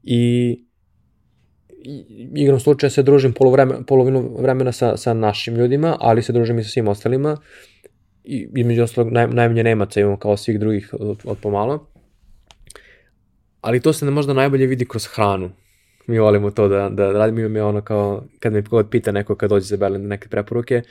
I 0.02 0.65
igram 2.34 2.60
slučaja 2.60 2.90
se 2.90 3.02
družim 3.02 3.32
polovremena, 3.32 3.82
polovinu 3.82 4.36
vremena 4.40 4.72
sa, 4.72 4.96
sa 4.96 5.14
našim 5.14 5.54
ljudima, 5.54 5.96
ali 6.00 6.22
se 6.22 6.32
družim 6.32 6.58
i 6.58 6.64
sa 6.64 6.70
svim 6.70 6.88
ostalima. 6.88 7.36
I 8.24 8.48
između 8.56 8.82
ostalog 8.82 9.12
naj, 9.12 9.28
najmanje 9.28 9.62
Nemaca 9.62 10.00
imamo 10.00 10.16
kao 10.16 10.36
svih 10.36 10.60
drugih 10.60 10.94
od, 11.00 11.18
od 11.24 11.38
pomalo. 11.42 11.86
Ali 13.60 13.80
to 13.80 13.92
se 13.92 14.04
ne 14.04 14.10
možda 14.10 14.32
najbolje 14.32 14.66
vidi 14.66 14.88
kroz 14.88 15.06
hranu 15.06 15.50
mi 16.06 16.18
volimo 16.18 16.50
to 16.50 16.68
da, 16.68 16.88
da 16.88 17.12
radimo, 17.12 17.40
imam 17.40 17.56
je 17.56 17.62
ono 17.62 17.80
kao, 17.80 18.24
kad 18.40 18.52
me 18.52 18.62
god 18.62 18.90
pita 18.90 19.12
neko 19.12 19.34
kad 19.34 19.50
dođe 19.50 19.66
za 19.66 19.76
Berlin 19.76 20.06
neke 20.06 20.28
preporuke, 20.28 20.82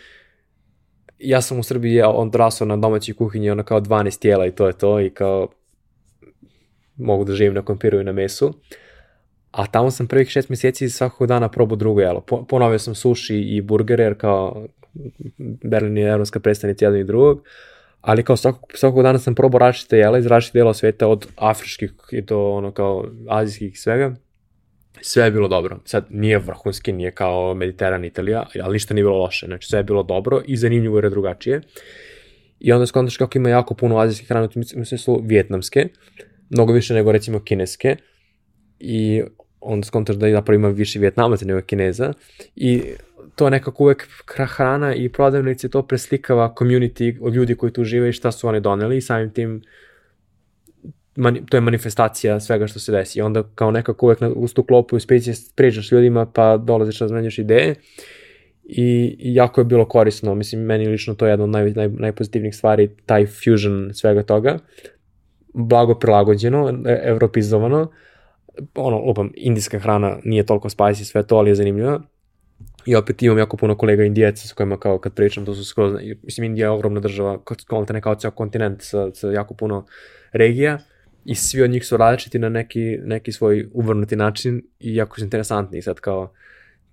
ja 1.19 1.41
sam 1.41 1.59
u 1.59 1.63
Srbiji 1.63 1.93
je 1.93 2.07
odrasao 2.07 2.67
na 2.67 2.77
domaćoj 2.77 3.15
kuhinji 3.15 3.49
ono 3.49 3.63
kao 3.63 3.81
12 3.81 4.19
tijela 4.19 4.45
i 4.45 4.51
to 4.51 4.67
je 4.67 4.73
to 4.73 5.01
i 5.01 5.09
kao 5.09 5.47
mogu 6.95 7.23
da 7.23 7.33
živim 7.33 7.53
na 7.53 7.61
kompiru 7.61 7.99
i 7.99 8.03
na 8.03 8.11
mesu. 8.11 8.53
A 9.55 9.65
tamo 9.65 9.91
sam 9.91 10.07
prvih 10.07 10.29
šest 10.29 10.49
mjeseci 10.49 10.89
svakog 10.89 11.27
dana 11.27 11.49
probao 11.49 11.75
drugo 11.75 12.01
jelo. 12.01 12.21
ponovio 12.21 12.79
sam 12.79 12.95
suši 12.95 13.35
i 13.35 13.61
burgere 13.61 14.03
jer 14.03 14.17
kao 14.17 14.67
Berlin 15.63 15.97
je 15.97 16.09
evropska 16.09 16.39
predstavnica 16.39 16.85
jednog 16.85 17.01
i 17.01 17.03
drugog. 17.03 17.43
Ali 18.01 18.23
kao 18.23 18.37
svakog, 18.37 18.71
svakog 18.73 19.03
dana 19.03 19.19
sam 19.19 19.35
probao 19.35 19.59
različite 19.59 19.97
jela 19.97 20.17
iz 20.17 20.25
različite 20.25 20.59
dela 20.59 20.73
sveta 20.73 21.07
od 21.07 21.27
afričkih 21.35 21.91
i 22.11 22.25
to 22.25 22.51
ono 22.51 22.71
kao 22.71 23.05
azijskih 23.27 23.73
i 23.73 23.77
svega 23.77 24.15
sve 25.01 25.23
je 25.23 25.31
bilo 25.31 25.47
dobro. 25.47 25.79
Sad, 25.85 26.05
nije 26.09 26.39
vrhunski, 26.39 26.91
nije 26.91 27.11
kao 27.11 27.53
Mediteran 27.53 28.05
Italija, 28.05 28.45
ali 28.63 28.73
ništa 28.73 28.93
nije 28.93 29.03
bilo 29.03 29.17
loše. 29.17 29.45
Znači, 29.45 29.67
sve 29.67 29.79
je 29.79 29.83
bilo 29.83 30.03
dobro 30.03 30.41
i 30.47 30.57
zanimljivo 30.57 30.99
je 30.99 31.09
drugačije. 31.09 31.61
I 32.59 32.71
onda 32.71 32.85
skontaš 32.85 33.17
kako 33.17 33.37
ima 33.37 33.49
jako 33.49 33.73
puno 33.73 33.97
azijskih 33.97 34.27
hrana, 34.27 34.49
u 34.81 34.85
smislu 34.85 35.21
vjetnamske, 35.23 35.87
mnogo 36.49 36.73
više 36.73 36.93
nego 36.93 37.11
recimo 37.11 37.39
kineske. 37.39 37.95
I 38.79 39.23
onda 39.65 39.85
skontaš 39.85 40.15
da 40.15 40.31
zapravo 40.31 40.55
ima 40.55 40.69
više 40.69 40.99
vjetnamaca 40.99 41.45
nego 41.45 41.61
kineza. 41.61 42.13
I 42.55 42.83
to 43.35 43.49
nekako 43.49 43.83
uvek 43.83 44.07
hrana 44.27 44.95
i 44.95 45.09
prodavnice 45.09 45.69
to 45.69 45.81
preslikava 45.81 46.53
community 46.57 47.17
od 47.21 47.33
ljudi 47.33 47.55
koji 47.55 47.71
tu 47.73 47.83
žive 47.83 48.09
i 48.09 48.13
šta 48.13 48.31
su 48.31 48.47
oni 48.47 48.59
doneli 48.59 48.97
i 48.97 49.01
samim 49.01 49.29
tim 49.29 49.61
mani, 51.15 51.45
to 51.49 51.57
je 51.57 51.61
manifestacija 51.61 52.39
svega 52.39 52.67
što 52.67 52.79
se 52.79 52.91
desi. 52.91 53.21
Onda 53.21 53.43
kao 53.55 53.71
nekako 53.71 54.05
uvek 54.05 54.21
na, 54.21 54.29
uz 54.29 54.53
tu 54.53 54.63
klopu 54.63 54.97
pričaš 55.55 55.89
s 55.89 55.91
ljudima 55.91 56.25
pa 56.25 56.57
dolaziš 56.57 56.99
razmenjaš 56.99 57.37
ideje 57.37 57.75
i, 58.63 59.15
i 59.19 59.35
jako 59.35 59.61
je 59.61 59.65
bilo 59.65 59.85
korisno. 59.85 60.35
Mislim, 60.35 60.61
meni 60.61 60.87
lično 60.87 61.15
to 61.15 61.25
je 61.25 61.31
jedna 61.31 61.43
od 61.43 61.49
naj, 61.49 61.71
naj, 61.71 61.89
najpozitivnijih 61.89 62.55
stvari, 62.55 62.89
taj 63.05 63.25
fusion 63.25 63.89
svega 63.93 64.23
toga. 64.23 64.57
Blago 65.53 65.95
prilagođeno, 65.95 66.81
e, 66.85 67.01
evropizovano. 67.03 67.91
Ono, 68.75 68.99
lupam, 68.99 69.31
indijska 69.35 69.79
hrana 69.79 70.17
nije 70.23 70.45
toliko 70.45 70.69
spicy 70.69 71.03
sve 71.03 71.23
to, 71.27 71.37
ali 71.37 71.51
je 71.51 71.55
zanimljiva. 71.55 72.01
I 72.85 72.95
opet 72.95 73.23
imam 73.23 73.37
jako 73.37 73.57
puno 73.57 73.77
kolega 73.77 74.03
indijeca 74.03 74.47
s 74.47 74.53
kojima 74.53 74.77
kao 74.77 74.99
kad 74.99 75.13
pričam, 75.13 75.45
to 75.45 75.55
su 75.55 75.65
skroz, 75.65 75.93
mislim 76.23 76.43
Indija 76.43 76.65
je 76.65 76.69
ogromna 76.69 76.99
država, 76.99 77.39
kao 77.67 77.85
neka 77.93 78.15
ceo 78.15 78.31
kontinent 78.31 78.81
sa, 78.81 79.11
sa 79.13 79.31
jako 79.31 79.53
puno 79.53 79.85
regija 80.31 80.79
i 81.25 81.35
svi 81.35 81.61
od 81.61 81.69
njih 81.69 81.85
su 81.85 81.97
različiti 81.97 82.39
na 82.39 82.49
neki, 82.49 82.97
neki 83.03 83.31
svoj 83.31 83.69
uvrnuti 83.73 84.15
način 84.15 84.61
i 84.79 84.95
jako 84.95 85.15
su 85.19 85.23
interesantni. 85.23 85.81
Sad 85.81 85.99
kao, 85.99 86.33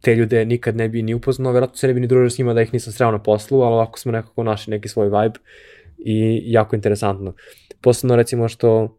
te 0.00 0.14
ljude 0.14 0.44
nikad 0.44 0.76
ne 0.76 0.88
bi 0.88 1.02
ni 1.02 1.14
upoznao, 1.14 1.52
verovatno 1.52 1.76
se 1.76 1.86
ne 1.86 1.94
bi 1.94 2.00
ni 2.00 2.06
družio 2.06 2.30
s 2.30 2.38
njima 2.38 2.54
da 2.54 2.62
ih 2.62 2.72
nisam 2.72 2.92
sreo 2.92 3.10
na 3.10 3.22
poslu, 3.22 3.60
ali 3.60 3.74
ovako 3.74 3.98
smo 3.98 4.12
nekako 4.12 4.42
našli 4.42 4.70
neki 4.70 4.88
svoj 4.88 5.06
vibe 5.06 5.38
i 5.98 6.42
jako 6.44 6.76
interesantno. 6.76 7.34
Posledno 7.80 8.16
recimo 8.16 8.48
što 8.48 8.98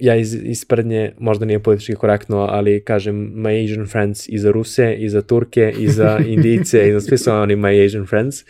ja 0.00 0.16
iz, 0.16 0.34
iz 0.34 0.64
prednje, 0.64 1.12
možda 1.18 1.44
nije 1.44 1.62
politički 1.62 1.94
korektno, 1.94 2.38
ali 2.38 2.84
kažem 2.84 3.32
my 3.34 3.64
Asian 3.64 3.86
friends 3.86 4.28
i 4.28 4.38
za 4.38 4.50
Ruse, 4.50 4.94
i 4.98 5.08
za 5.08 5.22
Turke, 5.22 5.74
i 5.78 5.88
za 5.88 6.18
Indijice, 6.34 6.88
i 6.88 6.92
za 6.92 7.00
svi 7.00 7.18
su 7.18 7.30
oni 7.30 7.56
my 7.56 7.86
Asian 7.86 8.06
friends. 8.06 8.44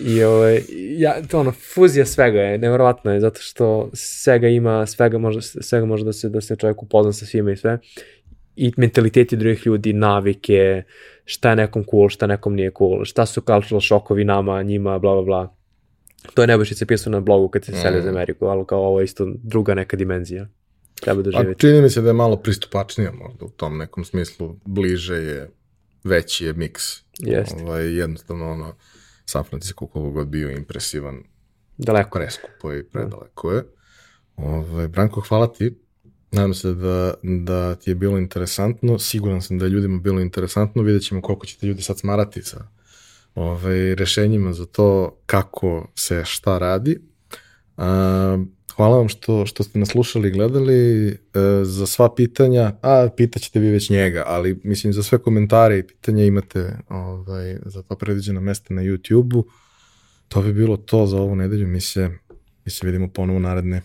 I 0.00 0.22
ovaj, 0.22 0.60
ja, 0.98 1.22
to 1.30 1.40
ono, 1.40 1.52
fuzija 1.52 2.06
svega 2.06 2.40
je, 2.40 2.58
nevjerovatno 2.58 3.12
je, 3.12 3.20
zato 3.20 3.40
što 3.40 3.90
svega 3.92 4.48
ima, 4.48 4.86
svega 4.86 5.18
može, 5.18 5.42
svega 5.42 5.86
može 5.86 6.04
da 6.04 6.12
se, 6.12 6.28
da 6.28 6.40
se 6.40 6.56
čovjek 6.56 6.82
upozna 6.82 7.12
sa 7.12 7.26
svima 7.26 7.52
i 7.52 7.56
sve. 7.56 7.78
I 8.56 8.72
mentaliteti 8.76 9.36
drugih 9.36 9.66
ljudi, 9.66 9.92
navike, 9.92 10.82
šta 11.24 11.50
je 11.50 11.56
nekom 11.56 11.84
cool, 11.90 12.08
šta 12.08 12.26
nekom 12.26 12.54
nije 12.54 12.70
cool, 12.78 13.04
šta 13.04 13.26
su 13.26 13.40
cultural 13.40 13.80
šokovi 13.80 14.24
nama, 14.24 14.62
njima, 14.62 14.98
bla, 14.98 15.12
bla, 15.12 15.22
bla. 15.22 15.55
To 16.34 16.42
je 16.42 16.46
Nebojšice 16.46 16.86
pisao 16.86 17.10
na 17.10 17.20
blogu 17.20 17.48
kad 17.48 17.64
se 17.64 17.72
mm. 17.72 17.76
selio 17.82 18.02
za 18.02 18.08
Ameriku, 18.08 18.46
ali 18.46 18.66
kao 18.66 18.80
ovo 18.80 19.00
je 19.00 19.04
isto 19.04 19.32
druga 19.42 19.74
neka 19.74 19.96
dimenzija. 19.96 20.48
Treba 21.00 21.22
da 21.22 21.30
živjeti. 21.30 21.50
A 21.50 21.68
čini 21.68 21.82
mi 21.82 21.90
se 21.90 22.00
da 22.00 22.08
je 22.08 22.12
malo 22.12 22.36
pristupačnija 22.36 23.12
možda 23.12 23.44
u 23.44 23.48
tom 23.50 23.78
nekom 23.78 24.04
smislu, 24.04 24.56
bliže 24.64 25.16
je, 25.16 25.50
veći 26.04 26.44
je 26.44 26.52
miks. 26.52 26.82
Jeste. 27.18 27.62
Ovaj, 27.62 27.98
jednostavno 27.98 28.50
ono, 28.50 28.74
San 29.24 29.44
Francisco 29.44 29.86
koliko 29.86 30.10
god 30.10 30.28
bio 30.28 30.50
impresivan. 30.50 31.22
Daleko. 31.78 32.18
Preskupo 32.18 32.72
i 32.72 32.84
predaleko 32.84 33.52
je. 33.52 33.64
Ove, 34.36 34.70
ovaj, 34.70 34.88
Branko, 34.88 35.20
hvala 35.20 35.52
ti. 35.52 35.78
Nadam 36.30 36.54
se 36.54 36.74
da, 36.74 37.14
da 37.22 37.74
ti 37.74 37.90
je 37.90 37.94
bilo 37.94 38.18
interesantno. 38.18 38.98
Siguran 38.98 39.42
sam 39.42 39.58
da 39.58 39.64
je 39.64 39.70
ljudima 39.70 40.00
bilo 40.00 40.20
interesantno. 40.20 40.82
Vidjet 40.82 41.02
ćemo 41.02 41.22
koliko 41.22 41.46
ćete 41.46 41.66
ljudi 41.66 41.82
sad 41.82 41.98
smarati 41.98 42.42
sa 42.42 42.68
ovaj, 43.36 43.94
rešenjima 43.94 44.52
za 44.52 44.66
to 44.66 45.20
kako 45.26 45.88
se 45.94 46.22
šta 46.24 46.58
radi. 46.58 46.98
A, 47.76 48.38
Hvala 48.76 48.96
vam 48.96 49.08
što, 49.08 49.46
što 49.46 49.62
ste 49.62 49.78
nas 49.78 49.88
slušali 49.88 50.28
i 50.28 50.30
gledali. 50.30 51.08
E, 51.08 51.14
za 51.62 51.86
sva 51.86 52.14
pitanja, 52.14 52.72
a 52.82 53.08
pitaćete 53.16 53.60
vi 53.60 53.70
već 53.70 53.90
njega, 53.90 54.22
ali 54.26 54.60
mislim 54.64 54.92
za 54.92 55.02
sve 55.02 55.18
komentare 55.18 55.78
i 55.78 55.86
pitanja 55.86 56.24
imate 56.24 56.78
ovaj, 56.88 57.56
za 57.64 57.82
to 57.82 57.96
predviđena 57.96 58.40
mesta 58.40 58.74
na 58.74 58.82
YouTube-u. 58.82 59.44
To 60.28 60.42
bi 60.42 60.52
bilo 60.52 60.76
to 60.76 61.06
za 61.06 61.16
ovu 61.16 61.36
nedelju. 61.36 61.66
Mi 61.66 61.80
se, 61.80 62.10
mi 62.64 62.72
se 62.72 62.86
vidimo 62.86 63.08
ponovo 63.08 63.38
naredne 63.38 63.82